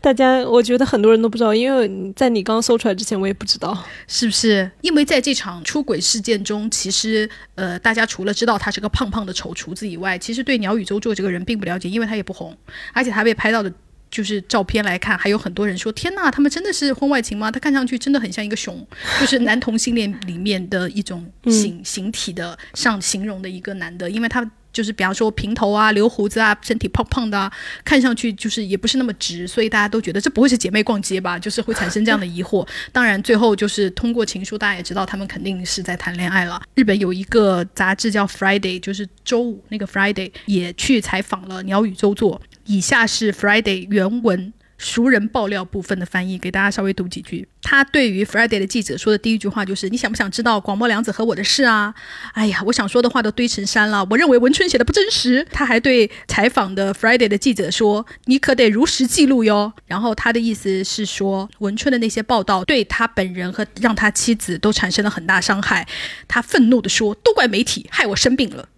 [0.00, 4.70] 大家我觉得很多人都不知道，因为在你刚搜出来之前我也不知道，是不是？
[4.80, 12.56] 因为在这场出轨事件中，其实呃，大家除了知道他是个胖胖的丑厨子以外，其实对鸟语周作这个人并不了解，因为他也不红，
[12.92, 13.72] 而且他被拍到的。
[14.14, 17.50] 就是照片来看，还有很多人说：“天呐，他们真的是婚外情吗？
[17.50, 18.86] 他看上去真的很像一个熊，
[19.20, 27.52] 就是男同性恋里面的一种形形体的上形容的一个男的，因为他。”就是比方说平头啊、留胡子啊、身体胖胖的啊，
[27.84, 31.38] 看上去就是也不是那么直，所以大家都觉得这不会是姐妹逛街吧？
[31.38, 32.66] 就是会产生这样的疑惑。
[32.90, 36.60] 当然，最后就是通过情书，大家也知道他们肯定是在谈恋爱了。
[36.74, 42.42] 日本有一个杂志叫 Friday，就是周五那个 Friday 也去采访了鸟语周作。
[42.66, 44.52] 以下是 Friday 原文。
[44.76, 47.46] 熟人爆料部分的翻译，给大家稍微读几句。
[47.62, 51.94] 他对于 Friday 的记者说的第一句话就是：“你想不想知道广末凉子和我的事啊？”
[52.34, 54.04] 哎呀，我想说的话都堆成山了。
[54.10, 55.46] 我认为文春写的不真实。
[55.52, 65.86] 他还对采访的 Friday 的记者说：“你可得如实记录哟。”然后他的意思是说，文春的那些报道对他本人和让他妻子都产生了很大伤害。
[66.26, 68.68] 他愤怒地说：“都怪媒体，害我生病了。”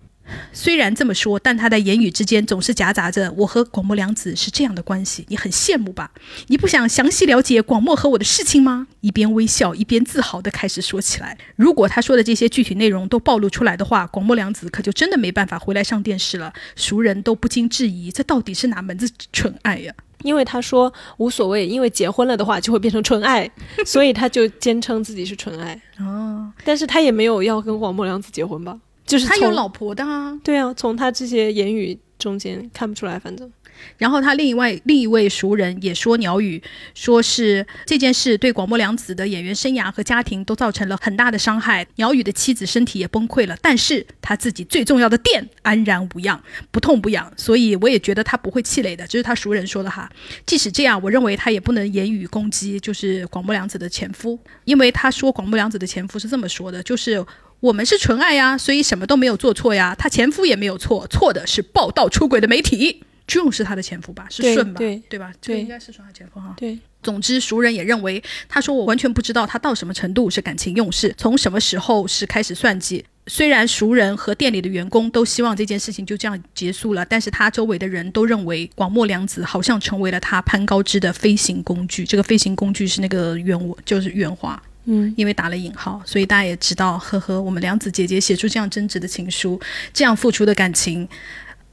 [0.52, 6.10] 虽然这么说，但他的言语之间总是夹杂着“我和广末凉子是这样的关系，你很羡慕吧？
[6.48, 11.38] 你不想详细了解广末和我的事情吗？”一边微笑一边自豪地开始说起来。
[11.54, 16.52] 如果他说的这些具体内容都暴露出来的话，广末凉子可就真的没办法回来上电视了。
[16.74, 19.94] 熟人都不禁质疑：这到底是哪门子纯爱呀？
[20.22, 23.48] 因为他说无所谓，因为结婚了的话就会变成纯爱，
[23.86, 25.80] 所以他就坚称自己是纯爱。
[26.00, 28.76] 哦，但是他也没有要跟广末凉子结婚吧？
[29.06, 33.50] 就是他有老婆的啊，对啊，从他这些言语中间看不出来，反正。
[33.98, 36.62] 然后他另一位另一位熟人也说鸟语，
[36.94, 41.86] 说是这件事对广末凉子的演员生涯和家庭都造成了很大的伤害。
[41.96, 47.30] 鸟语的妻子身体也崩溃了，但是他自己最重要的店安然无恙，不痛不痒。
[47.36, 50.10] 所以我也觉得他不会气馁的，这是他熟人说的哈。
[50.46, 57.22] 即使这样，我认为他也不能言语攻击，就是广末凉子的前夫，因为他说广末凉子的前夫是这么说的，就是。
[57.60, 59.94] 我们是纯爱呀，所以什么都没有做错呀。
[59.98, 63.02] 她前夫也没有错，错的是报道出轨的媒体。
[63.26, 64.28] June 是他的前夫吧？
[64.30, 64.78] 是顺吧？
[64.78, 65.32] 对对吧？
[65.40, 66.54] 对，应该是顺他前夫哈。
[66.56, 66.78] 对。
[67.02, 73.04] 总之，熟人也认为，他说我完全不知道他到什么程度是感情用事，从什么时候是开始算计。
[73.26, 82.04] 虽然熟人和店里的员工都希望这件事情就这样结束了，但是他周围的人都认为广末凉子好像成为了他攀高枝的飞行工具。
[82.04, 84.62] 这个飞行工具是那个原我，就是原话。
[84.86, 89.60] 嗯，因为打了引号，所以大家也知道，呵呵，我们梁子姐姐写出这样真挚的情书，
[89.92, 91.08] 这样付出的感情，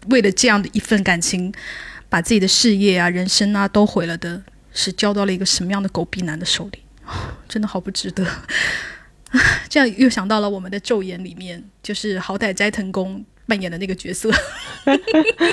[0.09, 1.53] 为了这样的一份感情，
[2.09, 4.42] 把自己的事业啊、人生啊都毁了的，
[4.74, 6.80] 是交到了一个什么样的狗逼男的手里？
[7.48, 8.25] 真的好不值得。
[9.69, 14.32] 这样又想到了我们的《昼颜》里面，就是好歹斋藤工扮演的那个角色，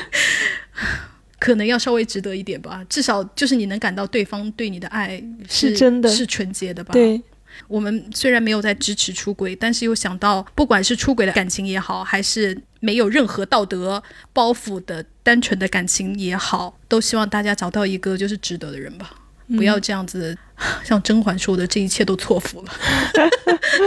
[1.39, 2.85] 可能要稍微值得一点吧。
[2.89, 6.93] 至少就是你能感到对方对你的爱是真的是纯洁的吧？
[6.93, 7.21] 对。
[7.69, 19.11] 我们虽然没有在支持出轨，但是又想到，不管是出轨的感情也好，还是没有任何道德包袱的单纯的感情也好，都希望大家找到一个就是值得的人吧，
[19.49, 20.37] 不要这样子，
[20.83, 22.73] 像甄嬛说的，这一切都错付了。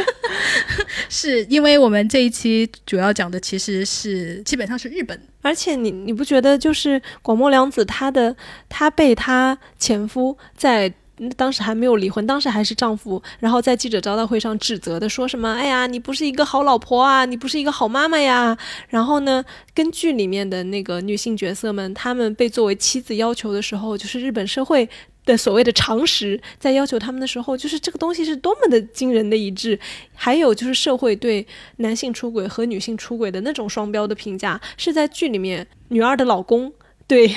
[1.10, 8.35] 是因为我们这一期主要讲的其实是基本上是日本，而且你你不觉得就是广末凉子她的
[8.69, 10.92] 她被她前夫在。
[11.38, 18.58] 当时还没有离婚，当时还是丈夫，然后在记者招待会上指责的说什么：“哎呀，你不是一个好老婆啊，你不是一个好妈妈呀。”
[18.90, 24.90] 然后呢，跟剧里面的那个女性角色们，她们被作为妻子要求的时候，就是日本社会
[25.25, 29.80] 的所谓的常识，在要求他们的时候，就是这个东西是多么的惊人的一致。
[30.16, 31.45] 还有就是社会对
[31.77, 36.74] 男性出轨和女性出轨的那种双标的评价，是在剧里面女二的老公
[37.06, 37.35] 对。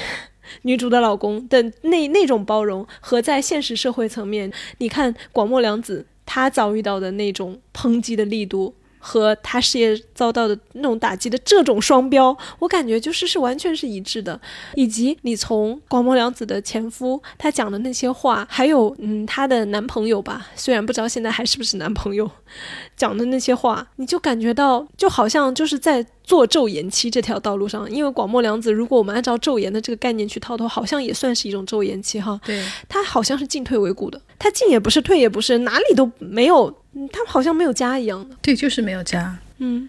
[0.62, 8.74] 女主的老公的那那种包容，和在现实社会层面，你看广末凉子她遭遇到的那种抨击的力度。
[8.98, 14.40] 和她事业遭到的那种打击的这种双标，我感觉就是是完全是一致的。
[14.74, 22.28] 以及你从广末凉子的前夫他讲的那些话，还有嗯她的男朋友吧，虽然不知道现在还是不是男朋友，
[22.96, 27.90] 讲的那些话，你就感觉到就好像就是在做昼颜期这条道路上。
[27.90, 32.38] 因为广末凉子，如果我们按照昼颜的这个概念去套头，好像也算是一种昼颜期哈。
[32.44, 36.82] 对，他好像是进退维谷的，他进也不是，退也不是，哪里都没有。
[37.12, 39.38] 他好像没有家一样的，对，就是没有家。
[39.58, 39.86] 嗯，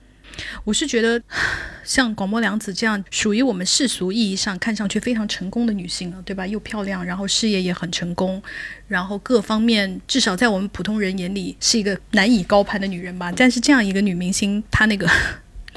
[0.66, 1.22] 我是觉得，
[1.86, 6.46] 像广末凉子这样属于我们世俗意义上看上去非常成功的女性了，对吧？
[6.46, 8.44] 又漂亮，然后事业也很成功，
[8.90, 13.32] 然后各方面至少在我们普通人眼里是一个难以高攀的女人吧。
[13.32, 15.10] 但是这样一个女明星，她那个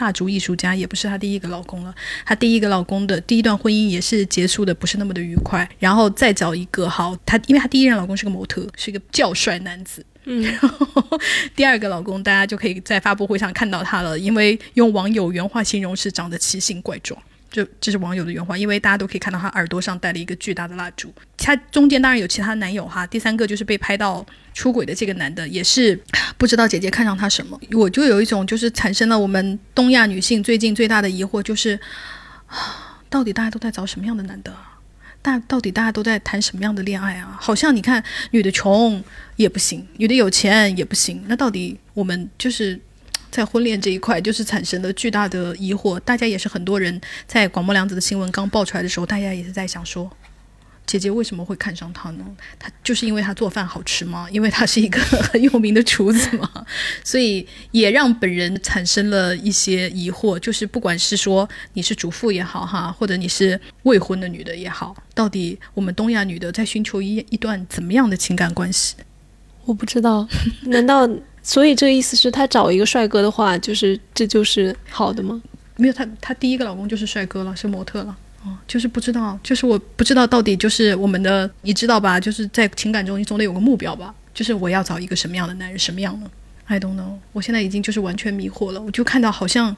[0.01, 10.05] 蜡烛艺术家也不是她第一个老公了，她第一个老公的第一段婚姻也是结束的不是那么的愉快，然后再找一个好，她因为她第一任老公是个模特，是一个较帅男子。
[10.25, 11.21] 嗯，然后
[11.55, 17.21] 第二个老公，大家就可以在发布会上看到他了，因为用网友原话形容是长得奇形怪状。
[17.51, 21.13] 这这是网友的原话，因为大家都可以看到他耳朵上戴了一个巨大的蜡烛。
[21.37, 26.01] 他中间当然有其他男友哈，第三个就是被拍到出轨的这个男的，也是
[26.39, 27.61] 不知道姐姐看上他什么。
[27.73, 31.79] 我就有一种就是产生了我们东亚女性最近最大的疑惑，就是
[33.11, 34.55] 到底大家都在找什么样的男的？
[35.21, 37.37] 大到底大家都在谈什么样的恋爱啊？
[37.41, 39.03] 好像你看女的穷
[39.35, 42.81] 也不行，女的有钱也不行，那到底我们就是？
[43.31, 45.99] 在婚恋这一块，就是产生了巨大的疑惑。
[46.01, 50.11] 大家也是很多人在广末凉子的新闻刚爆出来的时候，大家也是在想说，
[50.87, 52.25] 姐姐为什么会看上他呢？
[52.59, 54.29] 他就是因为他做饭好吃吗？
[54.33, 56.51] 因为他是一个很有名的厨子吗？
[57.05, 60.37] 所以也让本人产生了一些疑惑。
[60.39, 68.97] 就是不管是说你是主妇也好哈，或者你是未婚的女的也好，到底我们东亚女的在寻求一一段怎么样的情感关系？
[69.67, 70.27] 我不知道，
[70.63, 71.09] 难道？
[71.43, 75.41] 所以这个意思是他找一个帅哥的话，就是这就是好的吗？
[75.77, 78.17] 没有，他他第一个老公就是帅哥了，是模特了。
[78.45, 82.19] 哦，就是不知道，就是我不知道到底就是我们的，你知道吧？
[82.19, 84.15] 就是在情感中，你总得有个目标吧？
[84.33, 86.31] 就是我要找一个什么样的男人，什么样的
[86.67, 87.19] ？I don't know。
[87.33, 88.81] 我现在已经就是完全迷惑了。
[88.81, 89.77] 我就看到好像，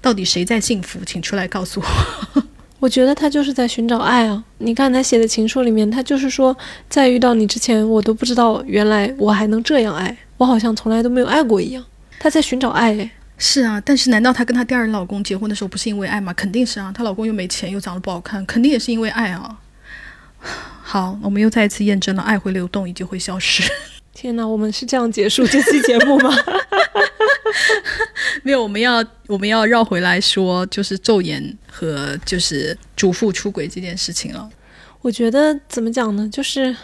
[0.00, 1.00] 到底谁在幸福？
[1.04, 2.42] 请出来告诉我。
[2.80, 4.42] 我觉得他就是在寻找爱啊！
[4.58, 6.56] 你看他写的情书里面，他就是说，
[6.88, 10.16] 在遇到你之前，我都不知道原来我还能这样爱。
[10.40, 11.84] 我好像从来都没有爱过一样，
[12.18, 13.10] 她在寻找爱。
[13.36, 16.32] 是啊，但是难道她跟她第二任老公结婚的时候不是因为爱吗？
[16.32, 19.58] 肯定是啊，她老公又没钱，又长得不好看，肯定也是因为爱啊。
[20.82, 23.70] 好，我们又再一次验证了爱会流动，以及会消失。
[24.14, 26.34] 天哪，我们是这样结束这期节目吗？
[28.42, 34.48] 没有，我们要我们要绕回来说，就是昼颜和就是主妇出轨这件事情了。
[35.02, 36.26] 我觉得怎么讲呢？
[36.32, 36.74] 就是。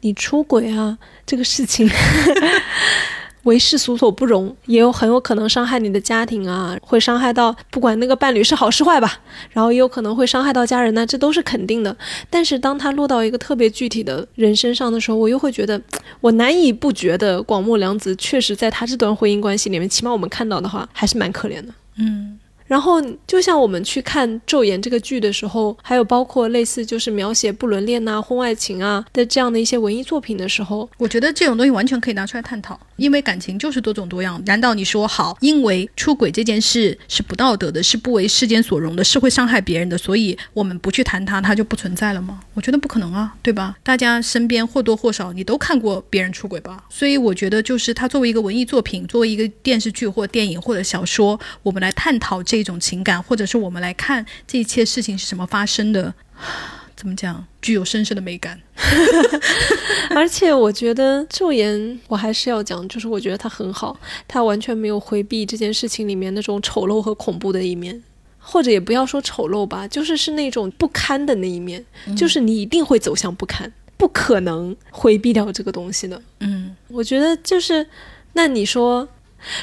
[0.00, 1.88] 你出轨啊，这个事情
[3.44, 9.18] 为世俗所不容，也有很有可能伤害你的家庭啊，会伤害到不管那个伴侣是好是坏吧，
[9.52, 11.96] 然后也有可能会伤害到家人呢，这都是肯定的。
[12.28, 15.80] 但是当他落到一个特别具体的人身上的时候，我又会觉得，
[16.20, 21.72] 我难以不觉得广末凉子确实在他这段婚姻关系里面，起码我们看到的话，还是蛮可怜的。
[21.96, 22.38] 嗯。
[22.70, 32.78] 然后，就像我们去看《昼颜》这个剧的时候，还有包括类似就是描写不伦恋呐、婚外情啊的这样的一些文艺作品的时候，我觉得这种东西完全可以拿出来探讨。
[32.94, 42.38] 因为感情就是多种多样，难道你说好，因为出轨这件事是不道德的，是不为世间所容的，是会伤害别人的，所以我们不去谈它，它就不存在了吗？
[42.54, 43.74] 我觉得不可能啊，对吧？
[43.82, 46.84] 大家身边或多或少你都看过别人出轨吧？
[46.88, 56.14] 所以我觉得，就是它作为一个文艺作品，作为一个电视剧或电影或者小说，我们来探讨这种情感，或者是我们来看这一切事情是什么发生的。
[56.96, 57.46] 怎么讲？
[57.62, 58.60] 具有深深的美感，
[60.14, 63.98] 而且我觉得昼颜，我还是要讲，就是我觉得他很好，
[64.28, 68.02] 他完全没有回避这件事情里面那种丑陋和恐怖的一面，
[68.38, 71.82] 或者也不要说丑陋吧，就是是那种不堪的那一面，
[72.14, 76.20] 就是你一定会走向不堪，不可能回避掉这个东西的。
[76.40, 77.86] 嗯，我觉得就是，
[78.34, 79.08] 那你说。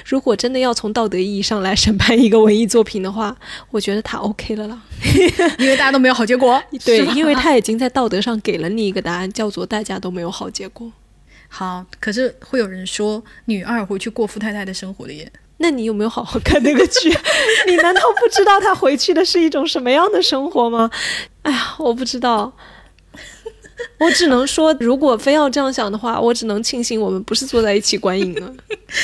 [0.06, 3.36] 如果真的要从道德意义上来审判一个文艺作品的话，
[3.72, 4.82] 我觉得他 OK 了啦，
[5.60, 6.62] 因为大家都没有好结果。
[6.86, 10.92] 对，因为他已经在道德上给了你一个答案，叫做大家都没有好结果。
[11.50, 15.32] 好，可是会有人说女二回去过富太太的生活了耶？
[15.60, 17.10] 那你有没有好好看那个剧？
[17.68, 20.92] 你难道不知道她回去的是一种什么样的生活吗？
[21.42, 22.54] 哎呀，我不知道。
[24.00, 28.54] 我只能说，如果非要这样想的话，我只能庆幸我们不是坐在一起观影了。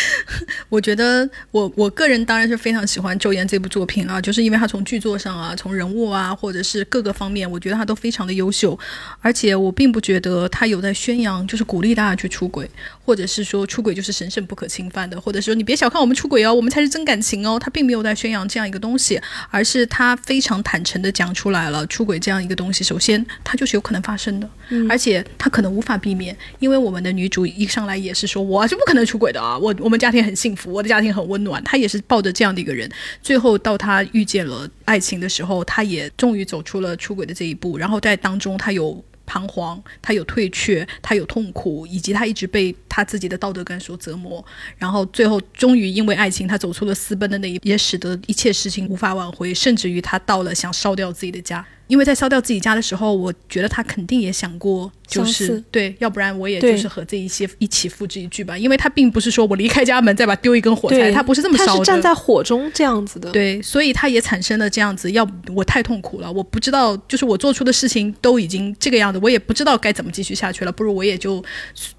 [0.70, 8.78] 我觉得，我我个人当然是非常喜欢《周岩》这部作品啊，就是因为他从剧作上啊，从人物啊，或者是各个方面，我觉得他都非常的优秀。
[9.22, 12.70] 而且我并不觉得他有在宣扬，就是鼓励大家去出轨，
[13.06, 17.60] 或者是说出轨就是神圣不可侵犯的，或者说你别小看我们出轨哦，我们才是真感情哦。
[17.60, 19.20] 他并没有在宣扬这样一个东西，
[19.52, 24.50] 而是他非常坦诚的讲出来了，出轨这样一个东西，首先它就是有可能发生的。
[24.90, 31.64] 而且他可能无法避免，因为我们的女主一上来也是说，我是不可能出轨的啊，我我们家庭很幸福，我的家庭很温暖。
[31.64, 32.90] 她也是抱着这样的一个人，
[33.22, 37.78] 最后到她遇见了爱情的时候，她也终于走出了出轨的这一步。
[37.78, 44.44] 然后在当中，她有彷徨，她有退却，她有痛苦，以及她一直被她自己的道德感所折磨。
[44.78, 51.66] 然后最后终于因为爱情，她走出了私奔的那一，也使得一切事情无法挽回，甚至于她到了想烧掉自己的家。
[51.88, 58.58] 因为在烧掉自己家的时候，我觉得他肯定也想过，就是对，要不然我也就是和这一些一起复制一句吧。
[58.58, 61.72] 因为他并不是说我离开家门再把丢一根火柴，他不是这么烧的。
[61.74, 63.30] 他是站在火中这样子的。
[63.32, 70.72] 对，所以他也产生了这样子，要我太痛苦了，我不知道，就是我做出的事情都已经这个样子，我也不知道该怎么继续下去了。
[70.72, 71.44] 不如我也就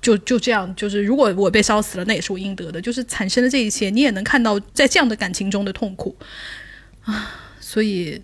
[0.00, 2.80] 就就这样，就是如果我被烧死了，那也是我应得的。
[2.80, 6.16] 就是产生了这一切，你也能看到在这样的感情中的痛苦
[7.02, 7.30] 啊，
[7.60, 8.20] 所以。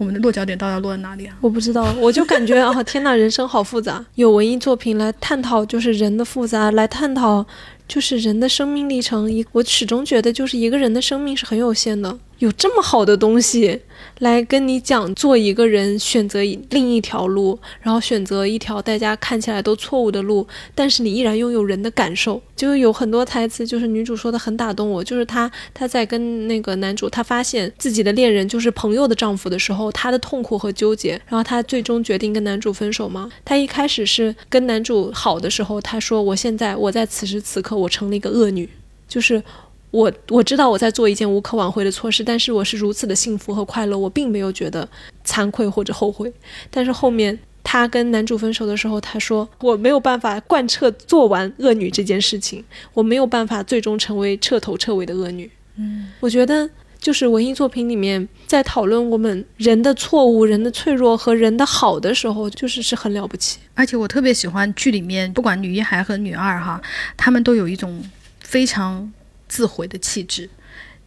[0.00, 1.36] 我们的落脚点到底落在哪里啊？
[1.42, 4.02] 我不知道，我就感觉 啊，天呐，人生好复杂。
[4.14, 7.44] 有文艺作品来探讨，就是人的复杂，来探讨
[7.86, 9.30] 就是人的生命历程。
[9.30, 12.18] 一，我始终觉得，就是一个人的生命是很有限的。
[12.40, 13.80] 有这么好的东西。
[14.20, 22.42] 来跟你讲，做一个人选择另一条路，然后选择一条大家看起来都错误的路，但是你依然拥有人的感受。
[22.54, 33.30] 就有很多台词，就是女主说的很打动我，就是她她在跟那个男主，她发现自己的恋人就是朋友的丈夫的时候，她的痛苦和纠结，然后她最终决定跟男主分手吗？
[33.44, 38.68] 她一开始是跟男主好的时候，她说我现在我在此时此刻我成了一个恶女，
[39.06, 39.42] 就是。
[39.90, 44.88] 我我知道我在做一件无可挽回的错事，但是我是如此的幸福和快乐，我并没有觉得
[45.26, 46.32] 惭愧或者后悔。
[46.70, 55.50] 但是后面他跟男主分手的时候，他说我没有办法贯彻做完恶女这件事情，我没有办法最终成为彻头彻尾的恶女。
[55.76, 56.70] 嗯，我觉得
[57.00, 63.58] 就是文艺作品里面在讨论我们人的错误、人的脆弱和人的好的时候，就是是很了不起。
[63.74, 66.80] 而且我特别喜欢剧里面，不管女一还和女二哈，
[67.16, 68.00] 他们都有一种
[68.38, 69.12] 非常。
[69.50, 70.48] 自毁的气质，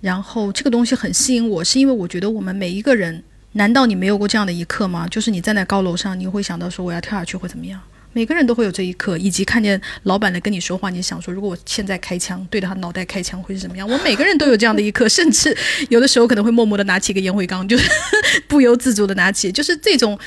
[0.02, 3.24] 然后这个东西很吸引我，是因为我觉得我们每一个人，
[3.54, 5.08] 难道你没有过这样的一刻吗？
[5.08, 7.82] 就是你站在高楼上，你会想到说我要跳下去会怎么样？
[8.16, 13.90] 每个人都会有这一刻，以及看见老板来跟你说话，你想说如果我现在开枪对着他脑袋开枪会是怎么样？
[13.90, 15.58] 我每个人都有这样的一刻， 甚至
[15.90, 17.90] 有的时候可能会默默的拿起一个烟灰缸， 就是
[18.48, 20.20] 不由自主的拿起，就是这种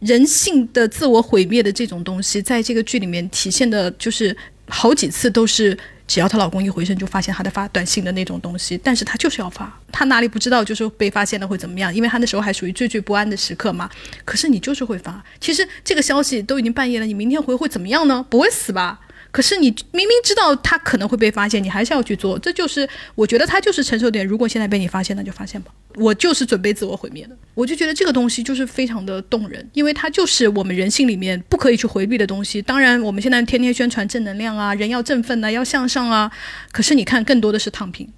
[0.00, 4.36] 人性的自我毁灭的这种东西，在这个剧里面体现的，就是
[4.70, 5.76] 好几次都是。
[6.10, 11.94] 只要她老公一回身，就发现她在发短信的那种东西，但是她就是要发，她哪里不知道就是被发现了会怎么样？
[11.94, 13.88] 因为她那时候还属于惴惴不安的时刻嘛。
[14.24, 18.26] 可是你就是会发，其实这个消息都已经半夜了，你明天回会怎么样呢？
[18.28, 18.98] 不会死吧？
[19.30, 24.26] 可是你明明知道他可能会被发现，你还是要去做，这就是我觉得他就是承受点。
[24.26, 25.72] 如果现在被你发现，那就发现吧。
[25.96, 27.36] 我就是准备自我毁灭的。
[27.54, 32.60] 我就觉得这个东西就是非常的动人，因为它就是我们人性里面不可以去回避的东西。
[32.62, 36.30] 当然，我们现在天天宣传正能量啊，人要振奋啊，要向上啊。
[36.72, 38.08] 可是你看，更多的是躺平。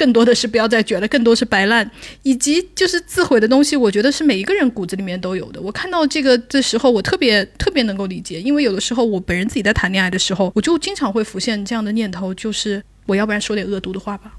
[0.00, 1.88] 更多的是不要再卷了，更多是白烂，
[2.22, 3.76] 以及就是自毁的东西。
[3.76, 5.60] 我觉得是每一个人骨子里面都有的。
[5.60, 14.32] 我看到这个的时候，我特别特别能够理解，因为有的时候我本人自己在谈恋爱的时候，我就经常会浮现这样的念头，就是我要不然说点恶毒的话吧，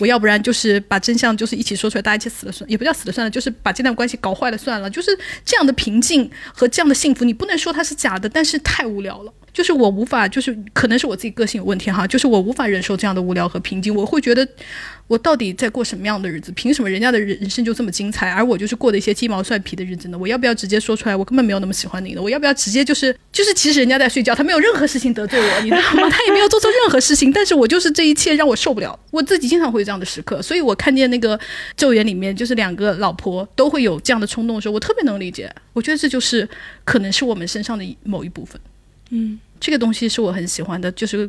[0.00, 4.90] 我要不然就是把真相就是一起说出来，大家一起死了算，也不叫死了算了，就是把这段关系搞坏了算了。
[4.90, 9.32] 就是这样的平静和这样的幸福，你不能说它是假的，但是太无聊了。
[9.52, 13.94] 就是我无法，就是可能是我自己个性有问题哈，就是我无法忍受这样的无聊和平静。
[13.94, 14.46] 我会觉得，
[15.08, 16.50] 我到底在过什么样的日子？
[16.52, 20.18] 凭什么人家的人生就这么精彩，而我就是过的一些鸡毛蒜皮的日子呢？
[20.18, 21.14] 我要不要直接说出来？
[21.14, 22.20] 我根本没有那么喜欢你的。
[22.20, 26.10] 我要不要直接就是就是，其实人家在睡觉，他没有任何事情得罪我， 你知道吗？
[26.10, 28.98] 他也没有做错任何事情，但是我就是这一切让我受不了。
[29.12, 31.38] 我自己经常会有这样的时刻，所以我看见那个
[31.76, 35.48] 咒言里面，就是两个老婆都会有这样的冲动的时候，我特别能理解。
[35.72, 36.48] 我觉得这就是
[36.84, 38.60] 可能是我们身上的某一部分，
[39.10, 39.38] 嗯。
[39.60, 41.28] 这个东西是我很喜欢的，就是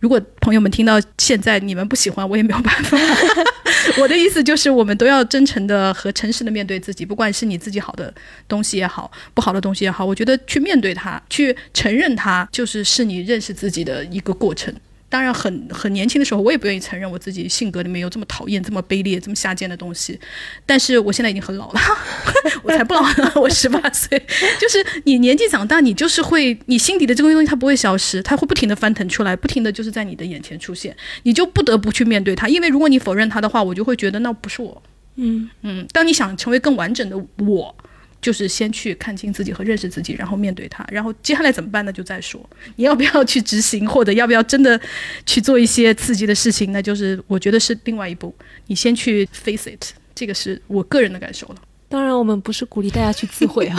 [0.00, 2.98] 如果朋友们听到现在你们不喜欢，我也没有办法。
[3.98, 8.12] 我的意思就是，我们都要真诚的和诚实的面对自己，不管是你自己好的
[8.46, 14.72] 东西也好，不好的东西也好，我觉得去面对它，去承认它，就是是你认识自己的一个过程。
[15.12, 20.18] 当然，很很年轻的时候，我也不愿意承认我自己性格里面有这么讨厌、这么卑劣、这么下贱的东西。
[20.64, 21.80] 但是我现在已经很老了，
[22.64, 24.18] 我才不老呢，我十八岁。
[24.58, 32.48] 就是你年纪长大，你就是会，你心底的这个东西它不会消失，它会不停的翻腾出来，不停的就是在你的眼前出现，你就不得不去面对它。
[32.48, 34.82] 因为如果你否认它的话，我就会觉得那不是我。
[35.16, 37.76] 嗯嗯，当你想成为更完整的我。
[38.22, 41.92] 就是先去看清自己和认识自己，然后面对它，然后接下来怎么办呢？
[41.92, 42.40] 就再说。
[42.76, 44.80] 你要不要去执行，或者要不要真的
[45.26, 46.70] 去做一些刺激的事情？
[46.70, 48.32] 那就是我觉得是另外一步。
[48.68, 49.84] 你先去 face it，
[50.14, 51.56] 这个是我个人的感受了。
[51.88, 53.76] 当然，我们不是鼓励大家去自毁啊。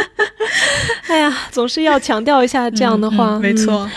[1.06, 3.38] 哎呀，总是要强调一下这样的话。
[3.38, 3.88] 没错。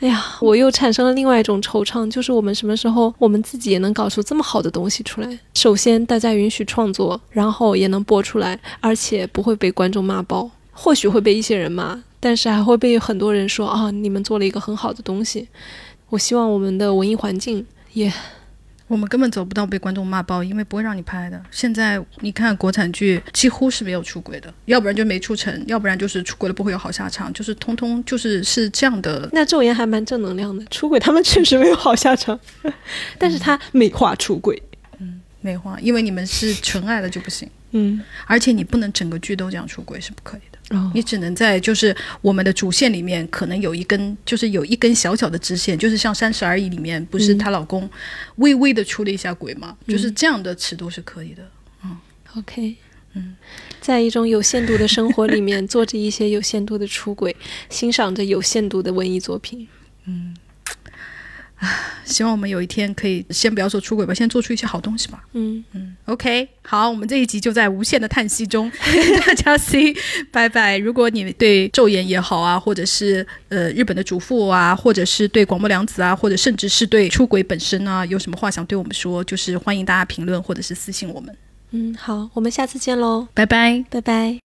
[0.00, 5.38] 哎呀，我又产生了另外一种惆怅，就是我们什么时候我们自己也能搞出这么好的东西出来？
[5.54, 10.50] 首先，大家允许创作，然后也能播出来，而且不会被观众骂爆。
[10.72, 15.48] 或许会被一些人骂，但是还会被很多人说啊，你们做了一个很好的东西。
[16.08, 18.10] 我希望我们的文艺环境也。
[18.90, 21.40] 我们根本走不到被观众骂爆，因为不会让你拍的。
[21.52, 29.28] 现在你看国产剧几乎是没有出轨的，要不然就没出成，要不然就是出轨了不会有好下场，就是通通就是是这样的。
[29.32, 32.38] 那昼颜还蛮正能量的，出轨他们确实没有好下场，
[33.16, 34.60] 但是他美化出轨，
[34.98, 40.49] 嗯，美化，因为你们是纯爱的就不行，嗯，而且你不能整个剧都讲出轨是不可以的。
[40.94, 47.88] 你只能在就是我们的主线里面，可能有一根，就是有一根小小的支线，就是像《三十而已》里面，不是她老公
[48.36, 49.76] 微微的出了一下轨吗？
[49.88, 51.42] 就是这样的尺度是可以的。
[51.84, 51.96] 嗯
[52.36, 52.76] ，OK，
[53.14, 53.34] 嗯，
[53.80, 57.34] 在一种有限度的生活里面， 做着一些有限度的出轨，
[57.68, 59.66] 欣赏着有限度的文艺作品。
[60.06, 60.36] 嗯，
[62.04, 65.22] 希望我们有一天可以先不要说出轨吧，先做出一些好东西吧。
[65.34, 69.94] 嗯嗯，OK，好，我们这一集就在无限的叹息中跟 大家 say
[70.32, 70.78] 拜拜。
[70.78, 81.36] 如果你对昼颜也好啊，或者是呃日本的主妇啊，或者是对广播良子啊，或者甚至是对出轨本身啊，有什么话想对我们说，就是欢迎大家评论或者是私信我们。
[81.72, 84.38] 嗯，好，我们下次见喽，拜拜，拜拜。